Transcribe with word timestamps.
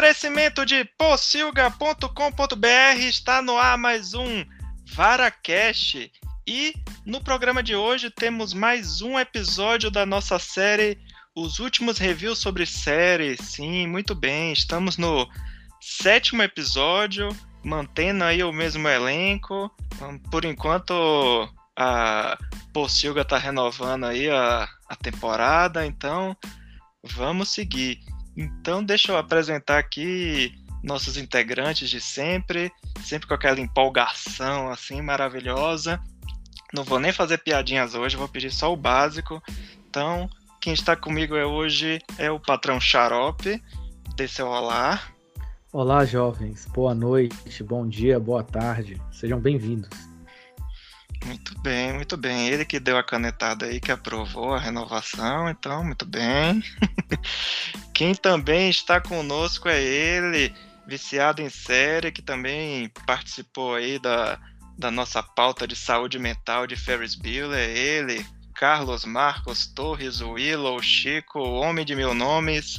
oferecimento 0.00 0.64
de 0.64 0.82
pocilga.com.br 0.96 2.98
está 3.00 3.42
no 3.42 3.58
ar 3.58 3.76
mais 3.76 4.14
um 4.14 4.46
VaraCast. 4.94 6.10
E 6.48 6.72
no 7.04 7.22
programa 7.22 7.62
de 7.62 7.76
hoje 7.76 8.08
temos 8.08 8.54
mais 8.54 9.02
um 9.02 9.18
episódio 9.18 9.90
da 9.90 10.06
nossa 10.06 10.38
série 10.38 10.98
Os 11.36 11.58
Últimos 11.58 11.98
Reviews 11.98 12.38
sobre 12.38 12.64
Séries. 12.64 13.40
Sim, 13.40 13.86
muito 13.88 14.14
bem, 14.14 14.54
estamos 14.54 14.96
no 14.96 15.28
sétimo 15.82 16.42
episódio, 16.42 17.28
mantendo 17.62 18.24
aí 18.24 18.42
o 18.42 18.54
mesmo 18.54 18.88
elenco. 18.88 19.70
Por 20.30 20.46
enquanto 20.46 21.46
a 21.78 22.38
Pocilga 22.72 23.20
está 23.20 23.36
renovando 23.36 24.06
aí 24.06 24.30
a, 24.30 24.66
a 24.88 24.96
temporada, 24.96 25.84
então 25.84 26.34
vamos 27.04 27.50
seguir. 27.50 28.00
Então, 28.36 28.82
deixa 28.82 29.12
eu 29.12 29.16
apresentar 29.16 29.78
aqui 29.78 30.54
nossos 30.82 31.16
integrantes 31.16 31.90
de 31.90 32.00
sempre, 32.00 32.72
sempre 33.02 33.28
com 33.28 33.34
aquela 33.34 33.60
empolgação 33.60 34.70
assim 34.70 35.02
maravilhosa. 35.02 36.00
Não 36.72 36.84
vou 36.84 37.00
nem 37.00 37.12
fazer 37.12 37.38
piadinhas 37.38 37.94
hoje, 37.94 38.16
vou 38.16 38.28
pedir 38.28 38.50
só 38.50 38.72
o 38.72 38.76
básico. 38.76 39.42
Então, 39.88 40.30
quem 40.60 40.72
está 40.72 40.94
comigo 40.94 41.36
é 41.36 41.44
hoje 41.44 42.00
é 42.16 42.30
o 42.30 42.38
patrão 42.38 42.80
Xarope. 42.80 43.62
Dê 44.16 44.28
seu 44.28 44.46
olá. 44.46 45.00
Olá, 45.72 46.04
jovens. 46.04 46.66
Boa 46.66 46.94
noite, 46.94 47.62
bom 47.62 47.86
dia, 47.88 48.18
boa 48.18 48.42
tarde. 48.42 49.00
Sejam 49.12 49.40
bem-vindos. 49.40 49.90
Muito 51.24 51.60
bem, 51.60 51.92
muito 51.92 52.16
bem. 52.16 52.48
Ele 52.48 52.64
que 52.64 52.80
deu 52.80 52.96
a 52.96 53.04
canetada 53.04 53.66
aí, 53.66 53.80
que 53.80 53.92
aprovou 53.92 54.54
a 54.54 54.58
renovação, 54.58 55.48
então, 55.48 55.84
muito 55.84 56.06
bem. 56.06 56.62
Quem 58.00 58.14
também 58.14 58.70
está 58.70 58.98
conosco 58.98 59.68
é 59.68 59.78
ele, 59.78 60.54
viciado 60.86 61.42
em 61.42 61.50
série, 61.50 62.10
que 62.10 62.22
também 62.22 62.90
participou 63.06 63.74
aí 63.74 63.98
da, 63.98 64.40
da 64.78 64.90
nossa 64.90 65.22
pauta 65.22 65.68
de 65.68 65.76
saúde 65.76 66.18
mental 66.18 66.66
de 66.66 66.76
Ferris 66.76 67.14
Bueller, 67.14 67.58
é 67.58 67.70
ele, 67.70 68.24
Carlos 68.54 69.04
Marcos 69.04 69.66
Torres 69.66 70.22
Willow 70.22 70.80
Chico, 70.80 71.40
homem 71.40 71.84
de 71.84 71.94
mil 71.94 72.14
nomes. 72.14 72.78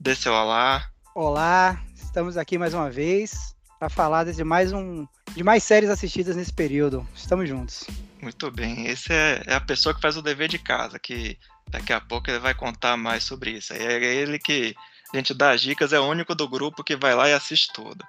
Dê 0.00 0.16
seu 0.16 0.32
olá. 0.32 0.84
Olá, 1.14 1.80
estamos 1.94 2.36
aqui 2.36 2.58
mais 2.58 2.74
uma 2.74 2.90
vez 2.90 3.54
para 3.78 3.88
falar 3.88 4.24
de 4.24 4.42
mais 4.42 4.72
um 4.72 5.06
de 5.32 5.44
mais 5.44 5.62
séries 5.62 5.90
assistidas 5.90 6.34
nesse 6.34 6.52
período. 6.52 7.06
Estamos 7.14 7.48
juntos. 7.48 7.84
Muito 8.20 8.50
bem. 8.50 8.88
Esse 8.88 9.12
é, 9.12 9.44
é, 9.46 9.54
a 9.54 9.60
pessoa 9.60 9.94
que 9.94 10.00
faz 10.00 10.16
o 10.16 10.22
dever 10.22 10.48
de 10.48 10.58
casa, 10.58 10.98
que 10.98 11.38
daqui 11.70 11.92
a 11.92 12.00
pouco 12.00 12.30
ele 12.30 12.38
vai 12.38 12.54
contar 12.54 12.96
mais 12.96 13.24
sobre 13.24 13.52
isso. 13.52 13.72
É 13.72 13.94
ele 13.94 14.38
que 14.38 14.74
a 15.12 15.16
gente 15.16 15.34
dá 15.34 15.50
as 15.50 15.60
dicas, 15.60 15.92
é 15.92 16.00
o 16.00 16.06
único 16.06 16.34
do 16.34 16.48
grupo 16.48 16.84
que 16.84 16.96
vai 16.96 17.14
lá 17.14 17.28
e 17.28 17.32
assiste 17.32 17.72
tudo. 17.72 18.04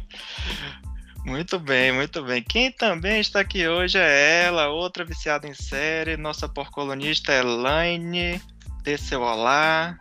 muito 1.24 1.58
bem, 1.58 1.92
muito 1.92 2.22
bem. 2.22 2.42
Quem 2.42 2.70
também 2.72 3.20
está 3.20 3.40
aqui 3.40 3.66
hoje 3.66 3.98
é 3.98 4.44
ela, 4.44 4.68
outra 4.68 5.04
viciada 5.04 5.46
em 5.46 5.54
série, 5.54 6.16
nossa 6.16 6.48
porcolonista 6.48 7.32
Elaine. 7.32 8.40
Dê 8.82 8.98
seu 8.98 9.22
olá. 9.22 9.96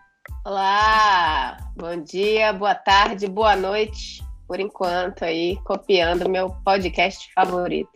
Olá, 0.45 1.57
bom 1.75 2.01
dia, 2.03 2.51
boa 2.51 2.75
tarde, 2.75 3.27
boa 3.27 3.55
noite 3.55 4.23
por 4.47 4.59
enquanto 4.59 5.23
aí, 5.23 5.57
copiando 5.63 6.29
meu 6.29 6.49
podcast 6.63 7.31
favorito. 7.33 7.89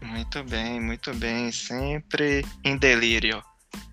Muito 0.00 0.42
bem, 0.44 0.80
muito 0.80 1.12
bem, 1.14 1.50
sempre 1.52 2.44
em 2.64 2.76
delírio. 2.76 3.42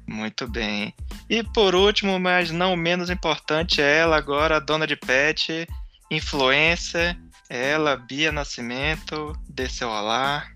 Muito 0.08 0.48
bem. 0.48 0.94
E 1.30 1.44
por 1.44 1.76
último, 1.76 2.18
mas 2.20 2.50
não 2.50 2.76
menos 2.76 3.10
importante, 3.10 3.82
ela 3.82 4.16
agora, 4.16 4.60
dona 4.60 4.88
de 4.88 4.96
pet, 4.96 5.68
influencer, 6.10 7.18
ela, 7.50 7.98
Bia 7.98 8.32
Nascimento, 8.32 9.38
dê 9.50 9.70
seu 9.70 9.90
olá. 9.90 10.48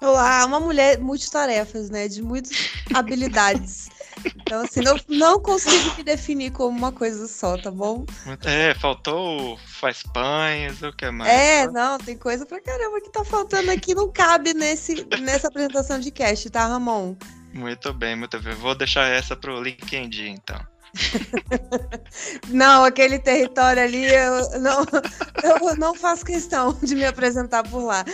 Olá, 0.00 0.46
uma 0.46 0.60
mulher 0.60 1.00
multitarefas, 1.00 1.90
né? 1.90 2.06
De 2.06 2.22
muitas 2.22 2.52
habilidades. 2.94 3.88
Então, 4.24 4.62
assim, 4.62 4.80
não, 4.80 4.96
não 5.08 5.40
consigo 5.40 5.96
me 5.96 6.04
definir 6.04 6.52
como 6.52 6.76
uma 6.76 6.92
coisa 6.92 7.26
só, 7.26 7.56
tá 7.58 7.70
bom? 7.70 8.04
É, 8.44 8.74
faltou 8.74 9.58
faz 9.58 10.02
pães, 10.02 10.82
o 10.82 10.92
que 10.92 11.10
mais? 11.10 11.32
É, 11.32 11.66
não, 11.70 11.98
tem 11.98 12.16
coisa 12.16 12.46
pra 12.46 12.60
caramba 12.60 13.00
que 13.00 13.10
tá 13.10 13.24
faltando 13.24 13.70
aqui, 13.70 13.94
não 13.94 14.10
cabe 14.10 14.54
nesse, 14.54 15.06
nessa 15.20 15.48
apresentação 15.48 15.98
de 15.98 16.10
cast, 16.10 16.48
tá, 16.50 16.66
Ramon? 16.66 17.16
Muito 17.52 17.92
bem, 17.92 18.16
muito 18.16 18.38
bem. 18.40 18.54
Vou 18.54 18.74
deixar 18.74 19.06
essa 19.06 19.34
pro 19.36 19.62
LinkedIn, 19.62 20.30
então. 20.30 20.60
não, 22.48 22.84
aquele 22.84 23.18
território 23.18 23.82
ali, 23.82 24.06
eu 24.06 24.60
não, 24.60 24.84
eu 25.42 25.76
não 25.76 25.94
faço 25.94 26.24
questão 26.24 26.78
de 26.82 26.94
me 26.94 27.04
apresentar 27.04 27.62
por 27.62 27.84
lá. 27.84 28.04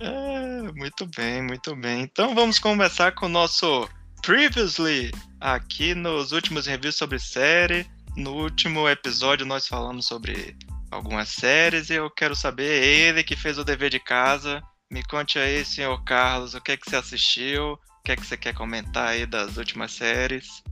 É, 0.00 0.72
muito 0.72 1.06
bem, 1.16 1.42
muito 1.42 1.74
bem. 1.76 2.02
Então 2.02 2.34
vamos 2.34 2.58
começar 2.58 3.12
com 3.12 3.26
o 3.26 3.28
nosso 3.28 3.88
Previously, 4.22 5.12
aqui 5.40 5.94
nos 5.94 6.32
últimos 6.32 6.66
reviews 6.66 6.96
sobre 6.96 7.18
série. 7.18 7.86
No 8.16 8.32
último 8.32 8.88
episódio 8.88 9.44
nós 9.44 9.66
falamos 9.66 10.06
sobre 10.06 10.56
algumas 10.90 11.28
séries 11.28 11.90
e 11.90 11.94
eu 11.94 12.10
quero 12.10 12.34
saber, 12.34 12.82
ele 12.82 13.24
que 13.24 13.36
fez 13.36 13.58
o 13.58 13.64
dever 13.64 13.90
de 13.90 13.98
casa, 13.98 14.62
me 14.90 15.02
conte 15.02 15.38
aí, 15.38 15.64
senhor 15.64 16.02
Carlos, 16.04 16.54
o 16.54 16.60
que 16.60 16.72
é 16.72 16.76
que 16.76 16.88
você 16.88 16.96
assistiu, 16.96 17.78
que 18.04 18.12
é 18.12 18.16
que 18.16 18.26
você 18.26 18.36
quer 18.36 18.54
comentar 18.54 19.08
aí 19.08 19.24
das 19.24 19.56
últimas 19.56 19.92
séries? 19.92 20.62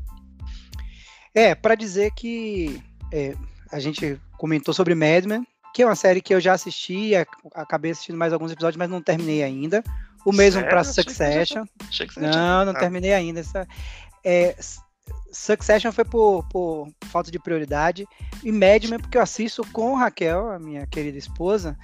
É, 1.34 1.54
para 1.54 1.74
dizer 1.74 2.12
que 2.12 2.82
é, 3.10 3.34
a 3.72 3.80
gente 3.80 4.20
comentou 4.36 4.74
sobre 4.74 4.94
Mad 4.94 5.24
Men, 5.24 5.46
que 5.74 5.82
é 5.82 5.86
uma 5.86 5.96
série 5.96 6.20
que 6.20 6.34
eu 6.34 6.40
já 6.40 6.52
assisti, 6.52 7.12
acabei 7.54 7.92
assistindo 7.92 8.18
mais 8.18 8.34
alguns 8.34 8.52
episódios, 8.52 8.76
mas 8.76 8.90
não 8.90 9.00
terminei 9.00 9.42
ainda. 9.42 9.82
O 10.26 10.32
mesmo 10.32 10.62
para 10.62 10.84
Succession. 10.84 11.64
Não, 12.30 12.66
não 12.66 12.74
terminei 12.74 13.14
ainda. 13.14 13.40
Essa, 13.40 13.66
é, 14.22 14.54
Succession 15.32 15.90
foi 15.90 16.04
por, 16.04 16.46
por, 16.50 16.88
falta 17.06 17.30
de 17.30 17.38
prioridade. 17.38 18.06
E 18.44 18.52
Mad 18.52 18.84
Men, 18.84 19.00
porque 19.00 19.16
eu 19.16 19.22
assisto 19.22 19.66
com 19.72 19.94
Raquel, 19.94 20.50
a 20.50 20.58
minha 20.58 20.86
querida 20.86 21.16
esposa. 21.16 21.78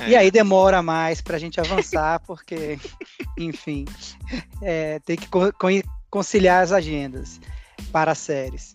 É. 0.00 0.10
E 0.10 0.16
aí 0.16 0.30
demora 0.30 0.82
mais 0.82 1.20
para 1.20 1.36
a 1.36 1.38
gente 1.38 1.60
avançar, 1.60 2.20
porque, 2.20 2.78
enfim, 3.38 3.84
é, 4.60 4.98
tem 5.00 5.16
que 5.16 5.28
co 5.28 5.52
conciliar 6.10 6.62
as 6.62 6.72
agendas 6.72 7.40
para 7.92 8.12
as 8.12 8.18
séries. 8.18 8.72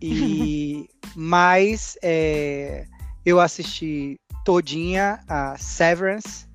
E 0.00 0.88
mais 1.14 1.96
é, 2.02 2.86
eu 3.24 3.40
assisti 3.40 4.18
todinha 4.44 5.20
a 5.28 5.56
Severance, 5.58 6.47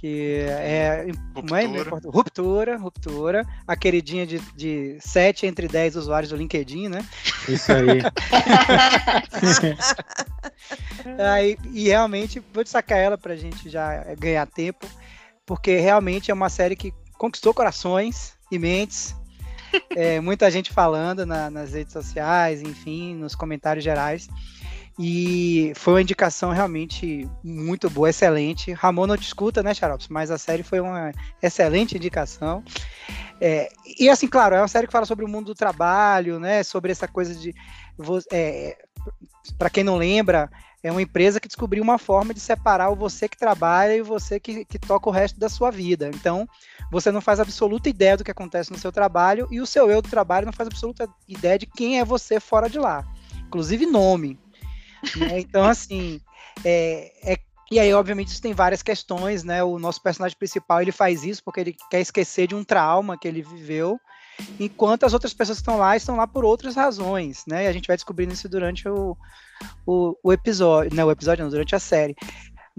que 0.00 0.46
é, 0.48 1.08
ruptura. 1.34 1.60
é 1.60 2.08
ruptura, 2.08 2.76
ruptura, 2.78 3.46
a 3.66 3.76
queridinha 3.76 4.26
de, 4.26 4.38
de 4.56 4.96
7 4.98 5.44
entre 5.44 5.68
10 5.68 5.96
usuários 5.96 6.30
do 6.30 6.36
LinkedIn, 6.36 6.88
né? 6.88 7.06
Isso 7.46 7.70
aí. 7.70 8.00
aí 11.20 11.58
e 11.74 11.88
realmente 11.88 12.42
vou 12.54 12.64
destacar 12.64 12.96
ela 12.96 13.18
pra 13.18 13.36
gente 13.36 13.68
já 13.68 14.02
ganhar 14.18 14.46
tempo, 14.46 14.86
porque 15.44 15.76
realmente 15.76 16.30
é 16.30 16.34
uma 16.34 16.48
série 16.48 16.76
que 16.76 16.94
conquistou 17.18 17.52
corações 17.52 18.32
e 18.50 18.58
mentes. 18.58 19.14
É, 19.94 20.18
muita 20.18 20.50
gente 20.50 20.72
falando 20.72 21.26
na, 21.26 21.50
nas 21.50 21.74
redes 21.74 21.92
sociais, 21.92 22.62
enfim, 22.62 23.14
nos 23.14 23.34
comentários 23.34 23.84
gerais. 23.84 24.30
E 24.98 25.72
foi 25.76 25.94
uma 25.94 26.02
indicação 26.02 26.50
realmente 26.50 27.28
muito 27.42 27.88
boa, 27.88 28.10
excelente. 28.10 28.72
Ramon 28.72 29.06
não 29.06 29.16
discuta, 29.16 29.62
né, 29.62 29.72
Xarops? 29.72 30.08
Mas 30.08 30.30
a 30.30 30.38
série 30.38 30.62
foi 30.62 30.80
uma 30.80 31.12
excelente 31.42 31.96
indicação. 31.96 32.62
É, 33.40 33.70
e 33.98 34.10
assim, 34.10 34.28
claro, 34.28 34.54
é 34.54 34.60
uma 34.60 34.68
série 34.68 34.86
que 34.86 34.92
fala 34.92 35.06
sobre 35.06 35.24
o 35.24 35.28
mundo 35.28 35.46
do 35.46 35.54
trabalho, 35.54 36.38
né? 36.38 36.62
Sobre 36.62 36.92
essa 36.92 37.08
coisa 37.08 37.34
de. 37.34 37.54
É, 38.30 38.76
Para 39.58 39.70
quem 39.70 39.82
não 39.82 39.96
lembra, 39.96 40.50
é 40.82 40.90
uma 40.90 41.02
empresa 41.02 41.40
que 41.40 41.48
descobriu 41.48 41.82
uma 41.82 41.98
forma 41.98 42.34
de 42.34 42.40
separar 42.40 42.90
o 42.90 42.96
você 42.96 43.28
que 43.28 43.38
trabalha 43.38 43.96
e 43.96 44.02
o 44.02 44.04
você 44.04 44.38
que, 44.38 44.64
que 44.64 44.78
toca 44.78 45.08
o 45.08 45.12
resto 45.12 45.38
da 45.38 45.48
sua 45.48 45.70
vida. 45.70 46.10
Então, 46.14 46.46
você 46.90 47.10
não 47.10 47.20
faz 47.20 47.40
absoluta 47.40 47.88
ideia 47.88 48.16
do 48.16 48.24
que 48.24 48.30
acontece 48.30 48.70
no 48.70 48.78
seu 48.78 48.90
trabalho 48.92 49.46
e 49.50 49.60
o 49.60 49.66
seu 49.66 49.90
eu 49.90 50.02
do 50.02 50.08
trabalho 50.08 50.46
não 50.46 50.52
faz 50.52 50.66
absoluta 50.66 51.08
ideia 51.28 51.58
de 51.58 51.66
quem 51.66 51.98
é 51.98 52.04
você 52.04 52.40
fora 52.40 52.68
de 52.68 52.78
lá. 52.78 53.06
Inclusive 53.46 53.86
nome. 53.86 54.38
Né? 55.16 55.40
Então, 55.40 55.64
assim, 55.64 56.20
é, 56.64 57.32
é, 57.32 57.36
e 57.70 57.78
aí, 57.78 57.94
obviamente, 57.94 58.28
isso 58.28 58.42
tem 58.42 58.52
várias 58.52 58.82
questões, 58.82 59.44
né? 59.44 59.62
O 59.62 59.78
nosso 59.78 60.02
personagem 60.02 60.36
principal, 60.36 60.82
ele 60.82 60.90
faz 60.90 61.22
isso 61.22 61.42
porque 61.44 61.60
ele 61.60 61.76
quer 61.88 62.00
esquecer 62.00 62.48
de 62.48 62.54
um 62.54 62.64
trauma 62.64 63.16
que 63.16 63.28
ele 63.28 63.42
viveu, 63.42 64.00
enquanto 64.58 65.04
as 65.04 65.12
outras 65.12 65.32
pessoas 65.32 65.58
que 65.58 65.62
estão 65.62 65.78
lá 65.78 65.96
estão 65.96 66.16
lá 66.16 66.26
por 66.26 66.44
outras 66.44 66.74
razões, 66.74 67.44
né? 67.46 67.64
E 67.64 67.66
a 67.68 67.72
gente 67.72 67.86
vai 67.86 67.96
descobrindo 67.96 68.32
isso 68.32 68.48
durante 68.48 68.88
o, 68.88 69.16
o, 69.86 70.16
o 70.22 70.32
episódio, 70.32 70.94
não, 70.96 71.06
o 71.06 71.12
episódio 71.12 71.44
não, 71.44 71.50
durante 71.50 71.76
a 71.76 71.78
série. 71.78 72.16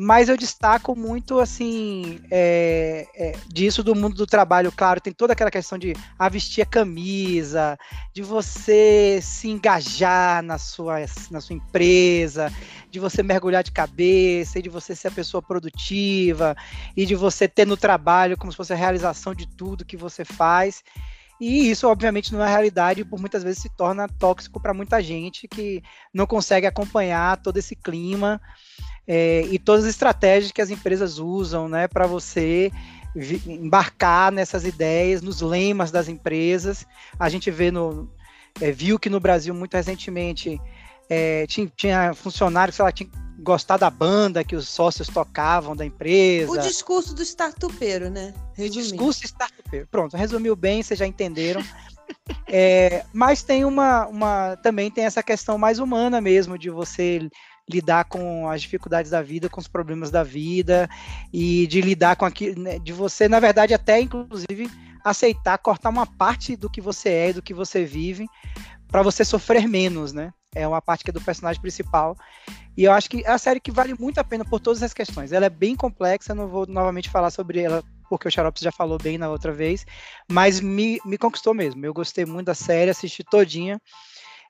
Mas 0.04 0.30
eu 0.30 0.36
destaco 0.36 0.96
muito 0.96 1.40
assim 1.40 2.20
é, 2.32 3.08
é, 3.16 3.36
disso 3.48 3.84
do 3.84 3.94
mundo 3.94 4.16
do 4.16 4.26
trabalho. 4.26 4.72
Claro, 4.72 5.00
tem 5.00 5.14
toda 5.14 5.34
aquela 5.34 5.52
questão 5.52 5.78
de 5.78 5.94
a 6.18 6.28
vestir 6.28 6.64
a 6.64 6.66
camisa, 6.66 7.78
de 8.12 8.24
você 8.24 9.20
se 9.22 9.48
engajar 9.48 10.42
na 10.42 10.58
sua, 10.58 11.02
na 11.30 11.40
sua 11.40 11.56
empresa, 11.56 12.52
de 12.90 13.00
você 13.00 13.22
mergulhar 13.22 13.64
de 13.64 13.72
cabeça, 13.72 14.58
e 14.58 14.64
de 14.64 14.70
você 14.70 14.96
ser 14.96 15.10
a 15.10 15.12
pessoa 15.12 15.40
produtiva, 15.40 16.58
e 16.98 17.06
de 17.06 17.14
você 17.14 17.48
ter 17.48 17.68
no 17.68 17.78
trabalho 17.78 18.36
como 18.36 18.52
se 18.52 18.58
fosse 18.58 18.74
a 18.74 18.78
realização 18.78 19.36
de 19.36 19.48
tudo 19.56 19.86
que 19.86 19.96
você 19.96 20.26
faz. 20.26 20.84
E 21.40 21.70
isso, 21.70 21.88
obviamente, 21.88 22.34
não 22.34 22.44
é 22.44 22.50
realidade, 22.50 23.06
por 23.06 23.20
muitas 23.20 23.44
vezes 23.44 23.62
se 23.62 23.70
torna 23.70 24.08
tóxico 24.08 24.60
para 24.60 24.74
muita 24.74 25.00
gente 25.00 25.48
que 25.48 25.84
não 26.12 26.26
consegue 26.26 26.66
acompanhar 26.66 27.38
todo 27.38 27.58
esse 27.58 27.76
clima 27.76 28.42
é, 29.08 29.42
e 29.44 29.58
todas 29.60 29.86
as 29.86 29.92
estratégias 29.92 30.52
que 30.52 30.62
as 30.62 30.70
empresas 30.70 31.18
usam 31.18 31.68
né, 31.68 31.88
para 31.88 32.06
você 32.08 32.72
embarcar 33.46 34.32
nessas 34.32 34.64
ideias, 34.64 35.22
nos 35.22 35.42
lemas 35.42 35.92
das 35.92 36.08
empresas. 36.08 36.86
A 37.20 37.28
gente 37.30 37.52
vê 37.52 37.72
no, 37.72 38.10
é, 38.60 38.72
viu 38.72 38.98
que 38.98 39.10
no 39.10 39.20
Brasil, 39.20 39.54
muito 39.54 39.74
recentemente, 39.74 40.60
é, 41.10 41.46
tinha, 41.48 41.72
tinha 41.76 42.14
funcionários 42.14 42.78
que 42.78 42.94
tinha 42.94 43.10
gostar 43.42 43.78
da 43.78 43.90
banda 43.90 44.44
que 44.44 44.56
os 44.56 44.70
sócios 44.70 45.08
tocavam 45.08 45.76
da 45.76 45.86
empresa. 45.86 46.52
O 46.52 46.58
discurso 46.58 47.14
do 47.14 47.24
startupeiro, 47.24 48.10
né? 48.10 48.34
Resumindo. 48.54 48.90
Discurso 48.90 49.26
startupeiro. 49.26 49.88
Pronto, 49.90 50.16
resumiu 50.16 50.56
bem, 50.56 50.84
vocês 50.84 51.00
já 51.00 51.08
entenderam. 51.08 51.62
é, 52.48 53.04
mas 53.12 53.42
tem 53.42 53.66
uma, 53.66 54.08
uma. 54.08 54.56
Também 54.58 54.92
tem 54.92 55.06
essa 55.06 55.24
questão 55.24 55.58
mais 55.58 55.80
humana 55.80 56.22
mesmo, 56.22 56.58
de 56.58 56.70
você 56.70 57.30
lidar 57.72 58.06
com 58.06 58.50
as 58.50 58.62
dificuldades 58.62 59.10
da 59.10 59.22
vida, 59.22 59.50
com 59.50 59.60
os 59.60 59.68
problemas 59.68 60.12
da 60.12 60.24
vida, 60.24 60.90
e 61.34 61.66
de 61.68 61.82
lidar 61.82 62.16
com 62.16 62.26
aquilo, 62.26 62.62
né, 62.62 62.78
de 62.80 62.94
você, 62.94 63.28
na 63.28 63.40
verdade, 63.40 63.74
até 63.74 64.00
inclusive 64.00 64.70
aceitar 65.04 65.58
cortar 65.58 65.90
uma 65.90 66.06
parte 66.06 66.56
do 66.56 66.70
que 66.70 66.80
você 66.80 67.10
é, 67.10 67.34
do 67.34 67.42
que 67.42 67.54
você 67.54 67.84
vive, 67.84 68.28
para 68.88 69.02
você 69.02 69.26
sofrer 69.26 69.68
menos, 69.68 70.14
né? 70.14 70.32
É 70.54 70.68
uma 70.68 70.82
parte 70.82 71.04
que 71.04 71.10
é 71.10 71.14
do 71.14 71.22
personagem 71.22 71.62
principal. 71.62 72.16
E 72.76 72.84
eu 72.84 72.92
acho 72.92 73.10
que 73.10 73.24
é 73.26 73.30
a 73.30 73.38
série 73.38 73.60
que 73.60 73.72
vale 73.72 73.96
muito 73.98 74.20
a 74.20 74.24
pena 74.24 74.44
por 74.44 74.60
todas 74.60 74.84
as 74.84 74.94
questões. 74.94 75.32
Ela 75.32 75.46
é 75.46 75.50
bem 75.50 75.76
complexa, 75.76 76.36
não 76.36 76.48
vou 76.48 76.68
novamente 76.68 77.10
falar 77.10 77.32
sobre 77.32 77.62
ela, 77.62 77.84
porque 78.10 78.28
o 78.28 78.32
Xarope 78.32 78.62
já 78.62 78.72
falou 78.72 78.98
bem 78.98 79.18
na 79.18 79.30
outra 79.30 79.54
vez, 79.54 79.86
mas 80.30 80.60
me, 80.60 81.00
me 81.06 81.18
conquistou 81.18 81.54
mesmo. 81.54 81.86
Eu 81.86 81.94
gostei 81.94 82.26
muito 82.26 82.48
da 82.48 82.56
série, 82.56 82.92
assisti 82.92 83.24
todinha. 83.24 83.80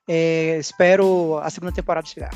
É, 0.07 0.57
espero 0.57 1.38
a 1.38 1.50
segunda 1.50 1.71
temporada 1.71 2.07
chegar. 2.07 2.31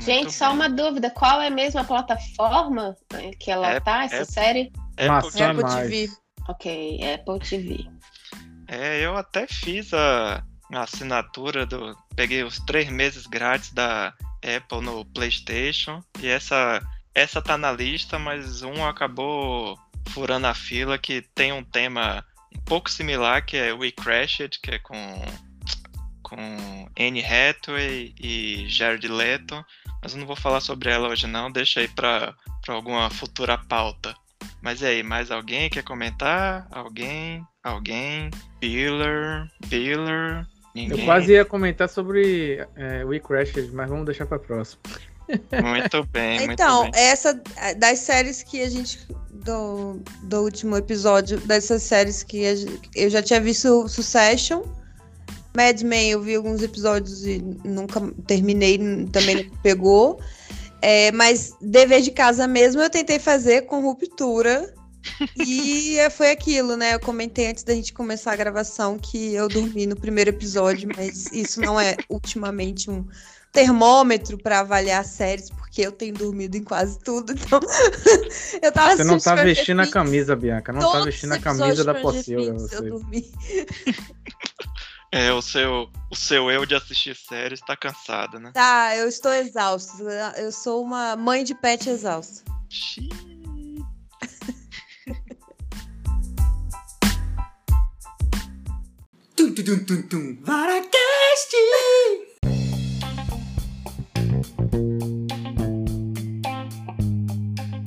Gente, 0.00 0.32
só 0.32 0.52
uma 0.52 0.68
dúvida: 0.68 1.10
qual 1.10 1.40
é 1.40 1.50
mesmo 1.50 1.80
a 1.80 1.84
plataforma 1.84 2.96
que 3.38 3.50
ela 3.50 3.68
é, 3.68 3.80
tá, 3.80 4.04
essa 4.04 4.16
é, 4.16 4.24
série? 4.24 4.72
É 4.96 5.08
Apple, 5.08 5.42
Apple 5.42 5.64
TV. 5.64 6.08
Ok, 6.48 7.00
Apple 7.14 7.38
TV. 7.40 7.86
É, 8.68 9.00
eu 9.04 9.16
até 9.16 9.46
fiz 9.46 9.92
a, 9.94 10.42
a 10.72 10.82
assinatura 10.82 11.66
do. 11.66 11.96
Peguei 12.14 12.42
os 12.42 12.58
três 12.60 12.88
meses 12.90 13.26
grátis 13.26 13.72
da 13.72 14.12
Apple 14.42 14.80
no 14.82 15.04
PlayStation. 15.06 16.02
E 16.20 16.28
essa, 16.28 16.80
essa 17.14 17.42
tá 17.42 17.56
na 17.56 17.72
lista, 17.72 18.18
mas 18.18 18.62
um 18.62 18.84
acabou 18.84 19.78
furando 20.10 20.46
a 20.46 20.54
fila 20.54 20.98
que 20.98 21.22
tem 21.34 21.52
um 21.52 21.64
tema 21.64 22.24
um 22.54 22.60
pouco 22.60 22.90
similar, 22.90 23.44
que 23.44 23.56
é 23.56 23.72
We 23.72 23.92
Crashed, 23.92 24.60
que 24.60 24.72
é 24.72 24.78
com, 24.78 25.22
com 26.22 26.88
Anne 26.98 27.24
Hathaway 27.24 28.14
e 28.20 28.66
Jared 28.68 29.06
Leto. 29.08 29.64
Mas 30.02 30.12
eu 30.12 30.20
não 30.20 30.26
vou 30.26 30.36
falar 30.36 30.60
sobre 30.60 30.90
ela 30.90 31.08
hoje 31.08 31.26
não, 31.26 31.50
deixa 31.50 31.80
aí 31.80 31.88
para 31.88 32.34
alguma 32.68 33.10
futura 33.10 33.58
pauta. 33.58 34.14
Mas 34.62 34.82
e 34.82 34.86
aí, 34.86 35.02
mais 35.02 35.30
alguém 35.30 35.70
quer 35.70 35.82
comentar? 35.82 36.66
Alguém? 36.70 37.44
Alguém? 37.62 38.30
Biller? 38.60 39.48
Biller? 39.66 40.46
Ninguém. 40.74 41.00
Eu 41.00 41.04
quase 41.04 41.32
ia 41.32 41.44
comentar 41.44 41.88
sobre 41.88 42.66
é, 42.76 43.04
We 43.04 43.20
Crashed, 43.20 43.70
mas 43.72 43.88
vamos 43.88 44.06
deixar 44.06 44.26
para 44.26 44.38
próxima. 44.38 44.80
Muito 45.62 46.04
bem. 46.10 46.44
Então, 46.44 46.84
muito 46.84 46.94
bem. 46.94 47.02
essa 47.04 47.42
das 47.76 47.98
séries 47.98 48.42
que 48.42 48.62
a 48.62 48.70
gente 48.70 49.06
do, 49.30 50.02
do 50.22 50.40
último 50.40 50.74
episódio, 50.76 51.38
dessas 51.40 51.82
séries 51.82 52.22
que 52.22 52.42
eu 52.94 53.10
já 53.10 53.22
tinha 53.22 53.38
visto 53.38 53.86
Succession, 53.88 54.62
Mad 55.58 55.82
Men, 55.82 56.12
eu 56.12 56.22
vi 56.22 56.36
alguns 56.36 56.62
episódios 56.62 57.26
e 57.26 57.42
nunca 57.64 58.00
terminei, 58.28 58.78
também 59.10 59.42
não 59.42 59.56
pegou. 59.60 60.20
É, 60.80 61.10
mas 61.10 61.56
dever 61.60 62.00
de 62.00 62.12
casa 62.12 62.46
mesmo 62.46 62.80
eu 62.80 62.88
tentei 62.88 63.18
fazer 63.18 63.62
com 63.62 63.82
ruptura. 63.82 64.72
E 65.36 65.96
foi 66.10 66.30
aquilo, 66.30 66.76
né? 66.76 66.94
Eu 66.94 67.00
comentei 67.00 67.48
antes 67.48 67.64
da 67.64 67.74
gente 67.74 67.92
começar 67.92 68.32
a 68.32 68.36
gravação 68.36 68.98
que 68.98 69.34
eu 69.34 69.48
dormi 69.48 69.84
no 69.84 69.96
primeiro 69.96 70.30
episódio, 70.30 70.88
mas 70.96 71.26
isso 71.32 71.60
não 71.60 71.80
é 71.80 71.96
ultimamente 72.08 72.88
um 72.88 73.04
termômetro 73.52 74.38
para 74.38 74.60
avaliar 74.60 75.04
séries, 75.04 75.50
porque 75.50 75.82
eu 75.82 75.90
tenho 75.90 76.14
dormido 76.14 76.56
em 76.56 76.62
quase 76.62 76.98
tudo. 77.00 77.32
Então, 77.32 77.58
eu 78.62 78.70
tava 78.70 78.96
Você 78.96 79.02
não 79.02 79.18
tá 79.18 79.34
vestindo 79.34 79.80
a 79.80 79.86
camisa, 79.86 80.36
Bianca. 80.36 80.72
Não 80.72 80.92
tá 80.92 81.00
vestindo 81.00 81.32
a 81.32 81.38
camisa 81.38 81.82
da 81.82 81.94
Pocilga. 81.94 82.56
Eu 82.72 82.82
dormi. 82.90 83.32
É, 85.10 85.32
o 85.32 85.40
seu, 85.40 85.90
o 86.10 86.16
seu 86.16 86.50
eu 86.50 86.66
de 86.66 86.74
assistir 86.74 87.16
séries 87.16 87.60
tá 87.60 87.74
cansado, 87.74 88.38
né? 88.38 88.50
Tá, 88.52 88.94
eu 88.94 89.08
estou 89.08 89.32
exausto. 89.32 90.02
Eu 90.36 90.52
sou 90.52 90.84
uma 90.84 91.16
mãe 91.16 91.44
de 91.44 91.54
pet 91.54 91.88
exausto. 91.88 92.44
Xiii. 92.68 93.08
Tum, 99.34 99.54
tum, 99.54 99.84
tum, 99.84 100.02
tum, 100.02 100.38
Varacast! 100.42 101.54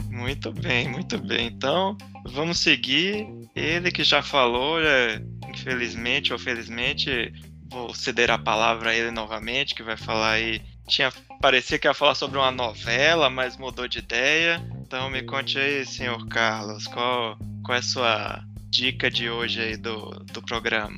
Muito 0.09 0.51
bem, 0.53 0.89
muito 0.89 1.19
bem. 1.19 1.47
Então, 1.47 1.97
vamos 2.25 2.59
seguir. 2.59 3.27
Ele 3.53 3.91
que 3.91 4.03
já 4.03 4.23
falou, 4.23 4.81
é, 4.81 5.21
infelizmente 5.61 6.33
ou 6.33 6.39
felizmente, 6.39 7.31
vou 7.69 7.93
ceder 7.93 8.31
a 8.31 8.37
palavra 8.37 8.89
a 8.89 8.95
ele 8.95 9.11
novamente, 9.11 9.75
que 9.75 9.83
vai 9.83 9.95
falar 9.95 10.31
aí. 10.31 10.61
Tinha 10.87 11.11
parecia 11.39 11.79
que 11.79 11.87
ia 11.87 11.93
falar 11.93 12.15
sobre 12.15 12.37
uma 12.37 12.51
novela, 12.51 13.29
mas 13.29 13.57
mudou 13.57 13.87
de 13.87 13.99
ideia. 13.99 14.61
Então 14.81 15.09
me 15.09 15.23
conte 15.23 15.57
aí, 15.57 15.85
senhor 15.85 16.27
Carlos, 16.27 16.85
qual, 16.87 17.37
qual 17.63 17.75
é 17.75 17.80
a 17.80 17.83
sua 17.83 18.44
dica 18.69 19.09
de 19.09 19.30
hoje 19.30 19.61
aí 19.61 19.77
do, 19.77 20.09
do 20.31 20.41
programa? 20.41 20.97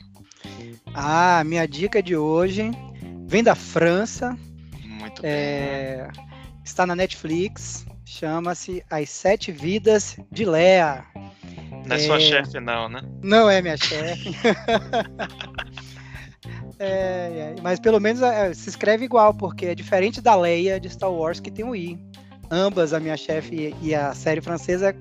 Ah, 0.94 1.44
minha 1.46 1.68
dica 1.68 2.02
de 2.02 2.16
hoje 2.16 2.72
vem 3.28 3.44
da 3.44 3.56
França. 3.56 4.38
Muito 4.84 5.22
é, 5.24 6.10
bem. 6.14 6.26
Está 6.64 6.86
na 6.86 6.96
Netflix. 6.96 7.86
Chama-se 8.06 8.84
As 8.90 9.10
Sete 9.10 9.52
Vidas 9.52 10.18
de 10.32 10.46
Lea. 10.46 11.06
Não 11.86 11.96
é, 11.96 12.00
é... 12.00 12.06
sua 12.06 12.20
chefe, 12.20 12.60
não, 12.60 12.90
né? 12.90 13.02
Não 13.22 13.50
é 13.50 13.62
minha 13.62 13.78
chefe. 13.78 14.36
é, 16.80 16.86
é, 16.86 17.56
mas 17.62 17.80
pelo 17.80 18.00
menos 18.00 18.22
é, 18.22 18.54
se 18.54 18.70
escreve 18.70 19.06
igual, 19.06 19.34
porque 19.34 19.68
é 19.68 19.76
diferente 19.76 20.22
da 20.22 20.36
Leia 20.36 20.80
de 20.80 20.90
Star 20.90 21.12
Wars, 21.12 21.40
que 21.40 21.52
tem 21.52 21.66
o 21.66 21.76
I. 21.76 22.00
Ambas, 22.52 22.94
a 22.94 23.00
minha 23.00 23.18
chefe 23.18 23.76
e 23.82 23.96
a 23.96 24.14
série 24.14 24.42
francesa, 24.42 24.96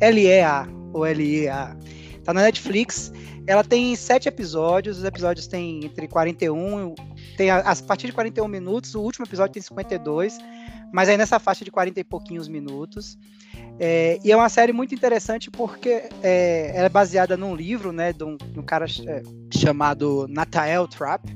L-E-A 0.00 0.66
ou 0.92 1.06
L-E-A. 1.06 1.76
Tá 2.24 2.34
na 2.34 2.42
Netflix. 2.42 3.12
Ela 3.46 3.62
tem 3.62 3.94
sete 3.94 4.28
episódios, 4.28 4.98
os 4.98 5.04
episódios 5.04 5.46
têm 5.46 5.84
entre 5.84 6.08
41, 6.08 6.96
tem 7.36 7.50
a, 7.50 7.58
a 7.58 7.76
partir 7.76 8.08
de 8.08 8.12
41 8.12 8.48
minutos, 8.48 8.96
o 8.96 9.00
último 9.00 9.24
episódio 9.24 9.52
tem 9.52 9.62
52, 9.62 10.36
mas 10.92 11.08
aí 11.08 11.16
nessa 11.16 11.38
faixa 11.38 11.64
de 11.64 11.70
40 11.70 12.00
e 12.00 12.04
pouquinhos 12.04 12.48
minutos. 12.48 13.16
É, 13.78 14.18
e 14.24 14.32
é 14.32 14.36
uma 14.36 14.48
série 14.48 14.72
muito 14.72 14.94
interessante 14.94 15.50
porque 15.50 16.08
é, 16.22 16.72
ela 16.74 16.86
é 16.86 16.88
baseada 16.88 17.36
num 17.36 17.54
livro, 17.54 17.92
né, 17.92 18.12
de 18.12 18.24
um, 18.24 18.36
de 18.36 18.58
um 18.58 18.62
cara 18.62 18.86
é, 18.86 19.22
chamado 19.52 20.26
Nathaniel 20.28 20.88
Trapp, 20.88 21.28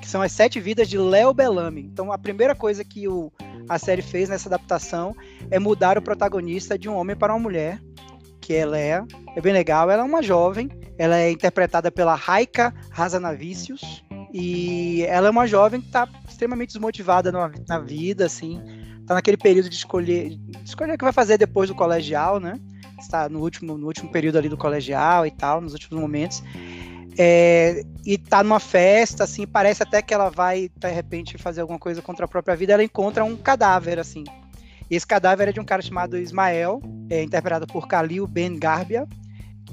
que 0.00 0.08
são 0.08 0.22
as 0.22 0.32
sete 0.32 0.60
vidas 0.60 0.88
de 0.88 0.96
Leo 0.96 1.34
Bellamy. 1.34 1.82
Então 1.82 2.12
a 2.12 2.18
primeira 2.18 2.54
coisa 2.54 2.84
que 2.84 3.08
o, 3.08 3.32
a 3.68 3.78
série 3.78 4.02
fez 4.02 4.28
nessa 4.28 4.48
adaptação 4.48 5.14
é 5.50 5.58
mudar 5.58 5.98
o 5.98 6.02
protagonista 6.02 6.78
de 6.78 6.88
um 6.88 6.94
homem 6.94 7.16
para 7.16 7.32
uma 7.32 7.40
mulher, 7.40 7.80
que 8.40 8.54
ela 8.54 8.78
é, 8.78 9.02
é 9.36 9.40
bem 9.40 9.52
legal. 9.52 9.90
Ela 9.90 10.02
é 10.02 10.06
uma 10.06 10.22
jovem, 10.22 10.68
ela 10.96 11.16
é 11.16 11.30
interpretada 11.30 11.90
pela 11.90 12.14
Raika 12.14 12.72
Razanavicius, 12.90 14.04
e 14.32 15.02
ela 15.08 15.26
é 15.26 15.30
uma 15.30 15.46
jovem 15.46 15.80
que 15.80 15.88
está 15.88 16.08
extremamente 16.28 16.68
desmotivada 16.68 17.32
na, 17.32 17.50
na, 17.68 17.78
vida, 17.80 18.26
assim, 18.26 18.62
tá 19.10 19.14
naquele 19.14 19.36
período 19.36 19.68
de 19.68 19.74
escolher, 19.74 20.36
de 20.36 20.58
escolher 20.64 20.94
o 20.94 20.98
que 20.98 21.02
vai 21.02 21.12
fazer 21.12 21.36
depois 21.36 21.68
do 21.68 21.74
colegial, 21.74 22.38
né? 22.38 22.60
Está 22.96 23.28
no 23.28 23.40
último, 23.40 23.76
no 23.76 23.88
último 23.88 24.08
período 24.08 24.38
ali 24.38 24.48
do 24.48 24.56
colegial 24.56 25.26
e 25.26 25.32
tal, 25.32 25.60
nos 25.60 25.72
últimos 25.72 26.00
momentos. 26.00 26.40
É, 27.18 27.82
e 28.06 28.16
tá 28.16 28.44
numa 28.44 28.60
festa, 28.60 29.24
assim, 29.24 29.48
parece 29.48 29.82
até 29.82 30.00
que 30.00 30.14
ela 30.14 30.30
vai, 30.30 30.70
de 30.76 30.88
repente, 30.88 31.36
fazer 31.36 31.60
alguma 31.60 31.78
coisa 31.78 32.00
contra 32.00 32.24
a 32.24 32.28
própria 32.28 32.54
vida, 32.54 32.72
ela 32.72 32.84
encontra 32.84 33.24
um 33.24 33.36
cadáver, 33.36 33.98
assim. 33.98 34.22
Esse 34.88 35.08
cadáver 35.08 35.48
é 35.48 35.52
de 35.52 35.58
um 35.58 35.64
cara 35.64 35.82
chamado 35.82 36.16
Ismael, 36.16 36.80
é, 37.10 37.20
interpretado 37.20 37.66
por 37.66 37.88
Khalil 37.88 38.28
Ben 38.28 38.56
Garbia, 38.56 39.08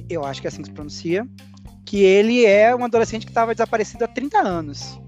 eu 0.09 0.25
acho 0.25 0.41
que 0.41 0.47
é 0.47 0.49
assim 0.49 0.63
que 0.63 0.69
se 0.69 0.73
pronuncia, 0.73 1.27
que 1.85 2.03
ele 2.03 2.43
é 2.43 2.75
um 2.75 2.83
adolescente 2.83 3.23
que 3.27 3.31
estava 3.31 3.53
desaparecido 3.53 4.03
há 4.03 4.07
30 4.07 4.39
anos. 4.39 4.99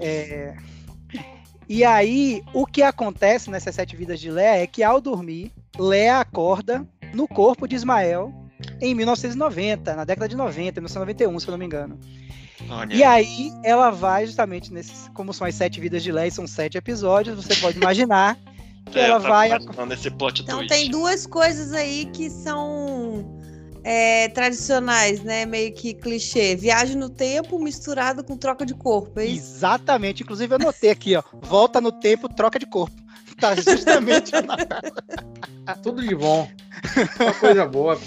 É, 0.00 0.54
e 1.68 1.84
aí, 1.84 2.42
o 2.52 2.66
que 2.66 2.82
acontece 2.82 3.50
nessas 3.50 3.74
sete 3.74 3.96
vidas 3.96 4.20
de 4.20 4.30
Léa 4.30 4.62
é 4.62 4.66
que 4.66 4.82
ao 4.82 5.00
dormir, 5.00 5.52
Léa 5.78 6.20
acorda 6.20 6.86
no 7.12 7.26
corpo 7.26 7.66
de 7.66 7.76
Ismael 7.76 8.32
em 8.80 8.94
1990, 8.94 9.94
na 9.94 10.04
década 10.04 10.28
de 10.28 10.36
90, 10.36 10.80
1991, 10.80 11.40
se 11.40 11.46
eu 11.46 11.52
não 11.52 11.58
me 11.58 11.64
engano. 11.64 11.98
Olha. 12.68 12.94
E 12.94 13.02
aí 13.02 13.52
ela 13.62 13.90
vai 13.90 14.26
justamente 14.26 14.72
nesses, 14.72 15.08
como 15.14 15.32
são 15.32 15.46
as 15.46 15.54
sete 15.54 15.80
vidas 15.80 16.02
de 16.02 16.10
Léa, 16.10 16.30
são 16.30 16.46
sete 16.46 16.78
episódios, 16.78 17.36
você 17.36 17.54
pode 17.56 17.78
imaginar 17.78 18.38
que 18.90 18.98
é, 18.98 19.08
ela 19.08 19.18
vai. 19.18 19.50
Então 20.42 20.58
twist. 20.58 20.68
tem 20.68 20.90
duas 20.90 21.26
coisas 21.26 21.72
aí 21.72 22.06
que 22.12 22.30
são 22.30 23.33
é, 23.84 24.28
tradicionais, 24.30 25.22
né? 25.22 25.44
Meio 25.44 25.72
que 25.74 25.92
clichê. 25.92 26.56
Viagem 26.56 26.96
no 26.96 27.10
tempo 27.10 27.58
misturado 27.58 28.24
com 28.24 28.36
troca 28.36 28.64
de 28.64 28.74
corpo, 28.74 29.20
é 29.20 29.26
isso? 29.26 29.56
Exatamente. 29.56 30.22
Inclusive 30.22 30.54
eu 30.54 30.58
notei 30.58 30.90
aqui, 30.90 31.14
ó. 31.14 31.22
Volta 31.42 31.80
no 31.82 31.92
tempo, 31.92 32.28
troca 32.28 32.58
de 32.58 32.66
corpo. 32.66 32.96
Tá 33.40 33.52
justamente 33.56 34.30
Tudo 35.82 36.00
de 36.00 36.14
bom. 36.14 36.48
Uma 37.18 37.34
coisa 37.34 37.66
boa. 37.66 38.00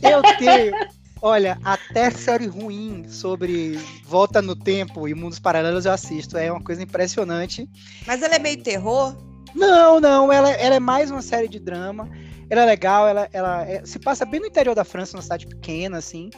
Eu 0.00 0.22
tenho. 0.38 0.72
Olha, 1.20 1.58
até 1.64 2.10
série 2.12 2.46
ruim 2.46 3.04
sobre 3.08 3.76
volta 4.04 4.40
no 4.40 4.54
tempo 4.54 5.08
e 5.08 5.14
mundos 5.14 5.40
paralelos 5.40 5.84
eu 5.84 5.90
assisto. 5.90 6.38
É 6.38 6.50
uma 6.52 6.62
coisa 6.62 6.80
impressionante. 6.80 7.68
Mas 8.06 8.22
ela 8.22 8.36
é 8.36 8.38
meio 8.38 8.62
terror? 8.62 9.16
Não, 9.52 9.98
não. 9.98 10.32
Ela, 10.32 10.50
ela 10.52 10.76
é 10.76 10.80
mais 10.80 11.10
uma 11.10 11.22
série 11.22 11.48
de 11.48 11.58
drama. 11.58 12.08
Ela 12.50 12.62
é 12.62 12.66
legal, 12.66 13.06
ela, 13.06 13.28
ela 13.32 13.66
é, 13.66 13.84
se 13.84 13.98
passa 13.98 14.24
bem 14.24 14.40
no 14.40 14.46
interior 14.46 14.74
da 14.74 14.84
França, 14.84 15.16
numa 15.16 15.22
cidade 15.22 15.46
pequena, 15.46 15.98
assim. 15.98 16.30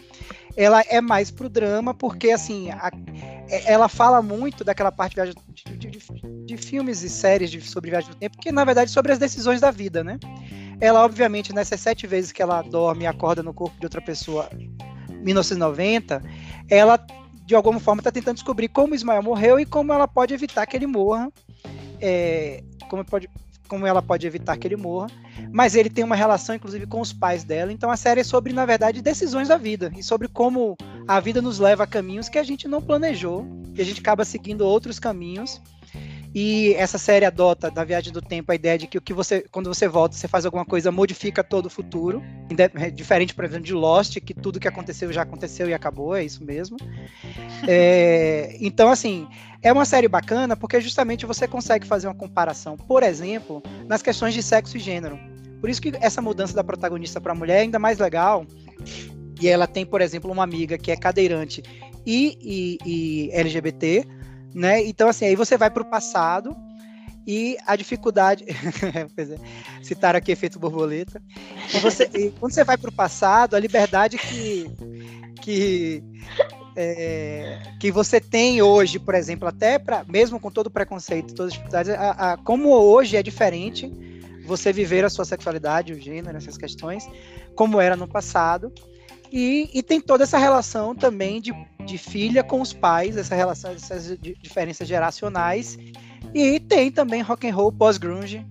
Ela 0.57 0.83
é 0.89 1.01
mais 1.01 1.31
pro 1.31 1.49
drama, 1.49 1.95
porque, 1.95 2.31
assim, 2.31 2.71
a, 2.71 2.91
é, 3.49 3.73
ela 3.73 3.89
fala 3.89 4.21
muito 4.21 4.65
daquela 4.65 4.91
parte 4.91 5.15
de, 5.15 5.77
de, 5.77 5.91
de, 5.91 5.99
de 6.47 6.57
filmes 6.57 7.03
e 7.03 7.09
séries 7.09 7.71
sobre 7.71 7.91
viagem 7.91 8.11
no 8.11 8.17
tempo, 8.17 8.39
que, 8.39 8.51
na 8.51 8.65
verdade, 8.65 8.91
sobre 8.91 9.13
as 9.13 9.19
decisões 9.19 9.61
da 9.61 9.71
vida, 9.71 10.03
né? 10.03 10.19
Ela, 10.81 11.05
obviamente, 11.05 11.55
nessas 11.55 11.81
sete 11.81 12.07
vezes 12.07 12.33
que 12.33 12.43
ela 12.43 12.63
dorme 12.63 13.05
e 13.05 13.07
acorda 13.07 13.43
no 13.43 13.55
corpo 13.55 13.79
de 13.79 13.87
outra 13.87 14.01
pessoa, 14.01 14.51
1990, 15.09 16.23
ela, 16.69 16.99
de 17.45 17.55
alguma 17.55 17.79
forma, 17.79 18.01
está 18.01 18.11
tentando 18.11 18.37
descobrir 18.37 18.69
como 18.69 18.95
Ismael 18.95 19.23
morreu 19.23 19.61
e 19.61 19.67
como 19.67 19.93
ela 19.93 20.09
pode 20.09 20.35
evitar 20.35 20.67
que 20.67 20.77
ele 20.77 20.87
morra. 20.87 21.31
É, 22.01 22.65
como 22.89 23.05
pode 23.05 23.29
como 23.71 23.87
ela 23.87 24.03
pode 24.03 24.27
evitar 24.27 24.59
que 24.59 24.67
ele 24.67 24.75
morra, 24.75 25.07
mas 25.53 25.75
ele 25.75 25.91
tem 25.91 26.05
uma 26.05 26.17
relação, 26.17 26.55
inclusive, 26.55 26.87
com 26.87 27.01
os 27.01 27.13
pais 27.13 27.45
dela. 27.45 27.73
Então 27.73 27.91
a 27.91 27.97
série 27.97 28.21
é 28.21 28.25
sobre, 28.25 28.53
na 28.53 28.67
verdade, 28.67 29.03
decisões 29.03 29.49
da 29.49 29.57
vida 29.57 29.91
e 29.97 30.03
sobre 30.03 30.29
como 30.29 30.77
a 31.07 31.21
vida 31.21 31.43
nos 31.43 31.59
leva 31.59 31.85
a 31.85 31.87
caminhos 31.87 32.29
que 32.29 32.39
a 32.39 32.43
gente 32.43 32.69
não 32.69 32.81
planejou, 32.81 33.47
e 33.75 33.81
a 33.81 33.85
gente 33.85 34.01
acaba 34.01 34.25
seguindo 34.25 34.63
outros 34.63 34.99
caminhos. 34.99 35.61
E 36.35 36.75
essa 36.75 36.97
série 36.97 37.25
adota 37.25 37.71
da 37.71 37.83
viagem 37.83 38.13
do 38.13 38.23
tempo 38.23 38.53
a 38.53 38.55
ideia 38.55 38.79
de 38.79 38.87
que 38.87 38.97
o 38.97 39.01
que 39.01 39.13
você, 39.13 39.45
quando 39.51 39.73
você 39.73 39.89
volta, 39.89 40.17
você 40.17 40.29
faz 40.29 40.47
alguma 40.47 40.65
coisa, 40.65 40.93
modifica 40.93 41.43
todo 41.43 41.67
o 41.67 41.71
futuro. 41.71 42.23
É 42.75 42.91
diferente, 42.91 43.35
por 43.35 43.45
exemplo, 43.45 43.65
de 43.65 43.75
Lost, 43.75 44.19
que 44.21 44.33
tudo 44.33 44.61
que 44.61 44.69
aconteceu 44.69 45.13
já 45.13 45.23
aconteceu 45.23 45.69
e 45.69 45.75
acabou, 45.75 46.15
é 46.15 46.25
isso 46.25 46.45
mesmo. 46.45 46.77
É, 47.69 48.57
então, 48.59 48.91
assim, 48.91 49.29
é 49.63 49.71
uma 49.71 49.85
série 49.85 50.09
bacana 50.09 50.57
porque 50.57 50.81
justamente 50.81 51.27
você 51.27 51.47
consegue 51.47 51.87
fazer 51.87 52.07
uma 52.07 52.15
comparação, 52.15 52.75
por 52.75 53.03
exemplo, 53.03 53.63
nas 53.87 54.01
questões 54.01 54.33
de 54.33 54.43
sexo 54.43 54.79
e 54.79 54.81
gênero. 54.81 55.19
Por 55.61 55.69
isso 55.69 55.81
que 55.81 55.93
essa 56.01 56.23
mudança 56.23 56.55
da 56.55 56.65
protagonista 56.65 57.21
para 57.21 57.33
a 57.33 57.35
mulher 57.35 57.59
é 57.59 57.61
ainda 57.61 57.79
mais 57.79 57.99
legal. 57.99 58.47
E 59.39 59.47
ela 59.47 59.67
tem, 59.67 59.85
por 59.85 60.01
exemplo, 60.01 60.33
uma 60.33 60.43
amiga 60.43 60.79
que 60.79 60.91
é 60.91 60.97
cadeirante 60.97 61.63
e, 62.07 62.39
e, 62.41 62.79
e 62.87 63.31
LGBT, 63.33 64.07
né? 64.55 64.85
Então, 64.85 65.09
assim, 65.09 65.27
aí 65.27 65.37
você 65.37 65.57
vai 65.57 65.71
para 65.71 65.83
o 65.83 65.87
passado 65.87 66.57
e 67.27 67.57
a 67.67 67.77
dificuldade. 67.77 68.45
é, 68.49 69.85
citaram 69.85 70.19
aqui 70.19 70.33
efeito 70.33 70.59
borboleta. 70.59 71.23
Você, 71.81 72.09
e 72.15 72.31
quando 72.31 72.53
você 72.53 72.65
vai 72.65 72.77
para 72.77 72.91
o 72.91 72.93
passado, 72.93 73.55
a 73.55 73.61
liberdade 73.61 74.19
que, 74.19 74.71
que, 75.41 76.03
é, 76.77 77.61
que 77.79 77.93
você 77.93 78.21
tem 78.21 78.63
hoje, 78.63 78.99
por 78.99 79.15
exemplo, 79.15 79.47
até 79.47 79.79
para 79.79 80.05
mesmo 80.05 80.41
com 80.41 80.51
todo 80.51 80.67
o 80.67 80.71
preconceito, 80.71 81.35
todas 81.35 81.53
as 81.53 81.53
dificuldades, 81.53 81.93
a, 81.93 82.33
a, 82.33 82.37
como 82.39 82.71
hoje 82.71 83.17
é 83.17 83.23
diferente 83.23 83.91
você 84.45 84.73
viver 84.73 85.05
a 85.05 85.11
sua 85.11 85.25
sexualidade, 85.25 85.93
o 85.93 86.01
gênero, 86.01 86.37
essas 86.37 86.57
questões, 86.57 87.09
como 87.55 87.81
era 87.81 87.97
no 87.97 88.09
passado. 88.09 88.73
E, 89.33 89.71
e 89.73 89.83
tem 89.83 90.01
toda 90.01 90.25
essa 90.25 90.39
relação 90.39 90.95
também 90.95 91.41
de, 91.41 91.53
de 91.85 91.99
filha 91.99 92.43
com 92.43 92.61
os 92.61 92.73
pais, 92.73 93.17
essa 93.17 93.35
relação, 93.35 93.71
essas 93.73 94.19
diferenças 94.19 94.89
geracionais. 94.89 95.79
E 96.35 96.61
tem 96.61 96.91
também 96.91 97.23
rock 97.23 97.49
and 97.49 97.55
roll 97.55 97.73
pós-grunge. 97.73 98.45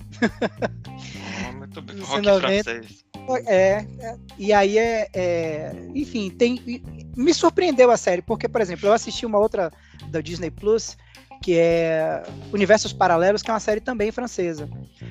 Oh, 1.50 1.58
muito 1.58 1.82
bem. 1.82 2.00
Rock 2.00 2.26
90. 2.26 2.64
francês. 2.64 3.04
É, 3.46 3.86
é, 4.00 4.18
e 4.40 4.52
aí 4.52 4.78
é, 4.78 5.08
é, 5.14 5.76
enfim, 5.94 6.32
tem 6.32 6.82
me 7.16 7.34
surpreendeu 7.34 7.92
a 7.92 7.98
série, 7.98 8.24
porque 8.24 8.48
por 8.48 8.60
exemplo, 8.60 8.88
eu 8.88 8.94
assisti 8.94 9.26
uma 9.26 9.38
outra 9.38 9.72
da 10.10 10.20
Disney 10.20 10.50
Plus, 10.50 10.98
que 11.42 11.58
é 11.58 12.24
Universos 12.52 12.92
Paralelos, 12.92 13.42
que 13.42 13.50
é 13.50 13.54
uma 13.54 13.60
série 13.60 13.80
também 13.80 14.12
francesa. 14.12 14.70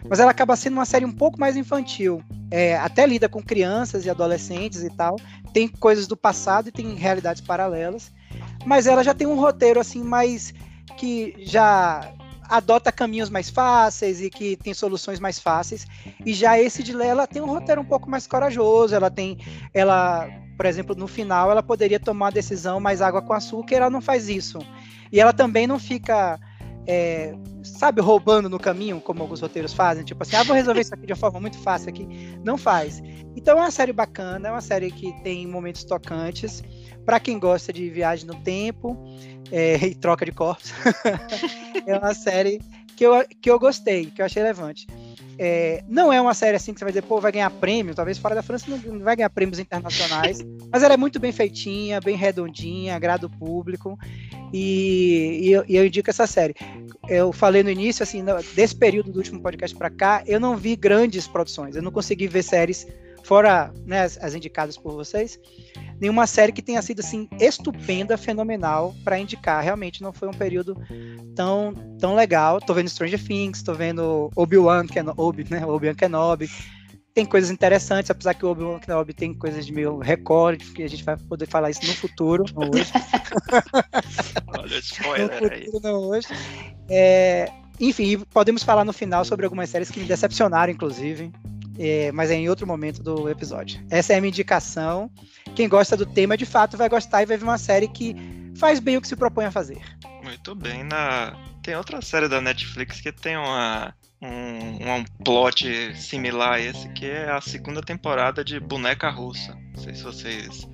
Mas 0.08 0.20
ela 0.20 0.30
acaba 0.30 0.56
sendo 0.56 0.74
uma 0.74 0.84
série 0.84 1.04
um 1.04 1.12
pouco 1.12 1.38
mais 1.40 1.56
infantil. 1.56 2.22
É, 2.50 2.76
até 2.76 3.06
lida 3.06 3.28
com 3.28 3.42
crianças 3.42 4.04
e 4.04 4.10
adolescentes 4.10 4.82
e 4.82 4.90
tal. 4.90 5.16
Tem 5.52 5.68
coisas 5.68 6.06
do 6.06 6.16
passado 6.16 6.68
e 6.68 6.72
tem 6.72 6.94
realidades 6.94 7.42
paralelas. 7.42 8.12
Mas 8.64 8.86
ela 8.86 9.02
já 9.02 9.14
tem 9.14 9.26
um 9.26 9.38
roteiro 9.38 9.80
assim 9.80 10.02
mais 10.02 10.52
que 10.96 11.34
já 11.38 12.12
adota 12.48 12.90
caminhos 12.90 13.28
mais 13.28 13.50
fáceis 13.50 14.22
e 14.22 14.30
que 14.30 14.56
tem 14.56 14.72
soluções 14.72 15.20
mais 15.20 15.38
fáceis. 15.38 15.86
E 16.24 16.32
já 16.32 16.58
esse 16.58 16.82
de 16.82 16.92
Léa, 16.92 17.10
ela 17.10 17.26
tem 17.26 17.42
um 17.42 17.46
roteiro 17.46 17.80
um 17.80 17.84
pouco 17.84 18.10
mais 18.10 18.26
corajoso, 18.26 18.94
ela 18.94 19.10
tem 19.10 19.38
ela, 19.74 20.26
por 20.56 20.66
exemplo, 20.66 20.94
no 20.96 21.06
final 21.06 21.50
ela 21.50 21.62
poderia 21.62 22.00
tomar 22.00 22.26
uma 22.26 22.32
decisão 22.32 22.80
mais 22.80 23.02
água 23.02 23.20
com 23.20 23.32
açúcar, 23.32 23.76
ela 23.76 23.90
não 23.90 24.00
faz 24.00 24.28
isso. 24.28 24.58
E 25.12 25.20
ela 25.20 25.32
também 25.32 25.66
não 25.66 25.78
fica 25.78 26.38
é, 26.86 27.34
sabe, 27.62 28.00
roubando 28.00 28.48
no 28.48 28.58
caminho, 28.58 28.98
como 28.98 29.22
alguns 29.22 29.42
roteiros 29.42 29.74
fazem, 29.74 30.02
tipo 30.04 30.22
assim, 30.22 30.36
ah, 30.36 30.42
vou 30.42 30.56
resolver 30.56 30.80
isso 30.80 30.94
aqui 30.94 31.04
de 31.04 31.12
uma 31.12 31.18
forma 31.18 31.38
muito 31.38 31.58
fácil 31.58 31.90
aqui. 31.90 32.08
Não 32.42 32.56
faz. 32.56 33.02
Então 33.36 33.58
é 33.58 33.60
uma 33.60 33.70
série 33.70 33.92
bacana, 33.92 34.48
é 34.48 34.50
uma 34.50 34.62
série 34.62 34.90
que 34.90 35.12
tem 35.22 35.46
momentos 35.46 35.84
tocantes. 35.84 36.62
Para 37.04 37.20
quem 37.20 37.38
gosta 37.38 37.72
de 37.72 37.88
viagem 37.90 38.26
no 38.26 38.34
tempo, 38.36 38.96
é, 39.52 39.76
e 39.76 39.94
troca 39.94 40.24
de 40.24 40.32
corpos. 40.32 40.72
é 41.86 41.96
uma 41.96 42.14
série 42.14 42.60
que 42.96 43.04
eu, 43.04 43.12
que 43.40 43.50
eu 43.50 43.58
gostei, 43.58 44.06
que 44.06 44.22
eu 44.22 44.26
achei 44.26 44.42
relevante. 44.42 44.86
É, 45.38 45.84
não 45.88 46.12
é 46.12 46.20
uma 46.20 46.34
série 46.34 46.56
assim 46.56 46.74
que 46.74 46.80
você 46.80 46.84
vai 46.84 46.92
dizer, 46.92 47.02
pô, 47.02 47.20
vai 47.20 47.30
ganhar 47.30 47.48
prêmio, 47.50 47.94
talvez 47.94 48.18
fora 48.18 48.34
da 48.34 48.42
França 48.42 48.66
não, 48.68 48.98
vai 48.98 49.14
ganhar 49.14 49.30
prêmios 49.30 49.60
internacionais, 49.60 50.40
mas 50.70 50.82
ela 50.82 50.94
é 50.94 50.96
muito 50.96 51.20
bem 51.20 51.30
feitinha, 51.30 52.00
bem 52.00 52.16
redondinha, 52.16 52.96
agrada 52.96 53.26
o 53.26 53.30
público, 53.30 53.96
e, 54.52 55.40
e, 55.42 55.52
eu, 55.52 55.64
e 55.68 55.76
eu, 55.76 55.86
indico 55.86 56.10
essa 56.10 56.26
série. 56.26 56.54
Eu 57.08 57.32
falei 57.32 57.62
no 57.62 57.70
início, 57.70 58.02
assim, 58.02 58.24
desse 58.54 58.74
período 58.74 59.12
do 59.12 59.18
último 59.18 59.40
podcast 59.40 59.76
para 59.76 59.90
cá, 59.90 60.22
eu 60.26 60.40
não 60.40 60.56
vi 60.56 60.74
grandes 60.74 61.28
produções, 61.28 61.76
eu 61.76 61.82
não 61.82 61.92
consegui 61.92 62.26
ver 62.26 62.42
séries 62.42 62.86
fora 63.22 63.72
né, 63.84 64.02
as, 64.02 64.18
as, 64.18 64.34
indicadas 64.34 64.76
por 64.76 64.92
vocês, 64.92 65.38
nenhuma 66.00 66.26
série 66.26 66.52
que 66.52 66.62
tenha 66.62 66.80
sido 66.82 67.00
assim 67.00 67.28
estupenda, 67.40 68.16
fenomenal 68.16 68.94
para 69.04 69.18
indicar. 69.18 69.62
Realmente 69.62 70.02
não 70.02 70.12
foi 70.12 70.28
um 70.28 70.32
período 70.32 70.76
tão, 71.34 71.74
tão 71.98 72.14
legal. 72.14 72.60
Tô 72.60 72.74
vendo 72.74 72.88
Stranger 72.88 73.22
Things, 73.22 73.62
tô 73.62 73.74
vendo 73.74 74.30
Obi-Wan 74.34 74.86
Kenobi, 74.86 75.46
né? 75.50 75.64
Obi-Wan 75.66 75.94
Kenobi. 75.94 76.50
Tem 77.14 77.26
coisas 77.26 77.50
interessantes, 77.50 78.10
apesar 78.10 78.34
que 78.34 78.46
o 78.46 78.50
Obi-Wan 78.50 78.78
Kenobi 78.78 79.12
tem 79.12 79.34
coisas 79.34 79.66
de 79.66 79.72
meio 79.72 79.98
recorde, 79.98 80.64
que 80.72 80.82
a 80.82 80.88
gente 80.88 81.02
vai 81.02 81.16
poder 81.16 81.46
falar 81.46 81.70
isso 81.70 81.84
no 81.84 81.94
futuro, 81.94 82.44
não 82.54 82.70
hoje. 82.70 82.92
Olha, 84.56 84.78
spoiler 84.78 85.42
no 85.42 85.50
futuro, 85.50 85.86
aí. 85.86 85.92
não 85.92 86.00
hoje. 86.08 86.28
É, 86.88 87.50
enfim, 87.80 88.20
podemos 88.32 88.62
falar 88.62 88.84
no 88.84 88.92
final 88.92 89.24
sobre 89.24 89.44
algumas 89.44 89.68
séries 89.68 89.90
que 89.90 89.98
me 89.98 90.06
decepcionaram, 90.06 90.72
inclusive 90.72 91.32
é, 91.78 92.10
mas 92.12 92.30
é 92.30 92.34
em 92.34 92.48
outro 92.48 92.66
momento 92.66 93.02
do 93.02 93.28
episódio. 93.28 93.80
Essa 93.88 94.12
é 94.12 94.16
a 94.16 94.20
minha 94.20 94.30
indicação. 94.30 95.10
Quem 95.54 95.68
gosta 95.68 95.96
do 95.96 96.04
tema, 96.04 96.36
de 96.36 96.44
fato, 96.44 96.76
vai 96.76 96.88
gostar 96.88 97.22
e 97.22 97.26
vai 97.26 97.36
ver 97.36 97.44
uma 97.44 97.58
série 97.58 97.88
que 97.88 98.16
faz 98.56 98.80
bem 98.80 98.96
o 98.96 99.00
que 99.00 99.08
se 99.08 99.16
propõe 99.16 99.44
a 99.44 99.50
fazer. 99.50 99.80
Muito 100.22 100.54
bem. 100.54 100.82
Na... 100.82 101.36
Tem 101.62 101.76
outra 101.76 102.02
série 102.02 102.28
da 102.28 102.40
Netflix 102.40 103.00
que 103.00 103.12
tem 103.12 103.36
uma, 103.36 103.94
um, 104.20 104.28
um 104.28 105.04
plot 105.24 105.94
similar 105.94 106.54
a 106.54 106.60
esse, 106.60 106.88
que 106.90 107.06
é 107.06 107.30
a 107.30 107.40
segunda 107.40 107.80
temporada 107.80 108.44
de 108.44 108.58
Boneca 108.58 109.08
Russa. 109.10 109.56
Não 109.74 109.82
sei 109.82 109.94
se 109.94 110.02
vocês 110.02 110.68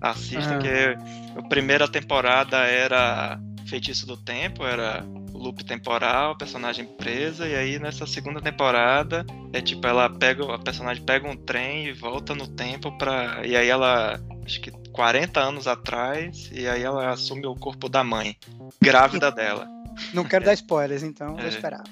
assistem, 0.00 0.56
ah. 0.56 0.58
que 0.58 1.38
a 1.38 1.42
primeira 1.48 1.88
temporada 1.88 2.58
era 2.58 3.40
Feitiço 3.66 4.06
do 4.06 4.16
Tempo, 4.16 4.64
era 4.64 5.04
o 5.36 5.42
loop 5.42 5.64
temporal, 5.64 6.32
a 6.32 6.36
personagem 6.36 6.84
presa, 6.86 7.46
e 7.46 7.54
aí 7.54 7.78
nessa 7.78 8.06
segunda 8.06 8.40
temporada 8.40 9.24
é 9.52 9.60
tipo, 9.60 9.86
ela 9.86 10.08
pega, 10.10 10.54
a 10.54 10.58
personagem 10.58 11.04
pega 11.04 11.28
um 11.28 11.36
trem 11.36 11.86
e 11.86 11.92
volta 11.92 12.34
no 12.34 12.46
tempo 12.48 12.96
pra. 12.98 13.42
E 13.46 13.56
aí 13.56 13.68
ela. 13.68 14.18
Acho 14.44 14.60
que 14.60 14.70
40 14.92 15.40
anos 15.40 15.66
atrás, 15.66 16.48
e 16.52 16.68
aí 16.68 16.82
ela 16.82 17.10
assume 17.10 17.44
o 17.46 17.54
corpo 17.56 17.88
da 17.88 18.04
mãe, 18.04 18.36
grávida 18.80 19.30
dela. 19.30 19.66
Não 20.14 20.22
quero 20.24 20.44
dar 20.44 20.54
spoilers, 20.54 21.02
então 21.02 21.34
vou 21.34 21.44
É. 21.44 21.48
esperar. 21.48 21.82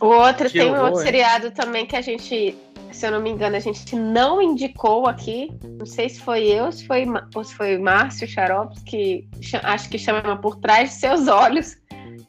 O 0.00 0.06
outro 0.06 0.46
Que 0.50 0.58
tem 0.58 0.70
um 0.70 0.72
horror, 0.74 0.84
outro 0.86 1.00
hein? 1.00 1.04
seriado 1.06 1.50
também 1.52 1.86
que 1.86 1.94
a 1.94 2.00
gente, 2.00 2.56
se 2.90 3.06
eu 3.06 3.12
não 3.12 3.20
me 3.20 3.30
engano, 3.30 3.54
a 3.54 3.60
gente 3.60 3.94
não 3.94 4.42
indicou 4.42 5.06
aqui. 5.06 5.52
Não 5.78 5.86
sei 5.86 6.08
se 6.08 6.20
foi 6.20 6.42
eu, 6.48 6.72
se 6.72 6.84
foi, 6.86 7.06
ou 7.34 7.44
se 7.44 7.54
foi 7.54 7.78
Márcio 7.78 8.26
Xaropes, 8.26 8.82
que 8.82 9.26
acho 9.62 9.88
que 9.88 9.96
chama 9.98 10.36
Por 10.36 10.56
Trás 10.56 10.90
de 10.90 10.96
Seus 10.96 11.28
Olhos, 11.28 11.76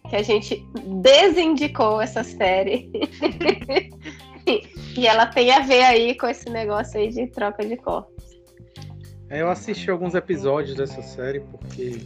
que 0.09 0.15
a 0.15 0.23
gente 0.23 0.65
desindicou 1.01 2.01
essa 2.01 2.23
série. 2.23 2.89
e 4.95 5.07
ela 5.07 5.25
tem 5.25 5.51
a 5.51 5.59
ver 5.61 5.83
aí 5.83 6.15
com 6.17 6.27
esse 6.27 6.49
negócio 6.49 6.99
aí 6.99 7.09
de 7.09 7.27
troca 7.27 7.65
de 7.65 7.75
corpos. 7.77 8.13
É, 9.29 9.41
Eu 9.41 9.49
assisti 9.49 9.89
alguns 9.89 10.13
episódios 10.13 10.75
dessa 10.75 11.01
série 11.01 11.39
porque 11.39 12.01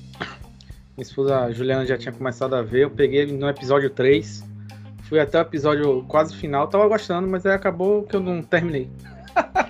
minha 0.97 1.01
esposa 1.03 1.51
Juliana 1.51 1.85
já 1.85 1.97
tinha 1.97 2.13
começado 2.13 2.55
a 2.55 2.61
ver. 2.61 2.83
Eu 2.83 2.89
peguei 2.91 3.25
no 3.25 3.49
episódio 3.49 3.89
3, 3.89 4.43
fui 5.03 5.19
até 5.19 5.37
o 5.37 5.41
episódio 5.41 6.03
quase 6.07 6.35
final, 6.35 6.67
tava 6.67 6.87
gostando, 6.87 7.27
mas 7.27 7.45
aí 7.45 7.53
acabou 7.53 8.03
que 8.03 8.15
eu 8.15 8.19
não 8.21 8.41
terminei. 8.41 8.89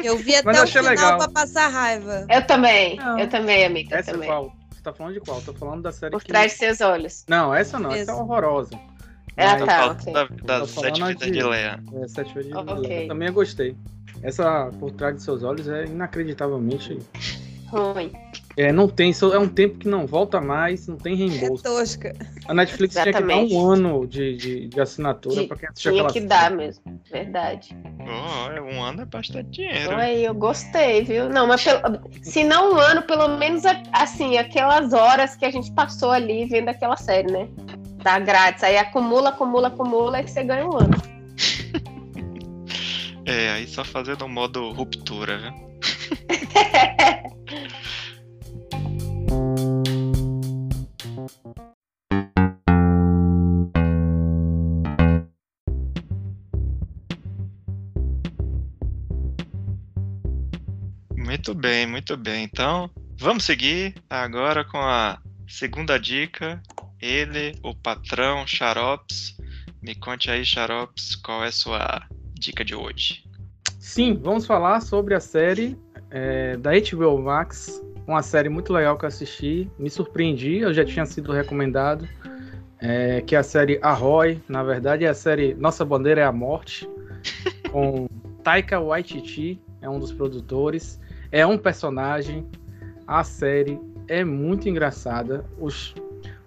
Eu 0.03 0.15
vi 0.17 0.35
até 0.37 0.63
o 0.63 0.67
final 0.67 0.83
legal. 0.85 1.17
pra 1.17 1.29
passar 1.29 1.67
raiva. 1.67 2.25
Eu 2.29 2.45
também, 2.45 2.97
Não. 2.97 3.19
eu 3.19 3.27
também, 3.27 3.65
amiga, 3.65 3.95
eu 3.95 3.99
é 3.99 4.03
também. 4.03 4.29
qual? 4.29 4.53
Você 4.79 4.83
tá 4.83 4.93
falando 4.93 5.13
de 5.15 5.19
qual? 5.19 5.41
Tô 5.41 5.53
falando 5.53 5.81
da 5.81 5.91
série 5.91 6.11
Por 6.11 6.21
que... 6.23 6.29
Trás 6.29 6.53
de 6.53 6.57
Seus 6.57 6.79
Olhos. 6.79 7.25
Não, 7.27 7.53
essa 7.53 7.77
não, 7.77 7.91
essa 7.91 7.99
Essa. 8.03 8.11
é 8.11 8.13
horrorosa. 8.15 8.69
Ah, 9.35 9.57
Mas, 9.57 9.65
tá. 9.65 9.77
Falta 9.77 9.91
ok. 10.23 10.37
da- 10.45 10.65
falando 10.65 10.67
sete 10.67 11.03
vidas 11.03 11.27
de- 11.27 11.31
de 11.31 11.43
Leia. 11.43 11.83
É, 12.01 12.07
Sete 12.07 12.33
Vezes 12.33 12.49
de 12.51 12.57
Ok. 12.57 12.75
Lila. 12.87 13.07
Também 13.09 13.27
eu 13.27 13.33
gostei. 13.33 13.75
Essa 14.23 14.71
Por 14.79 14.91
Trás 14.91 15.17
de 15.17 15.21
Seus 15.21 15.43
Olhos 15.43 15.67
é 15.67 15.83
inacreditavelmente... 15.85 16.97
Ruim. 17.67 18.13
É, 18.59 18.73
não 18.73 18.89
tem, 18.89 19.13
é 19.33 19.37
um 19.39 19.47
tempo 19.47 19.77
que 19.77 19.87
não 19.87 20.05
volta 20.05 20.41
mais, 20.41 20.85
não 20.85 20.97
tem 20.97 21.13
É 21.13 21.15
reembolso. 21.15 21.63
tosca. 21.63 22.13
A 22.45 22.53
Netflix 22.53 22.91
tinha 22.93 23.05
que 23.05 23.11
dar 23.13 23.19
Exatamente. 23.21 23.53
um 23.55 23.65
ano 23.71 24.05
de, 24.05 24.35
de, 24.35 24.67
de 24.67 24.81
assinatura 24.81 25.47
pra 25.47 25.55
quem 25.55 25.69
assistir 25.69 25.91
Tinha 25.93 26.05
que 26.07 26.13
série. 26.15 26.25
dar 26.25 26.51
mesmo, 26.51 26.83
verdade. 27.09 27.73
Oh, 28.01 28.51
é, 28.51 28.61
um 28.61 28.83
ano 28.83 29.03
é 29.03 29.05
bastante 29.05 29.49
dinheiro. 29.49 29.95
Aí 29.95 30.25
eu 30.25 30.33
gostei, 30.33 31.05
viu? 31.05 31.29
Não, 31.29 31.47
mas 31.47 31.63
pelo- 31.63 32.01
se 32.21 32.43
não 32.43 32.73
um 32.73 32.77
ano, 32.77 33.01
pelo 33.03 33.29
menos 33.37 33.63
assim, 33.93 34.37
aquelas 34.37 34.91
horas 34.91 35.37
que 35.37 35.45
a 35.45 35.51
gente 35.51 35.71
passou 35.71 36.11
ali 36.11 36.43
vendo 36.43 36.67
aquela 36.67 36.97
série, 36.97 37.31
né? 37.31 37.47
Dá 38.03 38.19
grátis. 38.19 38.61
Aí 38.65 38.77
acumula, 38.77 39.29
acumula, 39.29 39.69
acumula 39.69 40.19
e 40.19 40.27
você 40.27 40.43
ganha 40.43 40.67
um 40.67 40.75
ano. 40.75 40.91
É, 43.25 43.51
aí 43.51 43.67
só 43.67 43.85
fazendo 43.85 44.25
um 44.25 44.29
modo 44.29 44.71
ruptura, 44.71 45.37
viu? 45.37 45.53
Muito 61.39 61.53
bem, 61.53 61.87
muito 61.87 62.17
bem. 62.17 62.43
Então, 62.43 62.89
vamos 63.17 63.45
seguir 63.45 63.95
agora 64.09 64.65
com 64.65 64.77
a 64.77 65.17
segunda 65.47 65.97
dica. 65.97 66.61
Ele, 67.01 67.55
o 67.63 67.73
patrão 67.73 68.45
Xarops. 68.45 69.37
Me 69.81 69.95
conte 69.95 70.29
aí, 70.29 70.43
Xarops, 70.43 71.15
qual 71.15 71.45
é 71.45 71.47
a 71.47 71.51
sua 71.53 72.01
dica 72.33 72.65
de 72.65 72.75
hoje? 72.75 73.23
Sim, 73.79 74.19
vamos 74.21 74.45
falar 74.45 74.81
sobre 74.81 75.15
a 75.15 75.21
série 75.21 75.79
é, 76.11 76.57
da 76.57 76.71
HBO 76.71 77.17
Max, 77.21 77.81
uma 78.05 78.21
série 78.21 78.49
muito 78.49 78.73
legal 78.73 78.97
que 78.97 79.05
eu 79.05 79.07
assisti, 79.07 79.71
me 79.79 79.89
surpreendi, 79.89 80.57
eu 80.57 80.73
já 80.73 80.83
tinha 80.83 81.05
sido 81.05 81.31
recomendado, 81.31 82.05
é, 82.81 83.21
que 83.21 83.33
é 83.33 83.39
a 83.39 83.43
série 83.43 83.79
Arroy, 83.81 84.43
na 84.49 84.61
verdade 84.61 85.05
é 85.05 85.07
a 85.07 85.13
série 85.13 85.53
Nossa 85.53 85.85
Bandeira 85.85 86.19
é 86.19 86.25
a 86.25 86.33
Morte, 86.33 86.85
com 87.71 88.09
Taika 88.43 88.77
Waititi, 88.81 89.57
é 89.81 89.89
um 89.89 89.99
dos 89.99 90.11
produtores, 90.11 90.99
é 91.31 91.45
um 91.45 91.57
personagem, 91.57 92.45
a 93.07 93.23
série 93.23 93.79
é 94.07 94.23
muito 94.23 94.67
engraçada, 94.67 95.45
os... 95.59 95.93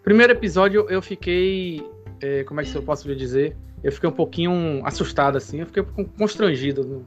primeiro 0.02 0.32
episódio 0.32 0.86
eu 0.88 1.00
fiquei, 1.00 1.86
é, 2.20 2.44
como 2.44 2.60
é 2.60 2.64
que 2.64 2.74
eu 2.74 2.82
posso 2.82 3.08
lhe 3.08 3.14
dizer, 3.14 3.56
eu 3.82 3.90
fiquei 3.90 4.08
um 4.08 4.12
pouquinho 4.12 4.80
assustado, 4.84 5.36
assim, 5.36 5.60
eu 5.60 5.66
fiquei 5.66 5.82
con- 5.82 6.04
constrangido. 6.04 6.84
Não, 6.84 7.04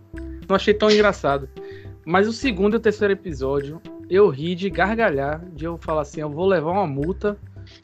não 0.48 0.56
achei 0.56 0.74
tão 0.74 0.90
engraçado. 0.90 1.48
Mas 2.06 2.28
o 2.28 2.34
segundo 2.34 2.74
e 2.74 2.78
o 2.78 2.80
terceiro 2.80 3.14
episódio, 3.14 3.82
eu 4.10 4.30
ri 4.30 4.56
de 4.56 4.70
gargalhar, 4.70 5.44
de 5.54 5.66
eu 5.66 5.78
falar 5.78 6.02
assim, 6.02 6.22
eu 6.22 6.30
vou 6.30 6.46
levar 6.46 6.72
uma 6.72 6.86
multa 6.86 7.38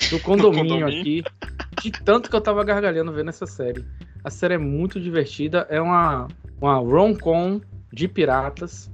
do 0.10 0.20
condomínio, 0.22 0.86
condomínio. 0.86 1.00
aqui, 1.00 1.24
de 1.82 1.92
tanto 2.04 2.30
que 2.30 2.36
eu 2.36 2.42
tava 2.42 2.64
gargalhando 2.64 3.12
vendo 3.14 3.30
essa 3.30 3.46
série. 3.46 3.84
A 4.24 4.30
série 4.30 4.56
é 4.56 4.58
muito 4.58 5.00
divertida, 5.00 5.66
é 5.70 5.82
uma, 5.82 6.28
uma 6.60 6.76
rom-com 6.76 7.62
de 7.92 8.08
piratas, 8.08 8.92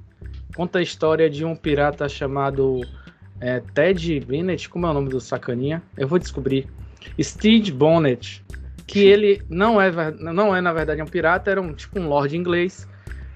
conta 0.55 0.79
a 0.79 0.81
história 0.81 1.29
de 1.29 1.45
um 1.45 1.55
pirata 1.55 2.07
chamado 2.09 2.81
é, 3.39 3.59
Ted 3.73 4.19
Bennett, 4.21 4.69
como 4.69 4.85
é 4.85 4.89
o 4.89 4.93
nome 4.93 5.09
do 5.09 5.19
sacaninha? 5.19 5.81
Eu 5.97 6.07
vou 6.07 6.19
descobrir. 6.19 6.67
Steve 7.21 7.71
Bonnet, 7.71 8.43
que 8.85 8.99
ele 8.99 9.41
não 9.49 9.79
é, 9.79 9.91
não 10.19 10.55
é 10.55 10.61
na 10.61 10.73
verdade 10.73 11.01
um 11.01 11.05
pirata, 11.05 11.51
era 11.51 11.61
um 11.61 11.73
tipo 11.73 11.99
um 11.99 12.07
lord 12.07 12.35
inglês, 12.35 12.87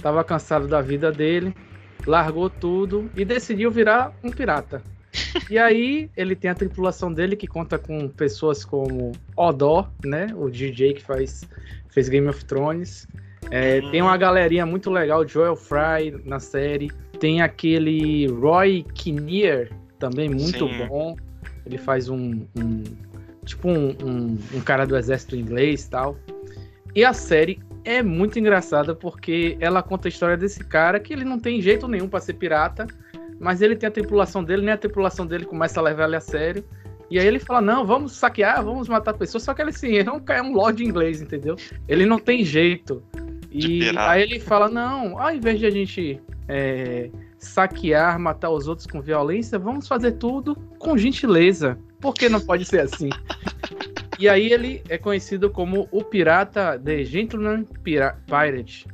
tava 0.02 0.24
cansado 0.24 0.68
da 0.68 0.82
vida 0.82 1.12
dele, 1.12 1.54
largou 2.06 2.50
tudo 2.50 3.10
e 3.16 3.24
decidiu 3.24 3.70
virar 3.70 4.14
um 4.24 4.32
pirata. 4.32 4.82
E 5.50 5.58
aí 5.60 6.10
ele 6.16 6.36
tem 6.36 6.50
a 6.50 6.56
tripulação 6.56 7.12
dele 7.14 7.36
que 7.36 7.48
conta 7.48 7.78
com 7.78 8.08
pessoas 8.08 8.66
como 8.66 9.12
Odor, 9.36 9.90
né, 10.04 10.28
o 10.36 10.50
DJ 10.50 10.94
que 10.94 11.02
faz 11.02 11.44
fez 11.90 12.08
Game 12.08 12.28
of 12.28 12.44
Thrones. 12.46 13.08
É. 13.52 13.82
Tem 13.92 14.02
uma 14.02 14.16
galerinha 14.18 14.66
muito 14.66 14.90
legal, 14.90 15.28
Joel 15.28 15.56
Fry 15.56 16.20
na 16.26 16.40
série. 16.40 16.90
Tem 17.20 17.42
aquele 17.42 18.28
Roy 18.28 18.86
Kinnear, 18.96 19.70
também 20.00 20.30
muito 20.30 20.68
Sim. 20.68 20.88
bom. 20.88 21.16
Ele 21.66 21.78
faz 21.78 22.10
um, 22.10 22.46
um- 22.58 22.84
tipo 23.46 23.70
um, 23.70 23.90
um, 24.04 24.38
um 24.56 24.62
cara 24.62 24.86
do 24.86 24.98
exército 24.98 25.36
inglês 25.36 25.86
e 25.86 25.90
tal. 25.90 26.18
E 26.96 27.04
a 27.06 27.14
série 27.14 27.60
é 27.84 28.02
muito 28.02 28.40
engraçada 28.40 28.96
porque 28.96 29.58
ela 29.60 29.84
conta 29.84 30.08
a 30.08 30.10
história 30.10 30.38
desse 30.38 30.64
cara 30.64 31.00
que 31.00 31.14
ele 31.14 31.24
não 31.24 31.40
tem 31.40 31.62
jeito 31.62 31.88
nenhum 31.88 32.08
pra 32.08 32.20
ser 32.20 32.34
pirata, 32.34 32.88
mas 33.40 33.62
ele 33.62 33.76
tem 33.76 33.88
a 33.88 33.92
tripulação 33.92 34.44
dele, 34.44 34.62
nem 34.64 34.74
a 34.74 34.78
tripulação 34.78 35.26
dele 35.26 35.46
começa 35.46 35.80
a 35.80 35.84
levar 35.84 36.06
ele 36.08 36.16
a 36.16 36.22
sério. 36.22 36.64
E 37.10 37.20
aí 37.20 37.28
ele 37.28 37.40
fala: 37.40 37.60
Não, 37.60 37.86
vamos 37.86 38.14
saquear, 38.14 38.64
vamos 38.64 38.88
matar 38.88 39.14
pessoas. 39.14 39.44
Só 39.44 39.54
que 39.54 39.62
ele, 39.62 39.72
assim, 39.72 39.96
ele 39.96 40.08
é 40.10 40.12
um, 40.12 40.22
é 40.30 40.42
um 40.42 40.54
lord 40.54 40.84
inglês, 40.84 41.22
entendeu? 41.22 41.56
Ele 41.88 42.06
não 42.06 42.18
tem 42.18 42.44
jeito. 42.46 43.04
E 43.52 43.92
aí 43.98 44.22
ele 44.22 44.40
fala: 44.40 44.70
Não, 44.70 45.20
ao 45.20 45.34
invés 45.34 45.60
de 45.60 45.66
a 45.66 45.70
gente 45.70 46.22
é, 46.48 47.10
saquear, 47.38 48.18
matar 48.20 48.50
os 48.50 48.68
outros 48.68 48.88
com 48.88 49.02
violência, 49.02 49.60
vamos 49.60 49.88
fazer 49.88 50.14
tudo 50.14 50.56
com 50.80 50.98
gentileza. 50.98 51.78
Por 52.00 52.14
que 52.14 52.30
não 52.30 52.40
pode 52.40 52.66
ser 52.66 52.82
assim? 52.82 53.10
E 54.20 54.30
aí 54.30 54.54
ele 54.54 54.84
é 54.88 55.00
conhecido 55.00 55.50
como 55.50 55.88
o 55.90 56.04
pirata 56.04 56.78
The 56.78 57.04
Gentleman 57.04 57.64
Pira 57.82 58.20
Pirate. 58.28 58.86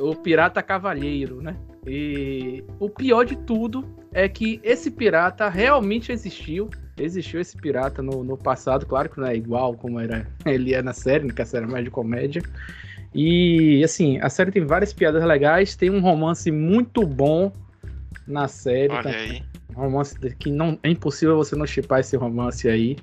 o 0.00 0.14
pirata 0.16 0.62
cavalheiro, 0.62 1.42
né? 1.42 1.54
E 1.86 2.64
o 2.80 2.88
pior 2.88 3.24
de 3.24 3.36
tudo 3.36 3.86
é 4.14 4.30
que 4.30 4.58
esse 4.64 4.90
pirata 4.90 5.50
realmente 5.50 6.10
existiu. 6.10 6.70
Existiu 6.96 7.38
esse 7.38 7.54
pirata 7.54 8.00
no, 8.00 8.24
no 8.24 8.38
passado, 8.38 8.86
claro 8.86 9.10
que 9.10 9.20
não 9.20 9.26
é 9.26 9.36
igual 9.36 9.74
como 9.74 10.00
era 10.00 10.26
ele 10.46 10.72
é 10.72 10.80
na 10.80 10.94
série, 10.94 11.30
que 11.30 11.42
a 11.42 11.46
série 11.46 11.66
é 11.66 11.68
mais 11.68 11.84
de 11.84 11.90
comédia. 11.90 12.42
E 13.18 13.82
assim, 13.82 14.18
a 14.20 14.28
série 14.28 14.52
tem 14.52 14.66
várias 14.66 14.92
piadas 14.92 15.24
legais, 15.24 15.74
tem 15.74 15.88
um 15.88 16.00
romance 16.00 16.50
muito 16.50 17.06
bom 17.06 17.50
na 18.26 18.46
série. 18.46 18.92
Olha 18.92 19.02
também 19.02 19.30
aí. 19.30 19.42
um 19.70 19.80
romance 19.80 20.14
que 20.38 20.50
não 20.50 20.78
é 20.82 20.90
impossível 20.90 21.34
você 21.34 21.56
não 21.56 21.66
chipar 21.66 22.00
esse 22.00 22.14
romance 22.14 22.68
aí. 22.68 22.96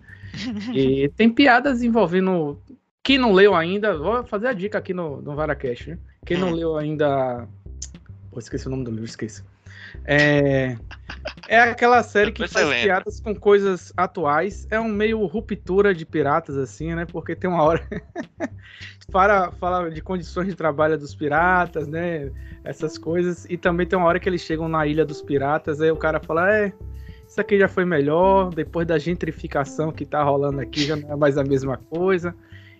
e 0.72 1.10
tem 1.18 1.30
piadas 1.32 1.82
envolvendo. 1.82 2.60
Quem 3.02 3.18
não 3.18 3.34
leu 3.34 3.56
ainda, 3.56 3.98
vou 3.98 4.24
fazer 4.24 4.48
a 4.48 4.54
dica 4.54 4.78
aqui 4.78 4.94
no, 4.94 5.20
no 5.22 5.36
Varacast. 5.36 5.90
né? 5.90 5.98
Quem 6.26 6.38
não 6.38 6.52
Hum. 6.52 6.56
leu 6.56 6.78
ainda. 6.78 7.48
Pô, 8.32 8.38
esqueci 8.40 8.68
o 8.68 8.70
nome 8.70 8.84
do 8.84 8.92
livro, 8.92 9.06
esqueci. 9.06 9.44
É, 10.06 10.76
é 11.48 11.60
aquela 11.60 12.02
série 12.04 12.32
que 12.32 12.42
Depois 12.42 12.52
faz 12.52 12.82
piadas 12.82 13.20
com 13.20 13.36
coisas 13.36 13.94
atuais. 13.96 14.68
É 14.70 14.80
um 14.80 14.90
meio 14.90 15.26
ruptura 15.26 15.94
de 15.94 16.06
piratas, 16.06 16.58
assim, 16.58 16.94
né? 16.94 17.06
Porque 17.06 17.36
tem 17.36 17.50
uma 17.50 17.64
hora. 17.64 17.86
para 19.12 19.52
falar 19.52 19.92
de 19.92 20.02
condições 20.02 20.48
de 20.48 20.56
trabalho 20.56 20.98
dos 20.98 21.14
piratas, 21.14 21.88
né? 21.88 22.32
Essas 22.64 22.98
coisas. 22.98 23.46
E 23.50 23.58
também 23.58 23.86
tem 23.86 23.98
uma 23.98 24.08
hora 24.08 24.20
que 24.20 24.28
eles 24.28 24.42
chegam 24.42 24.68
na 24.68 24.86
ilha 24.88 25.06
dos 25.06 25.22
piratas, 25.22 25.82
aí 25.82 25.92
o 25.92 25.98
cara 25.98 26.20
fala: 26.20 26.52
É, 26.52 26.74
Isso 27.28 27.40
aqui 27.40 27.60
já 27.60 27.68
foi 27.68 27.86
melhor, 27.86 28.50
depois 28.54 28.88
da 28.88 28.98
gentrificação 28.98 29.92
que 29.92 30.06
tá 30.06 30.24
rolando 30.24 30.60
aqui, 30.60 30.86
já 30.86 30.96
não 30.96 31.12
é 31.12 31.16
mais 31.16 31.38
a 31.38 31.44
mesma 31.44 31.78
coisa. 31.78 32.36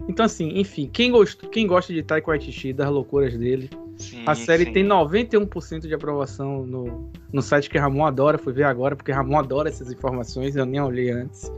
Então, 0.08 0.26
assim, 0.26 0.60
enfim, 0.60 0.90
quem, 0.92 1.12
gost, 1.12 1.40
quem 1.48 1.66
gosta 1.66 1.94
de 1.94 2.04
Taika 2.04 2.28
Waititi, 2.28 2.74
das 2.74 2.90
loucuras 2.90 3.38
dele, 3.38 3.70
Sim, 3.98 4.24
a 4.26 4.36
série 4.36 4.66
sim. 4.66 4.74
tem 4.74 4.84
91% 4.86 5.82
de 5.88 5.94
aprovação 5.94 6.66
no, 6.66 7.10
no 7.32 7.42
site 7.42 7.70
que 7.70 7.78
Ramon 7.78 8.06
adora, 8.06 8.38
fui 8.38 8.52
ver 8.52 8.64
agora, 8.64 8.96
porque 8.96 9.12
Ramon 9.12 9.38
adora 9.40 9.70
essas 9.70 9.92
informações, 9.92 10.56
eu 10.56 10.66
nem 10.66 10.82
olhei 10.82 11.10
antes. 11.12 11.52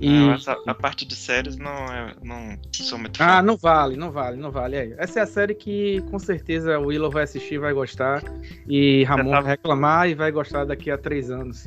E, 0.00 0.08
Não, 0.08 0.32
essa- 0.32 0.56
a 0.64 0.74
parte 0.74 1.04
de 1.04 1.16
séries 1.16 1.56
não, 1.58 1.70
é, 1.72 2.14
não 2.22 2.56
sou 2.72 2.96
muito 2.98 3.20
ah, 3.20 3.38
fã. 3.38 3.42
não 3.42 3.56
vale, 3.56 3.96
não 3.96 4.12
vale, 4.12 4.36
não 4.36 4.50
vale. 4.52 4.76
É, 4.76 4.94
Essa 4.96 5.18
é 5.18 5.22
a 5.22 5.26
série 5.26 5.54
que 5.54 6.00
com 6.08 6.20
certeza 6.20 6.78
o 6.78 6.86
Willow 6.86 7.10
vai 7.10 7.24
assistir, 7.24 7.58
vai 7.58 7.72
gostar, 7.72 8.22
e 8.68 9.02
Ramon 9.04 9.30
tava- 9.30 9.42
vai 9.42 9.50
reclamar 9.50 10.08
e 10.08 10.14
vai 10.14 10.30
gostar 10.30 10.64
daqui 10.64 10.88
a 10.90 10.96
três 10.96 11.30
anos. 11.32 11.66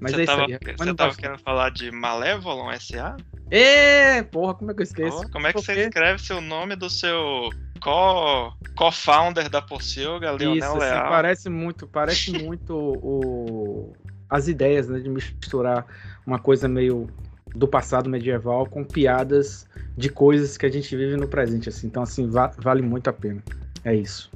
Mas 0.00 0.12
você 0.12 0.20
é 0.20 0.24
isso 0.24 0.32
tava, 0.32 0.46
aí. 0.46 0.58
você 0.76 0.94
tava 0.94 1.14
querendo 1.14 1.38
falar 1.40 1.70
de 1.70 1.90
Malevolon 1.90 2.70
S.A.? 2.70 3.16
Ê, 3.50 4.22
porra, 4.22 4.54
como 4.54 4.70
é 4.70 4.74
que 4.74 4.80
eu 4.80 4.84
esqueço? 4.84 5.22
Oh, 5.24 5.28
como 5.30 5.46
é 5.46 5.52
que 5.52 5.60
você 5.60 5.74
escreve 5.74 6.18
seu 6.20 6.40
nome 6.40 6.76
do 6.76 6.88
seu 6.88 7.50
co- 7.80 8.52
co-founder 8.76 9.50
da 9.50 9.60
Pocilga, 9.60 10.30
Leonel 10.30 10.56
Isso, 10.56 10.66
assim, 10.66 10.78
Leal? 10.78 11.08
parece 11.08 11.50
muito, 11.50 11.86
parece 11.86 12.30
muito 12.42 12.74
o, 12.76 13.92
as 14.28 14.48
ideias, 14.48 14.88
né, 14.88 15.00
de 15.00 15.08
misturar 15.08 15.84
uma 16.24 16.38
coisa 16.38 16.68
meio 16.68 17.08
do 17.54 17.66
passado 17.66 18.08
medieval 18.08 18.64
com 18.66 18.84
piadas 18.84 19.68
de 19.96 20.08
coisas 20.08 20.56
que 20.56 20.64
a 20.64 20.70
gente 20.70 20.96
vive 20.96 21.16
no 21.16 21.26
presente, 21.26 21.68
assim. 21.68 21.88
Então, 21.88 22.02
assim, 22.04 22.28
va- 22.30 22.52
vale 22.56 22.80
muito 22.80 23.10
a 23.10 23.12
pena. 23.12 23.42
É 23.84 23.94
isso. 23.94 24.30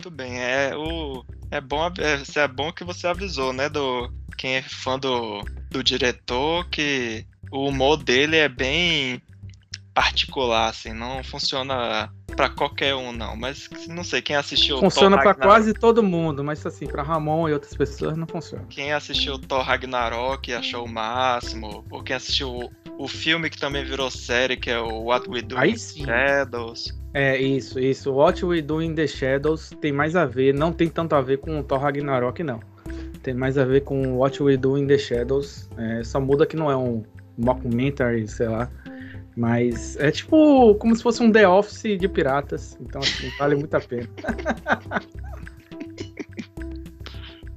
Muito 0.00 0.10
bem, 0.10 0.40
é 0.40 0.74
o 0.74 1.22
é 1.50 1.60
bom 1.60 1.84
é, 1.88 2.40
é 2.40 2.48
bom 2.48 2.72
que 2.72 2.82
você 2.84 3.06
avisou, 3.06 3.52
né, 3.52 3.68
do 3.68 4.10
quem 4.38 4.56
é 4.56 4.62
fã 4.62 4.98
do, 4.98 5.44
do 5.70 5.84
diretor 5.84 6.66
que 6.70 7.26
o 7.52 7.68
humor 7.68 8.02
dele 8.02 8.38
é 8.38 8.48
bem 8.48 9.20
particular, 10.00 10.70
assim, 10.70 10.94
não 10.94 11.22
funciona 11.22 12.10
pra 12.34 12.48
qualquer 12.48 12.94
um 12.94 13.12
não, 13.12 13.36
mas 13.36 13.68
não 13.86 14.02
sei 14.02 14.22
quem 14.22 14.34
assistiu 14.34 14.78
Funciona 14.78 15.16
Ragnarok- 15.16 15.42
quase 15.42 15.74
todo 15.74 16.02
mundo, 16.02 16.42
mas 16.42 16.64
assim, 16.64 16.86
pra 16.86 17.02
Ramon 17.02 17.50
e 17.50 17.52
outras 17.52 17.74
pessoas 17.76 18.16
não 18.16 18.26
funciona. 18.26 18.64
Quem 18.70 18.94
assistiu 18.94 19.38
Thor 19.38 19.60
Ragnarok 19.62 20.54
achou 20.54 20.86
o 20.86 20.88
máximo, 20.88 21.84
ou 21.90 22.02
quem 22.02 22.16
assistiu 22.16 22.48
o, 22.50 22.70
o 23.04 23.06
filme 23.06 23.50
que 23.50 23.58
também 23.58 23.84
virou 23.84 24.10
série, 24.10 24.56
que 24.56 24.70
é 24.70 24.80
o 24.80 25.02
What 25.04 25.28
We 25.28 25.42
Do 25.42 25.58
Aí 25.58 25.72
in 25.72 25.76
sim. 25.76 26.04
Shadows. 26.06 26.98
É 27.12 27.38
isso, 27.38 27.78
isso. 27.78 28.10
What 28.10 28.42
We 28.42 28.62
Do 28.62 28.80
in 28.80 28.94
the 28.94 29.06
Shadows 29.06 29.70
tem 29.82 29.92
mais 29.92 30.16
a 30.16 30.24
ver, 30.24 30.54
não 30.54 30.72
tem 30.72 30.88
tanto 30.88 31.14
a 31.14 31.20
ver 31.20 31.38
com 31.38 31.60
o 31.60 31.62
Thor 31.62 31.78
Ragnarok, 31.78 32.42
não. 32.42 32.60
Tem 33.22 33.34
mais 33.34 33.58
a 33.58 33.66
ver 33.66 33.82
com 33.82 34.16
What 34.16 34.42
We 34.42 34.56
Do 34.56 34.78
in 34.78 34.86
the 34.86 34.96
Shadows. 34.96 35.68
É, 35.76 36.02
só 36.04 36.18
muda 36.18 36.46
que 36.46 36.56
não 36.56 36.70
é 36.70 36.76
um 36.76 37.04
mockumentary, 37.36 38.26
sei 38.28 38.48
lá. 38.48 38.70
Mas 39.40 39.96
é 39.96 40.10
tipo 40.10 40.74
como 40.74 40.94
se 40.94 41.02
fosse 41.02 41.22
um 41.22 41.32
The 41.32 41.48
Office 41.48 41.98
de 41.98 42.06
piratas. 42.06 42.76
Então, 42.78 43.00
assim, 43.00 43.30
vale 43.38 43.56
muito 43.56 43.74
a 43.74 43.80
pena. 43.80 44.06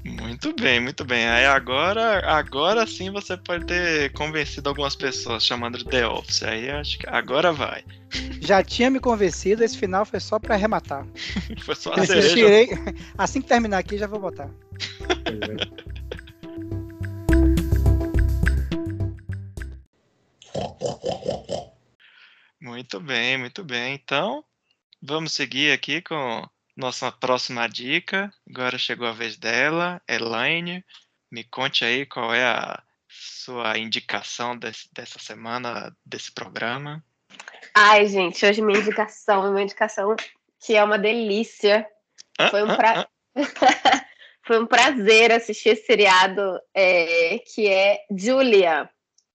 Muito 0.06 0.56
bem, 0.56 0.80
muito 0.80 1.04
bem. 1.04 1.28
Aí 1.28 1.46
agora, 1.46 2.20
agora 2.26 2.88
sim 2.88 3.12
você 3.12 3.36
pode 3.36 3.66
ter 3.66 4.14
convencido 4.14 4.70
algumas 4.70 4.96
pessoas 4.96 5.46
chamando 5.46 5.78
de 5.78 5.84
The 5.84 6.08
Office. 6.08 6.44
Aí 6.44 6.70
acho 6.70 7.00
que 7.00 7.10
agora 7.10 7.52
vai. 7.52 7.84
Já 8.40 8.64
tinha 8.64 8.90
me 8.90 9.02
convencido, 9.02 9.62
esse 9.62 9.78
final 9.78 10.06
foi 10.06 10.22
só 10.22 10.40
pra 10.40 10.56
arrematar. 10.56 11.06
Foi 11.66 11.76
só 11.76 11.92
a 11.92 12.06
tirei- 12.06 12.70
Assim 13.18 13.42
que 13.42 13.48
terminar 13.50 13.80
aqui, 13.80 13.98
já 13.98 14.08
vou 14.08 14.22
botar. 14.22 14.50
É. 22.64 22.66
Muito 22.66 23.00
bem, 23.00 23.38
muito 23.38 23.64
bem. 23.64 23.94
Então, 23.94 24.44
vamos 25.02 25.34
seguir 25.34 25.72
aqui 25.74 26.02
com 26.02 26.48
nossa 26.76 27.12
próxima 27.12 27.68
dica. 27.68 28.34
Agora 28.50 28.78
chegou 28.78 29.08
a 29.08 29.12
vez 29.12 29.38
dela, 29.38 30.02
Elaine. 30.08 30.84
Me 31.30 31.44
conte 31.44 31.84
aí 31.84 32.06
qual 32.06 32.34
é 32.34 32.46
a 32.46 32.82
sua 33.10 33.78
indicação 33.78 34.58
desse- 34.58 34.90
dessa 34.94 35.20
semana, 35.20 35.96
desse 36.06 36.32
programa. 36.32 37.04
Ai, 37.76 38.08
gente, 38.08 38.46
hoje 38.46 38.62
minha 38.62 38.80
indicação, 38.80 39.52
minha 39.52 39.64
indicação 39.64 40.16
que 40.60 40.76
é 40.76 40.84
uma 40.84 40.98
delícia. 40.98 41.86
Hã? 42.40 42.50
Foi 42.50 42.64
um, 42.64 42.76
pra... 42.76 43.08
Foi 44.46 44.60
um 44.62 44.66
prazer 44.66 45.32
assistir 45.32 45.70
esse 45.70 45.86
seriado 45.86 46.60
é, 46.74 47.40
que 47.40 47.68
é 47.68 48.00
Julia. 48.16 48.90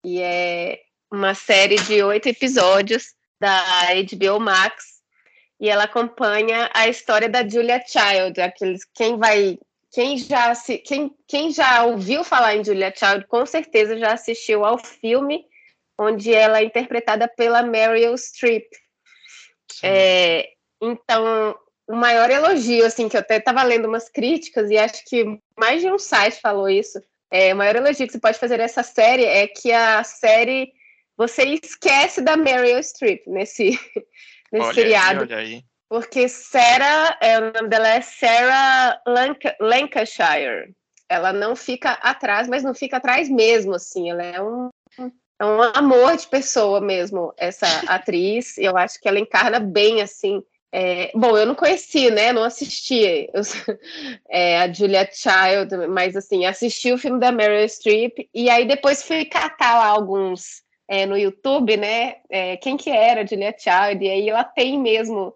E 0.05 0.21
é 0.21 0.81
uma 1.11 1.35
série 1.35 1.77
de 1.77 2.03
oito 2.03 2.29
episódios 2.29 3.15
da 3.41 3.63
HBO 3.95 4.41
Max. 4.41 4.99
E 5.61 5.69
ela 5.69 5.85
acompanha 5.85 6.71
a 6.73 6.89
história 6.89 7.29
da 7.29 7.47
Julia 7.47 7.83
Child. 7.85 8.41
Aqueles, 8.41 8.85
quem 8.95 9.17
vai. 9.19 9.59
Quem 9.91 10.19
já, 10.19 10.55
se, 10.55 10.79
quem, 10.79 11.15
quem 11.27 11.51
já 11.51 11.83
ouviu 11.85 12.23
falar 12.23 12.55
em 12.55 12.65
Julia 12.65 12.93
Child, 12.95 13.27
com 13.27 13.47
certeza 13.47 13.99
já 13.99 14.13
assistiu 14.13 14.65
ao 14.65 14.79
filme 14.79 15.47
onde 15.99 16.33
ela 16.33 16.61
é 16.61 16.65
interpretada 16.65 17.27
pela 17.27 17.63
Meryl 17.63 18.17
Streep. 18.17 18.67
É, 19.83 20.49
então, 20.81 21.59
o 21.89 21.95
maior 21.97 22.31
elogio, 22.31 22.87
assim, 22.87 23.09
que 23.09 23.17
eu 23.17 23.21
até 23.21 23.39
estava 23.39 23.63
lendo 23.65 23.89
umas 23.89 24.09
críticas 24.09 24.71
e 24.71 24.79
acho 24.79 25.05
que 25.05 25.41
mais 25.59 25.81
de 25.81 25.91
um 25.91 25.99
site 25.99 26.41
falou 26.41 26.69
isso. 26.69 27.03
É, 27.31 27.53
o 27.53 27.57
maior 27.57 27.77
elogio 27.77 28.07
que 28.07 28.13
você 28.13 28.21
pode 28.21 28.39
fazer 28.39 28.59
nessa 28.59 28.83
série 28.83 29.25
é 29.25 29.47
que 29.47 29.73
a 29.73 30.05
série 30.05 30.73
você 31.19 31.43
esquece 31.43 32.23
da 32.23 32.37
Meryl 32.37 32.81
Streep 32.81 33.27
nesse, 33.27 33.71
nesse 34.53 34.67
olha 34.67 34.73
seriado. 34.75 35.25
Aí, 35.25 35.27
olha 35.27 35.37
aí. 35.37 35.63
Porque 35.89 36.29
Sarah, 36.29 37.19
é, 37.21 37.39
o 37.39 37.53
nome 37.53 37.69
dela 37.69 37.89
é 37.89 38.01
Sarah 38.01 39.03
Lanca- 39.07 39.57
Lancashire. 39.61 40.75
Ela 41.09 41.33
não 41.33 41.57
fica 41.57 41.93
atrás, 41.93 42.47
mas 42.47 42.63
não 42.63 42.75
fica 42.75 42.99
atrás 42.99 43.29
mesmo, 43.29 43.75
assim. 43.75 44.11
Ela 44.11 44.23
é 44.23 44.41
um, 44.41 44.69
é 45.41 45.45
um 45.45 45.63
amor 45.75 46.17
de 46.17 46.27
pessoa 46.27 46.81
mesmo, 46.81 47.35
essa 47.37 47.67
atriz. 47.89 48.57
E 48.59 48.65
eu 48.65 48.77
acho 48.77 49.01
que 49.01 49.09
ela 49.09 49.19
encarna 49.19 49.59
bem, 49.59 50.03
assim. 50.03 50.43
É, 50.71 51.11
bom, 51.15 51.37
eu 51.37 51.47
não 51.47 51.55
conheci, 51.55 52.11
né? 52.11 52.33
Não 52.33 52.45
assisti 52.45 53.31
eu- 53.33 53.43
é, 54.29 54.59
a 54.61 54.71
Julia 54.73 55.09
Child, 55.11 55.89
mas 55.89 56.15
assim, 56.15 56.45
assisti 56.45 56.93
o 56.93 56.99
filme 56.99 57.19
da 57.19 57.33
Meryl 57.33 57.67
Streep 57.67 58.29
e 58.35 58.51
aí 58.51 58.67
depois 58.69 59.03
fui 59.03 59.25
catar 59.25 59.79
lá 59.79 59.87
alguns 59.87 60.63
é, 60.89 61.05
no 61.07 61.17
YouTube, 61.17 61.77
né? 61.77 62.17
é, 62.31 62.57
quem 62.57 62.77
que 62.77 62.91
era 62.91 63.27
Julia 63.27 63.55
Child, 63.57 64.05
e 64.05 64.11
aí 64.11 64.29
ela 64.29 64.43
tem 64.45 64.79
mesmo 64.79 65.35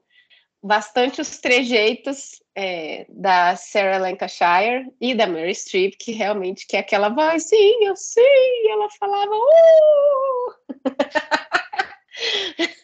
bastante 0.62 1.20
os 1.20 1.38
trejeitos 1.38 2.40
é, 2.54 3.04
da 3.08 3.56
Sarah 3.56 3.98
Lancashire 3.98 4.86
e 5.00 5.14
da 5.14 5.26
Mary 5.26 5.54
Streep, 5.54 5.94
que 5.98 6.12
realmente 6.12 6.66
que 6.66 6.76
é 6.76 6.80
aquela 6.80 7.08
vozinha 7.08 7.92
assim, 7.92 8.70
ela 8.70 8.88
falava 8.90 9.32
uh! 9.34 10.54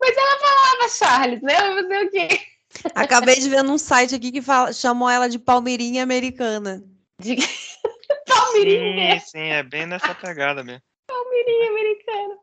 Mas 0.00 0.16
ela 0.16 0.38
falava 0.38 0.88
Charles, 0.88 1.42
né? 1.42 1.54
Vai 1.54 1.82
fazer 1.82 2.06
o 2.06 2.10
quê? 2.10 2.28
Acabei 2.94 3.34
de 3.34 3.50
ver 3.50 3.62
num 3.62 3.76
site 3.76 4.14
aqui 4.14 4.32
que 4.32 4.40
fala, 4.40 4.72
chamou 4.72 5.10
ela 5.10 5.28
de 5.28 5.38
Palmeirinha 5.38 6.02
Americana. 6.02 6.82
De... 7.20 7.36
Palmeirinha, 8.26 9.20
Sim, 9.20 9.26
sim, 9.26 9.48
é 9.48 9.62
bem 9.62 9.86
nessa 9.86 10.14
pegada 10.14 10.64
mesmo. 10.64 10.82
Palmeirinha 11.22 11.70
americana. 11.70 12.34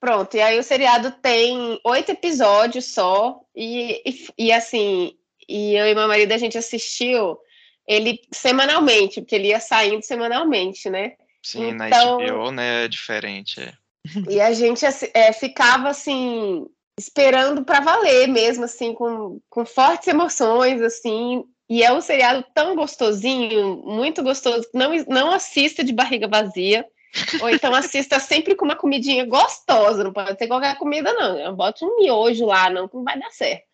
Pronto, 0.00 0.36
e 0.36 0.40
aí 0.40 0.58
o 0.58 0.62
seriado 0.64 1.12
tem 1.22 1.78
oito 1.84 2.10
episódios 2.10 2.86
só, 2.86 3.40
e, 3.54 4.02
e, 4.04 4.46
e 4.46 4.52
assim, 4.52 5.12
e 5.48 5.74
eu 5.76 5.86
e 5.86 5.94
meu 5.94 6.08
marido 6.08 6.32
a 6.32 6.38
gente 6.38 6.58
assistiu 6.58 7.38
ele 7.86 8.20
semanalmente, 8.32 9.20
porque 9.20 9.34
ele 9.36 9.48
ia 9.48 9.60
saindo 9.60 10.02
semanalmente, 10.02 10.90
né? 10.90 11.12
Sim, 11.44 11.72
na 11.72 11.88
Então- 11.88 12.18
HBO, 12.18 12.50
né, 12.50 12.84
é 12.84 12.88
diferente. 12.88 13.60
é. 13.60 13.72
E 14.28 14.40
a 14.40 14.52
gente 14.52 14.84
assim, 14.84 15.06
é, 15.14 15.32
ficava 15.32 15.88
assim, 15.88 16.66
esperando 16.98 17.64
para 17.64 17.80
valer 17.80 18.26
mesmo, 18.26 18.64
assim, 18.64 18.92
com, 18.92 19.40
com 19.48 19.64
fortes 19.64 20.08
emoções, 20.08 20.80
assim. 20.82 21.44
E 21.68 21.82
é 21.84 21.92
um 21.92 22.00
seriado 22.00 22.44
tão 22.52 22.74
gostosinho, 22.74 23.76
muito 23.84 24.22
gostoso. 24.22 24.68
Não, 24.74 24.90
não 25.08 25.30
assista 25.30 25.84
de 25.84 25.92
barriga 25.92 26.26
vazia. 26.26 26.84
Ou 27.40 27.50
então 27.50 27.74
assista 27.74 28.18
sempre 28.18 28.54
com 28.54 28.64
uma 28.64 28.76
comidinha 28.76 29.24
gostosa. 29.26 30.04
Não 30.04 30.12
pode 30.12 30.38
ser 30.38 30.46
qualquer 30.46 30.76
comida, 30.78 31.12
não. 31.12 31.54
Bota 31.54 31.84
um 31.84 31.96
miojo 31.96 32.46
lá, 32.46 32.70
não, 32.70 32.88
que 32.88 32.96
não 32.96 33.04
vai 33.04 33.18
dar 33.18 33.30
certo. 33.30 33.64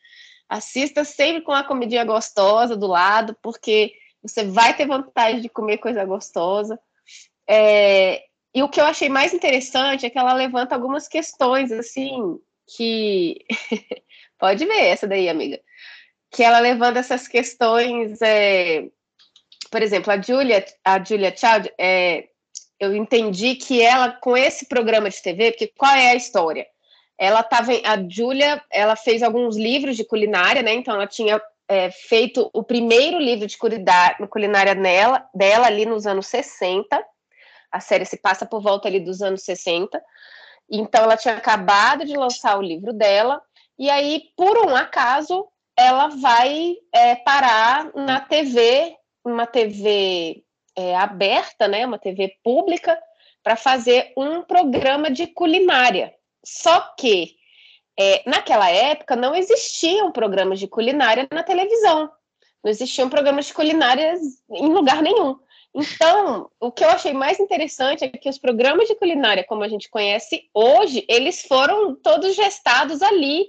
Assista 0.48 1.04
sempre 1.04 1.42
com 1.42 1.52
uma 1.52 1.64
comidinha 1.64 2.04
gostosa 2.04 2.76
do 2.76 2.86
lado, 2.86 3.36
porque 3.42 3.92
você 4.22 4.44
vai 4.44 4.74
ter 4.76 4.86
vontade 4.86 5.40
de 5.40 5.48
comer 5.48 5.78
coisa 5.78 6.04
gostosa. 6.04 6.78
É, 7.48 8.24
e 8.54 8.62
o 8.62 8.68
que 8.68 8.80
eu 8.80 8.84
achei 8.84 9.08
mais 9.08 9.32
interessante 9.32 10.06
é 10.06 10.10
que 10.10 10.18
ela 10.18 10.32
levanta 10.32 10.74
algumas 10.74 11.06
questões, 11.06 11.70
assim, 11.70 12.38
que. 12.76 13.44
Pode 14.38 14.64
ver 14.64 14.86
essa 14.86 15.06
daí, 15.06 15.28
amiga. 15.28 15.60
Que 16.30 16.42
ela 16.42 16.58
levanta 16.60 16.98
essas 16.98 17.28
questões. 17.28 18.20
é, 18.22 18.88
Por 19.70 19.82
exemplo, 19.82 20.12
a 20.12 20.20
Julia, 20.20 20.64
a 20.84 21.02
Julia 21.02 21.34
Child, 21.36 21.72
é, 21.78 22.28
eu 22.80 22.94
entendi 22.94 23.54
que 23.54 23.82
ela, 23.82 24.12
com 24.12 24.36
esse 24.36 24.66
programa 24.66 25.10
de 25.10 25.22
TV, 25.22 25.52
porque 25.52 25.72
qual 25.76 25.92
é 25.92 26.10
a 26.10 26.14
história? 26.14 26.66
Ela 27.16 27.40
estava, 27.40 27.72
a 27.72 28.08
Júlia, 28.08 28.62
ela 28.70 28.94
fez 28.94 29.22
alguns 29.22 29.56
livros 29.56 29.96
de 29.96 30.04
culinária, 30.04 30.62
né? 30.62 30.74
Então 30.74 30.94
ela 30.94 31.06
tinha 31.06 31.40
é, 31.68 31.90
feito 31.90 32.48
o 32.52 32.62
primeiro 32.62 33.18
livro 33.18 33.46
de 33.46 33.58
culinária 33.58 34.74
nela, 34.74 35.28
dela 35.34 35.66
ali 35.66 35.84
nos 35.84 36.06
anos 36.06 36.26
60. 36.28 37.04
A 37.72 37.80
série 37.80 38.04
se 38.04 38.16
passa 38.16 38.46
por 38.46 38.62
volta 38.62 38.86
ali 38.86 39.00
dos 39.00 39.20
anos 39.20 39.42
60. 39.42 40.00
Então 40.70 41.02
ela 41.02 41.16
tinha 41.16 41.34
acabado 41.34 42.04
de 42.04 42.16
lançar 42.16 42.56
o 42.56 42.62
livro 42.62 42.92
dela 42.92 43.42
e 43.78 43.88
aí, 43.88 44.32
por 44.36 44.66
um 44.66 44.74
acaso, 44.74 45.46
ela 45.76 46.08
vai 46.08 46.76
é, 46.92 47.14
parar 47.14 47.92
na 47.94 48.20
TV, 48.20 48.96
uma 49.24 49.46
TV 49.46 50.42
é, 50.78 50.94
aberta, 50.94 51.66
né, 51.66 51.84
uma 51.84 51.98
TV 51.98 52.36
pública, 52.44 52.96
para 53.42 53.56
fazer 53.56 54.12
um 54.16 54.42
programa 54.42 55.10
de 55.10 55.26
culinária. 55.26 56.14
Só 56.44 56.94
que 56.96 57.34
é, 57.98 58.22
naquela 58.24 58.70
época 58.70 59.16
não 59.16 59.34
existiam 59.34 60.12
programas 60.12 60.60
de 60.60 60.68
culinária 60.68 61.26
na 61.32 61.42
televisão, 61.42 62.08
não 62.62 62.70
existiam 62.70 63.10
programas 63.10 63.46
de 63.46 63.54
culinária 63.54 64.14
em 64.52 64.68
lugar 64.68 65.02
nenhum. 65.02 65.36
Então, 65.74 66.48
o 66.60 66.70
que 66.70 66.84
eu 66.84 66.90
achei 66.90 67.12
mais 67.12 67.40
interessante 67.40 68.04
é 68.04 68.08
que 68.08 68.28
os 68.28 68.38
programas 68.38 68.86
de 68.86 68.94
culinária, 68.94 69.44
como 69.44 69.64
a 69.64 69.68
gente 69.68 69.90
conhece 69.90 70.48
hoje, 70.54 71.04
eles 71.08 71.42
foram 71.42 71.96
todos 71.96 72.36
gestados 72.36 73.02
ali 73.02 73.46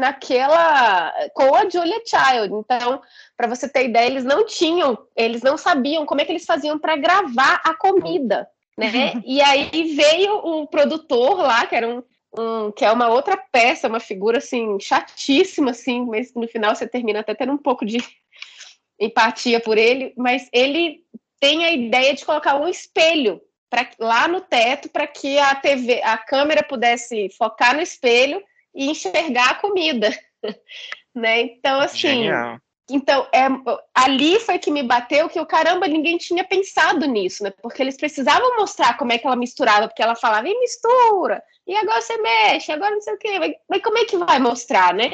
naquela 0.00 1.12
com 1.34 1.54
a 1.54 1.68
Julia 1.68 2.00
Child. 2.04 2.54
Então, 2.54 3.00
para 3.36 3.46
você 3.46 3.68
ter 3.68 3.84
ideia, 3.84 4.06
eles 4.06 4.24
não 4.24 4.44
tinham, 4.44 4.98
eles 5.14 5.42
não 5.42 5.56
sabiam 5.56 6.06
como 6.06 6.20
é 6.20 6.24
que 6.24 6.32
eles 6.32 6.46
faziam 6.46 6.78
para 6.78 6.96
gravar 6.96 7.60
a 7.64 7.74
comida, 7.74 8.48
né? 8.76 9.12
Uhum. 9.14 9.22
E 9.24 9.40
aí 9.42 9.94
veio 9.94 10.44
um 10.44 10.66
produtor 10.66 11.38
lá, 11.38 11.66
que 11.66 11.76
era 11.76 11.86
um, 11.86 12.02
um, 12.36 12.72
que 12.72 12.84
é 12.84 12.90
uma 12.90 13.08
outra 13.08 13.36
peça, 13.36 13.88
uma 13.88 14.00
figura 14.00 14.38
assim 14.38 14.80
chatíssima 14.80 15.72
assim, 15.72 16.04
mas 16.06 16.34
no 16.34 16.48
final 16.48 16.74
você 16.74 16.88
termina 16.88 17.20
até 17.20 17.34
tendo 17.34 17.52
um 17.52 17.58
pouco 17.58 17.84
de 17.84 17.98
empatia 18.98 19.60
por 19.60 19.76
ele, 19.78 20.14
mas 20.16 20.48
ele 20.52 21.04
tem 21.38 21.64
a 21.64 21.72
ideia 21.72 22.14
de 22.14 22.24
colocar 22.24 22.56
um 22.56 22.68
espelho 22.68 23.40
pra, 23.68 23.88
lá 23.98 24.26
no 24.26 24.40
teto 24.40 24.88
para 24.88 25.06
que 25.06 25.38
a 25.38 25.54
TV, 25.54 26.02
a 26.02 26.18
câmera 26.18 26.62
pudesse 26.62 27.28
focar 27.36 27.74
no 27.74 27.80
espelho 27.80 28.42
e 28.74 28.90
enxergar 28.90 29.50
a 29.50 29.54
comida, 29.54 30.10
né? 31.14 31.40
Então, 31.40 31.80
assim, 31.80 31.98
Genial. 31.98 32.58
então 32.90 33.26
é, 33.32 33.46
ali 33.94 34.38
foi 34.40 34.58
que 34.58 34.70
me 34.70 34.82
bateu 34.82 35.28
que 35.28 35.40
o 35.40 35.46
caramba 35.46 35.86
ninguém 35.86 36.16
tinha 36.18 36.44
pensado 36.44 37.06
nisso, 37.06 37.42
né? 37.42 37.52
Porque 37.62 37.82
eles 37.82 37.96
precisavam 37.96 38.56
mostrar 38.56 38.96
como 38.96 39.12
é 39.12 39.18
que 39.18 39.26
ela 39.26 39.36
misturava, 39.36 39.88
porque 39.88 40.02
ela 40.02 40.14
falava 40.14 40.48
e 40.48 40.58
mistura, 40.58 41.42
e 41.66 41.76
agora 41.76 42.00
você 42.00 42.16
mexe, 42.18 42.72
agora 42.72 42.94
não 42.94 43.00
sei 43.00 43.14
o 43.14 43.18
quê, 43.18 43.38
mas, 43.68 43.82
como 43.82 43.98
é 43.98 44.04
que 44.04 44.16
vai 44.16 44.38
mostrar, 44.38 44.94
né? 44.94 45.10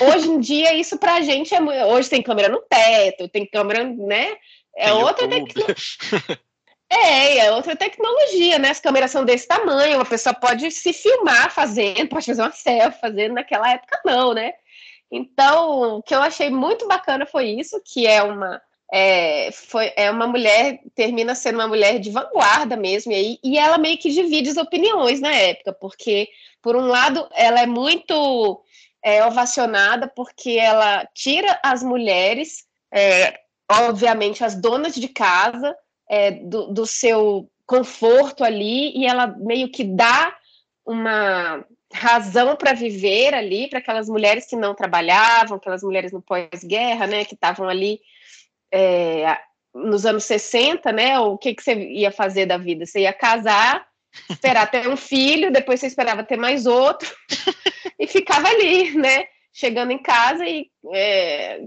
Hoje 0.00 0.28
em 0.28 0.40
dia 0.40 0.74
isso 0.74 0.98
pra 0.98 1.20
gente 1.20 1.54
é 1.54 1.84
hoje 1.86 2.08
tem 2.08 2.22
câmera 2.22 2.48
no 2.48 2.60
teto, 2.62 3.28
tem 3.28 3.46
câmera, 3.46 3.84
né? 3.84 4.36
É 4.76 4.86
tem 4.86 4.92
outra 4.92 5.28
tecnologia. 5.28 5.74
É, 6.90 7.38
é 7.38 7.52
outra 7.52 7.76
tecnologia, 7.76 8.58
né? 8.58 8.70
As 8.70 8.80
câmeras 8.80 9.10
são 9.10 9.24
desse 9.24 9.46
tamanho, 9.46 9.98
uma 9.98 10.04
pessoa 10.04 10.34
pode 10.34 10.70
se 10.70 10.92
filmar 10.92 11.50
fazendo, 11.52 12.08
pode 12.08 12.26
fazer 12.26 12.42
uma 12.42 12.50
selfie 12.52 13.00
fazendo, 13.00 13.34
naquela 13.34 13.70
época 13.70 14.00
não, 14.04 14.34
né? 14.34 14.52
Então, 15.10 15.98
o 15.98 16.02
que 16.02 16.14
eu 16.14 16.22
achei 16.22 16.50
muito 16.50 16.86
bacana 16.86 17.26
foi 17.26 17.50
isso, 17.50 17.80
que 17.84 18.06
é 18.06 18.22
uma 18.22 18.60
é, 18.92 19.52
foi, 19.52 19.92
é 19.96 20.10
uma 20.10 20.26
mulher, 20.26 20.80
termina 20.94 21.34
sendo 21.34 21.56
uma 21.56 21.68
mulher 21.68 21.98
de 22.00 22.10
vanguarda 22.10 22.76
mesmo, 22.76 23.12
e, 23.12 23.14
aí, 23.14 23.38
e 23.42 23.58
ela 23.58 23.78
meio 23.78 23.96
que 23.96 24.10
divide 24.10 24.50
as 24.50 24.56
opiniões 24.56 25.20
na 25.20 25.32
época, 25.32 25.72
porque, 25.72 26.28
por 26.60 26.74
um 26.74 26.86
lado, 26.86 27.28
ela 27.32 27.60
é 27.60 27.66
muito 27.66 28.60
é, 29.02 29.24
ovacionada 29.24 30.08
porque 30.08 30.50
ela 30.52 31.06
tira 31.14 31.58
as 31.62 31.82
mulheres, 31.82 32.64
é, 32.92 33.38
obviamente 33.70 34.44
as 34.44 34.54
donas 34.54 34.94
de 34.94 35.08
casa, 35.08 35.76
é, 36.10 36.32
do, 36.32 36.66
do 36.66 36.84
seu 36.84 37.48
conforto 37.64 38.42
ali 38.42 38.90
e 38.98 39.06
ela 39.06 39.28
meio 39.28 39.70
que 39.70 39.84
dá 39.84 40.36
uma 40.84 41.64
razão 41.92 42.56
para 42.56 42.72
viver 42.72 43.32
ali 43.32 43.70
para 43.70 43.78
aquelas 43.78 44.08
mulheres 44.08 44.46
que 44.46 44.56
não 44.56 44.74
trabalhavam, 44.74 45.56
aquelas 45.56 45.84
mulheres 45.84 46.10
no 46.10 46.20
pós-guerra, 46.20 47.06
né, 47.06 47.24
que 47.24 47.34
estavam 47.34 47.68
ali 47.68 48.00
é, 48.72 49.38
nos 49.72 50.04
anos 50.04 50.24
60, 50.24 50.90
né? 50.90 51.18
O 51.20 51.38
que, 51.38 51.54
que 51.54 51.62
você 51.62 51.74
ia 51.74 52.10
fazer 52.10 52.46
da 52.46 52.58
vida? 52.58 52.84
Você 52.84 53.00
ia 53.00 53.12
casar, 53.12 53.86
esperar 54.28 54.68
ter 54.68 54.88
um 54.88 54.96
filho, 54.96 55.52
depois 55.52 55.78
você 55.78 55.86
esperava 55.86 56.24
ter 56.24 56.36
mais 56.36 56.66
outro 56.66 57.08
e 57.98 58.06
ficava 58.08 58.48
ali, 58.48 58.96
né? 58.96 59.26
Chegando 59.52 59.92
em 59.92 60.02
casa 60.02 60.44
e 60.44 60.68
é, 60.92 61.60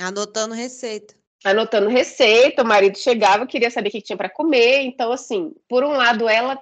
anotando 0.00 0.54
receita 0.54 1.14
anotando 1.44 1.88
receita, 1.88 2.62
o 2.62 2.66
marido 2.66 2.98
chegava, 2.98 3.46
queria 3.46 3.70
saber 3.70 3.88
o 3.88 3.92
que 3.92 4.00
tinha 4.00 4.16
para 4.16 4.28
comer. 4.28 4.82
Então, 4.82 5.12
assim, 5.12 5.52
por 5.68 5.84
um 5.84 5.92
lado, 5.92 6.28
ela, 6.28 6.60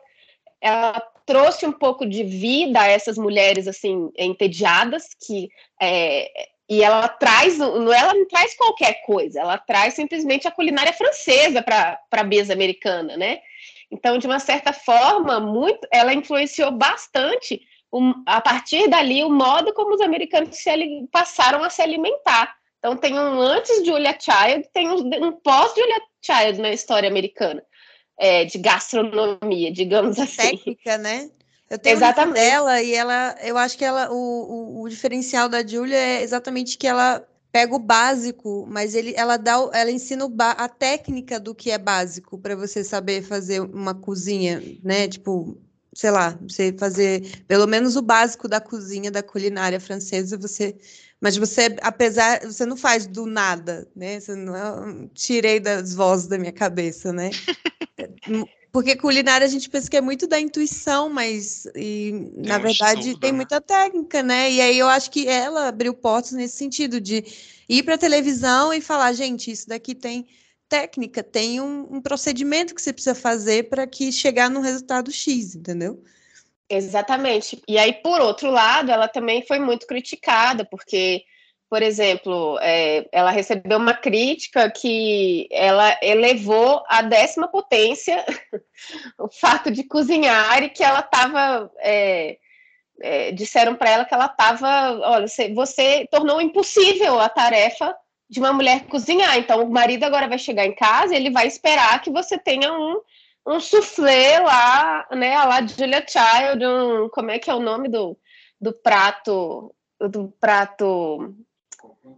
ela 0.60 1.00
trouxe 1.26 1.66
um 1.66 1.72
pouco 1.72 2.06
de 2.06 2.24
vida 2.24 2.80
a 2.80 2.88
essas 2.88 3.16
mulheres, 3.16 3.68
assim, 3.68 4.10
entediadas, 4.16 5.08
que... 5.26 5.48
É, 5.80 6.30
e 6.68 6.84
ela 6.84 7.08
traz, 7.08 7.58
ela 7.58 8.14
não 8.14 8.28
traz 8.28 8.56
qualquer 8.56 9.02
coisa, 9.04 9.40
ela 9.40 9.58
traz 9.58 9.94
simplesmente 9.94 10.46
a 10.46 10.52
culinária 10.52 10.92
francesa 10.92 11.60
para 11.62 11.98
a 12.12 12.22
mesa 12.22 12.52
americana, 12.52 13.16
né? 13.16 13.40
Então, 13.90 14.16
de 14.18 14.26
uma 14.28 14.38
certa 14.38 14.72
forma, 14.72 15.40
muito, 15.40 15.80
ela 15.92 16.14
influenciou 16.14 16.70
bastante 16.70 17.60
a 18.24 18.40
partir 18.40 18.88
dali 18.88 19.24
o 19.24 19.30
modo 19.30 19.74
como 19.74 19.94
os 19.94 20.00
americanos 20.00 20.56
se, 20.56 20.70
passaram 21.10 21.64
a 21.64 21.70
se 21.70 21.82
alimentar. 21.82 22.54
Então 22.80 22.96
tem 22.96 23.14
um 23.14 23.40
antes 23.40 23.82
de 23.82 23.90
Julia 23.90 24.16
Child, 24.18 24.68
tem 24.72 24.88
um, 24.88 25.28
um 25.28 25.32
pós 25.32 25.72
Julia 25.74 26.00
Child 26.22 26.60
na 26.60 26.72
história 26.72 27.08
americana 27.08 27.62
é, 28.18 28.44
de 28.46 28.58
gastronomia, 28.58 29.70
digamos 29.70 30.18
assim. 30.18 30.56
Técnica, 30.56 30.98
né? 30.98 31.30
Eu 31.68 31.78
tenho 31.78 31.96
exatamente. 31.96 32.34
dela 32.34 32.82
e 32.82 32.92
ela, 32.92 33.36
eu 33.42 33.56
acho 33.56 33.78
que 33.78 33.84
ela, 33.84 34.10
o, 34.10 34.16
o, 34.16 34.82
o, 34.82 34.88
diferencial 34.88 35.48
da 35.48 35.64
Julia 35.64 35.96
é 35.96 36.22
exatamente 36.22 36.76
que 36.76 36.86
ela 36.86 37.24
pega 37.52 37.74
o 37.74 37.78
básico, 37.78 38.66
mas 38.68 38.94
ele, 38.94 39.14
ela 39.16 39.36
dá, 39.36 39.54
ela 39.72 39.90
ensina 39.90 40.28
a 40.38 40.68
técnica 40.68 41.38
do 41.38 41.54
que 41.54 41.70
é 41.70 41.78
básico 41.78 42.38
para 42.38 42.56
você 42.56 42.82
saber 42.82 43.22
fazer 43.22 43.60
uma 43.60 43.94
cozinha, 43.94 44.60
né? 44.82 45.06
Tipo, 45.06 45.56
sei 45.94 46.10
lá, 46.10 46.38
você 46.42 46.72
fazer 46.72 47.44
pelo 47.46 47.66
menos 47.66 47.94
o 47.94 48.02
básico 48.02 48.48
da 48.48 48.60
cozinha 48.60 49.10
da 49.10 49.22
culinária 49.22 49.78
francesa, 49.78 50.36
você 50.36 50.76
mas 51.20 51.36
você, 51.36 51.76
apesar, 51.82 52.40
você 52.40 52.64
não 52.64 52.76
faz 52.76 53.06
do 53.06 53.26
nada, 53.26 53.86
né? 53.94 54.18
Você 54.18 54.34
não 54.34 54.56
é, 54.56 55.08
tirei 55.14 55.60
das 55.60 55.94
vozes 55.94 56.26
da 56.26 56.38
minha 56.38 56.52
cabeça, 56.52 57.12
né? 57.12 57.30
Porque 58.72 58.96
culinária 58.96 59.44
a 59.44 59.50
gente 59.50 59.68
pensa 59.68 59.90
que 59.90 59.96
é 59.96 60.00
muito 60.00 60.28
da 60.28 60.38
intuição, 60.38 61.10
mas 61.10 61.66
e, 61.74 62.32
na 62.36 62.56
um 62.56 62.62
verdade 62.62 63.00
estudo, 63.00 63.20
tem 63.20 63.32
né? 63.32 63.36
muita 63.36 63.60
técnica, 63.60 64.22
né? 64.22 64.50
E 64.50 64.60
aí 64.60 64.78
eu 64.78 64.88
acho 64.88 65.10
que 65.10 65.26
ela 65.26 65.68
abriu 65.68 65.92
portas 65.92 66.32
nesse 66.32 66.56
sentido 66.56 67.00
de 67.00 67.24
ir 67.68 67.82
para 67.82 67.96
a 67.96 67.98
televisão 67.98 68.72
e 68.72 68.80
falar, 68.80 69.12
gente, 69.12 69.50
isso 69.50 69.68
daqui 69.68 69.94
tem 69.94 70.26
técnica, 70.68 71.22
tem 71.22 71.60
um, 71.60 71.96
um 71.96 72.00
procedimento 72.00 72.74
que 72.74 72.80
você 72.80 72.92
precisa 72.92 73.14
fazer 73.14 73.68
para 73.68 73.88
que 73.88 74.12
chegar 74.12 74.48
no 74.48 74.60
resultado 74.60 75.10
X, 75.10 75.56
entendeu? 75.56 76.00
Exatamente. 76.70 77.60
E 77.66 77.76
aí, 77.76 77.92
por 77.92 78.20
outro 78.20 78.48
lado, 78.48 78.92
ela 78.92 79.08
também 79.08 79.44
foi 79.44 79.58
muito 79.58 79.88
criticada, 79.88 80.64
porque, 80.64 81.24
por 81.68 81.82
exemplo, 81.82 82.56
é, 82.62 83.08
ela 83.10 83.32
recebeu 83.32 83.76
uma 83.76 83.92
crítica 83.92 84.70
que 84.70 85.48
ela 85.50 85.98
elevou 86.00 86.84
à 86.88 87.02
décima 87.02 87.48
potência 87.48 88.24
o 89.18 89.28
fato 89.28 89.68
de 89.68 89.82
cozinhar 89.82 90.62
e 90.62 90.70
que 90.70 90.84
ela 90.84 91.00
estava. 91.00 91.70
É, 91.78 92.38
é, 93.02 93.32
disseram 93.32 93.74
para 93.74 93.90
ela 93.90 94.04
que 94.04 94.14
ela 94.14 94.26
estava. 94.26 95.00
Olha, 95.08 95.26
você, 95.26 95.52
você 95.52 96.06
tornou 96.10 96.40
impossível 96.40 97.18
a 97.18 97.28
tarefa 97.28 97.96
de 98.28 98.38
uma 98.38 98.52
mulher 98.52 98.84
cozinhar. 98.86 99.38
Então, 99.38 99.64
o 99.64 99.70
marido 99.70 100.04
agora 100.04 100.28
vai 100.28 100.38
chegar 100.38 100.66
em 100.66 100.74
casa 100.74 101.14
e 101.14 101.16
ele 101.16 101.30
vai 101.30 101.46
esperar 101.46 102.00
que 102.00 102.10
você 102.10 102.38
tenha 102.38 102.72
um 102.72 103.00
um 103.50 103.60
soufflé 103.60 104.38
lá, 104.38 105.06
né? 105.12 105.34
A 105.34 105.44
lá 105.44 105.60
de 105.60 105.74
Julia 105.74 106.04
Child, 106.06 106.64
um, 106.64 107.08
como 107.08 107.30
é 107.30 107.38
que 107.38 107.50
é 107.50 107.54
o 107.54 107.60
nome 107.60 107.88
do, 107.88 108.16
do 108.60 108.72
prato? 108.72 109.74
Do 110.00 110.32
prato 110.40 111.34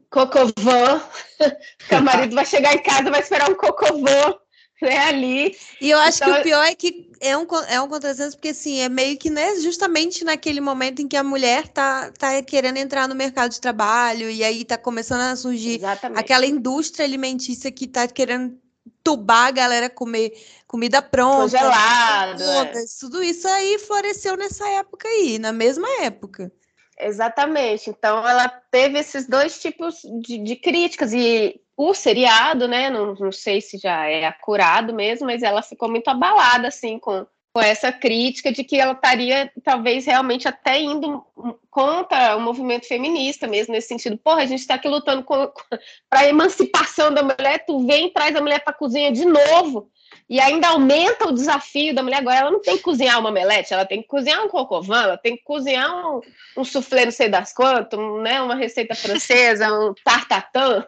cocovan. 0.08 1.02
que 1.88 1.94
o 1.94 2.02
marido 2.02 2.34
vai 2.34 2.46
chegar 2.46 2.74
em 2.74 2.82
casa, 2.82 3.10
vai 3.10 3.20
esperar 3.20 3.50
um 3.50 3.54
cocovan 3.54 4.36
né, 4.82 4.98
ali. 4.98 5.56
E 5.80 5.90
eu 5.90 5.98
acho 5.98 6.22
então, 6.22 6.34
que 6.34 6.40
o 6.40 6.42
pior 6.42 6.64
é 6.64 6.74
que 6.74 7.10
é 7.20 7.36
um, 7.36 7.46
é 7.68 7.80
um 7.80 7.88
contrassenso, 7.88 8.36
porque 8.36 8.48
assim, 8.48 8.80
é 8.80 8.88
meio 8.88 9.16
que 9.16 9.30
né, 9.30 9.56
justamente 9.60 10.24
naquele 10.24 10.60
momento 10.60 11.00
em 11.00 11.08
que 11.08 11.16
a 11.16 11.22
mulher 11.22 11.68
tá, 11.68 12.12
tá 12.18 12.42
querendo 12.42 12.76
entrar 12.76 13.08
no 13.08 13.14
mercado 13.14 13.52
de 13.52 13.60
trabalho, 13.60 14.28
e 14.28 14.42
aí 14.42 14.64
tá 14.64 14.76
começando 14.76 15.20
a 15.20 15.36
surgir 15.36 15.78
Exatamente. 15.78 16.18
aquela 16.18 16.44
indústria 16.44 17.06
alimentícia 17.06 17.70
que 17.70 17.86
tá 17.86 18.08
querendo 18.08 18.58
entubar 19.02 19.48
a 19.48 19.50
galera 19.50 19.90
comer 19.90 20.32
comida 20.66 21.02
pronta. 21.02 21.58
Congelado. 21.58 22.42
É. 22.42 22.72
Tudo 23.00 23.22
isso 23.22 23.46
aí 23.48 23.78
floresceu 23.78 24.36
nessa 24.36 24.68
época 24.70 25.08
aí, 25.08 25.38
na 25.38 25.52
mesma 25.52 25.88
época. 26.00 26.50
Exatamente. 26.98 27.90
Então 27.90 28.26
ela 28.26 28.48
teve 28.70 28.98
esses 28.98 29.26
dois 29.26 29.60
tipos 29.60 30.00
de, 30.20 30.38
de 30.38 30.56
críticas 30.56 31.12
e 31.12 31.60
o 31.76 31.92
seriado, 31.92 32.68
né? 32.68 32.88
Não, 32.90 33.14
não 33.14 33.32
sei 33.32 33.60
se 33.60 33.76
já 33.76 34.06
é 34.06 34.24
acurado 34.24 34.94
mesmo, 34.94 35.26
mas 35.26 35.42
ela 35.42 35.62
ficou 35.62 35.90
muito 35.90 36.08
abalada 36.08 36.68
assim 36.68 36.98
com 36.98 37.26
com 37.52 37.60
essa 37.60 37.92
crítica 37.92 38.50
de 38.50 38.64
que 38.64 38.80
ela 38.80 38.92
estaria 38.92 39.52
talvez 39.62 40.06
realmente 40.06 40.48
até 40.48 40.80
indo 40.80 41.22
contra 41.70 42.34
o 42.36 42.40
movimento 42.40 42.88
feminista 42.88 43.46
mesmo 43.46 43.74
nesse 43.74 43.88
sentido. 43.88 44.16
Porra, 44.16 44.42
a 44.42 44.46
gente 44.46 44.60
está 44.60 44.74
aqui 44.74 44.88
lutando 44.88 45.22
para 45.22 46.20
a 46.20 46.28
emancipação 46.28 47.12
da 47.12 47.22
mulher, 47.22 47.64
tu 47.66 47.86
vem 47.86 48.06
e 48.06 48.10
traz 48.10 48.34
a 48.34 48.40
mulher 48.40 48.64
para 48.64 48.72
a 48.72 48.76
cozinha 48.76 49.12
de 49.12 49.26
novo 49.26 49.90
e 50.30 50.40
ainda 50.40 50.68
aumenta 50.68 51.28
o 51.28 51.32
desafio 51.32 51.94
da 51.94 52.02
mulher. 52.02 52.20
Agora 52.20 52.36
ela 52.36 52.50
não 52.50 52.60
tem 52.60 52.78
que 52.78 52.82
cozinhar 52.82 53.20
uma 53.20 53.30
melete, 53.30 53.74
ela 53.74 53.84
tem 53.84 54.00
que 54.00 54.08
cozinhar 54.08 54.42
um 54.42 54.48
cocovan, 54.48 55.02
ela 55.02 55.18
tem 55.18 55.36
que 55.36 55.44
cozinhar 55.44 55.90
um, 56.08 56.20
um 56.56 56.64
soufflé 56.64 57.04
não 57.04 57.12
sei 57.12 57.28
das 57.28 57.52
quantas, 57.52 58.00
né, 58.22 58.40
uma 58.40 58.54
receita 58.54 58.94
francesa, 58.94 59.70
um 59.70 59.92
tartatã. 60.02 60.86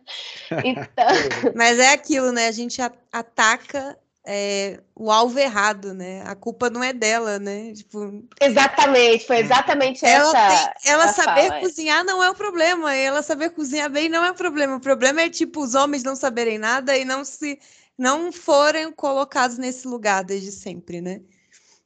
então... 0.64 1.52
Mas 1.54 1.78
é 1.78 1.92
aquilo, 1.92 2.32
né? 2.32 2.48
A 2.48 2.52
gente 2.52 2.80
ataca 3.12 3.98
é, 4.30 4.78
o 4.94 5.10
alvo 5.10 5.38
errado, 5.38 5.94
né? 5.94 6.22
A 6.26 6.34
culpa 6.34 6.68
não 6.68 6.84
é 6.84 6.92
dela, 6.92 7.38
né? 7.38 7.72
Tipo, 7.72 8.22
exatamente, 8.38 9.26
foi 9.26 9.38
exatamente 9.38 10.04
ela 10.04 10.28
essa. 10.28 10.74
Tem, 10.82 10.92
ela 10.92 11.08
saber 11.08 11.44
fala, 11.44 11.56
é. 11.56 11.60
cozinhar 11.60 12.00
é. 12.00 12.04
não 12.04 12.22
é 12.22 12.28
o 12.28 12.34
problema, 12.34 12.94
ela 12.94 13.22
saber 13.22 13.50
cozinhar 13.50 13.88
bem 13.88 14.10
não 14.10 14.22
é 14.22 14.30
o 14.30 14.34
problema. 14.34 14.76
O 14.76 14.80
problema 14.80 15.22
é 15.22 15.30
tipo 15.30 15.62
os 15.62 15.74
homens 15.74 16.02
não 16.02 16.14
saberem 16.14 16.58
nada 16.58 16.94
e 16.94 17.06
não 17.06 17.24
se 17.24 17.58
não 17.96 18.30
forem 18.30 18.92
colocados 18.92 19.56
nesse 19.56 19.88
lugar 19.88 20.22
desde 20.22 20.52
sempre, 20.52 21.00
né? 21.00 21.22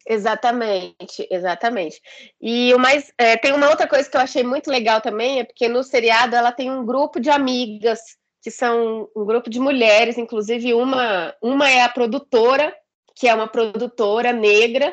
Exatamente, 0.04 1.28
exatamente. 1.30 2.02
E 2.40 2.74
o 2.74 2.78
mais 2.78 3.12
é, 3.16 3.36
tem 3.36 3.52
uma 3.52 3.70
outra 3.70 3.86
coisa 3.86 4.10
que 4.10 4.16
eu 4.16 4.20
achei 4.20 4.42
muito 4.42 4.68
legal 4.68 5.00
também 5.00 5.38
é 5.38 5.44
porque 5.44 5.68
no 5.68 5.84
seriado 5.84 6.34
ela 6.34 6.50
tem 6.50 6.72
um 6.72 6.84
grupo 6.84 7.20
de 7.20 7.30
amigas 7.30 8.00
que 8.42 8.50
são 8.50 9.08
um 9.16 9.24
grupo 9.24 9.48
de 9.48 9.60
mulheres, 9.60 10.18
inclusive 10.18 10.74
uma, 10.74 11.32
uma 11.40 11.70
é 11.70 11.82
a 11.82 11.88
produtora, 11.88 12.74
que 13.14 13.28
é 13.28 13.34
uma 13.34 13.46
produtora 13.46 14.32
negra, 14.32 14.92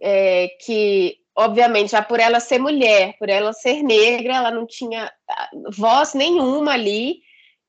é, 0.00 0.48
que, 0.64 1.16
obviamente, 1.34 1.92
já 1.92 2.02
por 2.02 2.20
ela 2.20 2.38
ser 2.38 2.58
mulher, 2.58 3.16
por 3.18 3.30
ela 3.30 3.52
ser 3.54 3.82
negra, 3.82 4.36
ela 4.36 4.50
não 4.50 4.66
tinha 4.66 5.10
ah, 5.28 5.50
voz 5.74 6.12
nenhuma 6.12 6.74
ali, 6.74 7.20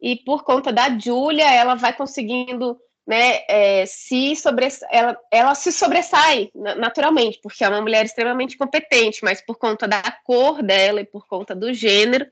e 0.01 0.17
por 0.17 0.43
conta 0.43 0.73
da 0.73 0.89
Júlia, 0.99 1.49
ela 1.49 1.75
vai 1.75 1.93
conseguindo 1.93 2.77
né, 3.07 3.41
é, 3.47 3.85
se 3.85 4.35
sobressa 4.35 4.85
ela, 4.91 5.17
ela 5.31 5.55
se 5.55 5.71
sobressai 5.71 6.49
naturalmente, 6.53 7.39
porque 7.41 7.63
é 7.63 7.69
uma 7.69 7.81
mulher 7.81 8.03
extremamente 8.03 8.57
competente, 8.57 9.19
mas 9.23 9.41
por 9.41 9.57
conta 9.57 9.87
da 9.87 10.01
cor 10.25 10.61
dela 10.61 10.99
e 10.99 11.05
por 11.05 11.25
conta 11.27 11.55
do 11.55 11.73
gênero, 11.73 12.25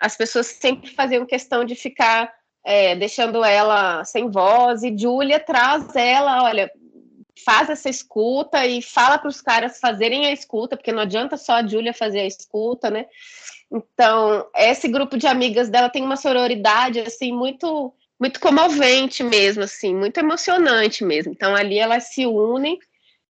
as 0.00 0.16
pessoas 0.16 0.46
sempre 0.46 0.90
faziam 0.90 1.26
questão 1.26 1.64
de 1.64 1.74
ficar 1.74 2.32
é, 2.64 2.96
deixando 2.96 3.44
ela 3.44 4.04
sem 4.04 4.30
voz, 4.30 4.82
e 4.82 4.96
Julia 4.96 5.38
traz 5.38 5.94
ela, 5.94 6.42
olha, 6.44 6.70
faz 7.44 7.70
essa 7.70 7.88
escuta 7.88 8.66
e 8.66 8.82
fala 8.82 9.18
para 9.18 9.28
os 9.28 9.40
caras 9.40 9.78
fazerem 9.78 10.26
a 10.26 10.32
escuta, 10.32 10.76
porque 10.76 10.92
não 10.92 11.02
adianta 11.02 11.36
só 11.36 11.54
a 11.54 11.66
Julia 11.66 11.94
fazer 11.94 12.20
a 12.20 12.26
escuta, 12.26 12.90
né? 12.90 13.06
Então, 13.70 14.46
esse 14.54 14.88
grupo 14.88 15.16
de 15.16 15.26
amigas 15.26 15.68
dela 15.68 15.88
tem 15.88 16.02
uma 16.02 16.16
sororidade, 16.16 17.00
assim, 17.00 17.32
muito 17.32 17.92
muito 18.18 18.38
comovente 18.38 19.22
mesmo, 19.22 19.62
assim, 19.62 19.94
muito 19.94 20.18
emocionante 20.18 21.02
mesmo. 21.02 21.32
Então, 21.32 21.56
ali 21.56 21.78
elas 21.78 22.12
se 22.12 22.26
unem, 22.26 22.78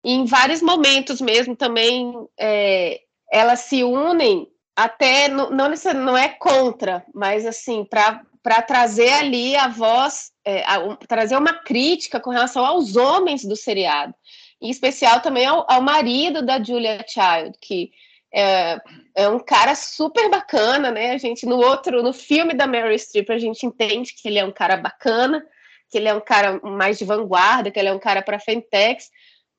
e 0.04 0.14
em 0.14 0.26
vários 0.26 0.62
momentos 0.62 1.20
mesmo 1.20 1.56
também 1.56 2.14
é, 2.38 3.02
elas 3.32 3.62
se 3.62 3.84
unem 3.84 4.48
até 4.76 5.30
não, 5.30 5.50
não, 5.52 6.18
é 6.18 6.28
contra, 6.30 7.06
mas 7.14 7.46
assim, 7.46 7.86
para 7.86 8.62
trazer 8.62 9.14
ali 9.14 9.56
a 9.56 9.68
voz, 9.68 10.32
é, 10.44 10.64
a, 10.66 10.96
trazer 11.08 11.38
uma 11.38 11.54
crítica 11.54 12.20
com 12.20 12.30
relação 12.30 12.66
aos 12.66 12.96
homens 12.96 13.46
do 13.46 13.56
seriado, 13.56 14.14
em 14.62 14.70
especial 14.70 15.22
também 15.22 15.46
ao, 15.46 15.66
ao 15.70 15.82
marido 15.82 16.46
da 16.46 16.62
Julia 16.62 17.06
Child, 17.08 17.58
que 17.62 17.92
é, 18.34 18.78
é, 19.16 19.30
um 19.30 19.40
cara 19.40 19.76
super 19.76 20.30
bacana, 20.30 20.92
né? 20.92 21.12
A 21.12 21.18
gente 21.18 21.46
no 21.46 21.56
outro, 21.56 22.04
no 22.04 22.12
filme 22.12 22.54
da 22.54 22.68
Mary 22.68 23.00
Streep, 23.00 23.30
a 23.30 23.38
gente 23.38 23.66
entende 23.66 24.14
que 24.14 24.28
ele 24.28 24.40
é 24.40 24.44
um 24.44 24.52
cara 24.52 24.76
bacana, 24.76 25.42
que 25.90 25.98
ele 25.98 26.10
é 26.10 26.14
um 26.14 26.20
cara 26.20 26.60
mais 26.62 26.98
de 26.98 27.06
vanguarda, 27.06 27.72
que 27.72 27.80
ele 27.80 27.88
é 27.88 27.94
um 27.94 28.00
cara 28.00 28.22
para 28.22 28.40
fentex, 28.40 29.10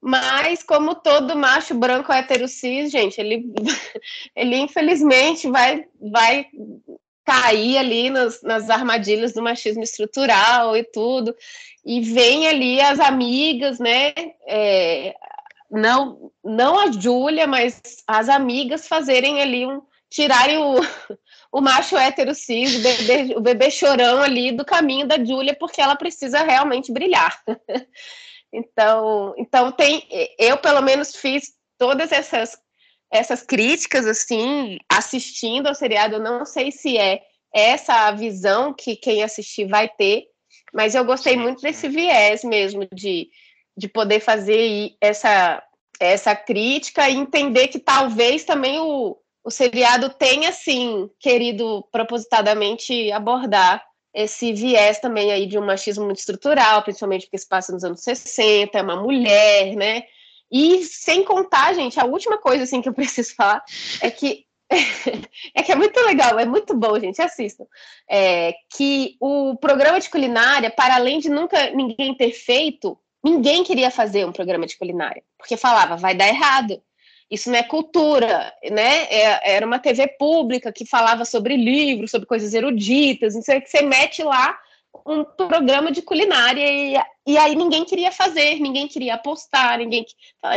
mas, 0.00 0.62
como 0.62 0.94
todo 0.94 1.36
macho 1.36 1.74
branco 1.74 2.12
hétero 2.12 2.46
cis, 2.46 2.90
gente, 2.90 3.20
ele, 3.20 3.52
ele 4.36 4.56
infelizmente 4.56 5.48
vai, 5.48 5.84
vai 6.00 6.46
cair 7.24 7.76
ali 7.78 8.08
nas, 8.08 8.40
nas 8.42 8.70
armadilhas 8.70 9.32
do 9.32 9.42
machismo 9.42 9.82
estrutural 9.82 10.76
e 10.76 10.84
tudo. 10.84 11.34
E 11.84 12.00
vem 12.00 12.46
ali 12.46 12.80
as 12.80 13.00
amigas, 13.00 13.78
né? 13.78 14.12
É, 14.46 15.14
não, 15.70 16.30
não 16.44 16.78
a 16.78 16.92
Júlia, 16.92 17.46
mas 17.46 17.80
as 18.06 18.28
amigas 18.28 18.86
fazerem 18.86 19.42
ali 19.42 19.66
um. 19.66 19.82
tirarem 20.08 20.58
o, 20.58 20.76
o 21.50 21.60
macho 21.60 21.96
hétero 21.96 22.34
cis, 22.34 22.76
o 22.76 22.82
bebê, 22.82 23.34
o 23.36 23.40
bebê 23.40 23.70
chorão 23.70 24.22
ali 24.22 24.52
do 24.52 24.64
caminho 24.64 25.06
da 25.06 25.22
Júlia, 25.22 25.56
porque 25.58 25.80
ela 25.80 25.96
precisa 25.96 26.42
realmente 26.42 26.92
brilhar. 26.92 27.42
Então, 28.56 29.34
então 29.36 29.70
tem, 29.70 30.08
eu 30.38 30.56
pelo 30.56 30.80
menos 30.80 31.14
fiz 31.14 31.52
todas 31.78 32.10
essas 32.10 32.56
essas 33.12 33.42
críticas 33.42 34.04
assim, 34.04 34.78
assistindo 34.90 35.68
ao 35.68 35.74
seriado, 35.74 36.16
eu 36.16 36.20
não 36.20 36.44
sei 36.44 36.72
se 36.72 36.98
é 36.98 37.20
essa 37.54 38.08
a 38.08 38.10
visão 38.10 38.74
que 38.74 38.96
quem 38.96 39.22
assistir 39.22 39.68
vai 39.68 39.88
ter, 39.88 40.24
mas 40.74 40.94
eu 40.94 41.04
gostei 41.04 41.36
muito 41.36 41.62
desse 41.62 41.88
viés 41.88 42.42
mesmo 42.42 42.86
de, 42.92 43.28
de 43.76 43.88
poder 43.88 44.20
fazer 44.20 44.96
essa 45.00 45.62
essa 45.98 46.34
crítica 46.34 47.08
e 47.08 47.16
entender 47.16 47.68
que 47.68 47.78
talvez 47.78 48.44
também 48.44 48.78
o, 48.80 49.16
o 49.42 49.50
seriado 49.50 50.10
tenha, 50.10 50.50
assim, 50.50 51.08
querido 51.18 51.86
propositadamente 51.90 53.10
abordar 53.12 53.82
esse 54.16 54.50
viés 54.54 54.98
também 54.98 55.30
aí 55.30 55.44
de 55.46 55.58
um 55.58 55.66
machismo 55.66 56.06
muito 56.06 56.18
estrutural, 56.18 56.82
principalmente 56.82 57.26
porque 57.26 57.36
se 57.36 57.46
passa 57.46 57.70
nos 57.70 57.84
anos 57.84 58.00
60, 58.00 58.78
é 58.78 58.82
uma 58.82 58.96
mulher, 58.96 59.76
né? 59.76 60.04
E 60.50 60.82
sem 60.84 61.22
contar, 61.22 61.74
gente, 61.74 62.00
a 62.00 62.04
última 62.06 62.38
coisa 62.38 62.64
assim 62.64 62.80
que 62.80 62.88
eu 62.88 62.94
preciso 62.94 63.34
falar 63.34 63.62
é 64.00 64.10
que 64.10 64.46
é 65.54 65.62
que 65.62 65.70
é 65.70 65.76
muito 65.76 66.00
legal, 66.00 66.38
é 66.38 66.46
muito 66.46 66.74
bom, 66.74 66.98
gente, 66.98 67.20
assistam. 67.20 67.66
É, 68.10 68.54
que 68.74 69.16
o 69.20 69.54
programa 69.56 70.00
de 70.00 70.08
culinária, 70.08 70.70
para 70.70 70.96
além 70.96 71.20
de 71.20 71.28
nunca 71.28 71.70
ninguém 71.70 72.14
ter 72.16 72.32
feito, 72.32 72.98
ninguém 73.22 73.62
queria 73.62 73.90
fazer 73.90 74.26
um 74.26 74.32
programa 74.32 74.66
de 74.66 74.78
culinária, 74.78 75.22
porque 75.38 75.58
falava, 75.58 75.96
vai 75.96 76.14
dar 76.14 76.26
errado. 76.26 76.82
Isso 77.30 77.50
não 77.50 77.58
é 77.58 77.62
cultura, 77.62 78.52
né? 78.70 79.04
É, 79.04 79.54
era 79.54 79.66
uma 79.66 79.78
TV 79.78 80.06
pública 80.18 80.72
que 80.72 80.86
falava 80.86 81.24
sobre 81.24 81.56
livros, 81.56 82.10
sobre 82.10 82.26
coisas 82.26 82.54
eruditas, 82.54 83.34
não 83.34 83.42
sei 83.42 83.58
o 83.58 83.62
que 83.62 83.68
você 83.68 83.82
mete 83.82 84.22
lá 84.22 84.56
um 85.04 85.24
programa 85.24 85.90
de 85.90 86.00
culinária 86.02 86.64
e, 86.66 86.96
e 87.26 87.36
aí 87.36 87.54
ninguém 87.54 87.84
queria 87.84 88.10
fazer, 88.10 88.58
ninguém 88.60 88.88
queria 88.88 89.14
apostar, 89.14 89.78
ninguém 89.78 90.06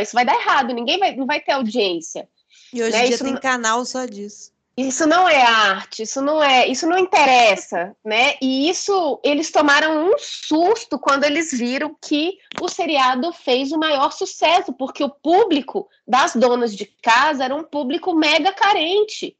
isso 0.00 0.12
vai 0.12 0.24
dar 0.24 0.34
errado, 0.34 0.72
ninguém 0.72 0.98
vai, 0.98 1.14
não 1.14 1.26
vai 1.26 1.40
ter 1.40 1.52
audiência. 1.52 2.28
E 2.72 2.82
hoje 2.82 2.92
né? 2.92 2.98
em 3.00 3.06
dia 3.06 3.14
isso 3.14 3.24
tem 3.24 3.34
não... 3.34 3.40
canal 3.40 3.84
só 3.84 4.06
disso. 4.06 4.52
Isso 4.76 5.06
não 5.06 5.28
é 5.28 5.42
arte, 5.42 6.02
isso 6.02 6.22
não 6.22 6.42
é, 6.42 6.66
isso 6.66 6.86
não 6.86 6.98
interessa, 6.98 7.94
né? 8.04 8.34
E 8.40 8.68
isso 8.68 9.20
eles 9.22 9.50
tomaram 9.50 10.06
um 10.06 10.14
susto 10.18 10.98
quando 10.98 11.24
eles 11.24 11.50
viram 11.52 11.94
que 12.00 12.38
o 12.60 12.68
seriado 12.68 13.32
fez 13.32 13.72
o 13.72 13.78
maior 13.78 14.10
sucesso, 14.12 14.72
porque 14.72 15.04
o 15.04 15.10
público 15.10 15.88
das 16.06 16.34
donas 16.34 16.74
de 16.74 16.86
casa 17.02 17.44
era 17.44 17.54
um 17.54 17.64
público 17.64 18.14
mega 18.14 18.52
carente. 18.52 19.36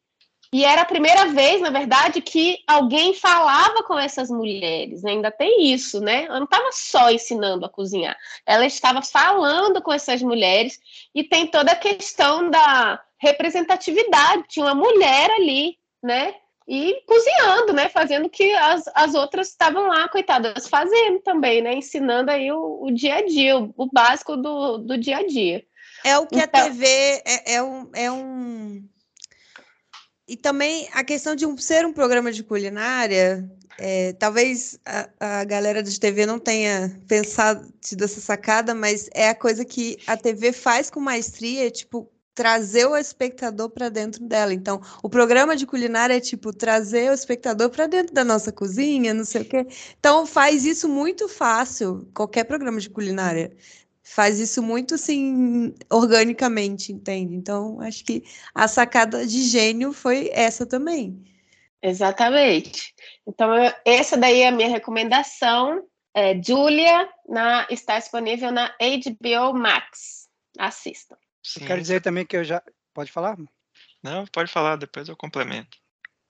E 0.52 0.64
era 0.64 0.82
a 0.82 0.86
primeira 0.86 1.26
vez, 1.26 1.60
na 1.60 1.70
verdade, 1.70 2.20
que 2.20 2.58
alguém 2.66 3.14
falava 3.14 3.84
com 3.84 3.96
essas 3.96 4.28
mulheres. 4.30 5.02
Né? 5.02 5.12
Ainda 5.12 5.30
tem 5.30 5.72
isso, 5.72 6.00
né? 6.00 6.24
Ela 6.24 6.38
não 6.38 6.44
estava 6.44 6.70
só 6.72 7.10
ensinando 7.10 7.64
a 7.64 7.68
cozinhar, 7.68 8.16
ela 8.44 8.66
estava 8.66 9.00
falando 9.00 9.80
com 9.80 9.92
essas 9.92 10.20
mulheres 10.22 10.80
e 11.14 11.22
tem 11.22 11.46
toda 11.46 11.70
a 11.72 11.76
questão 11.76 12.50
da 12.50 13.00
representatividade. 13.18 14.44
Tinha 14.48 14.66
uma 14.66 14.74
mulher 14.74 15.30
ali, 15.30 15.76
né? 16.02 16.34
E 16.66 17.02
cozinhando, 17.06 17.72
né? 17.72 17.88
Fazendo 17.88 18.26
o 18.26 18.30
que 18.30 18.52
as, 18.52 18.84
as 18.94 19.14
outras 19.14 19.48
estavam 19.48 19.86
lá, 19.86 20.08
coitadas, 20.08 20.68
fazendo 20.68 21.20
também, 21.20 21.62
né? 21.62 21.74
Ensinando 21.74 22.30
aí 22.30 22.50
o, 22.50 22.84
o 22.84 22.90
dia 22.90 23.16
a 23.16 23.26
dia, 23.26 23.58
o, 23.58 23.72
o, 23.76 23.86
básico 23.86 24.36
do, 24.36 24.78
do 24.78 24.98
dia 24.98 25.18
a 25.18 25.26
dia. 25.26 25.64
É 26.04 26.18
o 26.18 26.26
que 26.26 26.38
então... 26.38 26.60
a 26.60 26.64
TV 26.64 26.86
é, 26.86 27.54
é, 27.54 27.62
um, 27.62 27.90
é 27.94 28.10
um. 28.10 28.88
E 30.30 30.36
também 30.36 30.88
a 30.92 31.02
questão 31.02 31.34
de 31.34 31.44
um, 31.44 31.58
ser 31.58 31.84
um 31.84 31.92
programa 31.92 32.30
de 32.30 32.44
culinária 32.44 33.50
É, 33.76 34.12
talvez 34.12 34.78
a, 34.84 35.08
a, 35.40 35.44
galera 35.44 35.82
de 35.82 35.98
TV 35.98 36.26
não 36.26 36.38
tenha 36.38 36.96
pensado, 37.08 37.66
tido 37.80 38.04
essa 38.04 38.20
sacada, 38.20 38.74
mas 38.74 39.08
é 39.14 39.28
a 39.30 39.34
coisa 39.34 39.64
que 39.64 39.96
a 40.06 40.16
TV 40.16 40.52
faz 40.52 40.90
com 40.90 41.00
maestria, 41.00 41.70
tipo, 41.70 42.08
trazer 42.34 42.86
o 42.86 42.96
espectador 42.96 43.70
para 43.70 43.88
dentro 43.88 44.24
dela. 44.24 44.52
Então, 44.54 44.80
o 45.02 45.08
programa 45.08 45.56
de 45.56 45.66
culinária 45.66 46.16
é 46.16 46.20
tipo 46.20 46.52
trazer 46.52 47.10
o 47.10 47.14
espectador 47.14 47.70
para 47.70 47.86
dentro 47.86 48.14
da 48.14 48.24
nossa 48.24 48.52
cozinha, 48.52 49.14
não 49.14 49.24
sei 49.24 49.42
o 49.42 49.44
quê. 49.46 49.66
Então, 49.98 50.26
faz 50.26 50.64
isso 50.64 50.88
muito 50.88 51.28
fácil, 51.28 52.08
qualquer 52.14 52.44
programa 52.44 52.78
de 52.80 52.90
culinária 52.90 53.50
faz 54.10 54.40
isso 54.40 54.62
muito 54.62 54.94
assim 54.94 55.72
organicamente, 55.88 56.92
entende? 56.92 57.34
Então, 57.34 57.80
acho 57.80 58.04
que 58.04 58.24
a 58.54 58.66
sacada 58.66 59.26
de 59.26 59.42
gênio 59.44 59.92
foi 59.92 60.30
essa 60.32 60.66
também. 60.66 61.24
Exatamente. 61.82 62.92
Então, 63.26 63.54
eu, 63.54 63.72
essa 63.84 64.16
daí 64.16 64.40
é 64.40 64.48
a 64.48 64.52
minha 64.52 64.68
recomendação. 64.68 65.86
É, 66.12 66.40
Julia 66.42 67.08
na, 67.28 67.66
está 67.70 67.98
disponível 67.98 68.50
na 68.50 68.74
HBO 68.80 69.56
Max. 69.56 70.28
Assistam. 70.58 71.16
Eu 71.60 71.66
quero 71.66 71.80
dizer 71.80 72.02
também 72.02 72.26
que 72.26 72.36
eu 72.36 72.44
já. 72.44 72.60
Pode 72.92 73.12
falar? 73.12 73.38
Não, 74.02 74.26
pode 74.26 74.50
falar, 74.50 74.76
depois 74.76 75.08
eu 75.08 75.16
complemento. 75.16 75.78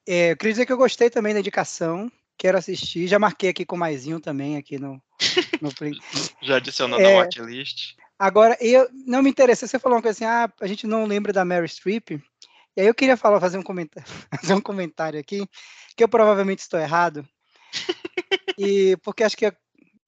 É, 0.07 0.31
eu 0.31 0.37
queria 0.37 0.53
dizer 0.53 0.65
que 0.67 0.71
eu 0.71 0.77
gostei 0.77 1.09
também 1.09 1.33
da 1.33 1.39
indicação. 1.39 2.11
Quero 2.41 2.57
assistir. 2.57 3.05
Já 3.05 3.19
marquei 3.19 3.51
aqui 3.51 3.63
com 3.63 3.77
maisinho 3.77 4.19
também 4.19 4.57
aqui 4.57 4.79
no. 4.79 4.99
no... 5.61 5.69
já 6.41 6.55
adicionou 6.55 6.99
é, 6.99 7.03
na 7.03 7.19
watchlist. 7.19 7.93
Agora, 8.17 8.57
eu 8.59 8.89
não 9.05 9.21
me 9.21 9.29
interessa. 9.29 9.67
Você 9.67 9.77
falou 9.77 9.95
uma 9.95 10.01
coisa 10.01 10.17
assim, 10.17 10.25
ah, 10.25 10.51
a 10.59 10.65
gente 10.65 10.87
não 10.87 11.05
lembra 11.05 11.31
da 11.31 11.45
Mary 11.45 11.67
Streep. 11.67 12.09
E 12.75 12.81
aí 12.81 12.87
eu 12.87 12.95
queria 12.95 13.15
falar, 13.15 13.39
fazer 13.39 13.59
um 13.59 13.61
comentário, 13.61 14.09
fazer 14.41 14.55
um 14.55 14.59
comentário 14.59 15.19
aqui, 15.19 15.47
que 15.95 16.03
eu 16.03 16.09
provavelmente 16.09 16.61
estou 16.61 16.79
errado. 16.79 17.23
e 18.57 18.97
porque 19.03 19.23
acho 19.23 19.37
que 19.37 19.53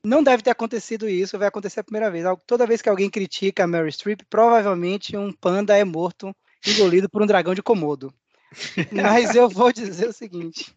não 0.03 0.23
deve 0.23 0.41
ter 0.41 0.49
acontecido 0.49 1.07
isso, 1.07 1.37
vai 1.37 1.49
acontecer 1.49 1.81
a 1.81 1.83
primeira 1.83 2.09
vez. 2.09 2.25
Toda 2.47 2.65
vez 2.65 2.81
que 2.81 2.89
alguém 2.89 3.11
critica 3.11 3.63
a 3.63 3.67
Mary 3.67 3.91
Streep, 3.91 4.21
provavelmente 4.27 5.15
um 5.15 5.31
panda 5.31 5.77
é 5.77 5.83
morto, 5.83 6.35
engolido 6.65 7.07
por 7.07 7.21
um 7.21 7.27
dragão 7.27 7.53
de 7.53 7.61
Komodo. 7.61 8.11
Mas 8.91 9.35
eu 9.35 9.47
vou 9.47 9.71
dizer 9.71 10.07
o 10.09 10.13
seguinte: 10.13 10.73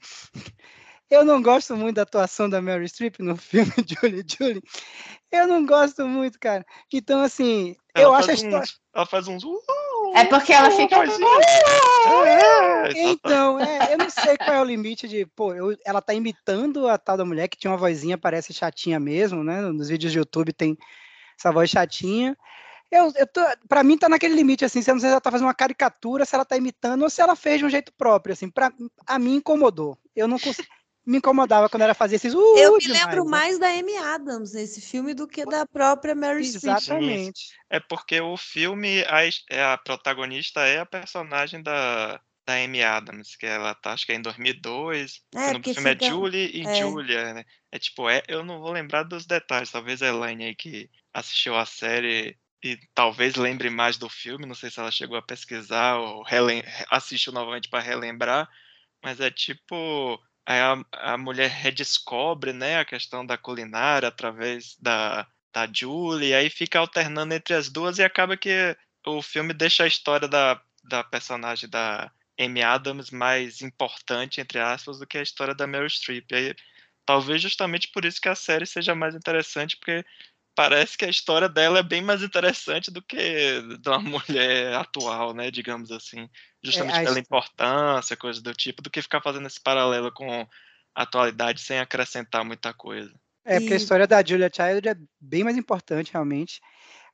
eu 1.11 1.25
não 1.25 1.41
gosto 1.41 1.77
muito 1.77 1.97
da 1.97 2.03
atuação 2.03 2.49
da 2.49 2.61
Mary 2.61 2.89
Streep 2.89 3.21
no 3.21 3.37
filme 3.37 3.73
Julie 3.87 4.25
Julie. 4.27 4.63
Eu 5.31 5.47
não 5.47 5.65
gosto 5.65 6.07
muito, 6.07 6.39
cara. 6.39 6.65
Então, 6.93 7.21
assim, 7.21 7.75
ela 7.95 8.05
eu 8.05 8.15
acho 8.15 8.31
a 8.31 8.35
história. 8.35 8.59
Uns, 8.61 8.81
ela 8.95 9.07
faz 9.07 9.29
uns. 9.29 9.45
Uh, 9.45 9.57
é 10.15 10.25
porque 10.25 10.53
ela 10.53 10.69
uh, 10.69 10.73
fica. 10.73 10.97
É, 12.27 13.03
então, 13.03 13.61
é, 13.61 13.93
eu 13.93 13.99
não 13.99 14.11
sei 14.11 14.37
qual 14.37 14.57
é 14.57 14.61
o 14.61 14.65
limite 14.65 15.09
de. 15.09 15.27
Pô, 15.27 15.53
eu, 15.53 15.77
ela 15.85 16.01
tá 16.01 16.15
imitando 16.15 16.89
a 16.89 16.97
tal 16.97 17.17
da 17.17 17.25
mulher 17.25 17.49
que 17.49 17.59
tinha 17.59 17.71
uma 17.71 17.77
vozinha, 17.77 18.17
parece 18.17 18.53
chatinha 18.53 19.01
mesmo, 19.01 19.43
né? 19.43 19.61
Nos 19.61 19.89
vídeos 19.89 20.13
do 20.13 20.19
YouTube 20.19 20.53
tem 20.53 20.77
essa 21.39 21.53
voz 21.53 21.71
chatinha. 21.71 22.37
Eu, 22.91 23.13
eu 23.17 23.27
tô, 23.27 23.41
pra 23.69 23.83
mim 23.83 23.99
tá 23.99 24.09
naquele 24.09 24.35
limite, 24.35 24.65
assim, 24.65 24.81
se 24.81 24.89
eu 24.89 24.95
não 24.95 25.01
sei 25.01 25.09
se 25.09 25.13
ela 25.13 25.21
tá 25.21 25.31
fazendo 25.31 25.49
uma 25.49 25.55
caricatura, 25.55 26.25
se 26.25 26.37
ela 26.37 26.45
tá 26.45 26.57
imitando 26.57 27.03
ou 27.03 27.11
se 27.11 27.21
ela 27.21 27.35
fez 27.35 27.59
de 27.59 27.65
um 27.65 27.71
jeito 27.71 27.93
próprio, 27.93 28.33
assim, 28.33 28.49
pra, 28.49 28.73
a 29.05 29.19
mim 29.19 29.35
incomodou. 29.37 29.99
Eu 30.15 30.29
não 30.29 30.39
consigo 30.39 30.69
me 31.07 31.19
incomodava 31.19 31.69
quando 31.69 31.83
ela 31.83 31.95
fazia 31.95 32.17
esses. 32.17 32.35
Uh, 32.35 32.59
eu 32.59 32.75
me 32.75 32.81
demais, 32.81 33.05
lembro 33.05 33.25
né? 33.25 33.31
mais 33.31 33.59
da 33.59 33.69
Amy 33.69 33.97
Adams 33.97 34.53
nesse 34.55 34.81
filme 34.81 35.15
do 35.15 35.29
que 35.29 35.47
da 35.47 35.65
própria 35.65 36.15
Mary 36.17 36.45
Streep. 36.45 36.65
Exatamente. 36.65 37.55
É 37.71 37.79
porque 37.79 38.21
o 38.21 38.37
filme, 38.37 39.05
a, 39.05 39.25
é, 39.51 39.65
a 39.65 39.79
protagonista 39.79 40.67
é 40.67 40.81
a 40.81 40.87
personagem 40.87 41.63
da, 41.63 42.21
da 42.45 42.55
Amy 42.55 42.83
Adams, 42.83 43.37
que 43.37 43.47
ela 43.47 43.73
tá, 43.75 43.93
acho 43.93 44.05
que 44.05 44.13
é 44.13 44.17
em 44.17 44.23
2002. 44.23 45.23
É, 45.35 45.53
no 45.53 45.63
filme 45.63 45.91
é 45.91 45.93
fica... 45.93 46.05
é 46.07 46.09
Julie 46.09 46.51
e 46.53 46.67
é. 46.67 46.75
Julia, 46.75 47.35
né? 47.35 47.45
É 47.71 47.79
tipo, 47.79 48.11
é, 48.11 48.23
eu 48.27 48.45
não 48.45 48.59
vou 48.59 48.73
lembrar 48.73 49.05
dos 49.05 49.27
detalhes, 49.27 49.71
talvez 49.71 50.03
a 50.03 50.09
Elaine 50.09 50.47
aí 50.47 50.55
que 50.57 50.91
assistiu 51.15 51.57
a 51.57 51.65
série 51.65 52.37
e 52.65 52.77
talvez 52.93 53.37
lembre 53.37 53.71
mais 53.71 53.97
do 53.97 54.09
filme, 54.09 54.45
não 54.45 54.55
sei 54.55 54.71
se 54.71 54.81
ela 54.81 54.91
chegou 54.91 55.17
a 55.17 55.23
pesquisar 55.23 55.99
ou 55.99 56.25
assistiu 56.91 57.33
novamente 57.33 57.69
para 57.69 57.83
relembrar, 57.83 58.49
mas 59.05 59.21
é 59.21 59.31
tipo 59.31 60.21
a, 60.47 61.13
a 61.13 61.19
mulher 61.19 61.51
redescobre 61.51 62.53
né, 62.53 62.79
a 62.79 62.85
questão 62.85 63.27
da 63.27 63.37
culinária 63.37 64.09
através 64.09 64.77
da, 64.79 65.27
da 65.53 65.69
Julie, 65.73 66.35
aí 66.35 66.49
fica 66.49 66.79
alternando 66.79 67.35
entre 67.35 67.55
as 67.55 67.69
duas 67.69 67.99
e 67.99 68.05
acaba 68.05 68.37
que 68.37 68.77
o 69.05 69.21
filme 69.23 69.53
deixa 69.53 69.85
a 69.85 69.89
história 69.89 70.29
da, 70.29 70.61
da 70.85 71.03
personagem 71.03 71.69
da 71.69 72.11
Amy 72.39 72.63
Adams 72.63 73.11
mais 73.11 73.63
importante, 73.63 74.41
entre 74.41 74.59
aspas, 74.59 74.99
do 74.99 75.07
que 75.07 75.19
a 75.19 75.23
história 75.23 75.55
da 75.55 75.67
Meryl 75.67 75.89
Streep. 75.89 76.31
Aí, 76.33 76.55
talvez 77.05 77.41
justamente 77.41 77.89
por 77.89 78.05
isso 78.05 78.21
que 78.21 78.29
a 78.29 78.35
série 78.35 78.67
seja 78.67 78.95
mais 78.95 79.15
interessante, 79.15 79.77
porque 79.77 80.05
parece 80.57 80.97
que 80.97 81.05
a 81.05 81.11
história 81.11 81.49
dela 81.49 81.79
é 81.79 81.83
bem 81.83 82.03
mais 82.03 82.23
interessante 82.23 82.91
do 82.91 83.03
que 83.03 83.63
da 83.81 83.99
mulher 84.01 84.75
atual, 84.75 85.35
né, 85.35 85.51
digamos 85.51 85.93
assim. 85.93 86.29
Justamente 86.65 86.99
é, 86.99 87.05
pela 87.05 87.21
importância, 87.21 88.17
coisas 88.17 88.43
do 88.43 88.53
tipo, 88.55 88.83
do 88.83 88.91
que 88.91 89.03
ficar 89.03 89.21
fazendo 89.21 89.47
esse 89.47 89.61
paralelo 89.61 90.11
com 90.11 90.49
a 90.95 91.03
atualidade 91.03 91.61
sem 91.61 91.79
acrescentar 91.79 92.45
muita 92.45 92.73
coisa. 92.73 93.13
É, 93.45 93.61
porque 93.61 93.75
e... 93.75 93.75
a 93.75 93.77
história 93.77 94.07
da 94.07 94.25
Julia 94.25 94.51
Child 94.53 94.89
é 94.89 94.97
bem 95.21 95.45
mais 95.45 95.57
importante, 95.57 96.13
realmente. 96.13 96.61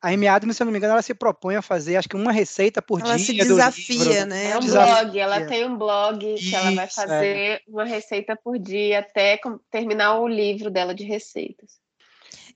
A 0.00 0.08
Amy 0.08 0.26
Adams, 0.26 0.56
se 0.56 0.62
eu 0.62 0.64
não 0.64 0.72
me 0.72 0.78
engano, 0.78 0.94
ela 0.94 1.02
se 1.02 1.14
propõe 1.14 1.54
a 1.54 1.62
fazer, 1.62 1.96
acho 1.96 2.08
que 2.08 2.16
uma 2.16 2.32
receita 2.32 2.80
por 2.80 3.00
ela 3.00 3.16
dia. 3.16 3.24
Ela 3.24 3.24
se 3.24 3.34
desafia, 3.34 4.26
né? 4.26 4.50
É 4.50 4.56
um 4.56 4.60
desafia. 4.60 5.04
blog, 5.04 5.18
ela 5.18 5.46
tem 5.46 5.64
um 5.64 5.76
blog 5.76 6.34
Isso, 6.34 6.48
que 6.48 6.56
ela 6.56 6.72
vai 6.72 6.88
fazer 6.88 7.36
é. 7.36 7.60
uma 7.68 7.84
receita 7.84 8.36
por 8.36 8.58
dia 8.58 9.00
até 9.00 9.38
terminar 9.70 10.18
o 10.18 10.26
livro 10.26 10.70
dela 10.70 10.92
de 10.92 11.04
receitas. 11.04 11.81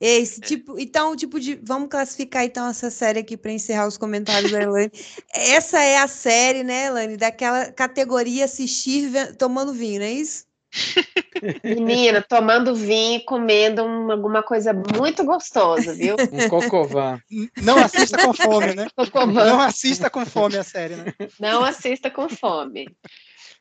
Esse 0.01 0.41
é. 0.41 0.47
tipo, 0.47 0.79
então, 0.79 1.17
tipo 1.17 1.41
de, 1.41 1.59
vamos 1.63 1.89
classificar 1.89 2.45
então 2.45 2.69
essa 2.69 2.91
série 2.91 3.21
aqui 3.21 3.37
para 3.37 3.53
encerrar 3.53 3.87
os 3.87 3.97
comentários 3.97 4.53
da 4.53 4.63
Elaine. 4.63 4.93
essa 5.35 5.83
é 5.83 5.99
a 5.99 6.09
série, 6.09 6.63
né, 6.63 6.87
Elaine, 6.87 7.17
daquela 7.17 7.71
categoria 7.73 8.45
assistir 8.45 9.11
tomando 9.37 9.73
vinho, 9.73 10.01
não 10.01 10.07
é 10.07 10.13
isso? 10.13 10.47
Menina, 11.65 12.23
tomando 12.23 12.75
vinho 12.75 13.19
e 13.19 13.25
comendo 13.25 13.85
uma, 13.85 14.15
alguma 14.15 14.43
coisa 14.43 14.73
muito 14.73 15.25
gostosa, 15.25 15.95
viu? 15.95 16.17
Um 16.33 16.49
cocovã. 16.49 17.19
Não 17.63 17.79
assista 17.79 18.19
com 18.19 18.35
fome, 18.35 18.75
né? 18.75 18.89
Cocovã. 18.95 19.45
Não 19.45 19.61
assista 19.61 20.11
com 20.11 20.27
fome 20.27 20.57
a 20.57 20.63
série, 20.63 20.97
né? 20.97 21.15
Não 21.41 21.65
assista 21.65 22.11
com 22.11 22.29
fome. 22.29 22.89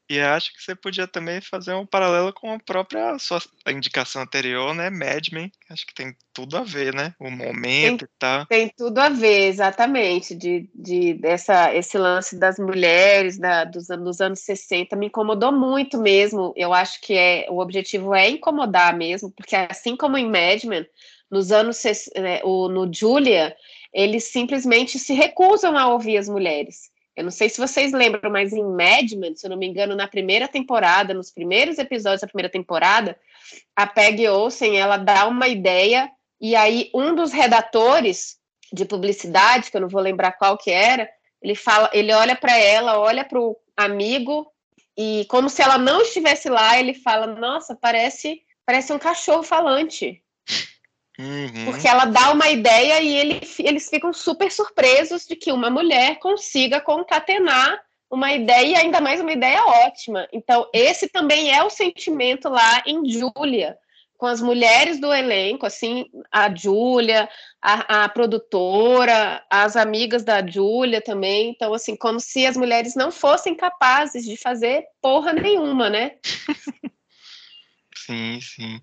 E 0.07 0.19
acho 0.19 0.53
que 0.53 0.61
você 0.61 0.75
podia 0.75 1.07
também 1.07 1.41
fazer 1.41 1.73
um 1.73 1.85
paralelo 1.85 2.31
com 2.31 2.53
a 2.53 2.59
própria 2.59 3.17
sua 3.17 3.41
indicação 3.67 4.21
anterior, 4.21 4.73
né? 4.75 4.89
Mad 4.91 5.29
Men. 5.31 5.51
Acho 5.69 5.85
que 5.87 5.95
tem 5.95 6.15
tudo 6.31 6.57
a 6.57 6.63
ver, 6.63 6.93
né? 6.93 7.15
O 7.19 7.31
momento 7.31 8.05
tem, 8.05 8.07
e 8.07 8.19
tal. 8.19 8.45
Tem 8.45 8.69
tudo 8.77 8.99
a 8.99 9.09
ver, 9.09 9.47
exatamente. 9.47 10.35
De, 10.35 10.69
de 10.75 11.15
dessa, 11.15 11.73
esse 11.73 11.97
lance 11.97 12.37
das 12.37 12.59
mulheres 12.59 13.39
da, 13.39 13.63
dos, 13.63 13.87
dos 13.87 14.21
anos 14.21 14.41
60 14.41 14.95
me 14.95 15.07
incomodou 15.07 15.51
muito 15.51 15.97
mesmo. 15.97 16.53
Eu 16.55 16.71
acho 16.71 17.01
que 17.01 17.13
é, 17.15 17.47
o 17.49 17.59
objetivo 17.59 18.13
é 18.13 18.29
incomodar 18.29 18.95
mesmo, 18.95 19.31
porque 19.31 19.55
assim 19.55 19.95
como 19.95 20.17
em 20.17 20.29
Mad 20.29 20.63
Men, 20.65 20.85
nos 21.31 21.51
anos 21.51 21.81
né, 22.15 22.41
o, 22.43 22.69
no 22.69 22.91
Julia, 22.93 23.55
eles 23.91 24.25
simplesmente 24.25 24.99
se 24.99 25.13
recusam 25.13 25.75
a 25.75 25.87
ouvir 25.87 26.17
as 26.17 26.29
mulheres. 26.29 26.93
Eu 27.15 27.23
não 27.23 27.31
sei 27.31 27.49
se 27.49 27.59
vocês 27.59 27.93
lembram, 27.93 28.29
mas 28.29 28.51
em 28.51 28.63
Mad 28.63 29.09
Men, 29.13 29.35
se 29.35 29.45
eu 29.45 29.49
não 29.49 29.57
me 29.57 29.65
engano, 29.65 29.95
na 29.95 30.07
primeira 30.07 30.47
temporada, 30.47 31.13
nos 31.13 31.31
primeiros 31.31 31.77
episódios 31.77 32.21
da 32.21 32.27
primeira 32.27 32.49
temporada, 32.49 33.17
a 33.75 33.87
Peg 33.87 34.27
Olsen, 34.27 34.77
ela 34.77 34.97
dá 34.97 35.25
uma 35.27 35.47
ideia 35.47 36.11
e 36.41 36.55
aí 36.55 36.91
um 36.93 37.15
dos 37.15 37.31
redatores 37.31 38.37
de 38.73 38.83
publicidade, 38.83 39.71
que 39.71 39.77
eu 39.77 39.81
não 39.81 39.87
vou 39.87 40.01
lembrar 40.01 40.33
qual 40.33 40.57
que 40.57 40.71
era, 40.71 41.09
ele 41.41 41.55
fala, 41.55 41.89
ele 41.93 42.11
olha 42.13 42.35
para 42.35 42.57
ela, 42.57 42.99
olha 42.99 43.23
para 43.23 43.39
o 43.39 43.55
amigo 43.77 44.51
e 44.97 45.25
como 45.29 45.49
se 45.49 45.61
ela 45.61 45.77
não 45.77 46.01
estivesse 46.01 46.49
lá, 46.49 46.79
ele 46.79 46.93
fala: 46.93 47.27
"Nossa, 47.27 47.75
parece 47.75 48.41
parece 48.65 48.91
um 48.91 48.99
cachorro 48.99 49.43
falante". 49.43 50.21
Uhum. 51.17 51.65
Porque 51.65 51.87
ela 51.87 52.05
dá 52.05 52.31
uma 52.31 52.49
ideia 52.49 53.01
e 53.01 53.15
ele, 53.15 53.41
eles 53.59 53.89
ficam 53.89 54.11
super 54.11 54.51
surpresos 54.51 55.25
de 55.25 55.35
que 55.35 55.51
uma 55.51 55.69
mulher 55.69 56.19
consiga 56.19 56.81
concatenar 56.81 57.81
uma 58.09 58.33
ideia 58.33 58.65
e 58.65 58.75
ainda 58.75 59.01
mais 59.01 59.21
uma 59.21 59.31
ideia 59.31 59.63
ótima. 59.65 60.27
Então, 60.31 60.67
esse 60.73 61.07
também 61.07 61.53
é 61.55 61.63
o 61.63 61.69
sentimento 61.69 62.49
lá 62.49 62.83
em 62.85 63.09
Júlia, 63.09 63.77
com 64.17 64.25
as 64.25 64.41
mulheres 64.41 64.99
do 64.99 65.13
elenco, 65.13 65.65
assim, 65.65 66.05
a 66.31 66.53
Júlia, 66.53 67.29
a, 67.61 68.03
a, 68.03 68.09
produtora, 68.09 69.43
as 69.49 69.75
amigas 69.75 70.23
da 70.23 70.45
Júlia 70.45 71.01
também. 71.01 71.49
Então, 71.49 71.73
assim, 71.73 71.95
como 71.95 72.19
se 72.19 72.45
as 72.45 72.55
mulheres 72.55 72.95
não 72.95 73.11
fossem 73.11 73.55
capazes 73.55 74.25
de 74.25 74.37
fazer 74.37 74.85
porra 75.01 75.33
nenhuma, 75.33 75.89
né? 75.89 76.13
Sim, 78.05 78.39
sim. 78.41 78.81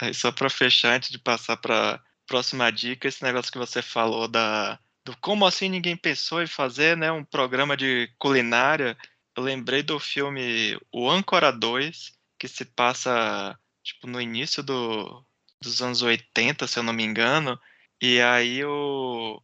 Aí 0.00 0.14
só 0.14 0.32
para 0.32 0.50
fechar, 0.50 0.94
antes 0.96 1.10
de 1.10 1.18
passar 1.18 1.56
para 1.58 2.02
próxima 2.26 2.70
dica, 2.72 3.08
esse 3.08 3.22
negócio 3.22 3.52
que 3.52 3.58
você 3.58 3.82
falou 3.82 4.28
da 4.28 4.78
do 5.04 5.16
como 5.18 5.46
assim 5.46 5.68
ninguém 5.68 5.96
pensou 5.96 6.42
em 6.42 6.46
fazer, 6.46 6.96
né, 6.96 7.12
um 7.12 7.24
programa 7.24 7.76
de 7.76 8.08
culinária. 8.18 8.96
Eu 9.36 9.42
lembrei 9.44 9.82
do 9.82 10.00
filme 10.00 10.78
O 10.92 11.10
Âncora 11.10 11.52
2, 11.52 12.12
que 12.38 12.48
se 12.48 12.64
passa 12.64 13.58
tipo, 13.82 14.06
no 14.06 14.20
início 14.20 14.62
do, 14.62 15.24
dos 15.62 15.82
anos 15.82 16.02
80, 16.02 16.66
se 16.66 16.78
eu 16.78 16.82
não 16.82 16.92
me 16.94 17.04
engano. 17.04 17.60
E 18.02 18.20
aí 18.20 18.64
o, 18.64 19.42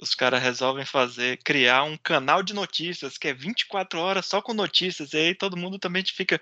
os 0.00 0.14
caras 0.14 0.42
resolvem 0.42 0.84
fazer, 0.86 1.38
criar 1.44 1.84
um 1.84 1.96
canal 1.98 2.42
de 2.42 2.54
notícias 2.54 3.18
que 3.18 3.28
é 3.28 3.34
24 3.34 4.00
horas 4.00 4.26
só 4.26 4.42
com 4.42 4.54
notícias. 4.54 5.12
E 5.12 5.18
aí 5.18 5.34
todo 5.34 5.56
mundo 5.56 5.78
também 5.78 6.02
fica. 6.04 6.40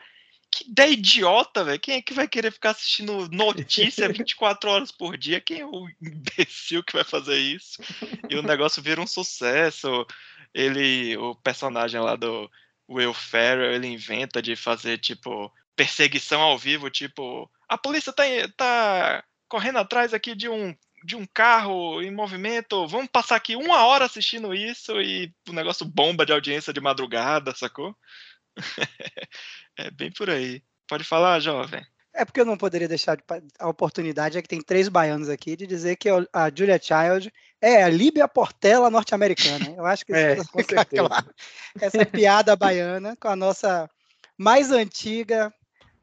Que 0.51 0.71
ideia 0.71 0.93
idiota, 0.93 1.63
velho. 1.63 1.81
Quem 1.81 1.97
é 1.97 2.03
que 2.03 2.15
vai 2.15 2.27
querer 2.27 2.51
ficar 2.51 2.71
assistindo 2.71 3.29
notícia 3.31 4.09
24 4.13 4.71
horas 4.71 4.91
por 4.93 5.17
dia? 5.17 5.41
Quem 5.41 5.61
é 5.61 5.67
o 5.67 5.89
imbecil 6.01 6.83
que 6.83 6.95
vai 6.95 7.05
fazer 7.05 7.37
isso? 7.39 7.83
E 8.29 8.37
o 8.37 8.43
negócio 8.43 8.83
vira 8.83 9.01
um 9.01 9.07
sucesso. 9.07 10.07
Ele, 10.55 11.17
o 11.17 11.35
personagem 11.35 12.01
lá 12.01 12.17
do 12.17 12.51
Will 12.89 13.13
Ferrell, 13.13 13.73
ele 13.73 13.87
inventa 13.87 14.41
de 14.41 14.57
fazer, 14.57 14.99
tipo, 14.99 15.53
perseguição 15.77 16.41
ao 16.41 16.59
vivo, 16.59 16.91
tipo, 16.91 17.49
a 17.69 17.77
polícia 17.77 18.13
tá, 18.13 18.25
tá 18.57 19.25
correndo 19.47 19.79
atrás 19.79 20.15
aqui 20.15 20.35
de 20.35 20.49
um 20.49 20.75
de 21.05 21.15
um 21.15 21.25
carro 21.27 22.03
em 22.03 22.11
movimento, 22.11 22.87
vamos 22.89 23.09
passar 23.09 23.37
aqui 23.37 23.55
uma 23.55 23.85
hora 23.85 24.05
assistindo 24.05 24.53
isso 24.53 25.01
e 25.01 25.33
o 25.49 25.53
negócio 25.53 25.87
bomba 25.87 26.27
de 26.27 26.33
audiência 26.33 26.73
de 26.73 26.81
madrugada, 26.81 27.55
sacou? 27.55 27.97
é 29.79 29.91
bem 29.91 30.11
por 30.13 30.29
aí. 30.31 30.63
Pode 30.89 31.05
falar, 31.05 31.41
jovem. 31.41 31.85
É 32.15 32.25
porque 32.25 32.41
eu 32.41 32.45
não 32.45 32.57
poderia 32.57 32.89
deixar 32.89 33.17
a 33.61 33.69
oportunidade, 33.69 34.37
é 34.39 34.43
que 34.43 34.49
tem 34.49 34.61
três 34.61 34.89
baianos 34.89 35.29
aqui, 35.29 35.55
de 35.55 35.67
dizer 35.67 35.97
que 35.97 36.09
a 36.09 36.51
Julia 36.55 36.81
Child 36.83 37.31
é 37.61 37.85
a 37.85 37.89
Líbia 37.89 38.27
Portela 38.27 38.91
norte-americana. 38.91 39.71
Eu 39.77 39.85
acho 39.87 40.05
que 40.05 40.13
É, 40.17 40.37
com 40.37 40.59
certeza. 40.65 41.07
claro. 41.09 41.35
Essa 41.81 42.05
piada 42.05 42.57
baiana 42.57 43.15
com 43.21 43.29
a 43.29 43.37
nossa 43.37 43.89
mais 44.37 44.73
antiga 44.73 45.53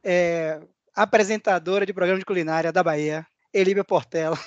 é, 0.04 0.62
apresentadora 0.96 1.86
de 1.86 1.94
programa 1.94 2.20
de 2.20 2.26
culinária 2.26 2.72
da 2.72 2.84
Bahia, 2.84 3.26
Elíbia 3.54 3.84
Portela. 3.84 4.38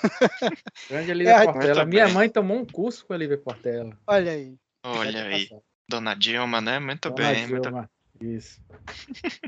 Grande 0.89 1.11
Olivia 1.11 1.33
É, 1.35 1.43
Portela. 1.43 1.75
muito 1.81 1.89
Minha 1.89 2.05
bem. 2.05 2.13
mãe 2.13 2.29
tomou 2.29 2.57
um 2.57 2.65
curso 2.65 3.05
com 3.05 3.13
a 3.13 3.15
Olivia 3.15 3.37
Portela. 3.37 3.95
Olha 4.07 4.31
aí. 4.31 4.55
Olha 4.83 5.23
aí, 5.25 5.49
Dona 5.87 6.15
Dilma, 6.15 6.61
né? 6.61 6.79
Muito 6.79 7.09
Dona 7.11 7.31
bem, 7.31 7.47
muito 7.47 7.63
Dilma. 7.69 7.89
Isso. 8.21 8.61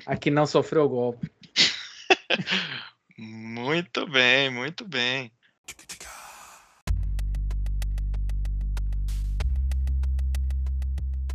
Aqui 0.06 0.32
não 0.32 0.46
sofreu 0.46 0.88
golpe. 0.88 1.30
Muito 3.18 4.08
bem, 4.08 4.50
muito 4.50 4.88
bem. 4.88 5.32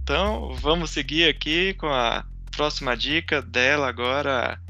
Então, 0.03 0.55
vamos 0.55 0.91
seguir 0.91 1.28
aqui 1.28 1.74
com 1.74 1.89
a 1.89 2.24
próxima 2.53 2.97
dica 2.97 3.43
dela 3.43 3.89
agora, 3.89 4.61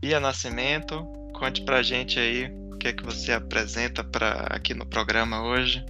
Bia 0.00 0.20
Nascimento. 0.20 1.04
Conte 1.34 1.62
pra 1.64 1.82
gente 1.82 2.18
aí 2.18 2.46
o 2.72 2.78
que 2.78 2.88
é 2.88 2.92
que 2.92 3.02
você 3.02 3.32
apresenta 3.32 4.04
para 4.04 4.46
aqui 4.50 4.72
no 4.72 4.86
programa 4.86 5.42
hoje. 5.42 5.84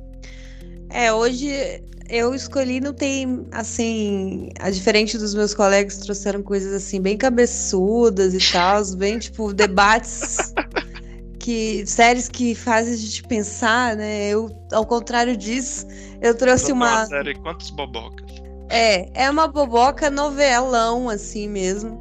É, 0.91 1.13
hoje 1.13 1.83
eu 2.09 2.35
escolhi, 2.35 2.81
não 2.81 2.93
tem, 2.93 3.47
assim, 3.51 4.51
a 4.61 4.71
diferente 4.71 5.17
dos 5.17 5.35
meus 5.35 5.55
colegas 5.55 5.97
trouxeram 5.99 6.43
coisas 6.43 6.73
assim, 6.73 7.01
bem 7.01 7.17
cabeçudas 7.17 8.35
e 8.35 8.53
tal, 8.53 8.85
bem, 8.97 9.19
tipo, 9.19 9.53
debates 9.53 10.53
que, 11.41 11.85
séries 11.87 12.29
que 12.29 12.55
fazem 12.55 12.95
a 12.95 12.97
gente 12.97 13.23
pensar, 13.23 13.97
né? 13.97 14.29
Eu, 14.29 14.51
ao 14.73 14.85
contrário 14.85 15.37
disso, 15.37 15.87
eu 16.21 16.35
trouxe 16.35 16.73
Botou 16.73 16.77
uma. 16.77 17.07
série 17.07 17.35
Quantos 17.35 17.71
Bobocas? 17.71 18.25
É, 18.69 19.25
é 19.25 19.31
uma 19.31 19.47
boboca 19.47 20.11
novelão, 20.11 21.09
assim 21.09 21.49
mesmo. 21.49 22.01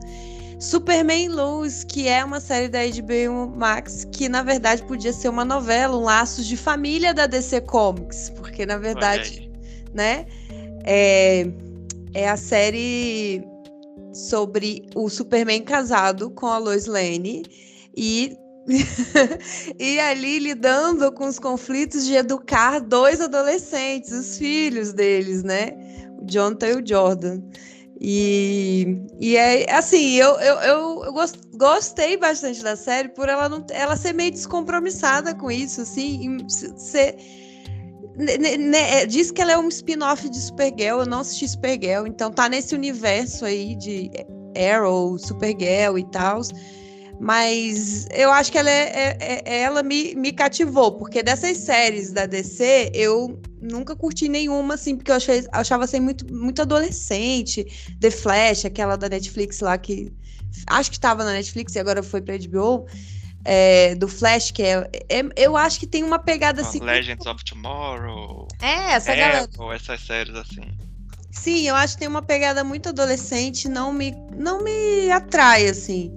Superman 0.64 1.28
Lois, 1.28 1.84
que 1.84 2.08
é 2.08 2.24
uma 2.24 2.40
série 2.40 2.70
da 2.70 2.80
HBO 2.80 3.54
Max, 3.54 4.08
que 4.14 4.30
na 4.30 4.42
verdade 4.42 4.82
podia 4.84 5.12
ser 5.12 5.28
uma 5.28 5.44
novela, 5.44 5.98
um 5.98 6.04
laços 6.04 6.46
de 6.48 6.56
família 6.56 7.14
da 7.14 7.28
DC 7.28 7.60
Comics, 7.62 8.30
porque 8.30 8.66
na 8.66 8.78
verdade, 8.78 9.52
né, 9.94 10.26
é, 10.86 11.46
é 12.14 12.30
a 12.30 12.38
série 12.38 13.44
sobre 14.14 14.88
o 14.96 15.10
Superman 15.10 15.64
casado 15.64 16.32
com 16.32 16.48
a 16.48 16.58
Lois 16.58 16.86
Lane 16.86 17.44
e 17.94 18.38
e 19.78 20.00
ali 20.00 20.40
lidando 20.40 21.12
com 21.12 21.28
os 21.28 21.38
conflitos 21.40 22.06
de 22.06 22.16
educar 22.16 22.80
dois 22.80 23.20
adolescentes, 23.20 24.14
os 24.14 24.38
filhos 24.38 24.94
deles, 24.94 25.44
né? 25.44 25.72
O 26.22 26.26
Jonathan 26.26 26.68
e 26.70 26.76
o 26.78 26.88
Jordan. 26.88 27.42
E, 28.06 28.98
e 29.18 29.38
é 29.38 29.72
assim, 29.74 30.16
eu, 30.16 30.32
eu, 30.40 30.56
eu, 30.60 31.04
eu 31.06 31.14
gos- 31.14 31.40
gostei 31.56 32.18
bastante 32.18 32.62
da 32.62 32.76
série 32.76 33.08
por 33.08 33.30
ela, 33.30 33.48
não, 33.48 33.66
ela 33.72 33.96
ser 33.96 34.12
meio 34.12 34.30
descompromissada 34.30 35.34
com 35.34 35.50
isso, 35.50 35.80
assim, 35.82 36.38
se- 36.50 36.78
ser. 36.78 37.16
é, 38.76 39.06
diz 39.06 39.32
que 39.32 39.42
ela 39.42 39.54
é 39.54 39.58
um 39.58 39.70
spin-off 39.70 40.28
de 40.30 40.38
Supergirl, 40.38 41.00
eu 41.00 41.06
não 41.06 41.22
assisti 41.22 41.48
Supergirl, 41.48 42.06
então 42.06 42.30
tá 42.30 42.50
nesse 42.50 42.76
universo 42.76 43.46
aí 43.46 43.74
de 43.76 44.12
Arrow, 44.58 45.18
Supergirl 45.18 45.98
e 45.98 46.04
tal. 46.12 46.42
Mas 47.22 48.06
eu 48.12 48.30
acho 48.34 48.52
que 48.52 48.58
ela, 48.58 48.70
é, 48.70 49.16
é- 49.22 49.42
é- 49.46 49.62
ela 49.62 49.82
me, 49.82 50.14
me 50.16 50.34
cativou, 50.34 50.92
porque 50.98 51.24
dessas 51.24 51.58
séries 51.58 52.12
da 52.12 52.26
DC, 52.26 52.92
eu 52.94 53.40
nunca 53.64 53.96
curti 53.96 54.28
nenhuma, 54.30 54.74
assim, 54.76 54.96
porque 54.96 55.12
eu 55.12 55.16
achei, 55.16 55.46
achava 55.52 55.86
assim, 55.86 56.00
muito, 56.00 56.32
muito 56.32 56.62
adolescente. 56.62 57.64
The 58.00 58.12
Flash, 58.12 58.66
aquela 58.66 58.96
da 58.96 59.10
Netflix 59.10 59.60
lá 59.62 59.78
que. 59.78 60.12
Acho 60.68 60.92
que 60.92 60.98
estava 60.98 61.24
na 61.24 61.32
Netflix 61.34 61.74
e 61.76 61.80
agora 61.80 62.04
foi 62.04 62.22
pra 62.22 62.36
HBO. 62.38 62.86
é, 63.46 63.94
do 63.96 64.08
Flash, 64.08 64.52
que 64.52 64.64
é, 64.64 64.90
é- 65.10 65.24
Eu 65.36 65.58
acho 65.58 65.78
que 65.80 65.86
tem 65.88 66.02
uma 66.04 66.18
pegada 66.20 66.62
assim. 66.62 66.80
Legends 66.80 67.26
of 67.26 67.44
Tomorrow, 67.44 68.48
É, 68.62 68.94
essa 68.94 69.14
galera. 69.16 69.50
Arrow, 69.54 69.74
essas 69.74 70.00
séries 70.02 70.36
assim. 70.36 70.62
Sim, 71.32 71.68
eu 71.68 71.76
acho 71.76 71.96
que 71.96 72.00
tem 72.00 72.08
uma 72.08 72.22
pegada 72.22 72.64
muito 72.64 72.90
adolescente, 72.90 73.68
não 73.68 73.92
me, 73.92 74.14
não 74.38 74.64
me 74.64 75.12
atrai, 75.12 75.68
assim. 75.68 76.16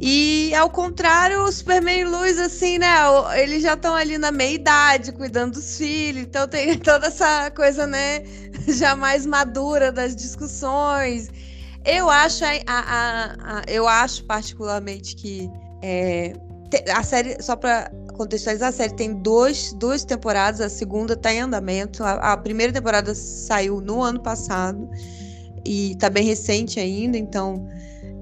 E 0.00 0.52
ao 0.56 0.68
contrário, 0.70 1.44
o 1.44 1.52
Superman 1.52 2.00
e 2.00 2.04
Luz, 2.04 2.38
assim, 2.38 2.78
né? 2.78 2.88
Eles 3.40 3.62
já 3.62 3.74
estão 3.74 3.94
ali 3.94 4.18
na 4.18 4.32
meia 4.32 4.54
idade, 4.54 5.12
cuidando 5.12 5.52
dos 5.54 5.78
filhos, 5.78 6.22
então 6.24 6.48
tem 6.48 6.76
toda 6.78 7.06
essa 7.06 7.50
coisa, 7.52 7.86
né? 7.86 8.22
Já 8.68 8.96
mais 8.96 9.24
madura 9.24 9.92
das 9.92 10.16
discussões. 10.16 11.28
Eu 11.84 12.10
acho, 12.10 12.44
a, 12.44 12.48
a- 12.66 13.58
a- 13.60 13.62
eu 13.68 13.86
acho 13.86 14.24
particularmente 14.24 15.14
que 15.14 15.48
é, 15.82 16.32
a 16.92 17.02
série, 17.02 17.40
só 17.42 17.54
para 17.54 17.90
contextualizar, 18.16 18.70
a 18.70 18.72
série 18.72 18.94
tem 18.94 19.14
dois, 19.14 19.72
duas 19.74 20.04
temporadas, 20.04 20.60
a 20.60 20.68
segunda 20.68 21.16
tá 21.16 21.32
em 21.32 21.40
andamento. 21.40 22.02
A, 22.02 22.32
a 22.32 22.36
primeira 22.36 22.72
temporada 22.72 23.14
saiu 23.14 23.80
no 23.80 24.02
ano 24.02 24.20
passado 24.20 24.88
e 25.64 25.94
tá 25.96 26.10
bem 26.10 26.24
recente 26.24 26.80
ainda, 26.80 27.16
então 27.16 27.66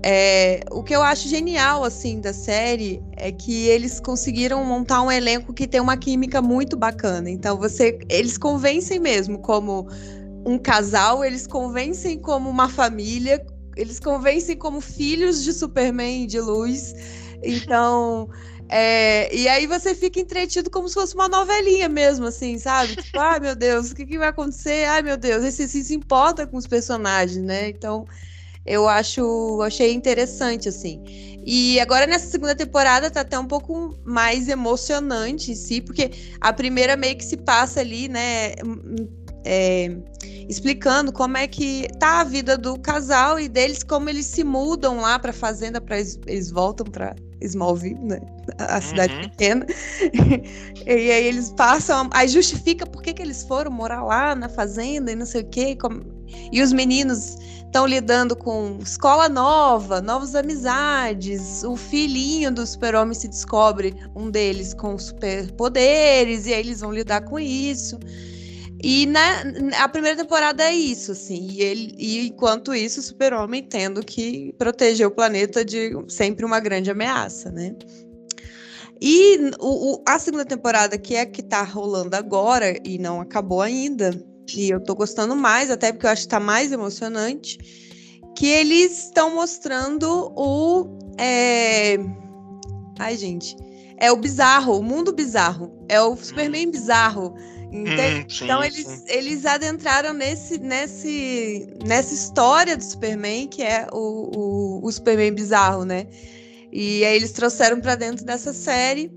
é, 0.04 0.60
o 0.70 0.82
que 0.82 0.94
eu 0.94 1.02
acho 1.02 1.28
genial 1.28 1.84
assim 1.84 2.20
da 2.20 2.32
série 2.32 3.00
é 3.16 3.30
que 3.30 3.66
eles 3.68 4.00
conseguiram 4.00 4.64
montar 4.64 5.00
um 5.02 5.10
elenco 5.12 5.54
que 5.54 5.66
tem 5.66 5.80
uma 5.80 5.96
química 5.96 6.42
muito 6.42 6.76
bacana. 6.76 7.30
Então 7.30 7.56
você, 7.56 7.98
eles 8.08 8.36
convencem 8.36 8.98
mesmo 8.98 9.38
como 9.38 9.86
um 10.44 10.58
casal, 10.58 11.24
eles 11.24 11.46
convencem 11.46 12.18
como 12.18 12.50
uma 12.50 12.68
família, 12.68 13.44
eles 13.76 14.00
convencem 14.00 14.56
como 14.56 14.80
filhos 14.80 15.44
de 15.44 15.52
Superman 15.52 16.24
e 16.24 16.26
de 16.26 16.40
Luz. 16.40 16.94
Então, 17.40 18.28
é, 18.68 19.32
e 19.34 19.48
aí 19.48 19.66
você 19.68 19.94
fica 19.94 20.18
entretido 20.18 20.68
como 20.68 20.88
se 20.88 20.94
fosse 20.94 21.14
uma 21.14 21.28
novelinha 21.28 21.88
mesmo, 21.88 22.26
assim, 22.26 22.58
sabe? 22.58 22.96
Tipo, 22.96 23.20
ai 23.20 23.38
meu 23.38 23.54
Deus, 23.54 23.92
o 23.92 23.94
que, 23.94 24.04
que 24.04 24.18
vai 24.18 24.28
acontecer? 24.28 24.84
Ai 24.86 25.02
meu 25.02 25.16
Deus, 25.16 25.44
esse 25.44 25.68
se, 25.68 25.84
se 25.84 25.94
importa 25.94 26.44
com 26.44 26.56
os 26.56 26.66
personagens, 26.66 27.44
né? 27.44 27.68
Então, 27.68 28.04
eu 28.64 28.88
acho, 28.88 29.60
achei 29.62 29.92
interessante, 29.92 30.68
assim. 30.68 31.02
E 31.44 31.80
agora 31.80 32.06
nessa 32.06 32.28
segunda 32.28 32.54
temporada 32.54 33.10
tá 33.10 33.22
até 33.22 33.38
um 33.38 33.46
pouco 33.46 33.98
mais 34.04 34.48
emocionante 34.48 35.50
em 35.50 35.56
si, 35.56 35.80
porque 35.80 36.10
a 36.40 36.52
primeira 36.52 36.96
meio 36.96 37.16
que 37.16 37.24
se 37.24 37.36
passa 37.36 37.80
ali, 37.80 38.08
né? 38.08 38.54
é, 39.44 39.90
explicando 40.48 41.12
como 41.12 41.36
é 41.36 41.46
que 41.48 41.88
tá 41.98 42.20
a 42.20 42.24
vida 42.24 42.56
do 42.56 42.78
casal 42.78 43.40
e 43.40 43.48
deles, 43.48 43.82
como 43.82 44.08
eles 44.08 44.26
se 44.26 44.44
mudam 44.44 45.00
lá 45.00 45.18
pra 45.18 45.32
fazenda, 45.32 45.80
para 45.80 45.98
eles 45.98 46.50
voltam 46.50 46.86
pra 46.86 47.14
Smallville, 47.40 47.98
né? 48.04 48.20
A 48.58 48.80
cidade 48.80 49.14
Uhum. 49.14 49.20
pequena. 49.22 49.66
e 50.86 50.90
aí 50.90 51.26
eles 51.26 51.50
passam, 51.50 52.08
aí 52.12 52.28
justifica 52.28 52.86
por 52.86 53.02
que, 53.02 53.12
que 53.12 53.22
eles 53.22 53.42
foram 53.42 53.70
morar 53.70 54.04
lá 54.04 54.34
na 54.34 54.48
fazenda 54.48 55.10
e 55.10 55.16
não 55.16 55.26
sei 55.26 55.42
o 55.42 55.48
quê. 55.48 55.76
como- 55.76 56.21
E 56.50 56.62
os 56.62 56.72
meninos 56.72 57.36
estão 57.64 57.86
lidando 57.86 58.36
com 58.36 58.78
escola 58.82 59.28
nova, 59.28 60.02
novas 60.02 60.34
amizades. 60.34 61.64
O 61.64 61.76
filhinho 61.76 62.52
do 62.52 62.66
super-homem 62.66 63.14
se 63.14 63.28
descobre 63.28 63.94
um 64.14 64.30
deles 64.30 64.74
com 64.74 64.98
superpoderes, 64.98 66.46
e 66.46 66.52
aí 66.52 66.60
eles 66.60 66.80
vão 66.80 66.92
lidar 66.92 67.22
com 67.22 67.38
isso. 67.38 67.98
E 68.82 69.06
na, 69.06 69.42
a 69.78 69.88
primeira 69.88 70.16
temporada 70.16 70.64
é 70.64 70.74
isso, 70.74 71.12
assim. 71.12 71.46
E, 71.50 71.62
ele, 71.62 71.94
e 71.96 72.26
enquanto 72.26 72.74
isso, 72.74 72.98
o 72.98 73.02
Super-Homem 73.02 73.62
tendo 73.62 74.04
que 74.04 74.52
proteger 74.58 75.06
o 75.06 75.10
planeta 75.10 75.64
de 75.64 75.92
sempre 76.08 76.44
uma 76.44 76.58
grande 76.58 76.90
ameaça, 76.90 77.50
né? 77.52 77.76
E 79.00 79.50
o, 79.60 79.94
o, 79.94 80.04
a 80.06 80.18
segunda 80.18 80.44
temporada, 80.44 80.98
que 80.98 81.14
é 81.14 81.20
a 81.20 81.26
que 81.26 81.42
tá 81.42 81.62
rolando 81.62 82.16
agora 82.16 82.76
e 82.84 82.98
não 82.98 83.20
acabou 83.20 83.60
ainda, 83.60 84.10
e 84.58 84.70
eu 84.70 84.80
tô 84.80 84.94
gostando 84.94 85.34
mais, 85.36 85.70
até 85.70 85.92
porque 85.92 86.06
eu 86.06 86.10
acho 86.10 86.22
que 86.22 86.28
tá 86.28 86.40
mais 86.40 86.72
emocionante, 86.72 87.58
que 88.36 88.46
eles 88.46 89.04
estão 89.04 89.34
mostrando 89.34 90.32
o. 90.36 90.98
É... 91.18 91.96
Ai, 92.98 93.16
gente. 93.16 93.56
É 93.98 94.10
o 94.10 94.16
bizarro, 94.16 94.78
o 94.78 94.82
mundo 94.82 95.12
bizarro. 95.12 95.72
É 95.88 96.00
o 96.00 96.16
Superman 96.16 96.70
bizarro. 96.70 97.34
Hum, 97.72 97.86
sim, 98.28 98.44
então 98.44 98.62
eles, 98.62 98.86
sim. 98.86 99.04
eles 99.06 99.46
adentraram 99.46 100.12
nesse, 100.12 100.58
nesse, 100.58 101.68
nessa 101.86 102.12
história 102.12 102.76
do 102.76 102.84
Superman, 102.84 103.48
que 103.48 103.62
é 103.62 103.86
o, 103.92 104.80
o, 104.80 104.86
o 104.86 104.92
Superman 104.92 105.32
bizarro, 105.32 105.84
né? 105.84 106.06
E 106.70 107.04
aí 107.04 107.16
eles 107.16 107.32
trouxeram 107.32 107.80
para 107.80 107.94
dentro 107.94 108.24
dessa 108.24 108.52
série. 108.52 109.10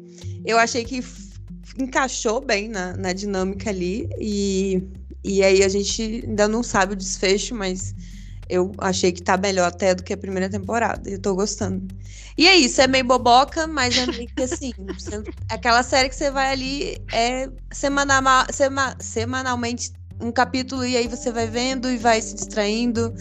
Eu 0.46 0.58
achei 0.58 0.86
que 0.86 1.04
encaixou 1.80 2.40
bem 2.40 2.70
na, 2.70 2.96
na 2.96 3.12
dinâmica 3.12 3.70
ali. 3.70 4.08
E, 4.20 4.84
e 5.26 5.44
aí 5.44 5.64
a 5.64 5.68
gente 5.68 6.24
ainda 6.28 6.48
não 6.48 6.62
sabe 6.62 6.94
o 6.94 6.96
desfecho, 6.96 7.56
mas 7.56 7.96
eu 8.48 8.72
achei 8.78 9.12
que 9.12 9.24
tá 9.24 9.36
melhor 9.36 9.68
até 9.68 9.96
do 9.96 10.04
que 10.04 10.14
a 10.14 10.18
primeira 10.18 10.48
temporada. 10.48 11.10
Eu 11.10 11.20
tô 11.20 11.34
gostando. 11.34 11.88
E 12.38 12.48
é 12.48 12.56
isso, 12.56 12.80
é 12.80 12.88
meio 12.88 13.06
boboca, 13.06 13.66
mas 13.66 13.98
é 13.98 14.06
meio 14.06 14.28
que 14.28 14.44
assim. 14.44 14.72
Você, 14.98 15.24
aquela 15.50 15.82
série 15.82 16.10
que 16.10 16.16
você 16.16 16.30
vai 16.30 16.52
ali 16.52 17.02
é 17.12 17.50
semanal, 17.72 18.46
sema, 18.52 18.96
semanalmente 19.00 19.92
um 20.22 20.32
capítulo 20.32 20.86
e 20.86 20.96
aí 20.96 21.08
você 21.08 21.32
vai 21.32 21.48
vendo 21.48 21.90
e 21.90 21.98
vai 21.98 22.22
se 22.22 22.36
distraindo 22.36 23.14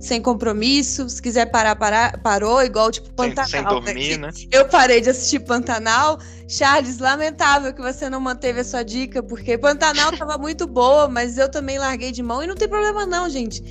sem 0.00 0.20
compromisso. 0.20 1.08
Se 1.08 1.20
quiser 1.20 1.46
parar, 1.46 1.76
parar 1.76 2.18
parou, 2.18 2.62
igual 2.62 2.90
tipo 2.90 3.12
Pantanal. 3.12 3.48
Sem, 3.48 3.60
sem 3.60 3.68
dormir, 3.68 4.18
né? 4.18 4.30
Eu 4.50 4.66
parei 4.68 5.00
de 5.00 5.10
assistir 5.10 5.40
Pantanal. 5.40 6.18
Charles, 6.48 6.98
lamentável 6.98 7.72
que 7.72 7.80
você 7.80 8.10
não 8.10 8.20
manteve 8.20 8.60
a 8.60 8.64
sua 8.64 8.82
dica, 8.82 9.22
porque 9.22 9.56
Pantanal 9.56 10.10
tava 10.16 10.36
muito 10.36 10.66
boa, 10.66 11.06
mas 11.06 11.38
eu 11.38 11.48
também 11.48 11.78
larguei 11.78 12.10
de 12.10 12.24
mão 12.24 12.42
e 12.42 12.46
não 12.48 12.56
tem 12.56 12.68
problema 12.68 13.06
não, 13.06 13.30
gente. 13.30 13.62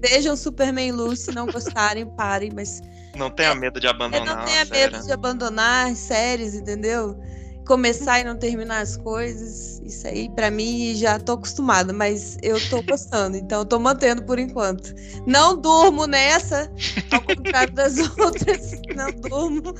Vejam 0.00 0.36
Superman 0.36 0.90
Lucy, 0.90 1.26
se 1.26 1.32
não 1.32 1.46
gostarem, 1.46 2.04
parem, 2.16 2.50
mas 2.52 2.80
não 3.16 3.30
tenha 3.30 3.54
medo 3.54 3.78
de 3.78 3.86
abandonar. 3.86 4.36
Não 4.36 4.44
tenha 4.44 4.64
medo 4.64 5.04
de 5.04 5.12
abandonar 5.12 5.94
séries, 5.94 6.54
entendeu? 6.54 7.16
Começar 7.72 8.20
e 8.20 8.24
não 8.24 8.36
terminar 8.36 8.82
as 8.82 8.98
coisas. 8.98 9.80
Isso 9.82 10.06
aí, 10.06 10.28
para 10.28 10.50
mim, 10.50 10.94
já 10.94 11.18
tô 11.18 11.32
acostumada, 11.32 11.90
mas 11.90 12.36
eu 12.42 12.60
tô 12.68 12.82
gostando, 12.82 13.34
então 13.38 13.60
eu 13.60 13.64
tô 13.64 13.78
mantendo 13.78 14.22
por 14.24 14.38
enquanto. 14.38 14.94
Não 15.26 15.58
durmo 15.58 16.06
nessa, 16.06 16.70
ao 17.10 17.22
contrário 17.22 17.72
das 17.72 17.96
outras. 18.18 18.72
Não 18.94 19.10
durmo. 19.10 19.74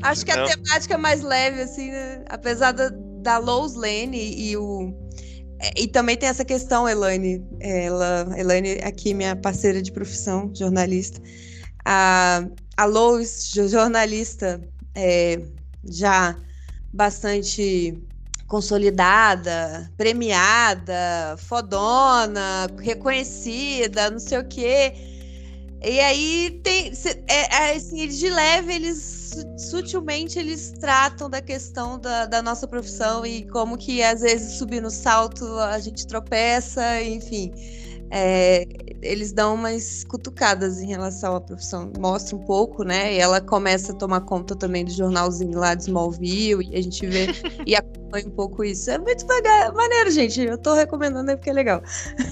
Acho 0.00 0.24
que 0.24 0.32
não. 0.32 0.44
a 0.44 0.48
temática 0.48 0.94
é 0.94 0.96
mais 0.96 1.22
leve, 1.22 1.62
assim, 1.62 1.90
né? 1.90 2.22
apesar 2.28 2.70
da, 2.70 2.92
da 3.20 3.38
Lois 3.38 3.74
Lane 3.74 4.32
e 4.40 4.56
o 4.56 4.94
e 5.76 5.88
também 5.88 6.16
tem 6.16 6.28
essa 6.28 6.44
questão, 6.44 6.88
Elaine, 6.88 7.44
ela, 7.58 8.28
Elaine 8.38 8.78
aqui, 8.84 9.12
minha 9.12 9.34
parceira 9.34 9.82
de 9.82 9.90
profissão, 9.90 10.52
jornalista. 10.54 11.20
A, 11.84 12.44
a 12.76 12.84
Lois, 12.84 13.50
jornalista, 13.52 14.60
é, 14.94 15.40
já 15.84 16.36
bastante 16.92 17.96
consolidada, 18.46 19.90
premiada, 19.96 21.36
fodona, 21.38 22.66
reconhecida, 22.80 24.10
não 24.10 24.18
sei 24.18 24.38
o 24.38 24.48
quê. 24.48 24.92
E 25.82 25.98
aí 26.00 26.60
tem. 26.62 26.92
É, 27.28 27.54
é, 27.54 27.76
assim, 27.76 28.06
de 28.06 28.28
leve, 28.28 28.74
eles 28.74 29.30
sutilmente 29.56 30.38
eles 30.38 30.72
tratam 30.72 31.30
da 31.30 31.40
questão 31.40 31.98
da, 31.98 32.26
da, 32.26 32.42
nossa 32.42 32.66
profissão 32.66 33.24
e 33.24 33.46
como 33.46 33.78
que 33.78 34.02
às 34.02 34.20
vezes 34.20 34.58
subir 34.58 34.82
no 34.82 34.90
salto 34.90 35.46
a 35.58 35.78
gente 35.78 36.06
tropeça, 36.06 37.02
enfim. 37.02 37.52
É, 38.10 38.66
eles 39.02 39.32
dão 39.32 39.54
umas 39.54 40.04
cutucadas 40.04 40.80
em 40.80 40.88
relação 40.88 41.36
à 41.36 41.40
profissão, 41.40 41.92
mostra 41.98 42.36
um 42.36 42.44
pouco, 42.44 42.82
né? 42.82 43.14
E 43.14 43.18
ela 43.18 43.40
começa 43.40 43.92
a 43.92 43.94
tomar 43.94 44.22
conta 44.22 44.56
também 44.56 44.84
do 44.84 44.90
jornalzinho 44.90 45.58
lá 45.58 45.74
de 45.74 45.84
Smallville, 45.84 46.68
e 46.70 46.76
a 46.76 46.82
gente 46.82 47.06
vê 47.06 47.26
e 47.66 47.76
acompanha 47.76 48.26
um 48.26 48.32
pouco 48.32 48.64
isso. 48.64 48.90
É 48.90 48.98
muito 48.98 49.26
legal, 49.26 49.74
maneiro, 49.74 50.10
gente. 50.10 50.40
Eu 50.40 50.58
tô 50.58 50.74
recomendando 50.74 51.30
aí 51.30 51.36
porque 51.36 51.50
é 51.50 51.52
legal. 51.52 51.82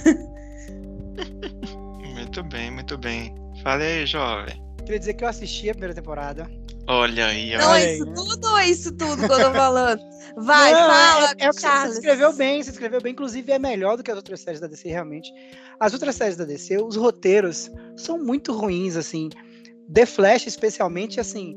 muito 2.14 2.42
bem, 2.44 2.70
muito 2.72 2.98
bem. 2.98 3.34
Fale 3.62 3.84
aí, 3.84 4.06
jovem. 4.06 4.67
Queria 4.88 5.00
dizer 5.00 5.12
que 5.12 5.22
eu 5.24 5.28
assisti 5.28 5.68
a 5.68 5.72
primeira 5.74 5.94
temporada. 5.94 6.50
Olha 6.86 7.26
aí, 7.26 7.54
olha. 7.54 7.58
Não 7.58 7.74
é 7.74 7.92
isso 7.92 8.06
tudo 8.06 8.48
ou 8.48 8.58
é 8.58 8.70
isso 8.70 8.92
tudo 8.92 9.16
que 9.18 9.24
eu 9.24 9.28
tô 9.28 9.52
falando? 9.52 10.00
Vai, 10.34 10.72
Não, 10.72 10.80
fala, 10.88 11.34
é, 11.36 11.44
é 11.44 11.52
Charles. 11.52 11.92
Você 11.92 11.98
escreveu 11.98 12.32
bem, 12.32 12.62
você 12.62 12.70
escreveu 12.70 13.02
bem. 13.02 13.12
Inclusive, 13.12 13.52
é 13.52 13.58
melhor 13.58 13.98
do 13.98 14.02
que 14.02 14.10
as 14.10 14.16
outras 14.16 14.40
séries 14.40 14.60
da 14.60 14.66
DC, 14.66 14.88
realmente. 14.88 15.30
As 15.78 15.92
outras 15.92 16.14
séries 16.16 16.38
da 16.38 16.46
DC, 16.46 16.78
os 16.78 16.96
roteiros 16.96 17.70
são 17.98 18.16
muito 18.16 18.50
ruins, 18.54 18.96
assim. 18.96 19.28
The 19.92 20.06
Flash, 20.06 20.46
especialmente, 20.46 21.20
assim, 21.20 21.54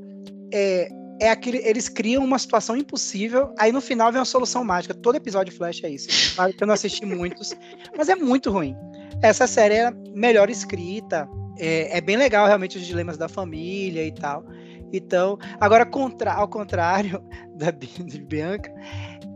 é, 0.54 0.90
é 1.22 1.30
aquele, 1.30 1.60
eles 1.60 1.88
criam 1.88 2.26
uma 2.26 2.38
situação 2.38 2.76
impossível, 2.76 3.56
aí 3.58 3.72
no 3.72 3.80
final 3.80 4.12
vem 4.12 4.20
uma 4.20 4.26
solução 4.26 4.62
mágica. 4.66 4.94
Todo 4.94 5.16
episódio 5.16 5.54
de 5.54 5.58
Flash 5.58 5.86
é 5.86 5.90
isso. 5.90 6.36
Claro 6.36 6.52
que 6.52 6.62
eu 6.62 6.68
não 6.68 6.74
assisti 6.74 7.06
muitos, 7.06 7.56
mas 7.98 8.10
é 8.10 8.16
muito 8.16 8.52
ruim. 8.52 8.76
Essa 9.24 9.48
série 9.48 9.76
é 9.76 9.92
melhor 10.14 10.50
escrita, 10.50 11.30
é, 11.62 11.98
é, 11.98 12.02
bem 12.02 12.18
legal 12.18 12.48
realmente 12.48 12.80
os 12.80 12.86
dilemas 12.86 13.18
da 13.18 13.30
família 13.30 14.04
e 14.04 14.12
tal. 14.12 14.44
Então, 14.92 15.38
agora 15.60 15.86
contra, 15.86 16.34
ao 16.34 16.48
contrário 16.48 17.24
da 17.56 17.70
de 17.70 18.22
Bianca, 18.24 18.74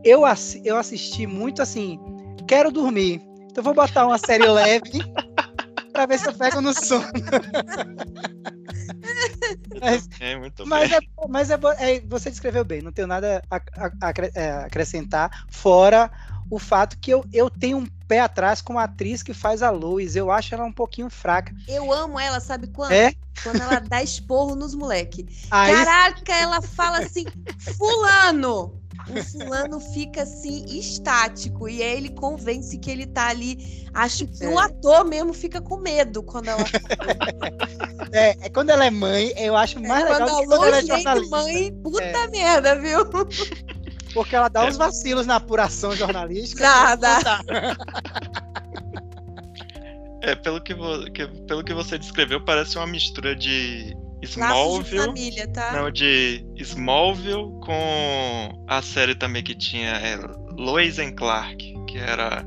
eu, 0.04 0.26
assi, 0.26 0.62
eu 0.66 0.76
assisti 0.76 1.28
muito 1.28 1.62
assim, 1.62 2.00
quero 2.48 2.72
dormir. 2.72 3.22
Então 3.50 3.64
vou 3.64 3.76
botar 3.76 4.08
uma 4.08 4.18
série 4.18 4.48
leve 4.48 5.00
para 5.94 6.08
ver 6.08 6.20
se 6.20 6.28
eu 6.28 6.34
pego 6.34 6.60
no 6.62 6.74
sono. 6.74 7.06
mas, 9.80 10.10
é, 10.20 10.36
muito 10.36 10.68
mas, 10.68 10.90
bem. 10.90 10.98
É, 10.98 11.28
mas 11.30 11.50
é, 11.52 11.60
é, 11.80 12.00
você 12.02 12.30
descreveu 12.32 12.66
bem, 12.66 12.82
não 12.82 12.92
tenho 12.92 13.08
nada 13.08 13.42
a, 13.50 13.56
a, 13.56 13.92
a 14.02 14.14
é, 14.34 14.52
acrescentar, 14.66 15.46
fora 15.50 16.12
o 16.50 16.60
fato 16.60 16.98
que 17.00 17.12
eu, 17.12 17.26
eu 17.34 17.50
tenho 17.50 17.78
um 17.78 17.88
pé 18.08 18.20
atrás 18.20 18.62
com 18.62 18.78
a 18.78 18.84
atriz 18.84 19.24
que 19.24 19.34
faz 19.34 19.64
a 19.64 19.70
Lois. 19.70 20.16
Eu 20.16 20.32
acho 20.32 20.54
ela 20.54 20.66
um 20.66 20.72
pouquinho 20.72 21.10
fraca. 21.10 21.54
Eu 21.68 21.92
amo 21.92 22.20
ela, 22.20 22.40
sabe 22.40 22.68
quando? 22.68 22.92
É? 22.92 23.14
Quando 23.44 23.62
ela 23.62 23.80
dá 23.80 24.02
esporro 24.02 24.56
nos 24.56 24.76
moleque. 24.76 25.26
Aí... 25.50 25.74
Caraca, 25.74 26.34
ela 26.34 26.62
fala 26.62 27.00
assim, 27.00 27.26
fulano! 27.78 28.82
O 29.08 29.24
fulano 29.24 29.80
fica 29.80 30.24
assim, 30.24 30.66
estático. 30.66 31.70
E 31.70 31.84
aí 31.84 31.98
ele 31.98 32.10
convence 32.10 32.76
que 32.78 32.90
ele 32.90 33.06
tá 33.06 33.28
ali. 33.28 33.88
Acho 33.94 34.26
que 34.26 34.44
é. 34.44 34.50
o 34.50 34.58
ator 34.58 35.06
mesmo 35.06 35.32
fica 35.32 35.62
com 35.62 35.78
medo 35.78 36.24
quando 36.24 36.48
ela. 36.48 36.64
é, 38.12 38.30
é, 38.46 38.50
quando 38.50 38.72
ela 38.72 38.86
é 38.86 38.90
mãe, 38.90 39.32
eu 39.38 39.56
acho 39.56 39.80
mais 39.80 40.06
é, 40.06 40.10
legal 40.10 40.28
quando 40.28 40.42
que 40.42 40.48
quando 40.48 40.66
ela 40.66 40.78
é 40.78 40.82
jornalista. 40.82 41.38
mãe, 41.38 41.74
puta 41.84 42.04
é. 42.04 42.28
merda, 42.30 42.80
viu? 42.80 43.06
Porque 44.16 44.34
ela 44.34 44.48
dá 44.48 44.64
é. 44.64 44.70
uns 44.70 44.78
vacilos 44.78 45.28
na 45.28 45.36
apuração 45.36 45.94
jornalística. 45.94 46.64
Dá, 46.64 46.96
dá. 46.96 47.42
É, 50.22 50.34
pelo 50.34 50.60
que, 50.60 50.74
que, 51.12 51.28
pelo 51.46 51.64
que 51.64 51.72
você 51.72 52.00
descreveu, 52.00 52.44
parece 52.44 52.78
uma 52.78 52.88
mistura 52.88 53.36
de 53.36 53.96
Smallville. 54.24 55.00
De 55.00 55.06
família, 55.06 55.48
tá? 55.50 55.74
Não, 55.74 55.92
de 55.92 56.44
Smallville 56.56 57.60
com 57.64 58.66
a 58.68 58.82
série 58.82 59.14
também 59.14 59.44
que 59.44 59.54
tinha 59.54 59.92
é, 59.92 60.18
Lois 60.58 60.98
and 60.98 61.14
Clark, 61.14 61.58
que 61.88 62.00
era 62.00 62.44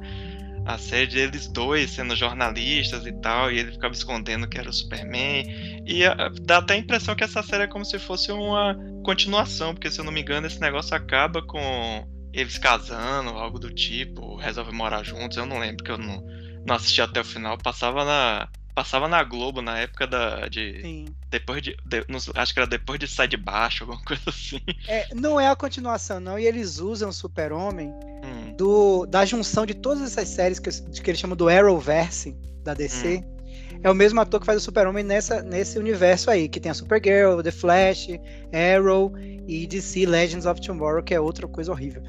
a 0.69 0.77
série 0.77 1.07
deles 1.07 1.49
dois 1.49 1.91
sendo 1.91 2.15
jornalistas 2.15 3.07
e 3.07 3.13
tal, 3.23 3.51
e 3.51 3.59
ele 3.59 3.73
ficava 3.73 3.95
escondendo 3.95 4.47
que 4.47 4.59
era 4.59 4.69
o 4.69 4.73
Superman. 4.73 5.43
E 5.87 6.05
a, 6.05 6.29
dá 6.43 6.59
até 6.59 6.75
a 6.75 6.77
impressão 6.77 7.17
que 7.17 7.25
essa 7.25 7.43
série 7.43 7.63
é 7.63 7.67
como 7.67 7.87
se 7.87 7.99
fosse 7.99 8.31
uma 8.31 8.77
continuação, 9.03 9.73
porque 9.73 9.91
se 9.91 9.99
eu 9.99 10.05
não 10.05 10.13
me 10.13 10.21
engano, 10.21 10.47
esse 10.47 10.61
negócio 10.61 10.95
acaba 10.95 11.41
com 11.41 12.07
eles 12.35 12.59
casando, 12.59 13.31
algo 13.31 13.59
do 13.59 13.73
tipo, 13.73 14.37
resolve 14.37 14.71
morar 14.71 15.03
juntos, 15.03 15.39
eu 15.39 15.47
não 15.47 15.59
lembro, 15.59 15.83
que 15.83 15.91
eu 15.91 15.97
não, 15.97 16.23
não 16.67 16.75
assisti 16.75 17.01
até 17.01 17.19
o 17.19 17.25
final, 17.25 17.57
passava 17.57 18.05
na. 18.05 18.49
Passava 18.75 19.09
na 19.09 19.25
Globo 19.25 19.61
na 19.61 19.77
época 19.79 20.07
da. 20.07 20.47
De, 20.49 20.83
Sim. 20.83 21.07
Depois 21.31 21.61
de. 21.61 21.77
de 21.85 22.05
acho 22.37 22.53
que 22.53 22.61
era 22.61 22.67
depois 22.69 23.01
de 23.01 23.09
Sai 23.09 23.27
de 23.27 23.37
Baixo, 23.37 23.83
alguma 23.83 24.01
coisa 24.07 24.23
assim. 24.29 24.61
É, 24.87 25.13
não 25.15 25.41
é 25.41 25.49
a 25.49 25.57
continuação, 25.57 26.21
não. 26.21 26.39
E 26.39 26.47
eles 26.47 26.79
usam 26.79 27.09
o 27.09 27.13
Super-Homem 27.13 27.89
hum. 28.23 28.48
Do, 28.59 29.07
da 29.07 29.25
junção 29.25 29.65
de 29.65 29.73
todas 29.73 30.03
essas 30.03 30.29
séries 30.29 30.59
que, 30.59 30.69
que 30.69 31.11
eles 31.11 31.21
chamam 31.21 31.37
do 31.37 31.49
Arrowverse 31.49 32.37
da 32.65 32.75
DC. 32.75 33.23
Hum. 33.25 33.81
é 33.85 33.91
o 33.91 33.95
mesmo 33.95 34.21
ator 34.21 34.41
que 34.41 34.47
faz 34.47 34.61
o 34.61 34.65
Super-Homem 34.65 35.05
nessa, 35.05 35.43
nesse 35.43 35.79
universo 35.79 36.29
aí, 36.29 36.49
que 36.49 36.59
tem 36.59 36.71
a 36.71 36.75
Supergirl, 36.75 37.41
The 37.41 37.53
Flash, 37.53 38.09
Arrow 38.53 39.13
e 39.47 39.65
DC 39.67 40.05
Legends 40.05 40.45
of 40.45 40.61
Tomorrow, 40.61 41.05
que 41.05 41.15
é 41.15 41.21
outra 41.21 41.47
coisa 41.47 41.71
horrível. 41.71 42.03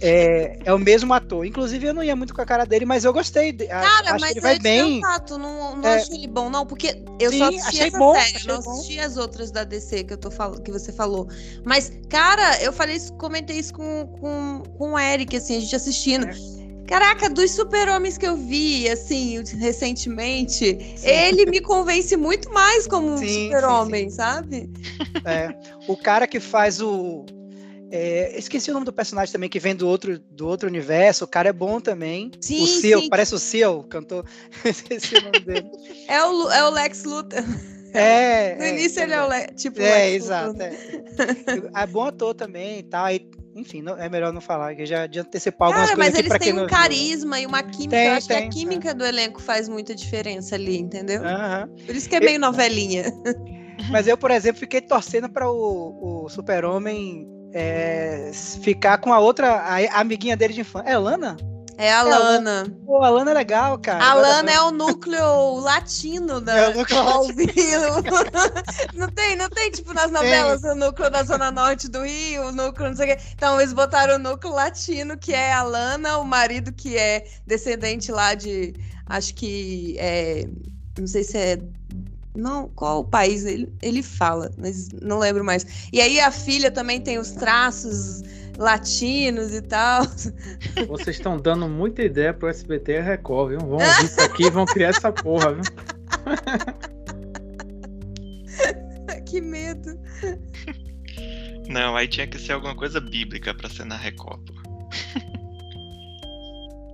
É, 0.00 0.58
é 0.64 0.72
o 0.72 0.78
mesmo 0.78 1.12
ator. 1.12 1.44
Inclusive, 1.44 1.86
eu 1.86 1.94
não 1.94 2.02
ia 2.02 2.16
muito 2.16 2.34
com 2.34 2.40
a 2.40 2.46
cara 2.46 2.64
dele, 2.64 2.84
mas 2.84 3.04
eu 3.04 3.12
gostei. 3.12 3.52
Cara, 3.52 4.12
acho 4.12 4.20
mas 4.20 4.24
que 4.24 4.38
ele 4.38 4.40
vai 4.40 4.56
eu 4.56 4.60
bem. 4.60 5.00
Fato, 5.00 5.38
não, 5.38 5.76
não 5.76 5.88
É. 5.88 5.96
achei 5.96 6.16
ele 6.16 6.28
bom, 6.28 6.50
não, 6.50 6.66
porque 6.66 7.02
eu 7.20 7.30
Sim, 7.30 7.38
só 7.38 7.48
assisti 7.48 7.82
essa 7.82 7.98
bom, 7.98 8.14
série, 8.14 8.46
não 8.46 8.60
bom. 8.60 8.70
assisti 8.72 8.98
as 9.00 9.16
outras 9.16 9.50
da 9.50 9.64
DC 9.64 10.04
que, 10.04 10.12
eu 10.12 10.18
tô 10.18 10.30
fal... 10.30 10.52
que 10.52 10.70
você 10.70 10.92
falou. 10.92 11.28
Mas, 11.64 11.92
cara, 12.08 12.62
eu 12.62 12.72
falei 12.72 12.96
isso, 12.96 13.12
comentei 13.14 13.58
isso 13.58 13.74
com, 13.74 14.06
com, 14.20 14.62
com 14.78 14.92
o 14.92 14.98
Eric, 14.98 15.36
assim, 15.36 15.56
a 15.56 15.60
gente 15.60 15.76
assistindo. 15.76 16.26
É. 16.26 16.64
Caraca, 16.86 17.30
dos 17.30 17.50
super-homens 17.52 18.18
que 18.18 18.26
eu 18.26 18.36
vi, 18.36 18.88
assim, 18.90 19.42
recentemente, 19.58 20.98
ele 21.02 21.46
me 21.46 21.60
convence 21.60 22.14
muito 22.14 22.52
mais 22.52 22.86
como 22.86 23.08
um 23.12 23.16
Sim, 23.16 23.26
sim, 23.26 23.44
super-homem, 23.46 24.10
sabe? 24.10 24.70
É, 25.24 25.48
o 25.88 25.96
cara 25.96 26.26
que 26.26 26.38
faz 26.38 26.82
o. 26.82 27.24
é, 27.96 28.36
esqueci 28.36 28.72
o 28.72 28.74
nome 28.74 28.84
do 28.84 28.92
personagem 28.92 29.32
também, 29.32 29.48
que 29.48 29.60
vem 29.60 29.76
do 29.76 29.86
outro, 29.86 30.18
do 30.18 30.48
outro 30.48 30.68
universo. 30.68 31.24
O 31.24 31.28
cara 31.28 31.50
é 31.50 31.52
bom 31.52 31.78
também. 31.78 32.32
Sim, 32.40 32.64
o 32.64 32.66
Seal, 32.66 33.02
sim. 33.02 33.08
parece 33.08 33.36
o 33.36 33.38
Seal, 33.38 33.84
cantor. 33.84 34.24
esqueci 34.66 35.14
o 35.14 35.22
nome 35.22 35.38
dele. 35.38 35.70
É 36.08 36.20
o, 36.24 36.50
é 36.50 36.64
o 36.64 36.70
Lex 36.70 37.04
Luthor. 37.04 37.38
É. 37.92 38.56
No 38.58 38.64
é, 38.64 38.70
início 38.70 39.00
ele 39.00 39.12
é 39.12 39.22
o 39.22 39.28
Le... 39.28 39.46
tipo 39.54 39.80
É, 39.80 40.06
Lex 40.06 40.24
exato. 40.24 40.48
Luthor. 40.48 40.66
É. 40.66 41.82
é 41.82 41.86
bom 41.86 42.02
ator 42.02 42.34
também 42.34 42.80
e 42.80 42.82
tal. 42.82 43.04
aí, 43.04 43.28
enfim, 43.54 43.80
não- 43.80 43.96
é 43.96 44.08
melhor 44.08 44.32
não 44.32 44.40
falar, 44.40 44.74
que 44.74 44.84
já 44.84 45.06
de 45.06 45.20
antecipar 45.20 45.68
algumas 45.68 45.90
Cara, 45.90 45.96
coisas 45.96 46.14
mas 46.14 46.26
eles 46.26 46.38
têm 46.44 46.52
um 46.52 46.62
não 46.62 46.66
carisma 46.66 47.38
e 47.38 47.46
uma 47.46 47.62
química. 47.62 47.90
Tem, 47.90 48.06
eu 48.08 48.12
acho 48.14 48.26
que 48.26 48.34
tem, 48.34 48.48
a 48.48 48.50
química 48.50 48.92
do 48.92 49.06
elenco 49.06 49.40
faz 49.40 49.68
muita 49.68 49.94
diferença 49.94 50.56
ali, 50.56 50.78
entendeu? 50.78 51.24
Aham. 51.24 51.68
Por 51.86 51.94
isso 51.94 52.08
que 52.08 52.16
é 52.16 52.20
meio 52.20 52.40
novelinha. 52.40 53.04
Mas 53.88 54.08
eu, 54.08 54.18
por 54.18 54.32
exemplo, 54.32 54.58
fiquei 54.58 54.80
torcendo 54.80 55.28
para 55.28 55.48
o, 55.48 56.24
o 56.24 56.28
Super-Homem 56.28 57.28
é, 57.54 58.32
ficar 58.62 58.98
com 58.98 59.12
a 59.12 59.20
outra, 59.20 59.54
a, 59.54 60.00
amiguinha 60.00 60.36
dele 60.36 60.52
de 60.52 60.60
infância. 60.62 60.90
É 60.90 60.94
a 60.94 60.98
Lana? 60.98 61.36
É 61.76 61.92
a 61.92 62.02
Lana. 62.02 62.66
Pô, 62.84 63.02
a 63.02 63.08
Lana 63.08 63.30
é 63.32 63.34
legal, 63.34 63.78
cara. 63.78 64.04
A 64.04 64.14
Lana 64.14 64.50
é 64.50 64.60
o 64.60 64.70
núcleo 64.70 65.56
latino 65.56 66.40
da 66.40 66.56
É 66.56 66.68
o 66.68 66.74
núcleo 66.74 66.98
não 68.94 69.08
tem, 69.08 69.36
não 69.36 69.48
tem, 69.48 69.70
tipo, 69.70 69.92
nas 69.92 70.10
novelas, 70.10 70.62
o 70.62 70.74
núcleo 70.74 71.10
da 71.10 71.22
Zona 71.24 71.50
Norte 71.50 71.88
do 71.88 72.02
Rio, 72.02 72.48
o 72.48 72.52
núcleo 72.52 72.88
não 72.88 72.96
sei 72.96 73.12
o 73.12 73.16
quê. 73.16 73.22
Então, 73.34 73.60
eles 73.60 73.72
botaram 73.72 74.16
o 74.16 74.18
núcleo 74.18 74.52
latino, 74.52 75.16
que 75.16 75.32
é 75.32 75.52
a 75.52 75.62
Lana, 75.62 76.18
o 76.18 76.24
marido 76.24 76.72
que 76.72 76.96
é 76.96 77.24
descendente 77.46 78.12
lá 78.12 78.34
de. 78.34 78.74
Acho 79.06 79.34
que 79.34 79.96
é. 79.98 80.48
Não 80.98 81.06
sei 81.06 81.24
se 81.24 81.36
é. 81.36 81.58
Não, 82.34 82.68
qual 82.68 83.00
o 83.00 83.04
país 83.04 83.44
ele, 83.44 83.72
ele 83.80 84.02
fala, 84.02 84.50
mas 84.58 84.88
não 85.00 85.18
lembro 85.18 85.44
mais. 85.44 85.88
E 85.92 86.00
aí 86.00 86.18
a 86.18 86.32
filha 86.32 86.70
também 86.70 87.00
tem 87.00 87.18
os 87.18 87.30
traços 87.30 88.22
latinos 88.58 89.54
e 89.54 89.62
tal. 89.62 90.04
Vocês 90.88 91.16
estão 91.16 91.36
dando 91.36 91.68
muita 91.68 92.02
ideia 92.02 92.34
pro 92.34 92.48
SBT 92.48 92.92
e 92.92 92.98
a 92.98 93.02
Record, 93.02 93.50
viu? 93.50 93.60
Vão 93.60 93.78
ouvir 93.78 94.04
isso 94.04 94.20
aqui 94.20 94.44
e 94.44 94.50
vão 94.50 94.64
criar 94.64 94.88
essa 94.88 95.12
porra, 95.12 95.54
viu? 95.54 95.62
que 99.26 99.40
medo. 99.40 99.98
Não, 101.68 101.96
aí 101.96 102.08
tinha 102.08 102.26
que 102.26 102.38
ser 102.38 102.52
alguma 102.52 102.74
coisa 102.74 103.00
bíblica 103.00 103.54
pra 103.54 103.68
ser 103.68 103.84
na 103.84 103.96
Record. 103.96 104.40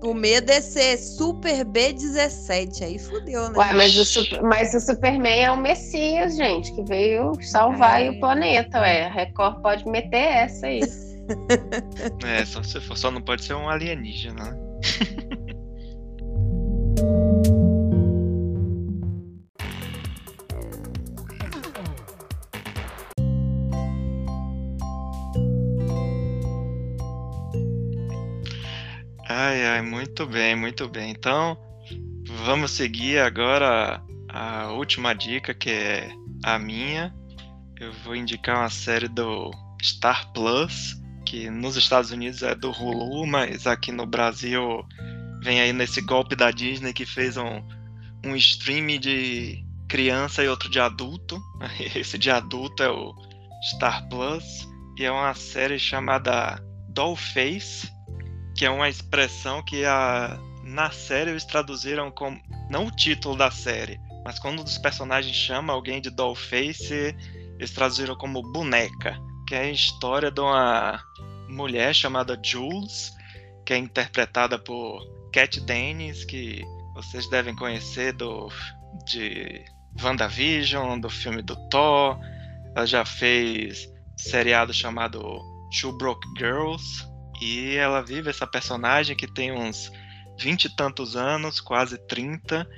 O 0.03 0.15
medo 0.15 0.51
é 0.51 0.61
ser 0.61 0.97
Super 0.97 1.65
B17. 1.65 2.83
Aí 2.83 2.99
fudeu, 2.99 3.51
né? 3.51 3.59
Ué, 3.59 3.73
mas 3.75 4.17
o, 4.17 4.43
mas 4.43 4.75
o 4.75 4.81
Superman 4.81 5.41
é 5.45 5.51
o 5.51 5.57
Messias, 5.57 6.37
gente, 6.37 6.73
que 6.75 6.83
veio 6.85 7.33
salvar 7.43 7.97
aí 7.97 8.07
É. 8.07 8.11
o 8.11 8.21
planeta. 8.21 8.81
Ué, 8.81 9.07
a 9.07 9.11
Record 9.11 9.61
pode 9.61 9.87
meter 9.89 10.17
essa 10.17 10.67
aí. 10.67 10.81
É, 12.27 12.45
só 12.45 12.61
se 12.61 12.81
for, 12.81 12.99
só 12.99 13.09
não 13.09 13.23
pode 13.23 13.45
ser 13.45 13.55
um 13.55 13.69
alienígena. 13.69 14.51
né? 14.51 14.59
Ai, 29.43 29.65
ai, 29.65 29.81
muito 29.81 30.27
bem, 30.27 30.55
muito 30.55 30.87
bem. 30.87 31.13
Então, 31.13 31.57
vamos 32.45 32.73
seguir 32.73 33.21
agora 33.21 34.03
a 34.29 34.71
última 34.73 35.15
dica, 35.15 35.55
que 35.55 35.71
é 35.71 36.11
a 36.45 36.59
minha. 36.59 37.11
Eu 37.81 37.91
vou 38.05 38.15
indicar 38.15 38.59
uma 38.59 38.69
série 38.69 39.09
do 39.09 39.51
Star 39.83 40.31
Plus, 40.35 40.95
que 41.25 41.49
nos 41.49 41.75
Estados 41.75 42.11
Unidos 42.11 42.43
é 42.43 42.55
do 42.55 42.71
Hulu, 42.71 43.27
mas 43.27 43.67
aqui 43.67 43.91
no 43.91 44.05
Brasil 44.05 44.85
vem 45.43 45.59
aí 45.59 45.73
nesse 45.73 46.03
golpe 46.03 46.37
da 46.37 46.51
Disney 46.51 46.93
que 46.93 47.07
fez 47.07 47.39
um, 47.39 47.67
um 48.23 48.37
stream 48.37 48.99
de 48.99 49.65
criança 49.89 50.45
e 50.45 50.49
outro 50.49 50.71
de 50.71 50.79
adulto. 50.79 51.41
Esse 51.97 52.19
de 52.19 52.31
adulto 52.31 52.83
é 52.83 52.91
o 52.91 53.15
Star 53.75 54.07
Plus, 54.11 54.69
e 54.99 55.05
é 55.07 55.11
uma 55.11 55.33
série 55.33 55.79
chamada 55.79 56.63
Dollface, 56.91 57.91
que 58.61 58.67
é 58.67 58.71
uma 58.71 58.91
expressão 58.91 59.63
que 59.63 59.87
a, 59.87 60.39
na 60.63 60.91
série 60.91 61.31
eles 61.31 61.47
traduziram 61.47 62.11
como. 62.11 62.39
Não 62.69 62.89
o 62.89 62.91
título 62.91 63.35
da 63.35 63.51
série, 63.51 63.99
mas 64.23 64.39
quando 64.39 64.61
um 64.61 64.65
dos 64.65 64.77
personagens 64.77 65.35
chama 65.35 65.73
alguém 65.73 65.99
de 65.99 66.11
Dollface, 66.11 67.17
eles 67.59 67.71
traduziram 67.71 68.15
como 68.17 68.43
boneca, 68.53 69.19
que 69.49 69.55
é 69.55 69.61
a 69.61 69.71
história 69.71 70.31
de 70.31 70.43
uma 70.43 71.03
mulher 71.49 71.95
chamada 71.95 72.39
Jules, 72.45 73.11
que 73.65 73.73
é 73.73 73.79
interpretada 73.79 74.59
por 74.59 75.01
Cat 75.33 75.59
Dennis, 75.63 76.27
que 76.27 76.63
vocês 76.93 77.31
devem 77.31 77.57
conhecer 77.57 78.13
do 78.13 78.53
de 79.07 79.65
WandaVision, 80.03 81.01
do 81.01 81.09
filme 81.09 81.41
do 81.41 81.57
Thor. 81.71 82.19
Ela 82.77 82.85
já 82.85 83.07
fez 83.07 83.89
seriado 84.19 84.75
chamado 84.75 85.41
Two 85.81 85.97
Broke 85.97 86.29
Girls. 86.37 87.10
E 87.41 87.77
ela 87.77 88.03
vive 88.03 88.31
essa 88.31 88.47
personagem 88.47 89.17
que 89.17 89.27
tem 89.27 89.51
uns 89.53 89.91
vinte 90.39 90.65
e 90.65 90.77
tantos 90.77 91.17
anos, 91.17 91.61
quase 91.61 91.99
30. 92.07 92.69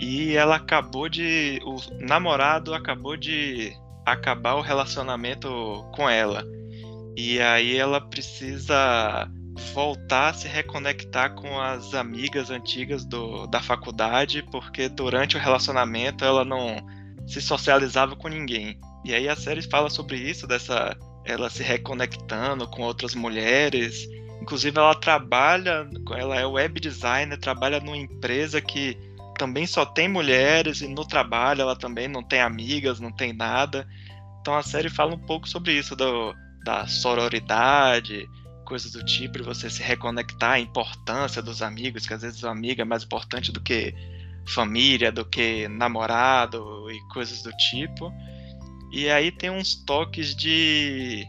E 0.00 0.34
ela 0.34 0.56
acabou 0.56 1.08
de. 1.08 1.60
O 1.64 1.76
namorado 2.00 2.74
acabou 2.74 3.16
de 3.16 3.72
acabar 4.04 4.54
o 4.54 4.60
relacionamento 4.60 5.48
com 5.94 6.08
ela. 6.08 6.44
E 7.16 7.40
aí 7.40 7.76
ela 7.76 8.00
precisa 8.00 9.30
voltar 9.72 10.30
a 10.30 10.34
se 10.34 10.48
reconectar 10.48 11.34
com 11.34 11.60
as 11.60 11.94
amigas 11.94 12.50
antigas 12.50 13.04
do, 13.04 13.46
da 13.46 13.62
faculdade, 13.62 14.42
porque 14.50 14.88
durante 14.88 15.36
o 15.36 15.40
relacionamento 15.40 16.24
ela 16.24 16.44
não 16.44 16.76
se 17.26 17.40
socializava 17.40 18.16
com 18.16 18.28
ninguém. 18.28 18.78
E 19.04 19.14
aí 19.14 19.28
a 19.28 19.36
série 19.36 19.62
fala 19.62 19.88
sobre 19.88 20.16
isso, 20.16 20.46
dessa 20.46 20.96
ela 21.24 21.48
se 21.48 21.62
reconectando 21.62 22.66
com 22.68 22.82
outras 22.82 23.14
mulheres. 23.14 24.08
Inclusive 24.40 24.78
ela 24.78 24.94
trabalha, 24.94 25.88
ela 26.16 26.36
é 26.36 26.46
web 26.46 26.78
designer, 26.78 27.38
trabalha 27.38 27.80
numa 27.80 27.96
empresa 27.96 28.60
que 28.60 28.96
também 29.38 29.66
só 29.66 29.84
tem 29.84 30.08
mulheres 30.08 30.80
e 30.80 30.88
no 30.88 31.04
trabalho 31.04 31.62
ela 31.62 31.76
também 31.76 32.08
não 32.08 32.22
tem 32.22 32.40
amigas, 32.40 33.00
não 33.00 33.10
tem 33.10 33.32
nada. 33.32 33.86
Então 34.40 34.54
a 34.54 34.62
série 34.62 34.90
fala 34.90 35.14
um 35.14 35.18
pouco 35.18 35.48
sobre 35.48 35.72
isso, 35.72 35.96
do, 35.96 36.34
da 36.64 36.86
sororidade, 36.86 38.28
coisas 38.64 38.92
do 38.92 39.04
tipo, 39.04 39.38
de 39.38 39.44
você 39.44 39.68
se 39.70 39.82
reconectar, 39.82 40.52
a 40.52 40.60
importância 40.60 41.42
dos 41.42 41.62
amigos, 41.62 42.06
que 42.06 42.14
às 42.14 42.22
vezes 42.22 42.42
o 42.42 42.48
amigo 42.48 42.80
é 42.80 42.84
mais 42.84 43.04
importante 43.04 43.50
do 43.50 43.60
que 43.60 43.94
família, 44.46 45.10
do 45.10 45.24
que 45.24 45.66
namorado 45.68 46.90
e 46.90 47.00
coisas 47.12 47.42
do 47.42 47.50
tipo. 47.52 48.12
E 48.94 49.10
aí 49.10 49.32
tem 49.32 49.50
uns 49.50 49.74
toques 49.84 50.36
de 50.36 51.26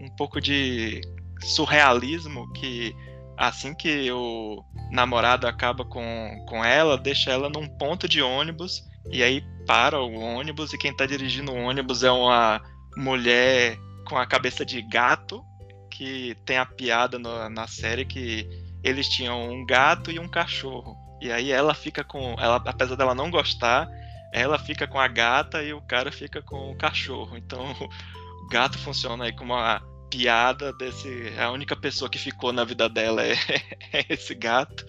um 0.00 0.08
pouco 0.16 0.40
de 0.40 1.00
surrealismo 1.40 2.50
que 2.52 2.94
assim 3.36 3.74
que 3.74 4.08
o 4.12 4.62
namorado 4.92 5.48
acaba 5.48 5.84
com, 5.84 6.44
com 6.48 6.64
ela, 6.64 6.96
deixa 6.96 7.32
ela 7.32 7.50
num 7.50 7.66
ponto 7.76 8.08
de 8.08 8.22
ônibus 8.22 8.84
e 9.10 9.20
aí 9.20 9.42
para 9.66 10.00
o 10.00 10.14
ônibus 10.14 10.72
e 10.72 10.78
quem 10.78 10.94
tá 10.94 11.06
dirigindo 11.06 11.50
o 11.50 11.56
ônibus 11.56 12.04
é 12.04 12.10
uma 12.10 12.62
mulher 12.96 13.76
com 14.06 14.16
a 14.16 14.24
cabeça 14.24 14.64
de 14.64 14.80
gato 14.82 15.42
que 15.90 16.36
tem 16.46 16.56
a 16.56 16.64
piada 16.66 17.18
no- 17.18 17.48
na 17.48 17.66
série 17.66 18.04
que 18.04 18.48
eles 18.84 19.08
tinham 19.08 19.50
um 19.50 19.66
gato 19.66 20.12
e 20.12 20.20
um 20.20 20.28
cachorro. 20.28 20.96
E 21.20 21.32
aí 21.32 21.50
ela 21.50 21.74
fica 21.74 22.04
com. 22.04 22.36
Ela, 22.38 22.62
apesar 22.64 22.94
dela 22.94 23.12
não 23.12 23.28
gostar, 23.28 23.88
ela 24.32 24.58
fica 24.58 24.86
com 24.86 24.98
a 24.98 25.08
gata 25.08 25.62
e 25.62 25.72
o 25.72 25.80
cara 25.82 26.10
fica 26.12 26.42
com 26.42 26.70
o 26.72 26.76
cachorro. 26.76 27.36
Então 27.36 27.64
o 28.44 28.48
gato 28.48 28.78
funciona 28.78 29.24
aí 29.24 29.32
como 29.34 29.52
uma 29.54 29.80
piada 30.10 30.72
desse. 30.74 31.32
A 31.38 31.50
única 31.50 31.76
pessoa 31.76 32.10
que 32.10 32.18
ficou 32.18 32.52
na 32.52 32.64
vida 32.64 32.88
dela 32.88 33.22
é, 33.24 33.32
é 33.92 34.04
esse 34.08 34.34
gato. 34.34 34.84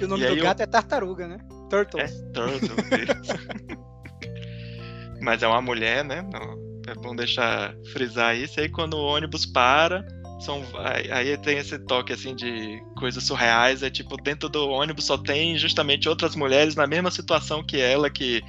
E 0.00 0.04
o 0.04 0.08
nome 0.08 0.22
E 0.22 0.26
do 0.26 0.32
aí 0.32 0.38
eu- 0.38 0.44
gato 0.44 0.60
é 0.60 0.66
Tartaruga, 0.66 1.26
né? 1.28 1.38
Turtles. 1.68 2.10
É, 2.10 2.32
Turtles. 2.32 3.28
Mas 5.20 5.42
é 5.42 5.46
uma 5.48 5.60
mulher, 5.60 6.04
né? 6.04 6.24
É 6.86 6.94
bom 6.94 7.14
deixar 7.14 7.74
frisar 7.92 8.36
isso. 8.36 8.58
Aí 8.58 8.68
quando 8.68 8.94
o 8.94 9.04
ônibus 9.04 9.44
para, 9.44 10.02
são, 10.40 10.64
aí 11.12 11.36
tem 11.38 11.58
esse 11.58 11.78
toque 11.78 12.12
assim 12.12 12.34
de 12.34 12.80
coisas 12.98 13.22
surreais. 13.24 13.82
É 13.82 13.90
tipo, 13.90 14.16
dentro 14.16 14.48
do 14.48 14.68
ônibus 14.70 15.04
só 15.04 15.18
tem 15.18 15.58
justamente 15.58 16.08
outras 16.08 16.34
mulheres 16.34 16.74
na 16.74 16.86
mesma 16.86 17.10
situação 17.10 17.62
que 17.62 17.78
ela, 17.78 18.08
que 18.08 18.42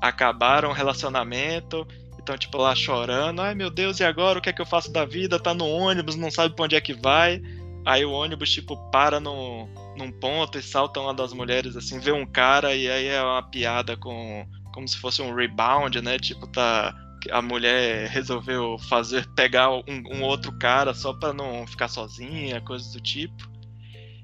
acabaram 0.00 0.70
o 0.70 0.72
relacionamento. 0.72 1.86
Então, 2.18 2.36
tipo, 2.36 2.58
lá 2.58 2.74
chorando, 2.74 3.40
ai 3.40 3.54
meu 3.54 3.70
Deus, 3.70 4.00
e 4.00 4.04
agora? 4.04 4.38
O 4.38 4.42
que 4.42 4.50
é 4.50 4.52
que 4.52 4.60
eu 4.60 4.66
faço 4.66 4.92
da 4.92 5.04
vida? 5.04 5.40
Tá 5.40 5.54
no 5.54 5.66
ônibus, 5.66 6.16
não 6.16 6.30
sabe 6.30 6.54
pra 6.54 6.66
onde 6.66 6.76
é 6.76 6.80
que 6.80 6.92
vai. 6.92 7.40
Aí 7.86 8.04
o 8.04 8.12
ônibus, 8.12 8.50
tipo, 8.50 8.76
para 8.90 9.18
no, 9.18 9.66
num 9.96 10.12
ponto 10.12 10.58
e 10.58 10.62
salta 10.62 11.00
uma 11.00 11.14
das 11.14 11.32
mulheres, 11.32 11.74
assim, 11.76 11.98
vê 11.98 12.12
um 12.12 12.26
cara 12.26 12.74
e 12.74 12.90
aí 12.90 13.06
é 13.06 13.22
uma 13.22 13.42
piada 13.42 13.96
com. 13.96 14.46
Como 14.74 14.86
se 14.86 14.98
fosse 14.98 15.22
um 15.22 15.34
rebound, 15.34 16.00
né? 16.02 16.18
Tipo, 16.18 16.46
tá. 16.46 16.94
A 17.32 17.42
mulher 17.42 18.08
resolveu 18.10 18.78
fazer 18.88 19.26
pegar 19.34 19.70
um, 19.70 19.82
um 19.88 20.22
outro 20.22 20.56
cara 20.58 20.94
só 20.94 21.12
pra 21.12 21.32
não 21.32 21.66
ficar 21.66 21.88
sozinha, 21.88 22.60
coisas 22.60 22.92
do 22.92 23.00
tipo. 23.00 23.48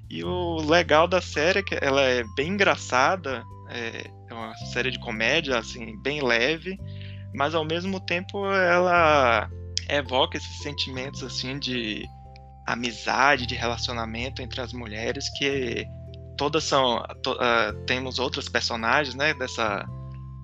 E 0.08 0.22
o 0.22 0.56
legal 0.56 1.08
da 1.08 1.20
série 1.20 1.58
é 1.58 1.62
que 1.62 1.76
ela 1.80 2.02
é 2.02 2.22
bem 2.36 2.50
engraçada, 2.52 3.42
é, 3.70 4.10
é 4.34 4.46
uma 4.46 4.54
série 4.72 4.90
de 4.90 4.98
comédia, 4.98 5.58
assim, 5.58 6.00
bem 6.02 6.22
leve, 6.22 6.78
mas 7.34 7.54
ao 7.54 7.64
mesmo 7.64 8.00
tempo 8.00 8.46
ela 8.46 9.48
evoca 9.88 10.36
esses 10.36 10.58
sentimentos, 10.58 11.22
assim, 11.22 11.58
de 11.58 12.04
amizade, 12.66 13.46
de 13.46 13.54
relacionamento 13.54 14.40
entre 14.40 14.60
as 14.60 14.72
mulheres 14.72 15.28
que 15.38 15.86
todas 16.36 16.64
são 16.64 17.02
to, 17.22 17.32
uh, 17.32 17.84
temos 17.86 18.18
outros 18.18 18.48
personagens, 18.48 19.14
né, 19.14 19.34
dessa 19.34 19.86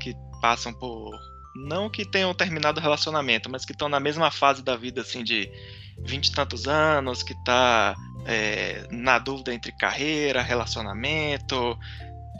que 0.00 0.14
passam 0.40 0.72
por 0.72 1.10
não 1.54 1.90
que 1.90 2.04
tenham 2.04 2.32
terminado 2.34 2.78
o 2.78 2.82
relacionamento, 2.82 3.50
mas 3.50 3.64
que 3.64 3.72
estão 3.72 3.88
na 3.88 3.98
mesma 3.98 4.30
fase 4.30 4.62
da 4.62 4.76
vida 4.76 5.00
assim 5.00 5.24
de 5.24 5.50
vinte 6.04 6.28
e 6.28 6.32
tantos 6.32 6.66
anos, 6.68 7.22
que 7.22 7.34
tá 7.44 7.94
é, 8.24 8.86
na 8.90 9.18
dúvida 9.18 9.52
entre 9.52 9.72
carreira, 9.72 10.42
relacionamento, 10.42 11.76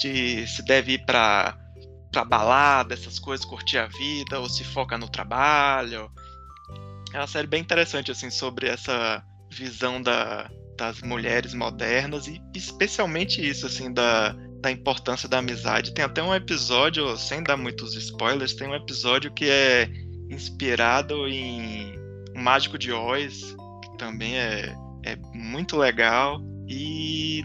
de 0.01 0.47
se 0.47 0.63
deve 0.65 0.93
ir 0.93 1.05
para 1.05 1.57
para 2.11 2.25
balada, 2.25 2.93
essas 2.93 3.21
coisas, 3.21 3.47
curtir 3.47 3.79
a 3.79 3.87
vida 3.87 4.41
ou 4.41 4.49
se 4.49 4.65
foca 4.65 4.99
no 4.99 5.09
trabalho. 5.09 6.11
É 7.13 7.19
uma 7.19 7.27
série 7.29 7.47
bem 7.47 7.61
interessante 7.61 8.11
assim 8.11 8.31
sobre 8.31 8.67
essa 8.67 9.23
visão 9.49 10.03
da, 10.03 10.51
das 10.77 11.01
mulheres 11.03 11.55
modernas 11.55 12.27
e 12.27 12.41
especialmente 12.55 13.47
isso, 13.47 13.67
assim, 13.67 13.93
da, 13.93 14.35
da 14.61 14.71
importância 14.71 15.29
da 15.29 15.39
amizade. 15.39 15.93
Tem 15.93 16.05
até 16.05 16.23
um 16.23 16.35
episódio, 16.35 17.17
sem 17.17 17.43
dar 17.43 17.57
muitos 17.57 17.95
spoilers, 17.95 18.55
tem 18.55 18.67
um 18.67 18.75
episódio 18.75 19.33
que 19.33 19.49
é 19.49 19.89
inspirado 20.31 21.29
em 21.29 21.95
O 22.35 22.39
Mágico 22.39 22.79
de 22.79 22.93
Oz, 22.93 23.55
que 23.83 23.99
também 23.99 24.39
é, 24.39 24.75
é 25.05 25.17
muito 25.35 25.77
legal. 25.77 26.41
E 26.73 27.43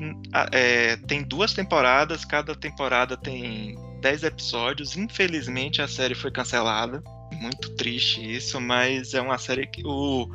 é, 0.51 0.97
tem 0.97 1.23
duas 1.23 1.51
temporadas, 1.51 2.23
cada 2.23 2.53
temporada 2.53 3.17
tem 3.17 3.75
10 3.99 4.23
episódios. 4.23 4.95
Infelizmente 4.95 5.81
a 5.81 5.87
série 5.87 6.13
foi 6.13 6.29
cancelada. 6.29 7.03
Muito 7.33 7.75
triste 7.75 8.21
isso, 8.21 8.61
mas 8.61 9.15
é 9.15 9.21
uma 9.21 9.39
série 9.39 9.65
que 9.65 9.81
o 9.83 10.29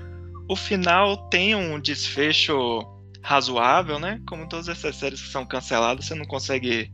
o 0.49 0.57
final 0.57 1.17
tem 1.29 1.55
um 1.55 1.79
desfecho 1.79 2.81
razoável, 3.23 4.01
né? 4.01 4.21
Como 4.27 4.49
todas 4.49 4.69
essas 4.69 4.97
séries 4.97 5.23
que 5.23 5.29
são 5.29 5.47
canceladas, 5.47 6.07
você 6.07 6.15
não 6.17 6.25
consegue 6.25 6.93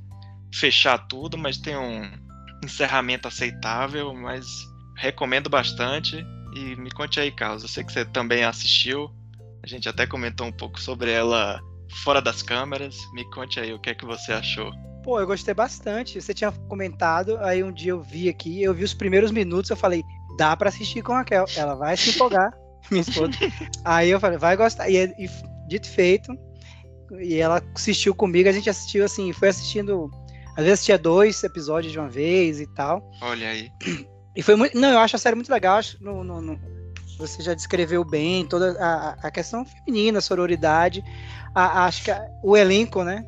fechar 0.53 0.99
tudo, 1.09 1.39
mas 1.39 1.57
tem 1.57 1.75
um 1.75 2.03
encerramento 2.63 3.27
aceitável, 3.27 4.13
mas 4.13 4.47
recomendo 4.95 5.49
bastante. 5.49 6.23
E 6.55 6.77
me 6.77 6.91
conte 6.91 7.19
aí, 7.19 7.33
Carlos, 7.33 7.63
eu 7.63 7.69
sei 7.71 7.83
que 7.83 7.95
você 7.95 8.05
também 8.05 8.45
assistiu. 8.45 9.11
A 9.63 9.67
gente 9.67 9.89
até 9.89 10.07
comentou 10.07 10.47
um 10.47 10.53
pouco 10.53 10.79
sobre 10.79 11.11
ela 11.11 11.59
fora 12.03 12.21
das 12.21 12.43
câmeras. 12.43 12.97
Me 13.13 13.29
conte 13.31 13.61
aí 13.61 13.73
o 13.73 13.81
que 13.81 13.91
é 13.91 13.95
que 13.95 14.05
você 14.05 14.33
achou. 14.33 14.71
Pô, 15.03 15.21
eu 15.21 15.27
gostei 15.27 15.55
bastante. 15.55 16.21
Você 16.21 16.35
tinha 16.35 16.51
comentado, 16.69 17.39
aí 17.39 17.63
um 17.63 17.73
dia 17.73 17.93
eu 17.93 18.03
vi 18.03 18.29
aqui, 18.29 18.63
eu 18.63 18.75
vi 18.75 18.85
os 18.85 18.95
primeiros 18.95 19.31
minutos, 19.31 19.71
eu 19.71 19.77
falei, 19.77 20.03
dá 20.37 20.57
para 20.57 20.69
assistir 20.69 21.03
com 21.03 21.13
a 21.13 21.19
Raquel, 21.19 21.45
ela 21.57 21.75
vai 21.75 21.97
se 21.97 22.11
empolgar. 22.11 22.53
minha 22.91 23.03
esposa. 23.03 23.33
Aí 23.85 24.11
eu 24.11 24.21
falei, 24.21 24.39
vai 24.39 24.57
gostar. 24.57 24.89
E, 24.89 24.97
e 24.97 25.29
dito 25.69 25.89
feito, 25.89 26.33
e 27.21 27.37
ela 27.37 27.63
assistiu 27.75 28.15
comigo, 28.15 28.49
a 28.49 28.53
gente 28.53 28.71
assistiu 28.71 29.05
assim, 29.05 29.33
foi 29.33 29.49
assistindo. 29.49 30.11
Às 30.51 30.65
vezes 30.65 30.73
assistia 30.75 30.99
dois 30.99 31.43
episódios 31.45 31.93
de 31.93 31.99
uma 31.99 32.09
vez 32.09 32.61
e 32.61 32.67
tal. 32.75 33.11
Olha 33.21 33.49
aí. 33.49 33.71
E 34.35 34.43
foi 34.43 34.57
muito. 34.57 34.79
Não, 34.79 34.91
eu 34.91 34.99
acho 34.99 35.17
a 35.17 35.19
série 35.19 35.35
muito 35.35 35.53
legal. 35.53 35.79
Acho, 35.79 36.03
no, 36.03 36.25
no, 36.25 36.41
no, 36.41 36.59
você 37.19 37.43
já 37.43 37.55
descreveu 37.55 38.05
bem 38.05 38.47
toda 38.47 38.77
a, 38.79 39.17
a 39.27 39.31
questão 39.31 39.65
feminina, 39.65 40.19
a 40.19 40.23
sororidade. 40.23 41.03
A, 41.55 41.87
acho 41.87 42.05
que 42.05 42.11
a, 42.11 42.27
o 42.43 42.57
elenco, 42.57 43.03
né? 43.03 43.25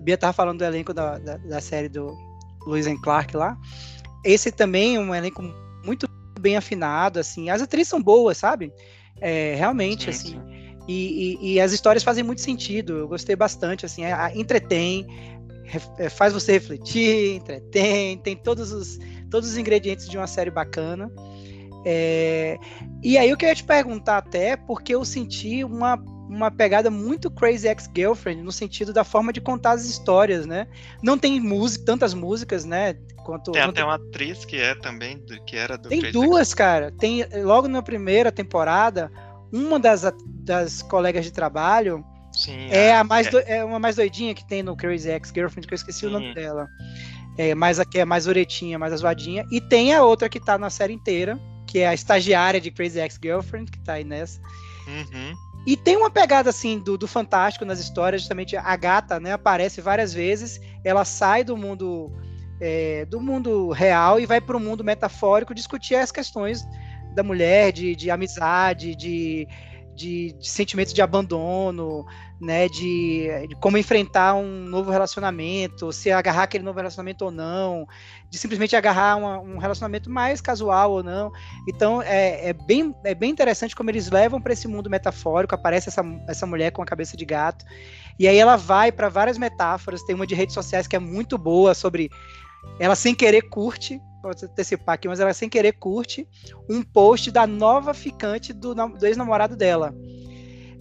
Bia 0.00 0.16
tava 0.16 0.32
falando 0.32 0.58
do 0.58 0.64
elenco 0.64 0.92
da, 0.94 1.18
da, 1.18 1.36
da 1.36 1.60
série 1.60 1.88
do 1.88 2.16
Lewis 2.66 2.86
and 2.86 3.00
Clark 3.00 3.36
lá. 3.36 3.56
Esse 4.24 4.50
também 4.50 4.96
é 4.96 5.00
um 5.00 5.14
elenco 5.14 5.42
muito 5.84 6.08
bem 6.40 6.56
afinado, 6.56 7.18
assim. 7.18 7.50
As 7.50 7.62
atrizes 7.62 7.88
são 7.88 8.02
boas, 8.02 8.38
sabe? 8.38 8.72
É, 9.20 9.54
realmente, 9.56 10.04
sim, 10.04 10.10
assim. 10.10 10.28
Sim. 10.28 10.60
E, 10.88 11.38
e, 11.40 11.52
e, 11.52 11.60
as 11.60 11.72
histórias 11.72 12.02
fazem 12.02 12.24
muito 12.24 12.40
sentido. 12.40 12.96
Eu 12.96 13.08
gostei 13.08 13.36
bastante, 13.36 13.86
assim. 13.86 14.04
É, 14.04 14.32
entretém, 14.34 15.06
é, 15.98 16.08
faz 16.08 16.32
você 16.32 16.52
refletir, 16.52 17.36
entretém, 17.36 18.18
tem 18.18 18.36
todos 18.36 18.72
os, 18.72 18.98
todos 19.30 19.50
os 19.50 19.56
ingredientes 19.56 20.08
de 20.08 20.16
uma 20.16 20.26
série 20.26 20.50
bacana. 20.50 21.10
É, 21.84 22.58
e 23.02 23.16
aí 23.16 23.30
eu 23.30 23.36
queria 23.36 23.54
te 23.54 23.64
perguntar 23.64 24.18
até, 24.18 24.56
porque 24.56 24.94
eu 24.94 25.04
senti 25.04 25.64
uma, 25.64 25.94
uma 26.28 26.50
pegada 26.50 26.90
muito 26.90 27.30
Crazy 27.30 27.68
Ex-Girlfriend, 27.68 28.42
no 28.42 28.52
sentido 28.52 28.92
da 28.92 29.04
forma 29.04 29.32
de 29.32 29.40
contar 29.40 29.72
as 29.72 29.84
histórias, 29.84 30.46
né? 30.46 30.66
Não 31.02 31.18
tem 31.18 31.40
música, 31.40 31.84
tantas 31.84 32.12
músicas, 32.12 32.64
né? 32.64 32.94
Quanto, 33.24 33.52
tem 33.52 33.62
até 33.62 33.84
uma 33.84 33.94
atriz 33.94 34.44
que 34.44 34.56
é 34.56 34.74
também, 34.74 35.22
que 35.46 35.56
era 35.56 35.76
do 35.76 35.88
Tem 35.88 36.00
Crazy 36.00 36.12
duas, 36.12 36.54
cara. 36.54 36.92
Tem, 36.98 37.24
logo 37.42 37.68
na 37.68 37.82
primeira 37.82 38.30
temporada, 38.30 39.10
uma 39.52 39.78
das, 39.78 40.02
das 40.44 40.82
colegas 40.82 41.24
de 41.24 41.32
trabalho 41.32 42.04
Sim, 42.32 42.68
é, 42.70 42.94
a 42.94 43.04
mais 43.04 43.26
é. 43.26 43.30
Do, 43.30 43.38
é 43.40 43.64
uma 43.64 43.78
mais 43.78 43.96
doidinha 43.96 44.34
que 44.34 44.46
tem 44.46 44.62
no 44.62 44.76
Crazy 44.76 45.10
Ex-Girlfriend, 45.10 45.66
que 45.66 45.74
eu 45.74 45.76
esqueci 45.76 46.00
Sim. 46.00 46.06
o 46.06 46.10
nome 46.10 46.34
dela. 46.34 46.68
É, 47.36 47.54
mais 47.54 47.80
a 47.80 47.84
que 47.84 47.98
é 47.98 48.04
mais 48.04 48.26
oretinha, 48.26 48.78
mais 48.78 48.92
azuadinha. 48.92 49.44
E 49.50 49.60
tem 49.60 49.94
a 49.94 50.02
outra 50.02 50.28
que 50.28 50.38
tá 50.38 50.58
na 50.58 50.70
série 50.70 50.92
inteira, 50.92 51.38
que 51.70 51.78
é 51.78 51.86
a 51.86 51.94
estagiária 51.94 52.60
de 52.60 52.68
Crazy 52.68 52.98
Ex-Girlfriend, 52.98 53.70
que 53.70 53.78
tá 53.78 53.92
aí 53.92 54.02
nessa. 54.02 54.40
Uhum. 54.88 55.32
E 55.64 55.76
tem 55.76 55.96
uma 55.96 56.10
pegada 56.10 56.50
assim 56.50 56.80
do, 56.80 56.98
do 56.98 57.06
fantástico 57.06 57.64
nas 57.64 57.78
histórias, 57.78 58.22
justamente 58.22 58.56
a 58.56 58.76
gata, 58.76 59.20
né, 59.20 59.34
aparece 59.34 59.80
várias 59.80 60.12
vezes, 60.12 60.60
ela 60.84 61.04
sai 61.04 61.44
do 61.44 61.56
mundo 61.56 62.10
é, 62.60 63.04
do 63.06 63.20
mundo 63.20 63.70
real 63.70 64.18
e 64.18 64.26
vai 64.26 64.40
para 64.40 64.56
o 64.56 64.60
mundo 64.60 64.82
metafórico 64.82 65.54
discutir 65.54 65.94
as 65.94 66.10
questões 66.10 66.66
da 67.14 67.22
mulher, 67.22 67.70
de, 67.70 67.94
de 67.94 68.10
amizade, 68.10 68.96
de, 68.96 69.46
de, 70.00 70.32
de 70.32 70.48
sentimentos 70.48 70.94
de 70.94 71.02
abandono, 71.02 72.06
né, 72.40 72.68
de, 72.68 73.28
de, 73.48 73.54
como 73.56 73.76
enfrentar 73.76 74.34
um 74.34 74.64
novo 74.64 74.90
relacionamento, 74.90 75.92
se 75.92 76.10
agarrar 76.10 76.44
aquele 76.44 76.64
novo 76.64 76.78
relacionamento 76.78 77.26
ou 77.26 77.30
não, 77.30 77.86
de 78.30 78.38
simplesmente 78.38 78.74
agarrar 78.74 79.16
uma, 79.16 79.38
um 79.38 79.58
relacionamento 79.58 80.08
mais 80.08 80.40
casual 80.40 80.92
ou 80.92 81.02
não. 81.02 81.30
Então 81.68 82.00
é, 82.00 82.48
é, 82.48 82.52
bem, 82.54 82.94
é 83.04 83.14
bem 83.14 83.30
interessante 83.30 83.76
como 83.76 83.90
eles 83.90 84.10
levam 84.10 84.40
para 84.40 84.54
esse 84.54 84.66
mundo 84.66 84.88
metafórico. 84.88 85.54
Aparece 85.54 85.90
essa, 85.90 86.02
essa 86.26 86.46
mulher 86.46 86.70
com 86.72 86.80
a 86.80 86.86
cabeça 86.86 87.14
de 87.14 87.26
gato, 87.26 87.64
e 88.18 88.26
aí 88.26 88.38
ela 88.38 88.56
vai 88.56 88.90
para 88.90 89.10
várias 89.10 89.36
metáforas. 89.36 90.02
Tem 90.02 90.14
uma 90.14 90.26
de 90.26 90.34
redes 90.34 90.54
sociais 90.54 90.86
que 90.86 90.96
é 90.96 91.00
muito 91.00 91.36
boa 91.36 91.74
sobre 91.74 92.10
ela 92.78 92.94
sem 92.94 93.14
querer 93.14 93.42
curte, 93.42 94.00
pode 94.20 94.44
antecipar 94.44 94.94
aqui, 94.94 95.08
mas 95.08 95.20
ela 95.20 95.32
sem 95.32 95.48
querer 95.48 95.72
curte 95.72 96.26
um 96.68 96.82
post 96.82 97.30
da 97.30 97.46
nova 97.46 97.94
ficante 97.94 98.52
do, 98.52 98.74
do 98.74 99.06
ex-namorado 99.06 99.56
dela. 99.56 99.94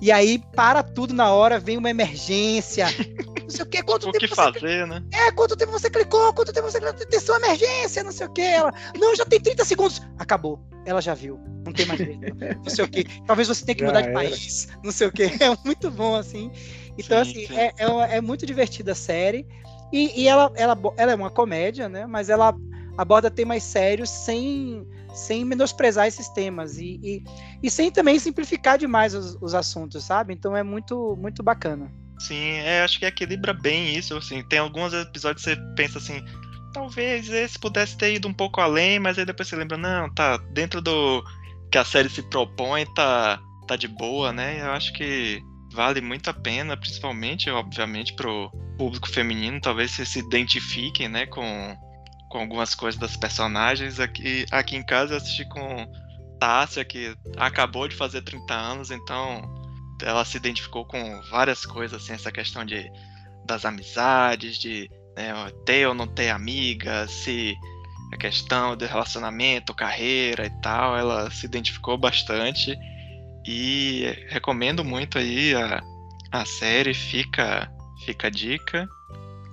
E 0.01 0.11
aí 0.11 0.41
para 0.55 0.81
tudo 0.81 1.13
na 1.13 1.31
hora, 1.31 1.59
vem 1.59 1.77
uma 1.77 1.89
emergência. 1.89 2.87
Não 3.49 3.55
sei 3.55 3.65
o 3.65 3.67
que, 3.67 3.81
quanto 3.81 4.07
o 4.07 4.11
tempo 4.11 4.27
que 4.27 4.35
fazer, 4.35 4.85
né? 4.85 5.03
É, 5.11 5.31
quanto 5.31 5.57
tempo 5.57 5.71
você 5.71 5.89
clicou, 5.89 6.31
quanto 6.33 6.53
tempo 6.53 6.69
você 6.69 6.79
clicou, 6.79 7.01
atenção, 7.01 7.35
emergência, 7.37 8.03
não 8.03 8.11
sei 8.11 8.27
o 8.27 8.31
que. 8.31 8.43
Ela, 8.43 8.71
não, 8.95 9.15
já 9.15 9.25
tem 9.25 9.39
30 9.41 9.65
segundos. 9.65 9.99
Acabou. 10.19 10.59
Ela 10.85 11.01
já 11.01 11.15
viu. 11.15 11.39
Não 11.65 11.73
tem 11.73 11.87
mais 11.87 11.99
jeito. 11.99 12.19
não 12.63 12.69
sei 12.69 12.85
o 12.85 12.87
que. 12.87 13.05
Talvez 13.25 13.47
você 13.47 13.65
tenha 13.65 13.75
que 13.75 13.83
mudar 13.83 14.01
de 14.01 14.13
país. 14.13 14.67
Não 14.83 14.91
sei 14.91 15.07
o 15.07 15.11
que. 15.11 15.23
É 15.23 15.57
muito 15.65 15.89
bom, 15.89 16.15
assim. 16.15 16.51
Então, 16.95 17.25
sim, 17.25 17.31
assim, 17.31 17.47
sim. 17.47 17.57
É, 17.57 17.73
é, 17.77 18.17
é, 18.17 18.21
muito 18.21 18.45
divertida 18.45 18.91
a 18.91 18.95
série. 18.95 19.47
E, 19.91 20.21
e 20.21 20.27
ela, 20.27 20.51
ela, 20.55 20.77
ela 20.95 21.11
é 21.11 21.15
uma 21.15 21.31
comédia, 21.31 21.89
né? 21.89 22.05
Mas 22.05 22.29
ela 22.29 22.53
aborda 22.99 23.31
temas 23.31 23.63
sérios 23.63 24.09
sem, 24.09 24.85
sem 25.13 25.45
menosprezar 25.45 26.05
esses 26.05 26.27
temas 26.27 26.77
e, 26.77 26.99
e, 27.01 27.23
e 27.63 27.71
sem 27.71 27.89
também 27.89 28.19
simplificar 28.19 28.77
demais 28.77 29.15
os, 29.15 29.37
os, 29.39 29.55
assuntos, 29.55 30.03
sabe? 30.03 30.33
Então 30.33 30.53
é 30.53 30.63
muito, 30.63 31.15
muito 31.17 31.41
bacana. 31.41 31.89
Sim, 32.19 32.55
é, 32.55 32.83
acho 32.83 32.99
que 32.99 33.05
equilibra 33.05 33.53
bem 33.53 33.95
isso, 33.95 34.17
assim, 34.17 34.43
tem 34.49 34.59
alguns 34.59 34.93
episódios 34.93 35.45
que 35.45 35.51
você 35.51 35.61
pensa 35.77 35.97
assim, 35.97 36.21
talvez 36.73 37.29
esse 37.29 37.57
pudesse 37.57 37.97
ter 37.97 38.15
ido 38.15 38.27
um 38.27 38.33
pouco 38.33 38.59
além, 38.59 38.99
mas 38.99 39.17
aí 39.17 39.23
depois 39.23 39.47
você 39.47 39.55
lembra, 39.55 39.77
não, 39.77 40.13
tá 40.13 40.35
dentro 40.51 40.81
do 40.81 41.23
que 41.71 41.77
a 41.77 41.85
série 41.85 42.09
se 42.09 42.21
propõe, 42.23 42.85
tá, 42.93 43.39
tá 43.65 43.77
de 43.77 43.87
boa, 43.87 44.33
né? 44.33 44.59
Eu 44.59 44.71
acho 44.71 44.91
que 44.91 45.41
vale 45.71 46.01
muito 46.01 46.29
a 46.29 46.33
pena, 46.33 46.75
principalmente, 46.75 47.49
obviamente, 47.49 48.13
pro 48.13 48.51
público 48.77 49.07
feminino, 49.07 49.61
talvez 49.61 49.91
vocês 49.91 50.09
se 50.09 50.19
identifiquem, 50.19 51.07
né, 51.07 51.25
com, 51.27 51.77
com 52.29 52.39
algumas 52.39 52.75
coisas 52.75 52.99
das 52.99 53.17
personagens. 53.17 53.99
Aqui, 53.99 54.45
aqui 54.51 54.75
em 54.75 54.83
casa 54.83 55.13
eu 55.13 55.17
assisti 55.17 55.45
com 55.49 55.91
Tássia, 56.39 56.85
que 56.85 57.15
acabou 57.37 57.87
de 57.87 57.95
fazer 57.95 58.21
30 58.21 58.53
anos, 58.53 58.91
então 58.91 59.41
ela 60.01 60.23
se 60.23 60.37
identificou 60.37 60.85
com 60.85 61.21
várias 61.29 61.65
coisas, 61.65 62.01
assim, 62.01 62.13
essa 62.13 62.31
questão 62.31 62.63
de 62.63 62.89
das 63.45 63.65
amizades, 63.65 64.57
de 64.57 64.89
né, 65.17 65.33
ter 65.65 65.87
ou 65.87 65.93
não 65.93 66.07
ter 66.07 66.29
amigas, 66.29 67.09
se 67.09 67.55
a 68.13 68.17
questão 68.17 68.77
do 68.77 68.85
relacionamento, 68.85 69.73
carreira 69.73 70.45
e 70.45 70.61
tal, 70.61 70.95
ela 70.95 71.29
se 71.31 71.45
identificou 71.45 71.97
bastante 71.97 72.77
e 73.45 74.03
recomendo 74.29 74.83
muito 74.83 75.17
aí 75.17 75.55
a, 75.55 75.81
a 76.31 76.45
série, 76.45 76.93
fica, 76.93 77.71
fica 78.05 78.27
a 78.27 78.29
dica. 78.29 78.87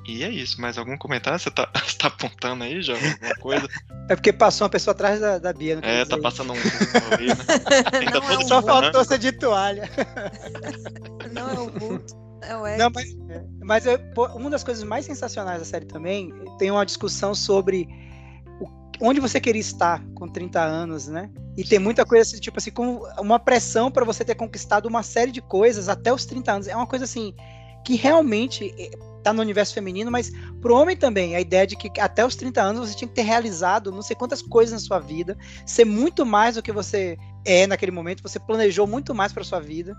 E 0.06 0.22
é 0.22 0.30
isso, 0.30 0.60
mais 0.60 0.78
algum 0.78 0.96
comentário? 0.96 1.38
Você 1.38 1.50
tá, 1.50 1.68
você 1.84 1.98
tá 1.98 2.06
apontando 2.08 2.64
aí 2.64 2.80
já 2.80 2.94
alguma 2.94 3.34
coisa? 3.40 3.68
É 4.08 4.14
porque 4.14 4.32
passou 4.32 4.64
uma 4.64 4.70
pessoa 4.70 4.92
atrás 4.92 5.20
da, 5.20 5.38
da 5.38 5.52
Bia. 5.52 5.80
é, 5.82 6.04
tá 6.04 6.18
passando 6.18 6.52
um 6.52 6.56
aí, 6.56 7.26
né? 7.26 7.34
Ainda 7.98 8.18
é 8.18 8.38
um 8.38 8.46
Só 8.46 8.62
faltou 8.62 9.04
ser 9.04 9.18
de 9.18 9.32
toalha. 9.32 9.90
Não 11.32 11.50
é 11.50 11.60
o 11.60 11.70
vulto. 11.70 12.14
É 12.42 12.56
o 12.56 12.78
Não, 12.78 12.90
mas, 12.94 13.16
mas 13.62 13.86
eu, 13.86 13.98
uma 14.34 14.50
das 14.50 14.62
coisas 14.62 14.84
mais 14.84 15.04
sensacionais 15.04 15.58
da 15.58 15.64
série 15.64 15.86
também 15.86 16.32
tem 16.58 16.70
uma 16.70 16.86
discussão 16.86 17.34
sobre 17.34 17.88
onde 19.00 19.20
você 19.20 19.40
queria 19.40 19.60
estar 19.60 20.02
com 20.14 20.28
30 20.28 20.60
anos, 20.60 21.08
né? 21.08 21.30
E 21.56 21.64
tem 21.64 21.78
muita 21.78 22.04
coisa 22.04 22.22
assim, 22.22 22.40
tipo 22.40 22.58
assim, 22.58 22.70
com 22.70 23.00
uma 23.18 23.38
pressão 23.38 23.90
para 23.90 24.04
você 24.04 24.24
ter 24.24 24.34
conquistado 24.34 24.86
uma 24.86 25.02
série 25.02 25.32
de 25.32 25.40
coisas 25.40 25.88
até 25.88 26.12
os 26.12 26.24
30 26.24 26.52
anos. 26.52 26.68
É 26.68 26.76
uma 26.76 26.86
coisa 26.86 27.04
assim 27.04 27.34
que 27.84 27.94
realmente 27.94 28.74
tá 29.26 29.32
no 29.32 29.42
universo 29.42 29.74
feminino, 29.74 30.08
mas 30.08 30.30
pro 30.60 30.76
homem 30.76 30.96
também, 30.96 31.34
a 31.34 31.40
ideia 31.40 31.66
de 31.66 31.74
que 31.74 31.90
até 32.00 32.24
os 32.24 32.36
30 32.36 32.62
anos 32.62 32.88
você 32.88 32.96
tinha 32.96 33.08
que 33.08 33.14
ter 33.14 33.22
realizado 33.22 33.90
não 33.90 34.00
sei 34.00 34.14
quantas 34.14 34.40
coisas 34.40 34.72
na 34.72 34.78
sua 34.78 35.00
vida, 35.00 35.36
ser 35.66 35.84
muito 35.84 36.24
mais 36.24 36.54
do 36.54 36.62
que 36.62 36.70
você 36.70 37.18
é 37.44 37.66
naquele 37.66 37.90
momento, 37.90 38.22
você 38.22 38.38
planejou 38.38 38.86
muito 38.86 39.12
mais 39.12 39.32
para 39.32 39.42
sua 39.42 39.58
vida. 39.58 39.96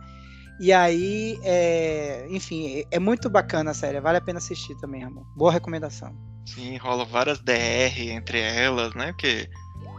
E 0.61 0.71
aí, 0.71 1.37
é, 1.43 2.25
enfim, 2.29 2.85
é 2.89 2.99
muito 2.99 3.29
bacana 3.29 3.71
a 3.71 3.73
série, 3.73 3.99
vale 3.99 4.17
a 4.17 4.21
pena 4.21 4.39
assistir 4.39 4.75
também, 4.77 5.03
amor. 5.03 5.25
Boa 5.35 5.51
recomendação. 5.51 6.15
Sim, 6.45 6.77
rola 6.77 7.03
várias 7.03 7.39
DR 7.39 7.99
entre 8.09 8.39
elas, 8.39 8.95
né? 8.95 9.07
Porque, 9.07 9.49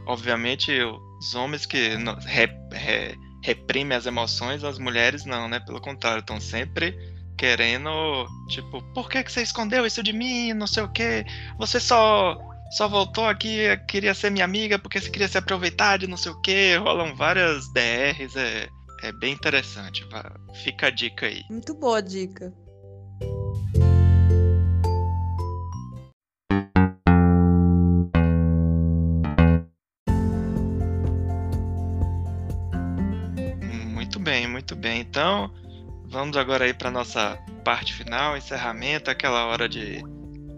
obviamente, 0.07 0.73
os 1.21 1.35
homens 1.35 1.67
que 1.67 1.91
re, 2.27 2.49
re, 2.73 3.15
reprimem 3.45 3.97
as 3.97 4.07
emoções, 4.07 4.65
as 4.65 4.79
mulheres 4.79 5.27
não, 5.27 5.49
né? 5.49 5.61
Pelo 5.61 5.81
contrário, 5.81 6.21
estão 6.21 6.41
sempre 6.41 6.97
querendo, 7.39 8.27
tipo, 8.49 8.83
por 8.93 9.09
que, 9.09 9.23
que 9.23 9.33
você 9.33 9.43
escondeu 9.43 9.87
isso 9.87 10.03
de 10.03 10.13
mim? 10.13 10.53
Não 10.53 10.67
sei 10.67 10.83
o 10.83 10.89
quê. 10.89 11.25
Você 11.59 11.79
só 11.79 12.37
só 12.73 12.87
voltou 12.87 13.25
aqui, 13.25 13.65
queria 13.89 14.13
ser 14.13 14.31
minha 14.31 14.45
amiga 14.45 14.79
porque 14.79 15.01
você 15.01 15.09
queria 15.09 15.29
se 15.29 15.39
aproveitar 15.39 15.99
de 15.99 16.07
não 16.07 16.19
sei 16.19 16.33
o 16.33 16.41
quê. 16.43 16.77
Rolam 16.77 17.15
várias 17.15 17.73
DRs, 17.73 18.37
é, 18.37 18.69
é 19.03 19.13
bem 19.13 19.33
interessante. 19.33 20.07
Fica 20.65 20.89
a 20.89 20.91
dica 20.91 21.27
aí. 21.27 21.43
Muito 21.49 21.75
boa 21.75 21.99
a 21.99 22.03
dica. 22.03 22.53
bem, 34.29 34.47
muito 34.47 34.77
bem. 34.77 35.01
Então, 35.01 35.51
vamos 36.09 36.37
agora 36.37 36.65
aí 36.65 36.75
para 36.75 36.91
nossa 36.91 37.39
parte 37.65 37.95
final, 37.95 38.37
encerramento, 38.37 39.11
aquela 39.11 39.47
hora 39.47 39.69
de 39.69 40.03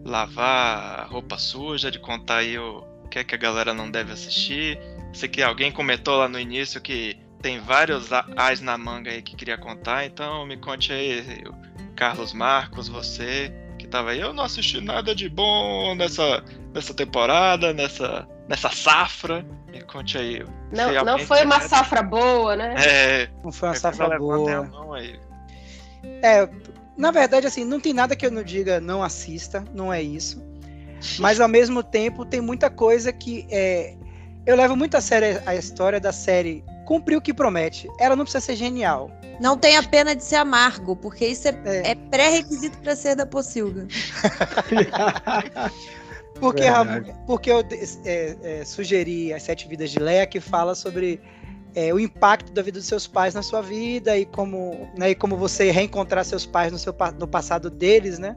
lavar 0.04 1.00
a 1.00 1.04
roupa 1.04 1.38
suja, 1.38 1.90
de 1.90 1.98
contar 1.98 2.38
aí 2.38 2.58
o 2.58 2.82
que 3.10 3.18
é 3.18 3.24
que 3.24 3.34
a 3.34 3.38
galera 3.38 3.74
não 3.74 3.90
deve 3.90 4.12
assistir. 4.12 4.78
Sei 5.12 5.28
que 5.28 5.42
alguém 5.42 5.72
comentou 5.72 6.16
lá 6.16 6.28
no 6.28 6.38
início 6.38 6.80
que 6.80 7.16
tem 7.42 7.58
vários 7.58 8.10
as 8.36 8.60
na 8.60 8.78
manga 8.78 9.10
aí 9.10 9.22
que 9.22 9.34
queria 9.34 9.58
contar, 9.58 10.04
então 10.04 10.46
me 10.46 10.56
conte 10.56 10.92
aí, 10.92 11.42
Carlos 11.96 12.32
Marcos, 12.32 12.88
você 12.88 13.52
que 13.78 13.88
tava 13.88 14.10
aí, 14.10 14.20
eu 14.20 14.32
não 14.32 14.44
assisti 14.44 14.80
nada 14.80 15.14
de 15.14 15.28
bom 15.28 15.94
nessa, 15.94 16.44
nessa 16.72 16.92
temporada, 16.92 17.72
nessa 17.72 18.28
nessa 18.50 18.68
safra. 18.68 19.46
Me 19.68 19.80
conte 19.82 20.18
aí. 20.18 20.44
Não, 20.72 21.04
não 21.04 21.18
foi 21.20 21.44
uma 21.44 21.60
safra 21.60 22.02
boa, 22.02 22.56
né? 22.56 22.74
É. 22.76 23.30
Não 23.44 23.52
foi 23.52 23.68
uma 23.68 23.74
safra 23.76 24.18
boa. 24.18 24.68
É, 26.22 26.48
na 26.96 27.10
verdade, 27.10 27.46
assim, 27.46 27.64
não 27.64 27.80
tem 27.80 27.92
nada 27.92 28.14
que 28.14 28.26
eu 28.26 28.30
não 28.30 28.42
diga 28.42 28.80
não 28.80 29.02
assista, 29.02 29.64
não 29.74 29.92
é 29.92 30.02
isso. 30.02 30.42
Mas 31.18 31.40
ao 31.40 31.48
mesmo 31.48 31.82
tempo 31.82 32.24
tem 32.24 32.40
muita 32.40 32.68
coisa 32.68 33.12
que 33.12 33.46
é, 33.50 33.94
eu 34.44 34.56
levo 34.56 34.76
muito 34.76 34.96
a 34.96 35.00
sério 35.00 35.40
a 35.46 35.54
história 35.54 35.98
da 35.98 36.12
série 36.12 36.62
cumprir 36.86 37.16
o 37.16 37.20
que 37.20 37.32
promete. 37.32 37.88
Ela 37.98 38.16
não 38.16 38.24
precisa 38.24 38.44
ser 38.44 38.56
genial. 38.56 39.10
Não 39.40 39.56
tem 39.56 39.76
a 39.76 39.82
pena 39.82 40.14
de 40.14 40.22
ser 40.24 40.36
amargo, 40.36 40.96
porque 40.96 41.26
isso 41.26 41.48
é, 41.48 41.58
é. 41.64 41.90
é 41.92 41.94
pré-requisito 41.94 42.76
para 42.78 42.94
ser 42.94 43.14
da 43.14 43.24
Pocilga. 43.24 43.86
Porque, 46.38 46.62
porque 47.26 47.50
eu 47.50 47.60
é, 48.04 48.36
é, 48.42 48.64
sugeri 48.64 49.30
as 49.30 49.42
Sete 49.42 49.68
Vidas 49.68 49.90
de 49.90 49.98
Leia, 49.98 50.26
que 50.26 50.40
fala 50.40 50.74
sobre 50.74 51.20
é, 51.74 51.92
o 51.92 52.00
impacto 52.00 52.52
da 52.52 52.62
vida 52.62 52.78
dos 52.78 52.86
seus 52.86 53.06
pais 53.06 53.34
na 53.34 53.42
sua 53.42 53.60
vida 53.62 54.16
e 54.16 54.24
como, 54.24 54.88
né, 54.96 55.10
e 55.10 55.14
como 55.14 55.36
você 55.36 55.70
reencontrar 55.70 56.24
seus 56.24 56.44
pais 56.44 56.72
no, 56.72 56.78
seu, 56.78 56.94
no 57.18 57.26
passado 57.26 57.70
deles, 57.70 58.18
né? 58.18 58.36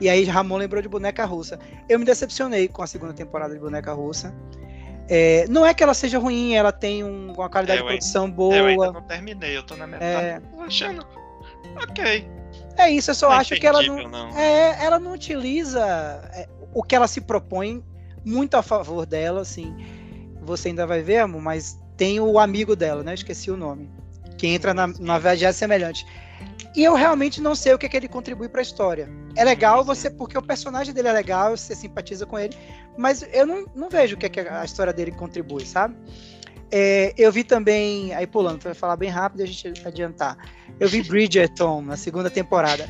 E 0.00 0.08
aí 0.08 0.24
Ramon 0.24 0.56
lembrou 0.56 0.80
de 0.80 0.88
Boneca 0.88 1.24
Russa. 1.26 1.58
Eu 1.88 1.98
me 1.98 2.04
decepcionei 2.04 2.68
com 2.68 2.82
a 2.82 2.86
segunda 2.86 3.12
temporada 3.12 3.52
de 3.52 3.60
Boneca 3.60 3.92
Russa. 3.92 4.34
É, 5.08 5.44
não 5.48 5.66
é 5.66 5.74
que 5.74 5.82
ela 5.82 5.92
seja 5.92 6.18
ruim, 6.18 6.54
ela 6.54 6.72
tem 6.72 7.04
um, 7.04 7.32
uma 7.32 7.50
qualidade 7.50 7.80
de 7.80 7.86
produção 7.86 8.30
boa. 8.30 8.54
Eu 8.54 8.66
ainda 8.66 8.92
não 8.92 9.02
terminei, 9.02 9.56
eu 9.56 9.62
tô 9.62 9.76
na 9.76 9.86
metade. 9.86 10.26
É... 10.26 10.40
Tô 10.40 10.62
achando. 10.62 11.06
Ok. 11.82 12.28
É 12.78 12.90
isso, 12.90 13.10
eu 13.10 13.14
só 13.14 13.28
não 13.28 13.36
acho 13.36 13.56
que 13.56 13.66
ela 13.66 13.82
não, 13.82 14.08
não. 14.08 14.38
É, 14.38 14.82
ela 14.82 14.98
não 14.98 15.12
utiliza 15.12 15.80
é, 16.32 16.48
o 16.72 16.82
que 16.82 16.94
ela 16.94 17.06
se 17.06 17.20
propõe 17.20 17.84
muito 18.24 18.56
a 18.56 18.62
favor 18.62 19.04
dela, 19.04 19.40
assim. 19.42 19.74
Você 20.42 20.68
ainda 20.68 20.86
vai 20.86 21.02
ver, 21.02 21.18
amor, 21.18 21.42
mas 21.42 21.78
tem 22.00 22.18
o 22.18 22.38
amigo 22.38 22.74
dela, 22.74 23.02
né? 23.02 23.12
Esqueci 23.12 23.50
o 23.50 23.58
nome. 23.58 23.90
Que 24.38 24.46
entra 24.46 24.72
na, 24.72 24.86
na 24.86 25.18
viagem 25.18 25.52
semelhante. 25.52 26.06
E 26.74 26.82
eu 26.82 26.94
realmente 26.94 27.42
não 27.42 27.54
sei 27.54 27.74
o 27.74 27.78
que, 27.78 27.84
é 27.84 27.88
que 27.90 27.96
ele 27.98 28.08
contribui 28.08 28.48
para 28.48 28.62
a 28.62 28.62
história. 28.62 29.06
É 29.36 29.44
legal 29.44 29.84
você, 29.84 30.08
porque 30.08 30.38
o 30.38 30.40
personagem 30.40 30.94
dele 30.94 31.08
é 31.08 31.12
legal, 31.12 31.54
você 31.54 31.74
simpatiza 31.74 32.24
com 32.24 32.38
ele, 32.38 32.56
mas 32.96 33.22
eu 33.34 33.44
não, 33.46 33.66
não 33.74 33.90
vejo 33.90 34.16
o 34.16 34.18
que, 34.18 34.24
é 34.24 34.28
que 34.30 34.40
a 34.40 34.64
história 34.64 34.94
dele 34.94 35.10
contribui, 35.10 35.66
sabe? 35.66 35.94
É, 36.72 37.12
eu 37.18 37.30
vi 37.30 37.44
também, 37.44 38.14
aí 38.14 38.26
pulando, 38.26 38.60
para 38.60 38.74
falar 38.74 38.96
bem 38.96 39.10
rápido 39.10 39.40
e 39.40 39.42
a 39.42 39.46
gente 39.46 39.86
adiantar. 39.86 40.38
Eu 40.78 40.88
vi 40.88 41.02
Bridgerton 41.06 41.82
na 41.82 41.98
segunda 41.98 42.30
temporada. 42.30 42.88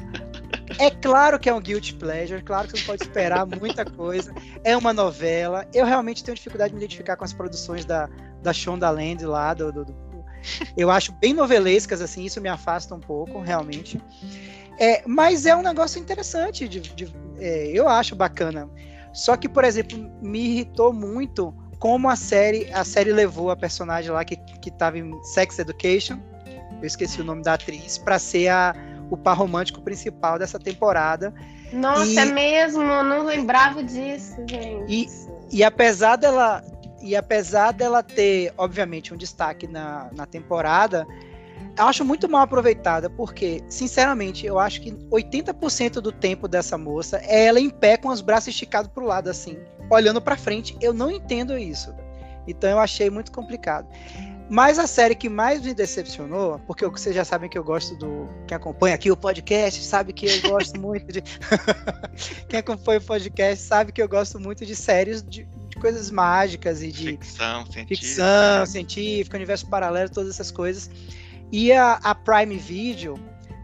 É 0.78 0.90
claro 0.90 1.38
que 1.38 1.48
é 1.48 1.54
um 1.54 1.60
guilty 1.60 1.94
pleasure, 1.94 2.42
claro 2.42 2.68
que 2.68 2.72
você 2.72 2.78
não 2.78 2.86
pode 2.86 3.02
esperar 3.02 3.46
muita 3.46 3.84
coisa. 3.84 4.32
É 4.64 4.76
uma 4.76 4.92
novela. 4.92 5.66
Eu 5.74 5.84
realmente 5.84 6.22
tenho 6.22 6.34
dificuldade 6.34 6.70
de 6.70 6.76
me 6.76 6.82
identificar 6.82 7.16
com 7.16 7.24
as 7.24 7.32
produções 7.32 7.84
da, 7.84 8.08
da 8.42 8.52
Shonda 8.52 8.88
Land 8.90 9.24
lá. 9.26 9.52
Do, 9.54 9.72
do, 9.72 9.84
do, 9.84 10.24
eu 10.76 10.90
acho 10.90 11.12
bem 11.12 11.34
novelescas, 11.34 12.00
assim, 12.00 12.24
isso 12.24 12.40
me 12.40 12.48
afasta 12.48 12.94
um 12.94 13.00
pouco, 13.00 13.40
realmente. 13.40 14.00
É, 14.78 15.02
mas 15.06 15.44
é 15.44 15.54
um 15.54 15.62
negócio 15.62 16.00
interessante, 16.00 16.66
de, 16.66 16.80
de 16.80 17.14
é, 17.38 17.66
eu 17.68 17.88
acho 17.88 18.14
bacana. 18.14 18.68
Só 19.12 19.36
que, 19.36 19.48
por 19.48 19.64
exemplo, 19.64 19.98
me 20.22 20.40
irritou 20.40 20.92
muito 20.92 21.54
como 21.78 22.08
a 22.08 22.16
série, 22.16 22.70
a 22.72 22.84
série 22.84 23.12
levou 23.12 23.50
a 23.50 23.56
personagem 23.56 24.10
lá 24.10 24.24
que, 24.24 24.36
que 24.36 24.70
em 24.94 25.22
Sex 25.24 25.58
Education, 25.58 26.18
eu 26.80 26.86
esqueci 26.86 27.20
o 27.20 27.24
nome 27.24 27.42
da 27.42 27.54
atriz, 27.54 27.98
para 27.98 28.18
ser 28.18 28.48
a 28.48 28.74
o 29.11 29.16
par 29.16 29.36
romântico 29.36 29.80
principal 29.80 30.38
dessa 30.38 30.58
temporada. 30.58 31.34
Nossa, 31.72 32.04
e... 32.04 32.18
é 32.18 32.24
mesmo, 32.24 32.82
eu 32.82 33.04
não 33.04 33.24
lembrava 33.24 33.82
disso, 33.82 34.36
gente. 34.46 34.84
E, 34.88 35.08
e 35.50 35.64
apesar 35.64 36.16
dela 36.16 36.62
e 37.00 37.16
apesar 37.16 37.72
dela 37.72 38.02
ter, 38.02 38.52
obviamente, 38.58 39.14
um 39.14 39.16
destaque 39.16 39.66
na, 39.66 40.11
na 40.14 40.26
temporada, 40.26 41.06
eu 41.78 41.84
acho 41.86 42.04
muito 42.04 42.28
mal 42.28 42.42
aproveitada, 42.42 43.08
porque, 43.08 43.64
sinceramente, 43.68 44.44
eu 44.44 44.58
acho 44.58 44.82
que 44.82 44.92
80% 44.92 45.94
do 45.94 46.12
tempo 46.12 46.46
dessa 46.46 46.76
moça 46.76 47.18
é 47.24 47.46
ela 47.46 47.58
em 47.58 47.70
pé 47.70 47.96
com 47.96 48.08
os 48.08 48.20
braços 48.20 48.48
esticados 48.48 48.90
para 48.92 49.02
o 49.02 49.06
lado, 49.06 49.30
assim, 49.30 49.58
olhando 49.90 50.20
para 50.20 50.36
frente. 50.36 50.76
Eu 50.80 50.92
não 50.92 51.11
entendo 51.11 51.56
isso. 51.56 51.94
Então 52.46 52.68
eu 52.68 52.78
achei 52.78 53.08
muito 53.08 53.32
complicado. 53.32 53.88
Mas 54.51 54.80
a 54.80 54.86
série 54.88 55.14
que 55.14 55.28
mais 55.28 55.62
me 55.62 55.72
decepcionou, 55.72 56.59
porque 56.66 56.84
vocês 56.84 57.14
já 57.14 57.24
sabem 57.24 57.48
que 57.48 57.57
eu 57.57 57.62
gosto 57.62 57.94
do. 57.94 58.28
Quem 58.48 58.57
acompanha 58.57 58.96
aqui 58.96 59.09
o 59.09 59.16
podcast 59.16 59.80
sabe 59.84 60.12
que 60.12 60.26
eu 60.26 60.51
gosto 60.51 60.78
muito 60.80 61.07
de. 61.12 61.22
Quem 62.48 62.59
acompanha 62.59 62.98
o 62.98 63.03
podcast 63.03 63.64
sabe 63.64 63.92
que 63.92 64.03
eu 64.03 64.09
gosto 64.09 64.40
muito 64.40 64.66
de 64.66 64.74
séries 64.74 65.22
de, 65.22 65.44
de 65.68 65.76
coisas 65.76 66.11
mágicas 66.11 66.82
e 66.82 66.90
de 66.90 67.07
Ficção, 67.12 67.64
científica. 67.66 68.07
ficção 68.07 68.66
científica, 68.66 69.36
universo 69.36 69.68
paralelo, 69.70 70.11
todas 70.11 70.30
essas 70.34 70.51
coisas. 70.51 70.90
E 71.53 71.72
a, 71.72 72.01
a 72.03 72.12
Prime 72.12 72.57
Video 72.57 73.14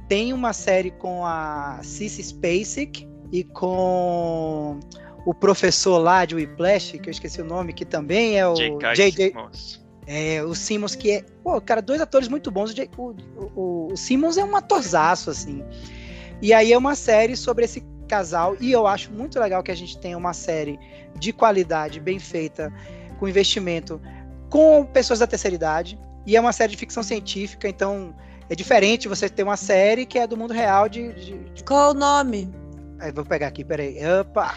tem 0.09 0.33
uma 0.33 0.53
série 0.53 0.93
com 0.93 1.27
a 1.27 1.81
Cissy 1.83 2.23
Spacek 2.23 3.09
e 3.33 3.43
com 3.43 4.79
o 5.25 5.35
professor 5.35 5.99
lá 5.99 6.25
de 6.25 6.37
Whiplash, 6.37 6.99
que 6.99 7.09
eu 7.09 7.11
esqueci 7.11 7.41
o 7.41 7.45
nome, 7.45 7.73
que 7.73 7.85
também 7.85 8.39
é 8.39 8.47
o 8.47 8.55
J.K. 8.55 9.33
É, 10.07 10.43
o 10.43 10.55
Simmons, 10.55 10.95
que 10.95 11.11
é. 11.11 11.25
Pô, 11.43 11.61
cara, 11.61 11.83
dois 11.83 12.01
atores 12.01 12.29
muito 12.29 12.51
bons. 12.51 12.75
O, 12.97 13.15
o, 13.37 13.93
o, 13.93 13.97
Simmons 13.97 14.37
é 14.37 14.45
um 14.45 14.55
atorzaço, 14.55 15.31
assim. 15.31 15.65
E 16.41 16.53
aí 16.53 16.73
é 16.73 16.79
uma 16.79 16.95
série 16.95 17.37
sobre 17.37 17.65
esse 17.65 17.85
casal. 18.07 18.57
E 18.61 18.71
eu 18.71 18.87
acho 18.87 19.11
muito 19.11 19.39
legal 19.41 19.63
que 19.63 19.71
a 19.71 19.75
gente 19.75 19.99
tenha 19.99 20.17
uma 20.17 20.33
série 20.33 20.79
de 21.19 21.33
qualidade, 21.33 21.99
bem 21.99 22.19
feita, 22.21 22.73
com 23.19 23.29
investimento, 23.29 24.01
com 24.49 24.85
pessoas 24.85 25.19
da 25.19 25.27
terceira 25.27 25.57
idade. 25.57 25.99
E 26.25 26.37
é 26.37 26.41
uma 26.41 26.53
série 26.53 26.73
de 26.73 26.79
ficção 26.79 27.03
científica, 27.03 27.69
então 27.69 28.15
é 28.49 28.55
diferente 28.55 29.09
você 29.09 29.29
ter 29.29 29.43
uma 29.43 29.57
série 29.57 30.07
que 30.07 30.19
é 30.19 30.27
do 30.27 30.37
mundo 30.37 30.53
real 30.53 30.89
de. 30.89 31.13
de, 31.15 31.39
de... 31.51 31.65
Qual 31.65 31.91
o 31.91 31.95
nome? 31.95 32.53
Aí, 33.01 33.11
vou 33.13 33.25
pegar 33.25 33.49
aqui, 33.49 33.65
peraí. 33.65 33.99
Opa! 34.21 34.55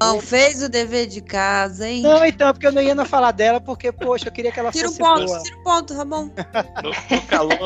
Não 0.00 0.20
fez 0.20 0.62
o 0.62 0.68
dever 0.68 1.06
de 1.06 1.20
casa, 1.22 1.88
hein? 1.88 2.02
Não, 2.02 2.24
então, 2.24 2.52
porque 2.52 2.66
eu 2.66 2.72
não 2.72 2.82
ia 2.82 2.94
não 2.94 3.04
falar 3.06 3.30
dela, 3.30 3.60
porque, 3.60 3.90
poxa, 3.92 4.28
eu 4.28 4.32
queria 4.32 4.50
que 4.52 4.58
ela 4.60 4.70
Tira 4.70 4.88
um 4.88 4.90
fosse 4.90 4.98
ponto, 5.00 5.24
boa. 5.26 5.42
tira 5.42 5.56
um 5.58 5.62
ponto, 5.62 5.94
Ramon. 5.94 6.30
No, 6.82 7.16
no 7.16 7.22
calor, 7.26 7.58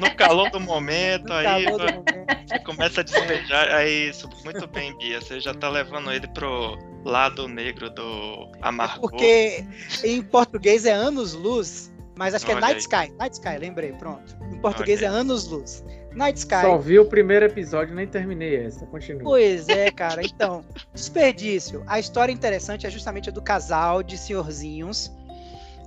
no 0.00 0.16
calor 0.16 0.50
do 0.50 0.60
momento, 0.60 1.28
No 1.28 1.34
aí 1.34 1.64
calor 1.64 1.78
do 1.78 1.92
momento. 1.94 2.64
começa 2.64 3.00
a 3.00 3.04
despejar. 3.04 3.68
É 3.68 3.88
isso. 3.88 4.28
Muito 4.44 4.66
bem, 4.68 4.96
Bia. 4.98 5.20
Você 5.20 5.40
já 5.40 5.52
tá 5.52 5.68
levando 5.68 6.10
ele 6.12 6.28
pro 6.28 6.78
lado 7.04 7.46
negro 7.48 7.90
do 7.90 8.48
amargor. 8.62 9.10
Porque 9.10 9.64
em 10.04 10.22
português 10.22 10.86
é 10.86 10.92
anos-luz, 10.92 11.92
mas 12.16 12.34
acho 12.34 12.46
que 12.46 12.52
é 12.52 12.54
Olha 12.54 12.60
Night 12.68 12.74
aí. 12.76 12.80
Sky. 13.06 13.14
Night 13.18 13.34
Sky, 13.34 13.58
lembrei, 13.58 13.92
pronto. 13.92 14.36
Em 14.50 14.58
português 14.58 15.00
Olha 15.00 15.06
é 15.06 15.10
anos-luz. 15.10 15.84
Night 16.14 16.38
Sky. 16.38 16.60
Só 16.62 16.78
vi 16.78 16.98
o 16.98 17.04
primeiro 17.04 17.44
episódio 17.44 17.94
nem 17.94 18.06
terminei 18.06 18.56
essa. 18.56 18.86
Continua. 18.86 19.22
Pois 19.22 19.68
é, 19.68 19.90
cara. 19.90 20.22
Então, 20.24 20.64
desperdício. 20.94 21.82
A 21.86 21.98
história 21.98 22.32
interessante 22.32 22.86
é 22.86 22.90
justamente 22.90 23.28
a 23.28 23.32
do 23.32 23.42
casal 23.42 24.02
de 24.02 24.16
senhorzinhos, 24.16 25.12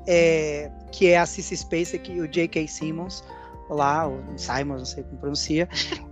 é, 0.05 0.69
que 0.91 1.07
é 1.07 1.17
a 1.17 1.25
Cissy 1.25 1.55
Spacek 1.55 2.11
e 2.11 2.21
o 2.21 2.27
J.K. 2.27 2.67
Simmons, 2.67 3.23
lá, 3.69 4.07
o 4.07 4.21
Simons, 4.37 4.79
não 4.79 4.85
sei 4.85 5.03
como 5.03 5.17
pronuncia, 5.17 5.67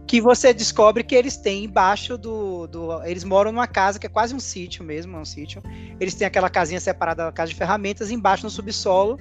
que 0.07 0.21
você 0.21 0.53
descobre 0.53 1.03
que 1.03 1.15
eles 1.15 1.37
têm 1.37 1.65
embaixo 1.65 2.17
do, 2.17 2.67
do... 2.67 3.03
Eles 3.03 3.23
moram 3.23 3.51
numa 3.51 3.67
casa 3.67 3.99
que 3.99 4.05
é 4.05 4.09
quase 4.09 4.33
um 4.33 4.39
sítio 4.39 4.83
mesmo, 4.83 5.15
é 5.17 5.19
um 5.19 5.25
sítio. 5.25 5.61
Eles 5.99 6.15
têm 6.15 6.27
aquela 6.27 6.49
casinha 6.49 6.79
separada 6.79 7.25
da 7.25 7.31
casa 7.31 7.49
de 7.49 7.55
ferramentas, 7.55 8.11
embaixo 8.11 8.43
no 8.43 8.49
subsolo 8.49 9.17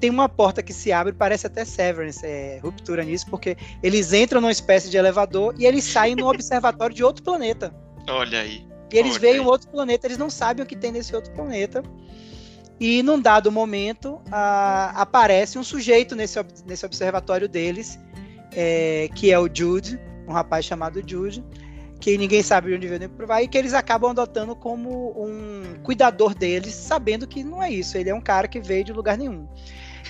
tem 0.00 0.10
uma 0.10 0.28
porta 0.28 0.62
que 0.62 0.72
se 0.72 0.92
abre, 0.92 1.12
parece 1.12 1.46
até 1.46 1.64
Severance, 1.64 2.24
é, 2.24 2.58
ruptura 2.62 3.02
nisso, 3.04 3.26
porque 3.28 3.56
eles 3.82 4.12
entram 4.12 4.40
numa 4.40 4.52
espécie 4.52 4.90
de 4.90 4.96
elevador 4.96 5.54
e 5.58 5.66
eles 5.66 5.84
saem 5.84 6.14
no 6.14 6.28
observatório 6.28 6.94
de 6.94 7.02
outro 7.02 7.22
planeta. 7.22 7.74
Olha 8.08 8.40
aí. 8.40 8.66
E 8.92 8.96
eles 8.96 9.12
Olha 9.12 9.20
veem 9.20 9.34
aí. 9.34 9.40
um 9.40 9.46
outro 9.46 9.68
planeta, 9.68 10.06
eles 10.06 10.18
não 10.18 10.30
sabem 10.30 10.64
o 10.64 10.66
que 10.66 10.76
tem 10.76 10.92
nesse 10.92 11.14
outro 11.14 11.32
planeta. 11.32 11.82
E 12.80 13.02
num 13.02 13.20
dado 13.20 13.50
momento 13.50 14.20
ah, 14.30 14.92
aparece 14.94 15.58
um 15.58 15.64
sujeito 15.64 16.14
nesse, 16.14 16.38
nesse 16.64 16.86
observatório 16.86 17.48
deles, 17.48 17.98
é, 18.52 19.10
que 19.14 19.32
é 19.32 19.38
o 19.38 19.48
Jude, 19.52 20.00
um 20.28 20.32
rapaz 20.32 20.64
chamado 20.64 21.02
Jude, 21.04 21.44
que 22.00 22.16
ninguém 22.16 22.42
sabe 22.42 22.68
de 22.70 22.76
onde 22.76 22.86
veio 22.86 23.00
nem 23.00 23.08
pra 23.08 23.26
vai, 23.26 23.44
e 23.44 23.48
que 23.48 23.58
eles 23.58 23.74
acabam 23.74 24.10
adotando 24.10 24.54
como 24.54 25.10
um 25.20 25.74
cuidador 25.82 26.34
deles, 26.34 26.72
sabendo 26.72 27.26
que 27.26 27.42
não 27.42 27.60
é 27.60 27.70
isso, 27.70 27.98
ele 27.98 28.10
é 28.10 28.14
um 28.14 28.20
cara 28.20 28.46
que 28.46 28.60
veio 28.60 28.84
de 28.84 28.92
lugar 28.92 29.18
nenhum. 29.18 29.48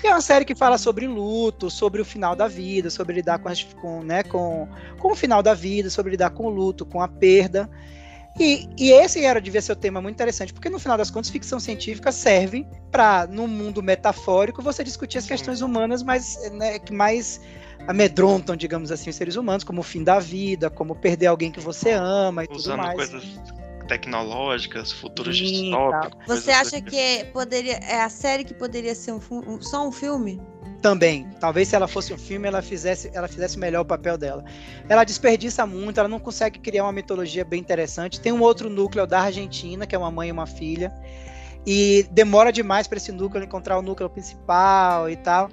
E 0.03 0.07
é 0.07 0.11
uma 0.11 0.21
série 0.21 0.45
que 0.45 0.55
fala 0.55 0.77
sobre 0.77 1.07
luto, 1.07 1.69
sobre 1.69 2.01
o 2.01 2.05
final 2.05 2.35
da 2.35 2.47
vida, 2.47 2.89
sobre 2.89 3.15
lidar 3.15 3.39
com, 3.39 3.49
as, 3.49 3.63
com, 3.63 4.01
né, 4.01 4.23
com, 4.23 4.67
com 4.97 5.11
o 5.11 5.15
final 5.15 5.43
da 5.43 5.53
vida, 5.53 5.89
sobre 5.89 6.11
lidar 6.11 6.29
com 6.29 6.45
o 6.45 6.49
luto, 6.49 6.85
com 6.85 7.01
a 7.01 7.07
perda. 7.07 7.69
E, 8.39 8.69
e 8.77 8.91
esse 8.91 9.23
era 9.25 9.41
devia 9.41 9.61
ser 9.61 9.73
o 9.73 9.75
tema 9.75 10.01
muito 10.01 10.15
interessante, 10.15 10.53
porque 10.53 10.69
no 10.69 10.79
final 10.79 10.97
das 10.97 11.11
contas, 11.11 11.29
ficção 11.29 11.59
científica 11.59 12.11
serve 12.11 12.65
para, 12.89 13.27
no 13.27 13.47
mundo 13.47 13.83
metafórico, 13.83 14.61
você 14.61 14.83
discutir 14.83 15.17
as 15.17 15.25
questões 15.25 15.61
humanas 15.61 16.01
mais, 16.01 16.49
né, 16.53 16.79
que 16.79 16.93
mais 16.93 17.41
amedrontam, 17.85 18.55
digamos 18.55 18.91
assim, 18.91 19.09
os 19.09 19.15
seres 19.15 19.35
humanos, 19.35 19.65
como 19.65 19.81
o 19.81 19.83
fim 19.83 20.03
da 20.03 20.19
vida, 20.19 20.69
como 20.69 20.95
perder 20.95 21.27
alguém 21.27 21.51
que 21.51 21.59
você 21.59 21.91
ama 21.91 22.45
e 22.45 22.47
tudo 22.47 22.59
Usando 22.59 22.77
mais. 22.77 22.95
coisas 22.95 23.23
tecnológicas, 23.89 24.91
futuros 24.91 25.37
Sim, 25.37 25.63
distópicos. 25.63 26.25
Você 26.27 26.51
acha 26.51 26.77
assim. 26.77 26.81
que 26.81 26.97
é, 26.97 27.23
poderia, 27.25 27.73
é 27.77 28.01
a 28.01 28.09
série 28.09 28.43
que 28.43 28.53
poderia 28.53 28.95
ser 28.95 29.11
um, 29.11 29.19
um- 29.31 29.61
só 29.61 29.85
um 29.87 29.91
filme? 29.91 30.39
Também. 30.81 31.27
Talvez 31.41 31.67
se 31.67 31.75
ela 31.75 31.87
fosse 31.89 32.13
um 32.13 32.17
filme, 32.17 32.47
ela 32.47 32.61
fizesse, 32.61 33.11
ela 33.13 33.27
fizesse 33.27 33.59
melhor 33.59 33.81
o 33.81 33.85
papel 33.85 34.17
dela. 34.17 34.45
Ela 34.87 35.03
desperdiça 35.03 35.65
muito, 35.65 35.99
ela 35.99 36.07
não 36.07 36.19
consegue 36.19 36.59
criar 36.59 36.83
uma 36.83 36.93
mitologia 36.93 37.43
bem 37.43 37.59
interessante. 37.59 38.21
Tem 38.21 38.31
um 38.31 38.41
outro 38.41 38.69
núcleo 38.69 39.05
da 39.05 39.19
Argentina, 39.21 39.85
que 39.85 39.93
é 39.93 39.97
uma 39.99 40.09
mãe 40.11 40.29
e 40.29 40.31
uma 40.31 40.47
filha. 40.47 40.93
E 41.67 42.07
demora 42.11 42.51
demais 42.53 42.87
para 42.87 42.97
esse 42.97 43.11
núcleo 43.11 43.43
encontrar 43.43 43.77
o 43.77 43.81
núcleo 43.81 44.09
principal 44.09 45.09
e 45.09 45.17
tal. 45.17 45.49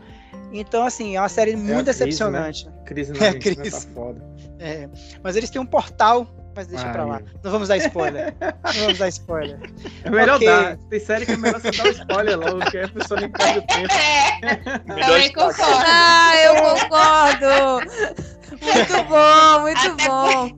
Então, 0.52 0.84
assim, 0.84 1.16
é 1.16 1.20
uma 1.20 1.28
série 1.28 1.56
muito 1.56 1.90
a 1.90 1.92
crise, 1.92 1.98
decepcionante. 2.04 2.68
Crise 2.84 3.10
É, 3.12 3.18
na 3.18 3.26
Argentina 3.26 3.56
crise. 3.62 3.86
tá 3.86 3.92
foda. 3.92 4.24
É, 4.60 4.88
mas 5.24 5.34
eles 5.34 5.50
têm 5.50 5.60
um 5.60 5.66
portal, 5.66 6.26
mas 6.56 6.66
deixa 6.66 6.88
Ah, 6.88 6.92
pra 6.92 7.04
lá. 7.04 7.20
Não 7.44 7.50
vamos 7.52 7.68
dar 7.68 7.76
spoiler. 7.76 8.34
não 8.40 8.72
vamos 8.82 8.98
dar 8.98 9.08
spoiler. 9.08 9.58
É 10.04 10.10
melhor 10.10 10.36
Ok. 10.36 10.46
dar. 10.48 10.76
Tem 10.90 10.98
série 11.00 11.26
que 11.26 11.32
é 11.32 11.36
melhor 11.36 11.60
você 11.60 11.70
dar 11.70 11.84
o 11.86 11.90
spoiler 11.90 12.38
logo, 12.38 12.58
porque 12.60 12.78
a 12.78 12.88
pessoa 12.88 13.20
nem 13.20 13.30
perde 13.30 13.58
o 13.58 13.62
tempo. 13.68 13.92
É, 13.92 15.18
estragar. 15.26 15.32
concordo. 15.34 15.84
Ah, 15.86 16.32
eu 16.44 16.54
concordo! 16.56 18.26
Muito 18.62 19.04
bom, 19.08 19.60
muito 19.60 19.86
Até 19.86 20.08
bom. 20.08 20.50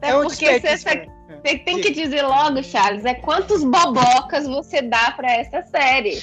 É 0.00 0.10
É 0.10 0.16
um 0.16 0.22
porque 0.22 0.60
só- 0.78 0.90
né? 0.90 1.06
Você 1.44 1.58
tem 1.58 1.80
que 1.80 1.90
dizer 1.90 2.22
logo, 2.22 2.62
Charles, 2.62 3.04
é 3.04 3.14
quantos 3.14 3.62
bobocas 3.64 4.46
você 4.46 4.82
dá 4.82 5.10
pra 5.12 5.30
essa 5.32 5.62
série. 5.62 6.22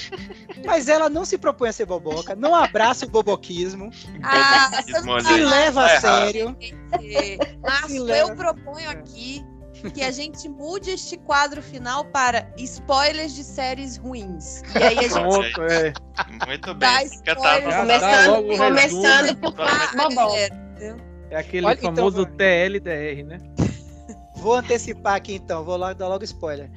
Mas 0.64 0.88
ela 0.88 1.08
não 1.08 1.24
se 1.24 1.36
propõe 1.38 1.68
a 1.68 1.72
ser 1.72 1.86
boboca, 1.86 2.34
não 2.34 2.54
abraça 2.54 3.06
o 3.06 3.08
boboquismo, 3.08 3.90
Ah, 4.22 4.70
olha 5.08 5.22
se 5.22 5.36
leva 5.40 5.84
a 5.84 6.00
sério. 6.00 6.56
Márcio, 7.62 8.08
eu 8.08 8.34
proponho 8.34 8.90
aqui 8.90 9.44
que 9.94 10.02
a 10.02 10.10
gente 10.10 10.48
mude 10.48 10.90
este 10.90 11.16
quadro 11.18 11.62
final 11.62 12.04
para 12.06 12.48
spoilers 12.56 13.34
de 13.34 13.44
séries 13.44 13.96
ruins. 13.96 14.62
E 14.74 14.82
aí 14.82 14.98
a 14.98 15.02
gente 15.02 15.12
Pronto, 15.12 15.62
é. 15.62 15.92
Muito 16.46 16.74
bem. 16.74 17.08
Fica 17.08 17.36
tá 17.36 17.58
spoiler. 17.58 17.70
Já 17.70 17.82
no- 17.82 17.88
dá 17.88 18.00
Começando, 18.00 18.56
começando 18.56 19.36
por 19.36 19.54
Ah, 19.60 19.90
entendeu? 20.74 20.96
É 21.30 21.36
aquele 21.36 21.66
Olha, 21.66 21.74
então, 21.76 21.94
famoso 21.94 22.22
vai. 22.22 22.32
TLDR, 22.32 23.22
né? 23.24 23.38
Vou 24.46 24.54
antecipar 24.54 25.16
aqui 25.16 25.34
então, 25.34 25.64
vou 25.64 25.76
logo 25.76 25.94
dar 25.94 26.06
logo 26.06 26.22
spoiler. 26.22 26.70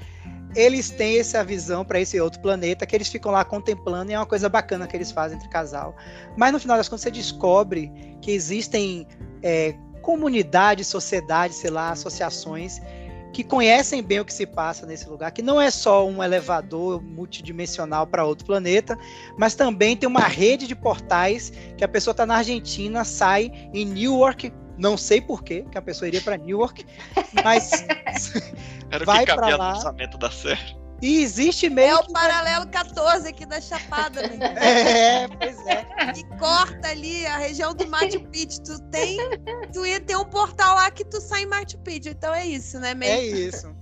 Eles 0.56 0.90
têm 0.90 1.20
essa 1.20 1.44
visão 1.44 1.86
para 1.86 2.00
esse 2.00 2.20
outro 2.20 2.42
planeta 2.42 2.84
que 2.84 2.96
eles 2.96 3.10
ficam 3.10 3.32
lá 3.32 3.46
contemplando 3.46 4.10
e 4.10 4.16
é 4.16 4.18
uma 4.18 4.26
coisa 4.26 4.50
bacana 4.50 4.88
que 4.88 4.98
eles 4.98 5.12
fazem 5.12 5.38
entre 5.38 5.48
casal. 5.50 5.96
Mas 6.36 6.52
no 6.52 6.60
final 6.60 6.78
das 6.78 6.90
contas 6.90 7.04
você 7.04 7.12
descobre 7.12 7.92
que 8.24 8.32
existem 8.32 9.08
é, 9.44 9.76
comunidades, 10.02 10.88
sociedades, 10.88 11.58
sei 11.58 11.70
lá, 11.70 11.92
associações 11.92 12.82
que 13.32 13.44
conhecem 13.44 14.02
bem 14.02 14.20
o 14.20 14.26
que 14.26 14.34
se 14.34 14.48
passa 14.48 14.88
nesse 14.88 15.08
lugar, 15.08 15.30
que 15.30 15.44
não 15.44 15.62
é 15.62 15.70
só 15.70 16.08
um 16.08 16.24
elevador 16.24 17.00
multidimensional 17.04 18.08
para 18.08 18.26
outro 18.26 18.48
planeta, 18.48 18.98
mas 19.38 19.54
também 19.54 19.96
tem 19.96 20.10
uma 20.10 20.28
rede 20.28 20.66
de 20.66 20.76
portais 20.76 21.54
que 21.78 21.84
a 21.84 21.88
pessoa 21.88 22.14
está 22.14 22.26
na 22.26 22.38
Argentina, 22.38 23.04
sai 23.04 23.70
em 23.72 23.86
Newark, 23.86 24.52
não 24.80 24.98
sei 24.98 25.22
por 25.22 25.44
quê, 25.44 25.66
que 25.72 25.78
a 25.78 25.82
pessoa 25.82 26.08
iria 26.08 26.22
para 26.22 26.38
Newark, 26.38 26.86
mas 27.44 27.70
Era 28.92 29.04
o 29.04 29.06
Vai 29.06 29.26
cabia 29.26 29.56
lá. 29.58 29.72
no 29.72 29.76
orçamento 29.78 30.18
da 30.18 30.32
série. 30.32 30.76
e 31.02 31.22
existe 31.22 31.70
meio 31.70 31.90
É 31.90 31.96
o 31.96 32.04
que 32.04 32.12
paralelo 32.14 32.68
14 32.68 33.28
aqui 33.28 33.46
da 33.46 33.62
Chapada, 33.62 34.22
meu 34.24 34.32
irmão. 34.34 34.48
é, 34.58 35.28
pois 35.28 35.68
é. 35.68 35.86
que 36.14 36.24
corta 36.38 36.88
ali 36.90 37.26
a 37.28 37.38
região 37.38 37.74
do 37.76 37.88
Machu 37.88 38.20
Picchu. 38.32 38.64
Tu 38.64 38.80
tem, 38.90 39.18
tu 39.72 39.86
ia 39.86 40.00
ter 40.00 40.16
um 40.18 40.26
portal 40.26 40.76
lá 40.76 40.90
que 40.90 41.06
tu 41.06 41.22
sai 41.22 41.44
em 41.44 41.46
Machu 41.46 41.78
Picchu. 41.84 42.10
Então 42.10 42.34
é 42.34 42.46
isso, 42.48 42.80
né? 42.80 42.94
Meio 42.96 43.12
É 43.12 43.22
isso. 43.22 43.76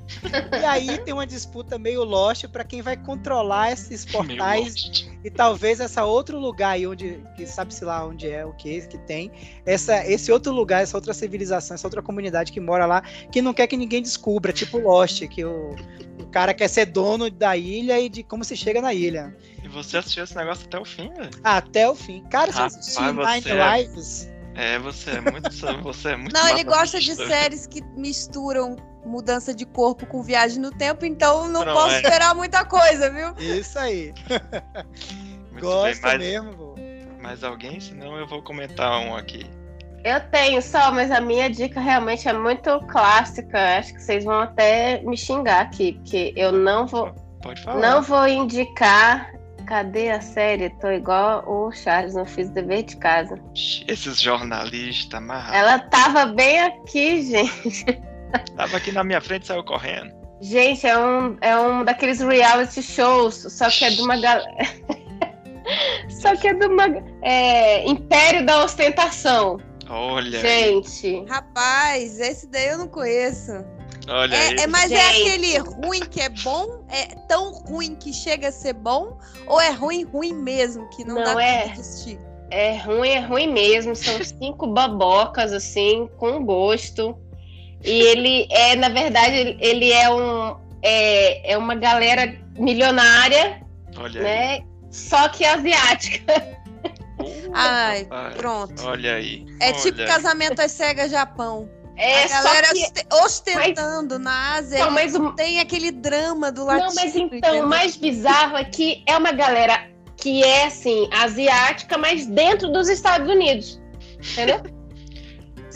E 0.52 0.66
aí 0.66 0.98
tem 1.00 1.14
uma 1.14 1.28
disputa 1.28 1.78
meio 1.78 2.04
Lost 2.04 2.46
para 2.48 2.64
quem 2.64 2.82
vai 2.82 2.96
controlar 2.98 3.72
esses 3.72 4.06
portais 4.12 5.08
e 5.24 5.30
talvez 5.30 5.80
essa 5.80 6.06
outro 6.06 6.40
lugar 6.40 6.72
aí 6.72 6.88
onde 6.88 7.22
que 7.36 7.46
sabe-se 7.46 7.84
lá 7.84 8.06
onde 8.06 8.30
é, 8.30 8.46
o 8.46 8.54
que 8.54 8.82
que 8.82 8.98
tem, 9.00 9.32
essa 9.66 10.06
esse 10.06 10.32
outro 10.32 10.54
lugar, 10.54 10.84
essa 10.84 10.96
outra 10.96 11.14
civilização, 11.14 11.76
essa 11.76 11.88
outra 11.88 12.02
comunidade 12.02 12.52
que 12.52 12.60
mora 12.60 12.86
lá, 12.86 13.02
que 13.32 13.42
não 13.42 13.54
quer 13.54 13.68
que 13.68 13.76
ninguém 13.76 14.02
descubra, 14.02 14.54
tipo 14.54 14.78
Lost, 14.78 15.28
que 15.28 15.44
o, 15.44 15.76
o 16.20 16.26
cara 16.28 16.54
quer 16.54 16.68
ser 16.68 16.86
dono 16.86 17.30
da 17.30 17.58
ilha 17.58 18.00
e 18.00 18.10
de 18.10 18.24
como 18.24 18.44
se 18.44 18.56
chega 18.56 18.82
na 18.82 18.94
ilha. 18.94 19.36
E 19.64 19.68
você 19.68 19.98
assistiu 19.98 20.24
esse 20.24 20.36
negócio 20.36 20.66
até 20.66 20.80
o 20.80 20.86
fim, 20.86 21.10
velho? 21.14 21.30
Até 21.44 21.90
o 21.90 21.96
fim. 21.96 22.24
Cara, 22.30 22.52
se 22.52 22.58
Rapaz, 22.58 22.76
assistir 22.76 23.02
Nine 23.02 23.42
você 23.42 23.50
é- 23.50 23.78
Lives. 23.82 24.38
É, 24.56 24.80
você 24.80 25.12
é 25.12 25.22
muito. 25.22 25.50
você 25.84 26.10
é 26.10 26.18
muito 26.18 26.34
Não, 26.34 26.50
ele 26.50 26.64
gosta 26.64 27.00
de 27.00 27.16
séries 27.16 27.68
que 27.68 27.84
misturam 27.96 28.76
mudança 29.08 29.54
de 29.54 29.66
corpo 29.66 30.06
com 30.06 30.22
viagem 30.22 30.60
no 30.60 30.72
tempo, 30.72 31.06
então 31.06 31.48
não, 31.48 31.64
Não, 31.66 31.74
posso 31.74 31.96
é. 31.96 32.02
esperar 32.02 32.36
muita 32.36 32.64
coisa, 32.66 33.10
viu? 33.10 33.34
Isso 33.38 33.78
aí. 33.80 34.14
Muito 35.52 35.66
Gosta 35.66 35.90
bem, 35.90 36.02
mais, 36.02 36.20
mesmo, 36.20 36.52
vô. 36.58 36.76
mais 37.22 37.44
alguém? 37.44 37.80
Senão 37.80 38.16
eu 38.18 38.28
vou 38.28 38.42
comentar 38.44 39.00
um 39.00 39.16
aqui. 39.16 39.46
Eu 40.04 40.20
tenho 40.30 40.62
só, 40.62 40.92
mas 40.92 41.10
a 41.12 41.20
minha 41.20 41.50
dica 41.50 41.80
realmente 41.82 42.30
é 42.30 42.34
muito 42.34 42.80
clássica. 42.88 43.78
Acho 43.80 43.94
que 43.96 44.02
vocês 44.02 44.24
vão 44.24 44.40
até 44.42 45.02
me 45.02 45.18
xingar 45.18 45.62
aqui, 45.62 45.94
porque 45.94 46.32
eu 46.38 46.52
não 46.52 46.86
vou, 46.86 47.12
Pode 47.42 47.62
falar. 47.64 47.80
não 47.80 48.02
vou 48.02 48.28
indicar. 48.28 49.34
Cadê 49.66 50.12
a 50.12 50.22
série? 50.22 50.70
Tô 50.80 50.90
igual 50.90 51.44
o 51.46 51.70
Charles, 51.74 52.14
não 52.14 52.26
fiz 52.26 52.50
dever 52.52 52.84
de 52.84 52.96
casa. 52.98 53.38
Esses 53.88 54.22
jornalistas 54.22 55.14
amarrados. 55.18 55.56
Ela 55.58 55.80
tava 55.80 56.28
bem 56.28 56.62
aqui, 56.62 57.24
gente. 57.30 58.02
Tava 58.56 58.78
aqui 58.78 58.92
na 58.92 59.04
minha 59.04 59.22
frente 59.22 59.44
e 59.44 59.48
saiu 59.48 59.64
correndo. 59.64 60.12
Gente, 60.42 60.86
é 60.86 60.98
um, 60.98 61.38
é 61.42 61.60
um 61.60 61.84
daqueles 61.84 62.20
reality 62.20 62.82
shows, 62.82 63.46
só 63.50 63.70
que 63.70 63.86
é 63.86 63.90
de 63.90 64.02
uma 64.02 64.18
galera. 64.18 64.56
só 66.10 66.36
que 66.36 66.48
é 66.48 66.54
de 66.54 66.66
uma. 66.68 66.86
É, 67.24 67.88
Império 67.88 68.46
da 68.46 68.64
Ostentação. 68.64 69.58
Olha 69.90 70.40
aí. 70.40 70.44
Gente. 70.44 71.26
Rapaz, 71.28 72.20
esse 72.20 72.48
daí 72.48 72.68
eu 72.68 72.78
não 72.78 72.88
conheço. 72.88 73.52
Olha 74.10 74.38
aí. 74.38 74.58
É, 74.58 74.62
é- 74.64 74.68
mas 74.68 74.92
é 74.92 74.96
Gente. 74.96 75.22
aquele 75.30 75.58
ruim 75.58 76.00
que 76.02 76.22
é 76.22 76.30
bom? 76.30 76.86
É 76.90 77.16
tão 77.28 77.52
ruim 77.64 77.96
que 77.96 78.14
chega 78.14 78.50
a 78.50 78.52
ser 78.52 78.74
bom? 78.74 79.18
Ou 79.48 79.60
é 79.60 79.72
ruim, 79.72 80.04
ruim 80.04 80.34
mesmo, 80.34 80.88
que 80.90 81.04
não, 81.04 81.16
Não, 81.16 81.24
dá 81.24 81.42
é. 81.42 81.64
pra 81.64 81.74
assistir? 81.74 82.20
É 82.50 82.78
ruim, 82.78 83.10
é 83.10 83.20
ruim 83.20 83.52
mesmo. 83.52 83.96
São 83.96 84.24
cinco 84.24 84.68
babocas, 84.68 85.52
assim, 85.52 86.08
com 86.18 86.46
gosto. 86.46 87.18
E 87.84 87.92
ele 88.02 88.48
é, 88.50 88.76
na 88.76 88.90
verdade, 88.90 89.58
ele- 89.60 89.92
é 89.92 90.10
um. 90.10 90.58
É, 90.82 91.54
é 91.54 91.58
uma 91.58 91.76
galera 91.76 92.38
milionária, 92.58 93.62
Olha 93.98 94.20
aí. 94.20 94.24
né? 94.24 94.64
Só 94.92 95.28
que 95.30 95.44
asiática. 95.46 96.34
Uh, 97.20 97.52
Ai, 97.54 98.04
rapaz. 98.04 98.36
pronto. 98.36 98.86
Olha 98.86 99.16
aí. 99.16 99.46
É 99.60 99.70
olha 99.72 99.82
tipo 99.82 100.02
aí. 100.02 100.08
casamento 100.08 100.60
às 100.62 100.72
cegas 100.72 101.10
Japão. 101.12 101.68
É, 101.98 102.26
a 102.26 102.44
galera 102.44 102.68
só 102.68 102.74
que. 102.74 102.80
oste- 102.80 103.08
ostentando 103.24 104.20
na 104.20 104.54
Ásia. 104.56 104.80
Não, 104.86 104.92
mas 104.92 105.16
o, 105.16 105.32
Tem 105.34 105.60
aquele 105.60 105.90
drama 105.92 106.52
do 106.52 106.64
latino. 106.64 106.88
Não, 106.90 106.96
mas 106.96 107.16
então, 107.16 107.60
o 107.62 107.68
mais 107.68 107.96
bizarro 107.96 108.56
é 108.56 108.64
que 108.64 109.04
é 109.08 109.18
uma 109.18 109.32
galera 109.32 109.88
que 110.16 110.44
é, 110.44 110.66
assim, 110.66 111.10
asiática, 111.12 111.98
mas 111.98 112.28
dentro 112.28 112.72
dos 112.72 112.88
Estados 112.88 113.28
Unidos. 113.28 113.82
Entendeu? 114.34 114.62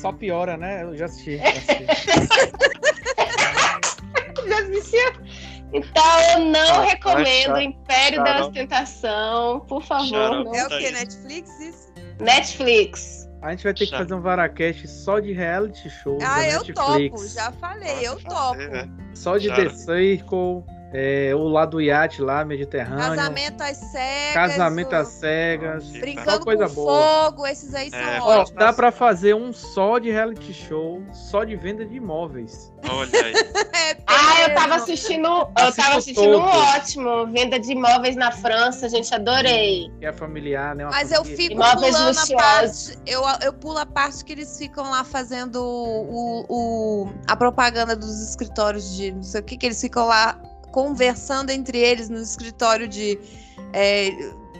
Só 0.01 0.11
piora, 0.11 0.57
né? 0.57 0.83
Eu 0.83 0.95
já 0.97 1.05
assisti. 1.05 1.37
já 1.37 1.43
assisti. 4.59 4.97
Já? 4.97 5.13
Então, 5.73 6.19
eu 6.33 6.39
não 6.51 6.81
Ah, 6.81 6.81
recomendo 6.81 7.51
mas, 7.51 7.63
Império 7.63 8.17
da 8.23 8.31
Xarope. 8.33 8.49
Ostentação. 8.49 9.59
Por 9.61 9.81
favor, 9.83 10.43
não. 10.43 10.53
É 10.53 10.65
o 10.65 10.69
Tá 10.69 10.77
que? 10.79 10.91
Netflix? 10.91 11.59
Isso? 11.59 11.93
Netflix. 12.19 13.29
A 13.41 13.51
gente 13.51 13.63
vai 13.63 13.73
ter 13.73 13.85
que 13.87 13.97
fazer 13.97 14.13
um 14.13 14.21
Varacast 14.21 14.87
só 14.87 15.19
de 15.19 15.31
reality 15.31 15.89
show. 15.89 16.17
Ah, 16.21 16.39
da 16.39 16.47
eu 16.49 16.59
Netflix. 16.63 16.75
topo. 17.21 17.27
Já 17.29 17.51
falei, 17.53 18.05
eu 18.05 18.11
Pode 18.13 18.25
topo. 18.25 18.55
fazer. 18.55 18.89
Só 19.15 19.37
de 19.37 19.47
Já. 19.47 19.55
The 19.55 19.69
Circle, 19.69 20.63
é, 20.93 21.33
o 21.35 21.47
lá 21.47 21.65
do 21.65 21.79
iate 21.81 22.21
lá, 22.21 22.43
Mediterrâneo. 22.43 23.15
Casamento 23.15 23.61
às 23.61 23.77
cegas. 23.77 24.33
Casamento 24.33 24.91
o- 24.91 24.95
às 24.95 25.07
cegas. 25.07 25.85
Brincando 25.91 26.31
Só 26.31 26.39
coisa 26.39 26.67
com 26.67 26.75
boa. 26.75 27.23
fogo, 27.31 27.47
esses 27.47 27.73
aí 27.73 27.89
são 27.89 27.99
É, 27.99 28.19
Ó, 28.21 28.39
ótimos. 28.41 28.59
dá 28.59 28.73
pra 28.73 28.91
fazer 28.91 29.33
um 29.33 29.53
só 29.53 29.99
de 29.99 30.09
reality 30.11 30.53
show, 30.53 31.01
só 31.13 31.43
de 31.43 31.55
venda 31.55 31.85
de 31.85 31.95
imóveis. 31.95 32.71
Olha 32.89 33.09
aí. 33.23 33.33
É 33.81 33.97
Ah, 34.05 34.41
eu 34.49 34.55
tava 34.55 34.75
assistindo. 34.75 35.27
Eu 35.27 35.71
tava 35.75 35.97
assistindo 35.97 36.37
um 36.37 36.41
ótimo. 36.41 37.25
Venda 37.27 37.59
de 37.59 37.71
imóveis 37.71 38.15
na 38.15 38.31
França, 38.31 38.87
gente, 38.89 39.13
adorei. 39.13 39.89
Que 39.99 40.05
é 40.05 40.13
familiar, 40.13 40.75
né? 40.75 40.83
Uma 40.85 40.91
Mas 40.91 41.11
eu 41.11 41.17
família. 41.23 41.37
fico 41.37 41.53
Imóveis 41.55 41.95
pulando 41.95 42.17
a 42.17 42.21
luxuosos. 42.21 42.95
parte. 42.95 42.99
Eu, 43.05 43.21
eu 43.43 43.53
pulo 43.53 43.77
a 43.79 43.85
parte 43.85 44.23
que 44.23 44.33
eles 44.33 44.57
ficam 44.57 44.89
lá 44.89 45.03
fazendo 45.03 45.55
o, 45.63 46.45
o- 46.49 47.09
a 47.27 47.35
propaganda 47.35 47.95
dos 47.95 48.21
escritórios 48.29 48.95
de 48.95 49.11
não 49.13 49.23
sei 49.23 49.41
o 49.41 49.43
que, 49.43 49.57
que 49.57 49.65
eles 49.65 49.81
ficam 49.81 50.05
lá 50.05 50.37
conversando 50.71 51.49
entre 51.51 51.77
eles 51.77 52.09
no 52.09 52.19
escritório 52.19 52.87
de. 52.87 53.19
é, 53.73 54.09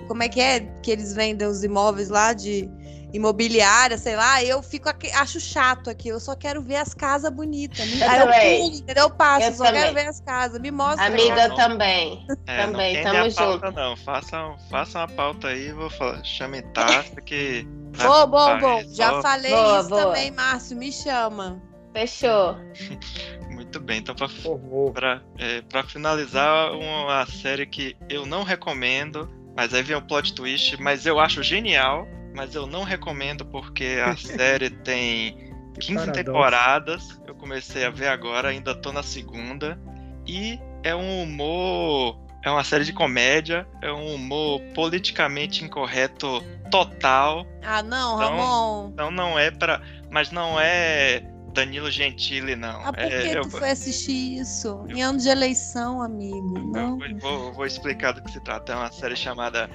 como 0.07 0.23
é 0.23 0.29
que 0.29 0.41
é 0.41 0.59
que 0.81 0.91
eles 0.91 1.13
vendem 1.13 1.47
os 1.47 1.63
imóveis 1.63 2.09
lá 2.09 2.33
de 2.33 2.69
imobiliária, 3.13 3.97
sei 3.97 4.15
lá, 4.15 4.41
eu 4.43 4.63
fico 4.63 4.88
aqui, 4.88 5.11
acho 5.11 5.38
chato 5.39 5.89
aqui, 5.89 6.07
eu 6.07 6.19
só 6.19 6.33
quero 6.33 6.61
ver 6.61 6.77
as 6.77 6.93
casas 6.93 7.29
bonitas. 7.29 7.85
Me- 7.88 7.99
Eu 7.99 8.09
Aí 8.09 8.19
eu 8.19 8.25
também. 8.25 8.57
pulo, 8.61 8.75
entendeu? 8.77 9.03
Eu 9.03 9.09
passo, 9.09 9.47
Eu 9.47 9.53
só 9.53 9.63
quero 9.65 9.77
também. 9.89 9.93
ver 9.93 10.09
as 10.09 10.21
casas. 10.21 10.59
Me 10.61 10.71
mostra. 10.71 11.05
Amiga, 11.07 11.47
não. 11.49 11.55
também. 11.57 12.25
É, 12.47 12.65
não 12.65 12.71
Também, 12.71 12.93
queime 12.95 13.11
tamo 13.11 13.29
a 13.29 13.33
pauta, 13.33 13.71
não. 13.71 13.97
Façam, 13.97 14.55
façam 14.69 15.01
a 15.01 15.07
pauta 15.09 15.47
aí, 15.49 15.73
vou 15.73 15.89
falar. 15.89 16.23
Chame 16.23 16.61
Tassi 16.73 17.15
que. 17.25 17.67
Bom, 17.97 18.27
bom, 18.27 18.57
bom. 18.59 18.81
Já 18.93 19.21
falei 19.21 19.51
Boa, 19.51 19.79
isso 19.81 19.89
boa. 19.89 20.05
também, 20.05 20.31
Márcio. 20.31 20.77
Me 20.77 20.91
chama. 20.91 21.61
Fechou. 21.93 22.55
Muito 23.72 23.80
bem, 23.85 23.99
então 23.99 24.14
favor. 24.27 24.91
pra, 24.91 25.22
é, 25.39 25.61
pra 25.61 25.81
finalizar, 25.81 26.73
uma 26.73 27.26
série 27.26 27.65
que 27.65 27.95
eu 28.10 28.26
não 28.26 28.43
recomendo, 28.43 29.30
mas 29.56 29.73
aí 29.73 29.81
vem 29.81 29.95
o 29.95 30.02
plot 30.02 30.34
twist, 30.34 30.76
mas 30.81 31.06
eu 31.06 31.22
acho 31.22 31.41
genial, 31.41 32.06
mas 32.35 32.53
eu 32.53 32.68
não 32.68 32.84
recomendo 32.84 33.45
porque 33.45 33.98
a 34.06 34.14
série 34.19 34.69
tem 34.69 35.38
Que 35.76 35.88
15 35.88 35.93
paradoxo. 35.95 36.11
temporadas. 36.26 37.22
Eu 37.26 37.34
comecei 37.35 37.85
a 37.85 37.89
ver 37.89 38.07
agora, 38.10 38.49
ainda 38.49 38.76
tô 38.76 38.91
na 38.91 39.03
segunda. 39.03 39.80
E 40.27 40.60
é 40.84 40.93
um 40.93 41.23
humor. 41.23 42.19
É 42.43 42.49
uma 42.52 42.65
série 42.65 42.84
de 42.84 42.91
comédia. 42.91 43.65
É 43.81 43.89
um 43.89 44.15
humor 44.15 44.60
politicamente 44.76 45.64
incorreto 45.64 46.43
total. 46.69 47.45
Ah, 47.64 47.81
não, 47.81 48.15
Então, 48.15 48.38
Ramon. 48.38 48.89
Então 48.93 49.11
não 49.11 49.39
é 49.39 49.49
pra. 49.49 49.81
Mas 50.10 50.30
não 50.30 50.60
é 50.60 51.23
Danilo 51.51 51.89
Gentili, 51.91 52.55
não. 52.55 52.81
Ah, 52.85 52.93
por 52.93 52.99
é, 53.03 53.29
que 53.29 53.37
eu, 53.37 53.41
tu 53.41 53.51
foi 53.51 53.69
assistir 53.71 54.39
isso? 54.39 54.85
Em 54.89 55.01
ano 55.03 55.19
de 55.19 55.29
eleição, 55.29 56.01
amigo. 56.01 56.57
eu 56.57 56.63
Não. 56.65 56.97
vou, 56.97 57.19
vou- 57.19 57.53
vou 57.53 57.65
explicar 57.65 58.13
do 58.13 58.23
que 58.23 58.31
se 58.31 58.39
trata. 58.41 58.73
É 58.73 58.75
uma 58.75 58.91
série 58.91 59.15
chamada 59.15 59.69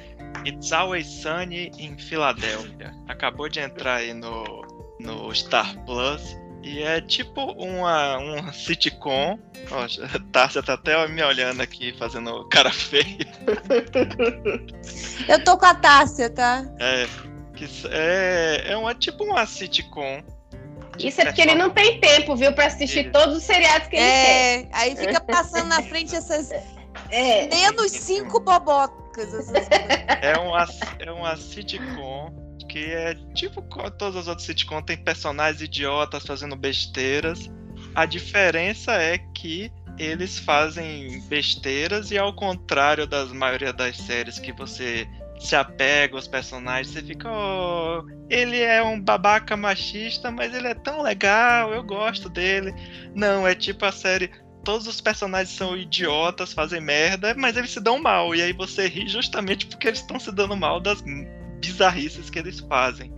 It's 0.47 0.73
Always 0.73 1.07
Sunny 1.07 1.71
em 1.79 1.97
Filadélfia. 1.99 2.95
Acabou 3.09 3.49
de 3.49 3.61
entrar 3.61 3.97
aí 3.97 4.13
no, 4.15 4.45
no 5.01 5.35
Star 5.35 5.77
Plus. 5.85 6.37
E 6.63 6.83
é 6.83 7.01
tipo 7.01 7.41
uma, 7.53 8.19
um 8.19 8.51
sitcom. 8.53 9.39
Ó, 9.71 9.87
Tárcia 10.33 10.63
tá 10.63 10.75
até 10.75 11.07
me 11.09 11.23
olhando 11.23 11.61
aqui, 11.61 11.95
fazendo 11.99 12.45
cara 12.49 12.71
feia. 12.73 13.05
Eu 15.29 15.43
tô 15.45 15.57
com 15.57 15.67
a 15.67 15.75
Tássia, 15.75 16.31
tá? 16.31 16.65
É, 16.81 17.07
que 17.55 17.67
é, 17.91 18.65
é 18.73 18.77
uma, 18.77 18.95
tipo 18.95 19.25
uma 19.25 19.47
sitcom. 19.47 20.23
Isso 20.99 21.21
é 21.21 21.25
porque 21.27 21.43
ele 21.43 21.55
não 21.55 21.71
tem 21.71 22.01
tempo, 22.01 22.35
viu, 22.37 22.53
pra 22.53 22.67
assistir 22.67 23.11
todos 23.11 23.37
os 23.37 23.43
seriados 23.43 23.89
que 23.89 23.97
ele 23.97 24.05
quer. 24.05 24.61
É, 24.63 24.69
aí 24.73 24.97
fica 24.97 25.21
passando 25.21 25.69
na 25.69 25.83
frente 25.83 26.15
essas 26.15 26.51
É. 27.11 27.47
menos 27.49 27.93
cinco 27.93 28.41
bobocas. 28.41 29.33
essas 29.33 29.51
coisas. 29.51 29.69
É 30.23 30.37
uma, 30.39 30.67
é 30.99 31.11
uma 31.11 31.37
sitcom 31.37 32.33
que 32.69 32.85
é 32.93 33.15
tipo 33.35 33.63
todas 33.93 34.17
as 34.17 34.29
outras 34.29 34.47
sitcoms, 34.47 34.85
tem 34.87 34.97
personagens 34.97 35.63
idiotas 35.63 36.25
fazendo 36.25 36.57
besteiras. 36.57 37.51
A 37.95 38.05
diferença 38.05 38.93
é 38.93 39.19
que 39.19 39.71
eles 39.99 40.39
fazem 40.39 41.21
besteiras 41.29 42.11
e 42.11 42.19
ao 42.19 42.35
contrário 42.35 43.07
das 43.07 43.33
maioria 43.33 43.73
das 43.73 43.97
séries 43.97 44.39
que 44.39 44.53
você 44.53 45.07
se 45.39 45.55
apega 45.55 46.17
aos 46.17 46.27
personagens, 46.27 46.93
você 46.93 47.03
fica, 47.03 47.29
oh, 47.31 48.05
ele 48.31 48.61
é 48.61 48.83
um 48.83 49.01
babaca 49.01 49.57
machista, 49.57 50.31
mas 50.31 50.55
ele 50.55 50.69
é 50.69 50.75
tão 50.75 51.03
legal, 51.03 51.73
eu 51.73 51.83
gosto 51.83 52.29
dele. 52.29 52.75
Não, 53.15 53.47
é 53.47 53.55
tipo 53.55 53.85
a 53.85 53.93
série 53.93 54.31
todos 54.67 54.89
os 54.89 55.01
personagens 55.01 55.57
são 55.57 55.77
idiotas, 55.77 56.53
fazem 56.53 56.81
merda, 56.81 57.33
mas 57.37 57.57
eles 57.57 57.71
se 57.71 57.81
dão 57.81 58.01
mal. 58.01 58.35
E 58.35 58.43
aí 58.43 58.53
você 58.53 58.89
ri 58.89 59.09
justamente 59.09 59.65
porque 59.65 59.87
eles 59.87 60.01
estão 60.01 60.19
se 60.19 60.33
dando 60.33 60.57
mal 60.57 60.81
das 60.81 61.05
bizarrices 61.61 62.29
que 62.29 62.41
eles 62.41 62.59
fazem. 62.59 63.13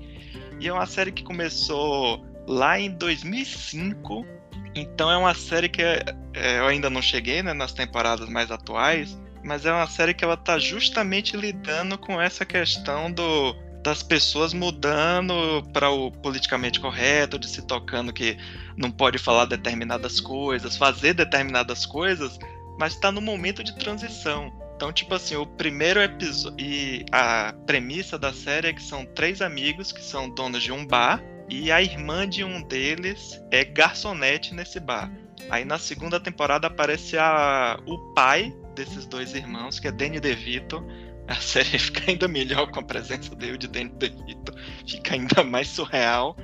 E 0.61 0.69
é 0.69 0.73
uma 0.73 0.85
série 0.85 1.11
que 1.11 1.25
começou 1.25 2.23
lá 2.47 2.79
em 2.79 2.91
2005. 2.91 4.27
Então 4.75 5.11
é 5.11 5.17
uma 5.17 5.35
série 5.35 5.71
que 5.71 5.81
é- 5.81 6.05
eu 6.35 6.67
ainda 6.67 6.91
não 6.91 7.01
cheguei 7.01 7.43
né, 7.43 7.55
nas 7.55 7.73
temporadas 7.73 8.29
mais 8.29 8.51
atuais, 8.51 9.19
mas 9.49 9.65
é 9.65 9.73
uma 9.73 9.87
série 9.87 10.13
que 10.13 10.23
ela 10.23 10.37
tá 10.37 10.59
justamente 10.59 11.35
lidando 11.35 11.97
com 11.97 12.21
essa 12.21 12.45
questão 12.45 13.11
do 13.11 13.57
das 13.83 14.03
pessoas 14.03 14.53
mudando 14.53 15.63
para 15.73 15.89
o 15.89 16.11
politicamente 16.11 16.79
correto, 16.79 17.39
de 17.39 17.49
se 17.49 17.63
tocando 17.63 18.13
que 18.13 18.37
não 18.77 18.91
pode 18.91 19.17
falar 19.17 19.47
determinadas 19.47 20.21
coisas, 20.21 20.77
fazer 20.77 21.15
determinadas 21.15 21.87
coisas, 21.87 22.39
mas 22.79 22.93
está 22.93 23.11
no 23.11 23.23
momento 23.23 23.65
de 23.65 23.75
transição. 23.77 24.53
Então, 24.77 24.93
tipo 24.93 25.15
assim, 25.15 25.37
o 25.37 25.47
primeiro 25.47 26.03
episódio. 26.03 26.59
E 26.61 27.07
a 27.11 27.55
premissa 27.67 28.19
da 28.19 28.33
série 28.33 28.69
é 28.69 28.73
que 28.75 28.83
são 28.83 29.07
três 29.07 29.41
amigos 29.41 29.91
que 29.91 30.03
são 30.03 30.29
donos 30.29 30.63
de 30.63 30.71
um 30.71 30.85
bar. 30.85 31.23
E 31.49 31.73
a 31.73 31.81
irmã 31.81 32.29
de 32.29 32.45
um 32.45 32.61
deles 32.61 33.43
é 33.51 33.65
garçonete 33.65 34.53
nesse 34.53 34.79
bar. 34.79 35.11
Aí 35.49 35.65
na 35.65 35.79
segunda 35.79 36.21
temporada 36.21 36.67
aparece 36.67 37.17
a, 37.17 37.81
o 37.87 37.99
pai 38.13 38.55
desses 38.79 39.07
dois 39.07 39.35
irmãos, 39.35 39.81
que 39.81 39.89
é 39.89 39.93
Danny 39.93 40.21
DeVito. 40.21 40.85
A 41.27 41.35
série 41.43 41.79
fica 41.79 42.11
ainda 42.11 42.29
melhor 42.29 42.71
com 42.71 42.81
a 42.81 42.83
presença 42.83 43.35
dele 43.35 43.59
de 43.59 43.67
Danny 43.67 43.91
DeVito. 43.91 44.55
Fica 44.87 45.15
ainda 45.15 45.43
mais 45.45 45.69
surreal. 45.69 46.37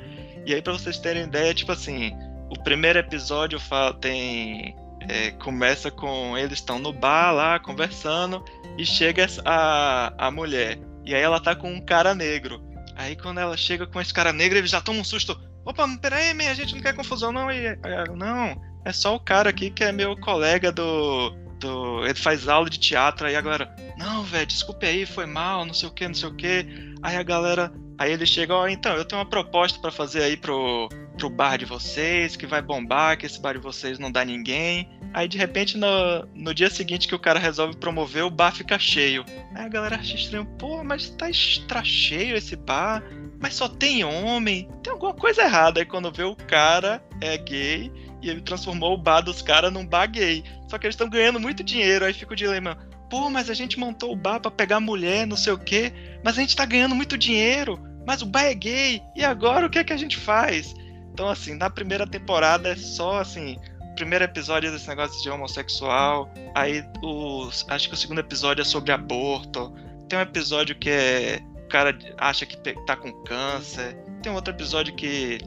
E 0.44 0.52
aí, 0.52 0.60
pra 0.60 0.72
vocês 0.72 0.98
terem 0.98 1.24
ideia, 1.24 1.54
tipo 1.54 1.72
assim, 1.72 2.12
o 2.50 2.62
primeiro 2.62 2.98
episódio 2.98 3.58
tem 4.00 4.76
é, 5.08 5.30
começa 5.32 5.90
com 5.90 6.36
eles 6.36 6.58
estão 6.58 6.78
no 6.78 6.92
bar 6.92 7.32
lá 7.32 7.58
conversando 7.58 8.44
e 8.76 8.84
chega 8.84 9.26
a, 9.44 10.12
a 10.18 10.30
mulher. 10.30 10.78
E 11.04 11.14
aí 11.14 11.22
ela 11.22 11.40
tá 11.40 11.54
com 11.54 11.72
um 11.72 11.80
cara 11.80 12.14
negro. 12.14 12.62
Aí 12.96 13.16
quando 13.16 13.38
ela 13.38 13.56
chega 13.56 13.86
com 13.86 14.00
esse 14.00 14.12
cara 14.12 14.32
negro, 14.32 14.58
ele 14.58 14.66
já 14.66 14.80
toma 14.80 15.00
um 15.00 15.04
susto. 15.04 15.38
Opa, 15.64 15.86
peraí, 16.00 16.30
a 16.46 16.54
gente 16.54 16.74
não 16.74 16.82
quer 16.82 16.94
confusão, 16.94 17.32
não. 17.32 17.50
E, 17.50 17.78
não, 18.16 18.60
é 18.84 18.92
só 18.92 19.14
o 19.14 19.20
cara 19.20 19.48
aqui 19.48 19.70
que 19.70 19.84
é 19.84 19.92
meu 19.92 20.16
colega 20.16 20.70
do. 20.70 21.43
Do 21.58 22.04
ele 22.04 22.14
faz 22.14 22.48
aula 22.48 22.68
de 22.68 22.78
teatro. 22.78 23.26
Aí 23.26 23.36
a 23.36 23.40
galera, 23.40 23.74
não, 23.98 24.22
velho, 24.22 24.46
desculpe 24.46 24.86
aí, 24.86 25.06
foi 25.06 25.26
mal, 25.26 25.64
não 25.64 25.74
sei 25.74 25.88
o 25.88 25.92
que, 25.92 26.06
não 26.06 26.14
sei 26.14 26.28
o 26.28 26.34
que. 26.34 26.66
Aí 27.02 27.16
a 27.16 27.22
galera. 27.22 27.72
Aí 27.96 28.12
ele 28.12 28.26
chega, 28.26 28.52
ó, 28.52 28.64
oh, 28.64 28.68
então, 28.68 28.96
eu 28.96 29.04
tenho 29.04 29.20
uma 29.20 29.28
proposta 29.28 29.78
para 29.78 29.92
fazer 29.92 30.24
aí 30.24 30.36
pro, 30.36 30.88
pro 31.16 31.30
bar 31.30 31.56
de 31.56 31.64
vocês, 31.64 32.34
que 32.34 32.46
vai 32.46 32.60
bombar, 32.60 33.16
que 33.16 33.24
esse 33.24 33.40
bar 33.40 33.52
de 33.52 33.60
vocês 33.60 33.98
não 33.98 34.10
dá 34.10 34.24
ninguém. 34.24 34.88
Aí 35.12 35.28
de 35.28 35.38
repente 35.38 35.78
no, 35.78 36.26
no 36.34 36.52
dia 36.52 36.68
seguinte 36.68 37.06
que 37.06 37.14
o 37.14 37.18
cara 37.18 37.38
resolve 37.38 37.76
promover, 37.76 38.24
o 38.24 38.30
bar 38.30 38.52
fica 38.52 38.78
cheio. 38.78 39.24
Aí 39.54 39.64
a 39.64 39.68
galera 39.68 39.96
acha 39.96 40.16
estranho, 40.16 40.44
pô, 40.58 40.82
mas 40.82 41.08
tá 41.10 41.30
extra 41.30 41.84
cheio 41.84 42.36
esse 42.36 42.56
bar, 42.56 43.02
mas 43.40 43.54
só 43.54 43.68
tem 43.68 44.02
homem, 44.04 44.68
tem 44.82 44.92
alguma 44.92 45.14
coisa 45.14 45.42
errada. 45.42 45.80
Aí 45.80 45.86
quando 45.86 46.10
vê 46.10 46.24
o 46.24 46.34
cara 46.34 47.00
é 47.20 47.38
gay 47.38 47.92
e 48.24 48.30
ele 48.30 48.40
transformou 48.40 48.94
o 48.94 48.98
bar 48.98 49.20
dos 49.20 49.42
caras 49.42 49.70
num 49.70 49.86
bar 49.86 50.06
gay. 50.06 50.42
Só 50.68 50.78
que 50.78 50.86
eles 50.86 50.94
estão 50.94 51.08
ganhando 51.08 51.38
muito 51.38 51.62
dinheiro, 51.62 52.06
aí 52.06 52.14
fica 52.14 52.32
o 52.32 52.36
dilema. 52.36 52.78
Pô, 53.10 53.28
mas 53.28 53.50
a 53.50 53.54
gente 53.54 53.78
montou 53.78 54.12
o 54.12 54.16
bar 54.16 54.40
para 54.40 54.50
pegar 54.50 54.80
mulher, 54.80 55.26
não 55.26 55.36
sei 55.36 55.52
o 55.52 55.58
quê, 55.58 55.92
mas 56.24 56.38
a 56.38 56.40
gente 56.40 56.56
tá 56.56 56.64
ganhando 56.64 56.94
muito 56.94 57.18
dinheiro, 57.18 57.78
mas 58.06 58.22
o 58.22 58.26
bar 58.26 58.44
é 58.44 58.54
gay, 58.54 59.02
e 59.14 59.22
agora 59.22 59.66
o 59.66 59.70
que 59.70 59.78
é 59.78 59.84
que 59.84 59.92
a 59.92 59.96
gente 59.96 60.16
faz? 60.16 60.74
Então, 61.12 61.28
assim, 61.28 61.54
na 61.54 61.68
primeira 61.68 62.06
temporada 62.06 62.70
é 62.70 62.76
só 62.76 63.20
assim. 63.20 63.58
Primeiro 63.94 64.24
episódio 64.24 64.68
é 64.68 64.72
desse 64.72 64.88
negócio 64.88 65.22
de 65.22 65.30
homossexual. 65.30 66.28
Aí 66.54 66.84
os. 67.02 67.64
Acho 67.68 67.88
que 67.88 67.94
o 67.94 67.96
segundo 67.96 68.18
episódio 68.18 68.62
é 68.62 68.64
sobre 68.64 68.90
aborto. 68.90 69.72
Tem 70.08 70.18
um 70.18 70.22
episódio 70.22 70.74
que 70.74 70.90
é. 70.90 71.40
O 71.64 71.68
cara 71.68 71.96
acha 72.18 72.44
que 72.44 72.56
tá 72.84 72.96
com 72.96 73.12
câncer. 73.24 73.96
Tem 74.22 74.32
um 74.32 74.34
outro 74.34 74.52
episódio 74.52 74.92
que 74.96 75.38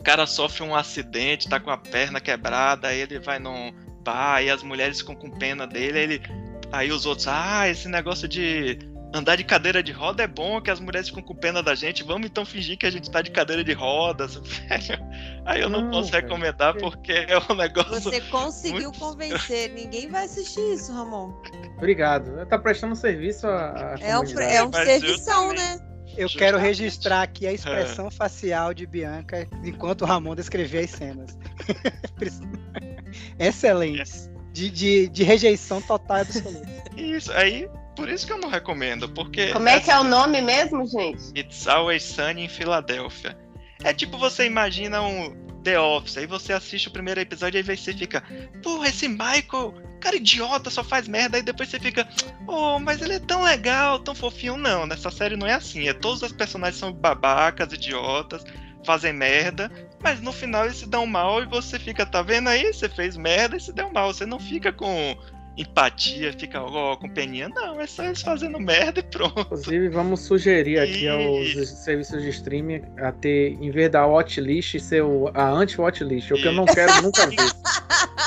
o 0.00 0.02
cara 0.02 0.26
sofre 0.26 0.62
um 0.62 0.74
acidente, 0.74 1.46
tá 1.46 1.60
com 1.60 1.70
a 1.70 1.76
perna 1.76 2.20
quebrada, 2.20 2.88
aí 2.88 3.00
ele 3.00 3.18
vai 3.18 3.38
num 3.38 3.70
bar 4.02 4.42
e 4.42 4.48
as 4.48 4.62
mulheres 4.62 5.00
ficam 5.00 5.14
com 5.14 5.30
pena 5.30 5.66
dele, 5.66 5.98
aí 5.98 6.04
ele. 6.04 6.22
Aí 6.72 6.90
os 6.90 7.04
outros, 7.04 7.26
ah, 7.28 7.68
esse 7.68 7.88
negócio 7.88 8.26
de 8.26 8.78
andar 9.12 9.36
de 9.36 9.44
cadeira 9.44 9.82
de 9.82 9.92
roda 9.92 10.22
é 10.22 10.26
bom, 10.26 10.60
que 10.60 10.70
as 10.70 10.80
mulheres 10.80 11.08
ficam 11.08 11.22
com 11.22 11.34
pena 11.34 11.62
da 11.62 11.74
gente, 11.74 12.04
vamos 12.04 12.28
então 12.28 12.46
fingir 12.46 12.78
que 12.78 12.86
a 12.86 12.90
gente 12.90 13.10
tá 13.10 13.20
de 13.20 13.30
cadeira 13.30 13.62
de 13.62 13.72
rodas, 13.72 14.36
velho. 14.36 15.04
Aí 15.44 15.60
eu 15.60 15.68
não, 15.68 15.82
não 15.82 15.90
posso 15.90 16.12
recomendar 16.12 16.74
porque 16.78 17.12
é 17.12 17.52
um 17.52 17.56
negócio. 17.56 18.00
Você 18.00 18.20
conseguiu 18.22 18.84
muito... 18.84 18.98
convencer, 18.98 19.70
ninguém 19.74 20.08
vai 20.08 20.24
assistir 20.24 20.62
isso, 20.72 20.94
Ramon. 20.94 21.34
Obrigado. 21.76 22.46
Tá 22.46 22.58
prestando 22.58 22.96
serviço 22.96 23.46
a. 23.48 23.96
é 24.00 24.18
um, 24.18 24.22
é 24.40 24.64
um 24.64 24.72
servição, 24.72 25.52
né? 25.52 25.89
Eu 26.20 26.28
quero 26.28 26.58
registrar 26.58 27.22
aqui 27.22 27.46
a 27.46 27.52
expressão 27.52 28.08
é. 28.08 28.10
facial 28.10 28.74
de 28.74 28.86
Bianca 28.86 29.48
enquanto 29.64 30.02
o 30.02 30.04
Ramon 30.04 30.34
descrevia 30.34 30.80
as 30.80 30.90
cenas. 30.90 31.38
Excelentes. 33.38 34.30
De, 34.52 34.68
de, 34.68 35.08
de 35.08 35.22
rejeição 35.22 35.80
total 35.80 36.18
e 36.18 36.20
absoluta. 36.20 36.68
Isso, 36.96 37.32
aí 37.32 37.68
por 37.96 38.08
isso 38.08 38.26
que 38.26 38.32
eu 38.32 38.38
não 38.38 38.48
recomendo, 38.48 39.08
porque. 39.08 39.52
Como 39.52 39.68
é 39.68 39.80
que 39.80 39.90
é 39.90 39.98
o 39.98 40.04
nome 40.04 40.40
mesmo, 40.40 40.86
gente? 40.86 41.32
It's 41.34 41.66
Always 41.66 42.02
Sunny 42.02 42.44
em 42.44 42.48
Filadélfia. 42.48 43.36
É 43.82 43.94
tipo 43.94 44.18
você 44.18 44.44
imagina 44.44 45.02
um 45.02 45.49
The 45.62 45.78
Office, 45.78 46.16
aí 46.16 46.26
você 46.26 46.52
assiste 46.52 46.88
o 46.88 46.90
primeiro 46.90 47.20
episódio 47.20 47.58
e 47.58 47.70
aí 47.70 47.76
você 47.76 47.92
fica, 47.92 48.22
porra, 48.62 48.88
esse 48.88 49.08
Michael, 49.08 49.74
cara 50.00 50.16
idiota, 50.16 50.70
só 50.70 50.82
faz 50.82 51.06
merda, 51.06 51.36
aí 51.36 51.42
depois 51.42 51.68
você 51.68 51.78
fica, 51.78 52.08
oh, 52.46 52.78
mas 52.78 53.02
ele 53.02 53.14
é 53.14 53.18
tão 53.18 53.42
legal, 53.42 53.98
tão 53.98 54.14
fofinho. 54.14 54.56
Não, 54.56 54.86
nessa 54.86 55.10
série 55.10 55.36
não 55.36 55.46
é 55.46 55.54
assim. 55.54 55.88
É 55.88 55.92
todos 55.92 56.22
os 56.22 56.32
personagens 56.32 56.78
são 56.78 56.92
babacas, 56.92 57.72
idiotas, 57.72 58.42
fazem 58.84 59.12
merda, 59.12 59.70
mas 60.02 60.20
no 60.20 60.32
final 60.32 60.64
eles 60.64 60.78
se 60.78 60.88
dão 60.88 61.06
mal 61.06 61.42
e 61.42 61.46
você 61.46 61.78
fica, 61.78 62.06
tá 62.06 62.22
vendo 62.22 62.48
aí? 62.48 62.72
Você 62.72 62.88
fez 62.88 63.16
merda 63.16 63.56
e 63.56 63.60
se 63.60 63.72
deu 63.72 63.92
mal. 63.92 64.12
Você 64.12 64.24
não 64.24 64.38
fica 64.38 64.72
com 64.72 65.16
empatia, 65.56 66.32
fica 66.32 66.62
ó, 66.62 66.96
com 66.96 67.08
peninha. 67.08 67.48
Não, 67.48 67.80
é 67.80 67.86
só 67.86 68.04
eles 68.04 68.22
fazendo 68.22 68.58
merda 68.58 69.00
e 69.00 69.02
pronto. 69.02 69.40
Inclusive, 69.40 69.88
vamos 69.88 70.20
sugerir 70.20 70.78
aqui 70.78 71.08
aos 71.08 71.68
serviços 71.68 72.22
de 72.22 72.30
streaming 72.30 72.82
a 72.98 73.12
ter, 73.12 73.58
em 73.60 73.70
vez 73.70 73.90
da 73.90 74.06
watchlist, 74.06 74.78
ser 74.80 75.02
o, 75.02 75.28
a 75.34 75.48
anti-watchlist, 75.48 76.30
o 76.30 76.36
que 76.36 76.46
eu 76.46 76.52
não 76.52 76.64
quero 76.66 77.02
nunca 77.02 77.26
ver. 77.26 77.36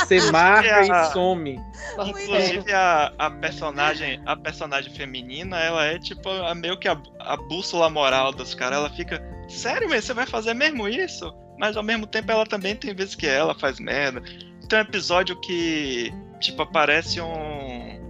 Você 0.06 0.32
marca 0.32 0.76
a... 0.76 0.84
e 0.84 1.12
some. 1.12 1.60
Inclusive 1.94 2.72
a, 2.72 3.14
a 3.18 3.32
personagem, 3.32 4.22
a 4.26 4.36
personagem 4.36 4.94
feminina, 4.94 5.60
ela 5.60 5.86
é 5.86 6.00
tipo 6.00 6.30
a, 6.30 6.54
meio 6.54 6.78
que 6.78 6.88
a, 6.88 7.00
a 7.20 7.38
bússola 7.38 7.90
moral 7.90 8.32
dos 8.32 8.54
caras. 8.54 8.80
Ela 8.80 8.90
fica, 8.90 9.24
sério, 9.48 9.90
mas 9.90 10.06
você 10.06 10.14
vai 10.14 10.26
fazer 10.26 10.54
mesmo 10.54 10.88
isso? 10.88 11.34
Mas 11.58 11.78
ao 11.78 11.84
mesmo 11.84 12.06
tempo 12.06 12.32
ela 12.32 12.46
também 12.46 12.76
tem 12.76 12.94
vezes 12.94 13.16
que 13.16 13.28
ela 13.28 13.56
faz 13.56 13.80
merda. 13.80 14.22
Tem 14.68 14.80
um 14.80 14.82
episódio 14.82 15.40
que 15.42 16.12
tipo, 16.44 16.62
aparece 16.62 17.20
um. 17.22 18.02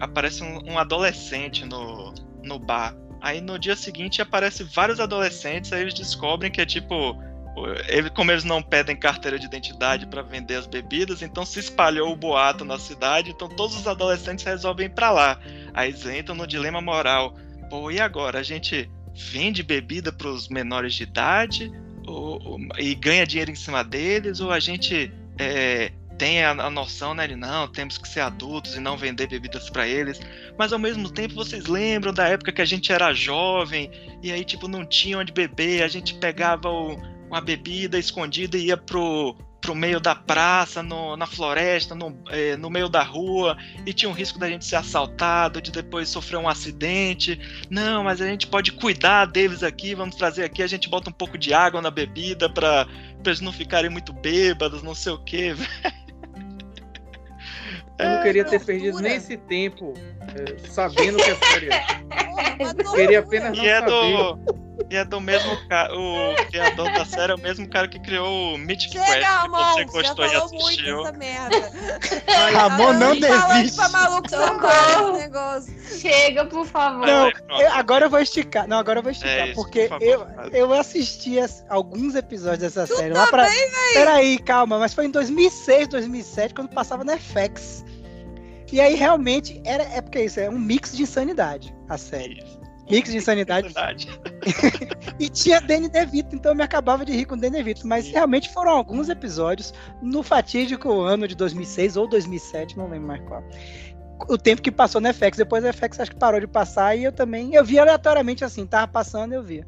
Aparece 0.00 0.42
um, 0.42 0.72
um, 0.72 0.78
adolescente 0.78 1.64
no, 1.64 2.14
no 2.42 2.58
bar. 2.58 2.94
Aí 3.20 3.40
no 3.40 3.58
dia 3.58 3.74
seguinte 3.74 4.20
aparece 4.20 4.62
vários 4.64 5.00
adolescentes, 5.00 5.72
aí 5.72 5.82
eles 5.82 5.94
descobrem 5.94 6.50
que 6.50 6.60
é 6.60 6.66
tipo. 6.66 7.18
Ele, 7.88 8.10
como 8.10 8.32
eles 8.32 8.42
não 8.42 8.60
pedem 8.60 8.96
carteira 8.96 9.38
de 9.38 9.46
identidade 9.46 10.08
para 10.08 10.22
vender 10.22 10.56
as 10.56 10.66
bebidas, 10.66 11.22
então 11.22 11.46
se 11.46 11.60
espalhou 11.60 12.12
o 12.12 12.16
boato 12.16 12.64
na 12.64 12.80
cidade, 12.80 13.30
então 13.30 13.48
todos 13.48 13.76
os 13.76 13.86
adolescentes 13.86 14.44
resolvem 14.44 14.86
ir 14.86 14.90
para 14.90 15.12
lá. 15.12 15.38
Aí 15.72 15.90
eles 15.90 16.04
entram 16.04 16.34
no 16.34 16.48
dilema 16.48 16.80
moral. 16.80 17.36
Pô, 17.70 17.92
e 17.92 18.00
agora? 18.00 18.40
A 18.40 18.42
gente 18.42 18.90
vende 19.14 19.62
bebida 19.62 20.12
para 20.12 20.26
os 20.26 20.48
menores 20.48 20.94
de 20.94 21.04
idade 21.04 21.70
ou, 22.06 22.42
ou, 22.44 22.58
e 22.76 22.92
ganha 22.96 23.24
dinheiro 23.24 23.52
em 23.52 23.54
cima 23.54 23.84
deles, 23.84 24.40
ou 24.40 24.50
a 24.50 24.58
gente 24.58 25.12
é, 25.38 25.92
tem 26.18 26.44
a, 26.44 26.50
a, 26.50 26.70
noção, 26.70 27.14
né, 27.14 27.26
de 27.26 27.36
não, 27.36 27.68
temos 27.68 27.98
que 27.98 28.08
ser 28.08 28.20
adultos 28.20 28.76
e 28.76 28.80
não 28.80 28.96
vender 28.96 29.26
bebidas 29.26 29.68
para 29.68 29.86
eles, 29.86 30.20
mas 30.58 30.72
ao 30.72 30.78
mesmo 30.78 31.10
tempo 31.10 31.34
vocês 31.34 31.66
lembram 31.66 32.12
da 32.12 32.28
época 32.28 32.52
que 32.52 32.62
a 32.62 32.64
gente 32.64 32.92
era 32.92 33.12
jovem 33.12 33.90
e 34.22 34.30
aí 34.32 34.44
tipo 34.44 34.68
não 34.68 34.84
tinha 34.84 35.18
onde 35.18 35.32
beber, 35.32 35.82
a 35.82 35.88
gente 35.88 36.14
pegava 36.14 36.68
o, 36.68 36.96
uma 37.28 37.40
bebida 37.40 37.98
escondida 37.98 38.56
e 38.56 38.66
ia 38.66 38.76
pro 38.76 39.36
pro 39.64 39.74
meio 39.74 39.98
da 39.98 40.14
praça, 40.14 40.82
no, 40.82 41.16
na 41.16 41.26
floresta, 41.26 41.94
no, 41.94 42.14
é, 42.28 42.54
no 42.54 42.68
meio 42.68 42.86
da 42.86 43.02
rua, 43.02 43.56
e 43.86 43.94
tinha 43.94 44.10
um 44.10 44.12
risco 44.12 44.38
da 44.38 44.46
gente 44.46 44.62
ser 44.66 44.76
assaltado, 44.76 45.62
de 45.62 45.72
depois 45.72 46.10
sofrer 46.10 46.36
um 46.36 46.46
acidente. 46.46 47.40
Não, 47.70 48.04
mas 48.04 48.20
a 48.20 48.26
gente 48.26 48.46
pode 48.46 48.72
cuidar 48.72 49.24
deles 49.24 49.62
aqui, 49.62 49.94
vamos 49.94 50.16
trazer 50.16 50.44
aqui, 50.44 50.62
a 50.62 50.66
gente 50.66 50.86
bota 50.86 51.08
um 51.08 51.14
pouco 51.14 51.38
de 51.38 51.54
água 51.54 51.80
na 51.80 51.90
bebida 51.90 52.46
para 52.46 52.86
eles 53.24 53.40
não 53.40 53.54
ficarem 53.54 53.88
muito 53.88 54.12
bêbados, 54.12 54.82
não 54.82 54.94
sei 54.94 55.12
o 55.12 55.24
velho. 55.24 55.56
Eu 57.98 58.08
não 58.08 58.22
queria 58.22 58.44
ter 58.44 58.64
perdido 58.64 59.00
nem 59.00 59.16
esse 59.16 59.36
tempo 59.36 59.94
é, 60.20 60.68
sabendo 60.68 61.18
que 61.18 61.30
a 61.30 61.36
série 61.52 61.68
é. 61.72 62.94
Queria 62.94 63.20
apenas 63.20 63.56
não 63.56 63.64
e 63.64 63.68
é 63.68 63.78
saber. 63.80 63.90
Do, 63.90 64.73
e 64.90 64.96
é 64.96 65.04
do 65.04 65.20
mesmo 65.20 65.56
cara, 65.68 65.94
o 65.94 66.34
criador 66.46 66.92
da 66.92 67.04
série 67.04 67.32
é 67.32 67.34
o 67.34 67.38
mesmo 67.38 67.68
cara 67.68 67.88
que 67.88 67.98
criou 67.98 68.54
o 68.54 68.58
Mythic 68.58 68.92
Chega, 68.92 69.04
Quest, 69.04 69.26
Ramon, 69.26 69.74
que 69.74 69.84
você 69.84 69.84
gostou 69.84 70.26
e 70.26 70.34
assistiu. 70.34 71.02
Muito 71.02 71.18
merda. 71.18 71.72
Ramon 72.52 72.92
não 72.94 73.18
desiste. 73.18 73.76
Pra 73.76 73.88
maluco 73.88 74.28
negócio. 75.18 75.74
Chega, 76.00 76.44
por 76.46 76.66
favor. 76.66 77.06
Não, 77.06 77.30
eu, 77.60 77.72
agora 77.72 78.06
eu 78.06 78.10
vou 78.10 78.20
esticar. 78.20 78.68
Não, 78.68 78.78
agora 78.78 78.98
eu 78.98 79.02
vou 79.02 79.12
esticar, 79.12 79.32
é 79.32 79.46
isso, 79.46 79.54
porque 79.54 79.88
por 79.88 80.02
eu, 80.02 80.26
eu 80.52 80.72
assisti 80.72 81.36
alguns 81.68 82.14
episódios 82.14 82.60
dessa 82.60 82.86
tu 82.86 82.96
série. 82.96 83.14
Também, 83.14 83.24
lá 83.24 83.26
pra... 83.28 83.48
Peraí, 83.94 84.38
calma, 84.38 84.78
mas 84.78 84.94
foi 84.94 85.06
em 85.06 85.10
2006, 85.10 85.88
2007, 85.88 86.54
quando 86.54 86.68
passava 86.68 87.04
na 87.04 87.16
FX. 87.16 87.84
E 88.72 88.80
aí 88.80 88.96
realmente 88.96 89.62
era 89.64 89.84
é 89.84 90.00
porque 90.00 90.24
isso 90.24 90.40
é 90.40 90.50
um 90.50 90.58
mix 90.58 90.96
de 90.96 91.04
insanidade 91.04 91.72
a 91.88 91.96
série. 91.96 92.42
Mix 92.90 93.10
de 93.10 93.16
insanidade. 93.18 93.74
e 95.18 95.28
tinha 95.28 95.60
Danny 95.60 95.88
DeVito, 95.88 96.34
então 96.34 96.52
eu 96.52 96.56
me 96.56 96.62
acabava 96.62 97.04
de 97.04 97.12
rir 97.12 97.24
com 97.24 97.36
Danny 97.36 97.56
DeVito. 97.56 97.86
Mas 97.86 98.06
realmente 98.08 98.52
foram 98.52 98.72
alguns 98.72 99.08
episódios 99.08 99.72
no 100.02 100.22
fatídico 100.22 101.00
ano 101.00 101.26
de 101.26 101.34
2006 101.34 101.96
ou 101.96 102.06
2007, 102.06 102.76
não 102.76 102.88
lembro 102.88 103.08
mais 103.08 103.22
qual. 103.22 103.42
o 104.28 104.38
tempo 104.38 104.62
que 104.62 104.70
passou 104.70 105.00
no 105.00 105.12
FX. 105.12 105.38
Depois 105.38 105.64
a 105.64 105.72
FX 105.72 106.00
acho 106.00 106.10
que 106.10 106.18
parou 106.18 106.40
de 106.40 106.46
passar 106.46 106.96
e 106.96 107.04
eu 107.04 107.12
também. 107.12 107.54
Eu 107.54 107.64
vi 107.64 107.78
aleatoriamente 107.78 108.44
assim, 108.44 108.66
tava 108.66 108.88
passando, 108.88 109.32
eu 109.32 109.42
via. 109.42 109.66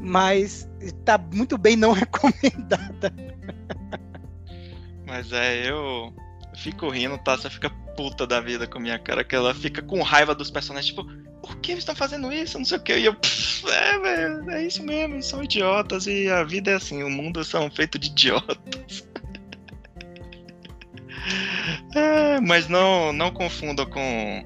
Mas 0.00 0.68
tá 1.04 1.18
muito 1.18 1.58
bem 1.58 1.76
não 1.76 1.92
recomendada. 1.92 3.12
Mas 5.06 5.32
é, 5.32 5.68
eu 5.68 6.14
fico 6.54 6.88
rindo, 6.88 7.18
tá? 7.18 7.36
Você 7.36 7.50
fica 7.50 7.70
puta 7.96 8.26
da 8.26 8.40
vida 8.40 8.66
com 8.66 8.78
a 8.78 8.80
minha 8.80 8.98
cara, 8.98 9.24
que 9.24 9.34
ela 9.34 9.54
fica 9.54 9.82
com 9.82 10.00
raiva 10.02 10.34
dos 10.34 10.50
personagens, 10.50 10.94
tipo, 10.94 11.04
por 11.50 11.60
que 11.60 11.72
eles 11.72 11.82
estão 11.82 11.96
fazendo 11.96 12.32
isso? 12.32 12.58
Não 12.58 12.64
sei 12.64 12.78
o 12.78 12.80
que. 12.80 12.96
E 12.96 13.04
eu, 13.04 13.16
é, 13.68 13.98
velho, 13.98 14.50
é 14.50 14.64
isso 14.64 14.82
mesmo, 14.82 15.14
eles 15.14 15.26
são 15.26 15.42
idiotas 15.42 16.06
e 16.06 16.28
a 16.28 16.44
vida 16.44 16.70
é 16.70 16.74
assim, 16.74 17.02
o 17.02 17.10
mundo 17.10 17.44
são 17.44 17.68
feito 17.70 17.98
de 17.98 18.08
idiotas. 18.08 19.08
é, 21.94 22.40
mas 22.40 22.68
não, 22.68 23.12
não 23.12 23.32
confunda 23.32 23.84
com 23.84 24.44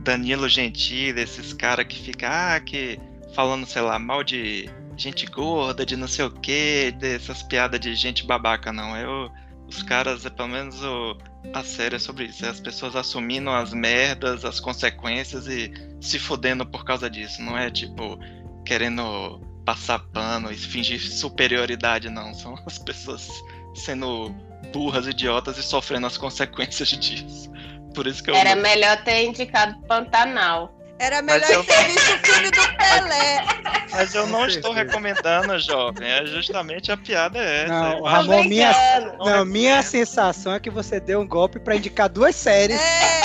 Danilo 0.00 0.48
Gentili, 0.48 1.20
esses 1.20 1.52
caras 1.54 1.86
que 1.86 1.98
ficam, 1.98 2.28
ah, 2.30 2.60
que 2.60 3.00
falando, 3.34 3.64
sei 3.64 3.82
lá, 3.82 3.98
mal 3.98 4.22
de 4.22 4.68
gente 4.96 5.24
gorda, 5.26 5.86
de 5.86 5.96
não 5.96 6.06
sei 6.06 6.26
o 6.26 6.30
que, 6.30 6.94
dessas 6.98 7.42
piadas 7.42 7.80
de 7.80 7.94
gente 7.94 8.26
babaca, 8.26 8.72
não. 8.72 8.94
Eu, 8.96 9.30
os 9.66 9.82
caras, 9.82 10.26
é 10.26 10.30
pelo 10.30 10.48
menos 10.48 10.82
o, 10.82 11.16
a 11.52 11.62
série 11.62 11.96
é 11.96 11.98
sobre 11.98 12.24
isso. 12.24 12.44
É 12.44 12.48
as 12.48 12.60
pessoas 12.60 12.96
assumindo 12.96 13.50
as 13.50 13.72
merdas, 13.72 14.44
as 14.44 14.60
consequências 14.60 15.46
e 15.46 15.72
se 16.00 16.18
fodendo 16.18 16.64
por 16.64 16.84
causa 16.84 17.08
disso. 17.10 17.42
Não 17.42 17.56
é 17.56 17.70
tipo 17.70 18.18
querendo 18.64 19.40
passar 19.64 19.98
pano 19.98 20.50
e 20.50 20.56
fingir 20.56 21.00
superioridade, 21.00 22.08
não. 22.08 22.32
São 22.34 22.54
as 22.66 22.78
pessoas 22.78 23.28
sendo 23.74 24.30
burras, 24.72 25.06
idiotas 25.06 25.58
e 25.58 25.62
sofrendo 25.62 26.06
as 26.06 26.16
consequências 26.16 26.88
disso. 26.98 27.50
Por 27.94 28.06
isso 28.06 28.22
que 28.22 28.30
eu. 28.30 28.34
Era 28.34 28.56
melhor 28.56 29.02
ter 29.04 29.24
indicado 29.24 29.78
Pantanal. 29.86 30.81
Era 31.02 31.20
melhor 31.22 31.50
eu- 31.50 31.64
ter 31.64 31.84
visto 31.84 32.14
o 32.14 32.18
filme 32.26 32.50
do 32.50 32.76
Pelé. 32.76 33.44
Mas 33.90 34.14
eu 34.14 34.26
não 34.28 34.46
estou 34.46 34.72
recomendando, 34.72 35.58
jovem. 35.58 36.08
É 36.08 36.24
justamente 36.26 36.90
a 36.92 36.96
piada 36.96 37.38
é 37.38 37.64
essa. 37.64 37.72
Não, 37.72 38.02
Ramon, 38.02 38.44
minha. 38.44 38.72
Não 39.18 39.24
não, 39.26 39.44
minha 39.44 39.82
sensação 39.82 40.54
é 40.54 40.60
que 40.60 40.70
você 40.70 40.98
deu 41.00 41.20
um 41.20 41.26
golpe 41.28 41.58
pra 41.58 41.76
indicar 41.76 42.08
duas 42.08 42.34
séries. 42.36 42.80
É, 42.80 43.22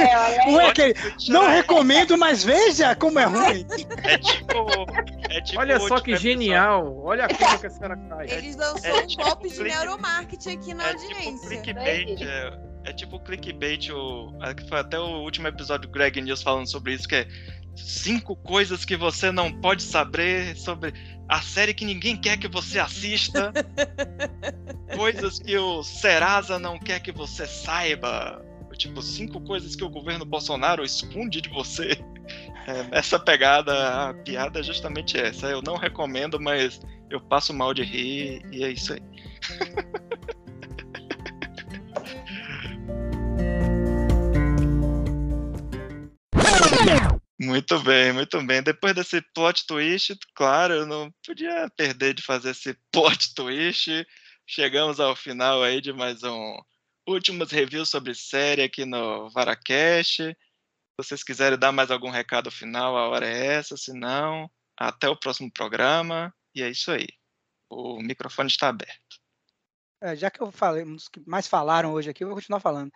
É. 0.00 0.48
Um 0.48 0.58
é 0.60 0.68
aquele, 0.70 0.94
que 0.94 1.30
não 1.30 1.46
recomendo, 1.48 2.16
mas 2.16 2.42
veja 2.42 2.94
como 2.94 3.18
é 3.18 3.24
ruim. 3.24 3.66
É 4.04 4.16
tipo. 4.18 4.66
É 5.28 5.40
tipo 5.42 5.60
Olha 5.60 5.78
só 5.80 6.00
que 6.00 6.16
genial. 6.16 7.00
Olha 7.04 7.26
a 7.26 7.28
curva 7.28 7.58
que 7.58 7.66
essa 7.66 7.78
cara 7.78 7.96
cai. 8.08 8.26
eles 8.30 8.56
lançou 8.56 8.90
É 8.90 9.02
um 9.02 9.06
tipo 9.06 9.22
golpe 9.22 9.48
de 9.50 9.62
neuromarketing 9.62 10.52
aqui 10.56 10.74
na 10.74 10.88
É 10.88 10.94
tipo 10.94 11.04
audiência. 11.14 11.48
clickbait. 11.48 12.22
É, 12.22 12.52
é 12.84 12.92
tipo 12.92 13.20
clickbait. 13.20 13.90
O, 13.90 14.32
é 14.42 14.68
foi 14.68 14.80
até 14.80 14.98
o 14.98 15.22
último 15.22 15.48
episódio 15.48 15.88
do 15.88 15.92
Greg 15.92 16.20
News 16.20 16.42
falando 16.42 16.68
sobre 16.68 16.94
isso, 16.94 17.08
que 17.08 17.16
é 17.16 17.28
cinco 17.76 18.36
coisas 18.36 18.84
que 18.84 18.96
você 18.96 19.30
não 19.30 19.52
pode 19.52 19.82
saber 19.82 20.56
sobre 20.56 20.92
a 21.28 21.40
série 21.40 21.74
que 21.74 21.84
ninguém 21.84 22.16
quer 22.16 22.36
que 22.36 22.48
você 22.48 22.78
assista. 22.78 23.52
coisas 24.96 25.38
que 25.38 25.56
o 25.56 25.82
Serasa 25.82 26.58
não 26.58 26.78
quer 26.78 27.00
que 27.00 27.12
você 27.12 27.46
saiba. 27.46 28.44
Tipo, 28.76 29.02
cinco 29.02 29.40
coisas 29.42 29.76
que 29.76 29.84
o 29.84 29.90
governo 29.90 30.24
Bolsonaro 30.24 30.82
esconde 30.82 31.40
de 31.40 31.50
você. 31.50 31.98
É, 32.66 32.84
nessa 32.84 33.18
pegada, 33.18 34.08
a 34.08 34.14
piada 34.14 34.60
é 34.60 34.62
justamente 34.62 35.18
essa. 35.18 35.48
Eu 35.48 35.60
não 35.60 35.76
recomendo, 35.76 36.40
mas 36.40 36.80
eu 37.10 37.20
passo 37.20 37.52
mal 37.52 37.74
de 37.74 37.82
rir 37.82 38.42
e 38.50 38.64
é 38.64 38.70
isso 38.70 38.94
aí. 38.94 39.02
Muito 47.42 47.80
bem, 47.80 48.12
muito 48.12 48.38
bem. 48.42 48.62
Depois 48.62 48.94
desse 48.94 49.22
plot 49.32 49.66
twist, 49.66 50.14
claro, 50.34 50.74
eu 50.74 50.86
não 50.86 51.10
podia 51.24 51.70
perder 51.74 52.12
de 52.12 52.20
fazer 52.20 52.50
esse 52.50 52.74
plot 52.92 53.34
twist. 53.34 54.06
Chegamos 54.46 55.00
ao 55.00 55.16
final 55.16 55.62
aí 55.62 55.80
de 55.80 55.90
mais 55.90 56.22
um 56.22 56.58
últimos 57.08 57.50
reviews 57.50 57.88
sobre 57.88 58.14
série 58.14 58.62
aqui 58.62 58.84
no 58.84 59.30
Varacast. 59.30 60.16
Se 60.16 60.36
vocês 60.98 61.24
quiserem 61.24 61.58
dar 61.58 61.72
mais 61.72 61.90
algum 61.90 62.10
recado 62.10 62.50
final, 62.50 62.94
a 62.94 63.08
hora 63.08 63.26
é 63.26 63.46
essa. 63.54 63.74
Se 63.74 63.94
não, 63.94 64.50
até 64.76 65.08
o 65.08 65.16
próximo 65.16 65.50
programa. 65.50 66.34
E 66.54 66.62
é 66.62 66.68
isso 66.68 66.90
aí. 66.90 67.08
O 67.70 68.02
microfone 68.02 68.50
está 68.50 68.68
aberto. 68.68 69.18
É, 70.02 70.14
já 70.14 70.30
que 70.30 70.42
eu 70.42 70.52
falei, 70.52 70.84
um 70.84 70.94
dos 70.94 71.08
que 71.08 71.22
mais 71.26 71.46
falaram 71.46 71.94
hoje 71.94 72.10
aqui, 72.10 72.22
eu 72.22 72.28
vou 72.28 72.36
continuar 72.36 72.60
falando. 72.60 72.92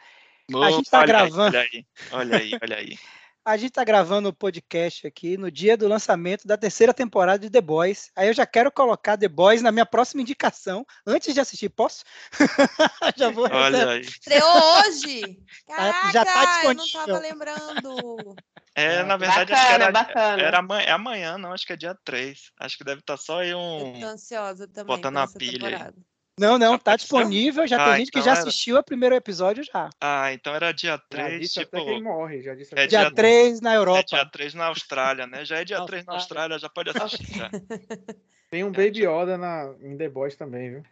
A 0.55 0.71
gente 0.71 0.91
tá 0.91 1.01
aí, 1.01 1.07
gravando. 1.07 1.57
Olha 1.57 1.61
aí, 1.61 1.87
olha 2.13 2.37
aí, 2.37 2.59
olha 2.61 2.77
aí. 2.77 2.99
A 3.45 3.59
gente 3.59 3.73
tá 3.73 3.85
gravando 3.85 4.31
o 4.31 4.33
podcast 4.33 5.07
aqui 5.07 5.37
no 5.37 5.51
dia 5.51 5.77
do 5.77 5.87
lançamento 5.87 6.47
da 6.47 6.57
terceira 6.57 6.95
temporada 6.95 7.39
de 7.41 7.51
The 7.51 7.61
Boys. 7.61 8.11
Aí 8.17 8.29
eu 8.29 8.33
já 8.33 8.47
quero 8.47 8.73
colocar 8.73 9.19
The 9.19 9.29
Boys 9.29 9.61
na 9.61 9.71
minha 9.71 9.85
próxima 9.85 10.23
indicação. 10.23 10.87
Antes 11.07 11.35
de 11.35 11.41
assistir, 11.41 11.69
posso? 11.69 12.05
já 13.17 13.29
vou 13.31 13.47
Olha 13.51 13.91
aí. 13.91 14.01
Estreou 14.01 14.49
hoje! 14.79 15.39
Caraca, 15.67 16.09
já 16.13 16.25
tá 16.25 16.61
eu 16.65 16.75
não 16.75 16.83
disponível. 16.85 17.07
tava 17.07 17.19
lembrando. 17.19 18.37
É, 18.75 18.99
Ah, 19.01 19.05
na 19.05 19.17
verdade, 19.19 19.53
acho 19.53 19.63
que 19.63 19.69
Bacana, 19.69 19.85
era, 19.85 19.93
bacana. 19.93 20.43
era 20.43 20.59
amanhã, 20.61 20.83
é 20.87 20.91
amanhã, 20.91 21.39
não, 21.39 21.53
acho 21.53 21.67
que 21.67 21.75
é 21.75 21.77
dia 21.77 21.95
3. 22.03 22.51
Acho 22.59 22.79
que 22.79 22.85
deve 22.85 23.01
estar 23.01 23.19
só 23.19 23.41
aí 23.41 23.51
Eu 23.51 23.59
um. 23.59 24.01
tô 24.01 24.07
ansiosa 24.07 24.67
também 24.67 24.97
Botando 24.97 25.19
a 25.19 25.29
pilha 25.29 25.69
aí. 25.69 25.93
Não, 26.39 26.59
não, 26.59 26.73
Já 26.73 26.79
tá 26.79 26.97
disponível. 26.97 27.67
Já 27.67 27.81
Ah, 27.83 27.91
tem 27.91 27.99
gente 27.99 28.11
que 28.11 28.19
então 28.19 28.25
já 28.25 28.33
era. 28.33 28.41
assistiu 28.41 28.77
o 28.77 28.83
primeiro 28.83 29.15
episódio 29.15 29.63
já. 29.63 29.89
Ah, 30.01 30.33
então 30.33 30.55
era 30.55 30.73
dia 30.73 30.93
Já 30.93 30.99
3, 30.99 31.41
disse 31.41 31.61
tipo. 31.61 31.77
até 31.77 31.85
que 31.85 31.91
ele 31.93 32.03
morre. 32.03 32.43
Já 32.43 32.55
disse 32.55 32.75
é 32.75 32.79
até 32.79 32.87
Dia 32.89 32.99
dia 32.99 33.01
que 33.01 33.07
ele 33.07 33.15
3 33.17 33.61
na 33.61 33.73
É 33.73 33.77
Europa. 33.77 34.03
dia 34.05 34.27
3 34.27 34.55
na 34.55 34.67
Austrália, 34.67 35.27
né? 35.27 35.45
Já 35.45 35.59
é 35.61 35.65
dia 35.65 35.81
3 35.87 36.05
na 36.05 36.15
Austrália, 36.15 36.59
já 36.59 36.69
pode 36.69 36.91
assistir. 36.91 37.39
Já. 37.39 37.51
Tem 38.51 38.65
um 38.65 38.71
Baby 38.71 39.05
Yoda 39.07 39.39
na, 39.39 39.75
em 39.81 39.97
The 39.97 40.09
Boys 40.09 40.37
também, 40.37 40.71
viu? 40.71 40.83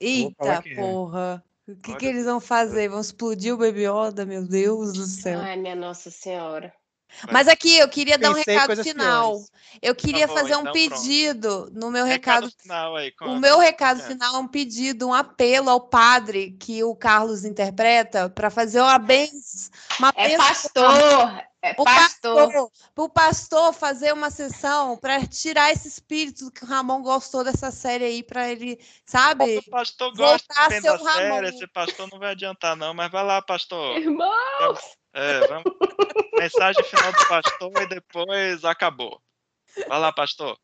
Eita 0.00 0.62
que 0.62 0.72
é. 0.72 0.76
porra. 0.76 1.44
O 1.66 1.76
que, 1.76 1.96
que 1.96 2.06
eles 2.06 2.24
vão 2.24 2.40
fazer? 2.40 2.88
Vão 2.88 3.00
explodir 3.00 3.54
o 3.54 3.58
Baby 3.58 3.84
Yoda? 3.86 4.24
Meu 4.24 4.46
Deus 4.46 4.92
do 4.94 5.04
céu. 5.04 5.38
Ai, 5.40 5.56
minha 5.56 5.74
Nossa 5.76 6.10
Senhora. 6.10 6.72
Mas 7.30 7.48
aqui 7.48 7.78
eu 7.78 7.88
queria 7.88 8.18
dar 8.18 8.30
um 8.30 8.34
recado 8.34 8.82
final. 8.82 9.32
piores. 9.32 9.50
Eu 9.82 9.94
queria 9.94 10.26
bom, 10.26 10.34
fazer 10.34 10.56
um 10.56 10.60
então 10.60 10.72
pronto. 10.72 10.90
pedido 10.90 11.70
no 11.72 11.90
meu 11.90 12.04
recado. 12.04 12.50
final 12.60 12.96
aí. 12.96 13.12
O 13.22 13.36
meu 13.36 13.58
recado 13.58 14.00
É. 14.00 14.04
final 14.04 14.36
é 14.36 14.38
um 14.38 14.48
pedido, 14.48 15.08
um 15.08 15.14
apelo 15.14 15.70
ao 15.70 15.80
padre 15.80 16.56
que 16.58 16.82
o 16.84 16.94
Carlos 16.94 17.44
interpreta 17.44 18.28
para 18.28 18.50
fazer 18.50 18.80
uma 18.80 18.98
benção. 18.98 19.70
Uma 19.98 20.12
É 20.16 20.28
bênção 20.28 20.46
pastor. 20.46 21.48
É 21.60 21.74
o 21.76 21.82
pastor. 21.82 22.52
pastor, 22.52 22.70
o 22.96 23.08
pastor 23.08 23.72
fazer 23.72 24.12
uma 24.14 24.30
sessão 24.30 24.96
para 24.96 25.26
tirar 25.26 25.72
esse 25.72 25.88
espírito 25.88 26.52
que 26.52 26.62
o 26.64 26.66
Ramon 26.68 27.02
gostou 27.02 27.42
dessa 27.42 27.72
série 27.72 28.04
aí, 28.04 28.22
para 28.22 28.48
ele, 28.48 28.78
sabe? 29.04 29.58
O 29.58 29.70
pastor 29.70 30.14
Voltar 30.14 30.32
gosta 30.32 30.54
a 30.56 30.68
bem 30.68 30.80
ser 30.80 30.90
o 30.90 30.96
Ramon. 31.02 31.16
série, 31.16 31.48
esse 31.48 31.66
pastor 31.66 32.08
não 32.12 32.18
vai 32.20 32.30
adiantar 32.30 32.76
não, 32.76 32.94
mas 32.94 33.10
vai 33.10 33.24
lá, 33.24 33.42
pastor. 33.42 33.98
Irmão, 33.98 34.32
É, 34.60 34.68
vamos. 35.48 35.64
Mensagem 36.38 36.84
final 36.84 37.12
do 37.12 37.28
pastor 37.28 37.72
e 37.82 37.86
depois 37.88 38.64
acabou. 38.64 39.20
Vai 39.88 39.98
lá, 39.98 40.12
pastor. 40.12 40.58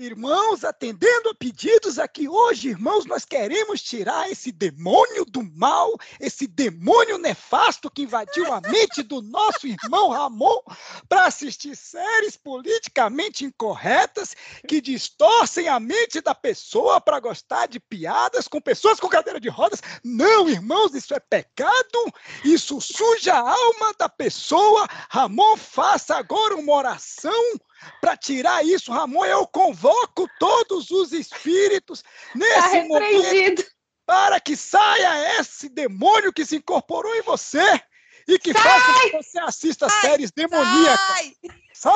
Irmãos, 0.00 0.64
atendendo 0.64 1.28
a 1.28 1.34
pedidos 1.34 1.98
aqui 1.98 2.26
hoje, 2.26 2.70
irmãos, 2.70 3.04
nós 3.04 3.26
queremos 3.26 3.82
tirar 3.82 4.30
esse 4.30 4.50
demônio 4.50 5.26
do 5.26 5.42
mal, 5.42 5.94
esse 6.18 6.46
demônio 6.46 7.18
nefasto 7.18 7.90
que 7.90 8.04
invadiu 8.04 8.50
a 8.50 8.62
mente 8.62 9.02
do 9.02 9.20
nosso 9.20 9.66
irmão 9.66 10.08
Ramon 10.08 10.58
para 11.06 11.26
assistir 11.26 11.76
séries 11.76 12.34
politicamente 12.34 13.44
incorretas 13.44 14.34
que 14.66 14.80
distorcem 14.80 15.68
a 15.68 15.78
mente 15.78 16.22
da 16.22 16.34
pessoa 16.34 16.98
para 16.98 17.20
gostar 17.20 17.68
de 17.68 17.78
piadas 17.78 18.48
com 18.48 18.58
pessoas 18.58 18.98
com 18.98 19.06
cadeira 19.06 19.38
de 19.38 19.50
rodas. 19.50 19.82
Não, 20.02 20.48
irmãos, 20.48 20.94
isso 20.94 21.12
é 21.12 21.20
pecado, 21.20 22.10
isso 22.42 22.80
suja 22.80 23.34
a 23.34 23.50
alma 23.50 23.92
da 23.98 24.08
pessoa. 24.08 24.88
Ramon, 25.10 25.58
faça 25.58 26.16
agora 26.16 26.56
uma 26.56 26.72
oração 26.72 27.60
para 28.00 28.16
tirar 28.16 28.64
isso, 28.64 28.92
Ramon, 28.92 29.24
eu 29.24 29.46
convoco 29.46 30.28
todos 30.38 30.90
os 30.90 31.12
espíritos 31.12 32.02
tá 32.02 32.08
nesse 32.34 32.82
momento 32.88 33.22
repreendido. 33.22 33.64
para 34.06 34.40
que 34.40 34.56
saia 34.56 35.40
esse 35.40 35.68
demônio 35.68 36.32
que 36.32 36.44
se 36.44 36.56
incorporou 36.56 37.14
em 37.16 37.22
você 37.22 37.80
e 38.28 38.38
que 38.38 38.52
faça 38.52 38.92
com 38.92 39.00
que 39.00 39.22
você 39.22 39.38
assista 39.40 39.88
séries 39.88 40.30
demoníacas. 40.30 41.00
Ai, 41.10 41.32
Sai! 41.74 41.92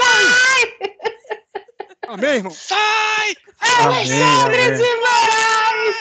Amém, 2.09 2.36
irmão? 2.36 2.52
Sai! 2.52 3.36
Alexandre 3.61 4.62
amém. 4.62 4.77
de 4.77 4.97
Moraes! 4.97 5.97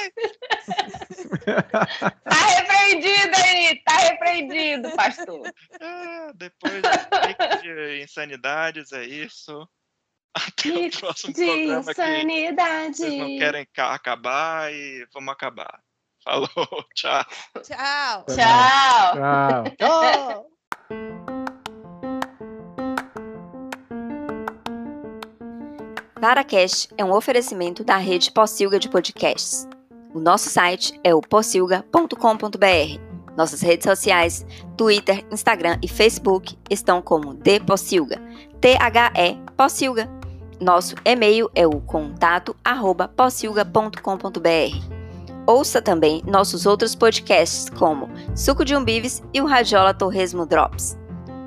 Tá 1.45 2.45
repreendido 2.57 3.35
aí, 3.43 3.81
tá 3.83 3.97
repreendido, 3.97 4.91
pastor. 4.95 5.41
É, 5.79 6.33
depois 6.35 6.81
de 7.61 8.01
insanidades, 8.03 8.91
é 8.91 9.03
isso. 9.05 9.67
Até 10.35 10.69
o 10.69 10.89
próximo 10.99 11.33
De 11.33 11.45
programa 11.45 11.83
que 11.83 11.91
insanidade. 11.91 12.95
vocês 12.97 13.17
não 13.19 13.37
querem 13.37 13.67
ca- 13.73 13.93
acabar 13.93 14.73
e 14.73 15.05
vamos 15.13 15.31
acabar. 15.31 15.79
Falou, 16.23 16.47
tchau. 16.95 17.25
tchau. 17.63 18.25
Tchau. 18.25 19.13
Tchau. 19.75 19.75
Tchau! 19.77 21.53
Paracast 26.19 26.89
é 26.97 27.03
um 27.03 27.11
oferecimento 27.11 27.83
da 27.83 27.97
rede 27.97 28.31
Possilga 28.31 28.79
de 28.79 28.89
podcasts. 28.89 29.67
O 30.14 30.19
nosso 30.19 30.48
site 30.48 30.99
é 31.03 31.15
o 31.15 31.22
possilga.com.br. 31.22 33.14
Nossas 33.35 33.61
redes 33.61 33.85
sociais, 33.85 34.45
Twitter, 34.77 35.26
Instagram 35.31 35.80
e 35.81 35.88
Facebook 35.88 36.56
estão 36.69 37.02
como 37.02 37.35
Possilga, 37.65 38.22
T-H-E 38.61 39.38
Possilga. 39.57 40.07
Nosso 40.61 40.95
e-mail 41.03 41.49
é 41.56 41.65
o 41.65 41.81
contato 41.81 42.56
arroba. 42.64 43.11
Ouça 45.48 45.81
também 45.81 46.22
nossos 46.27 46.68
outros 46.68 46.94
podcasts 46.94 47.68
como 47.72 48.07
Suco 48.35 48.64
de 48.64 48.76
Umbives 48.76 49.23
e 49.34 49.41
o 49.41 49.48
Radiola 49.48 49.95
Torresmo 49.95 50.45
Drops. 50.45 50.95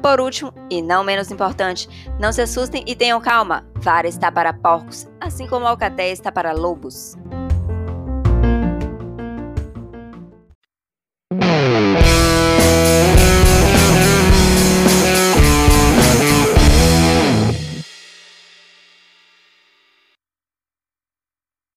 Por 0.02 0.20
último, 0.20 0.52
e 0.68 0.82
não 0.82 1.04
menos 1.04 1.30
importante, 1.30 1.88
não 2.18 2.32
se 2.32 2.42
assustem 2.42 2.82
e 2.84 2.96
tenham 2.96 3.20
calma. 3.20 3.64
Vara 3.76 4.08
está 4.08 4.30
para 4.30 4.52
porcos, 4.52 5.06
assim 5.20 5.46
como 5.46 5.66
a 5.66 5.70
alcatéia 5.70 6.12
está 6.12 6.32
para 6.32 6.52
lobos. 6.52 7.16
Mm-hmm. 11.32 11.65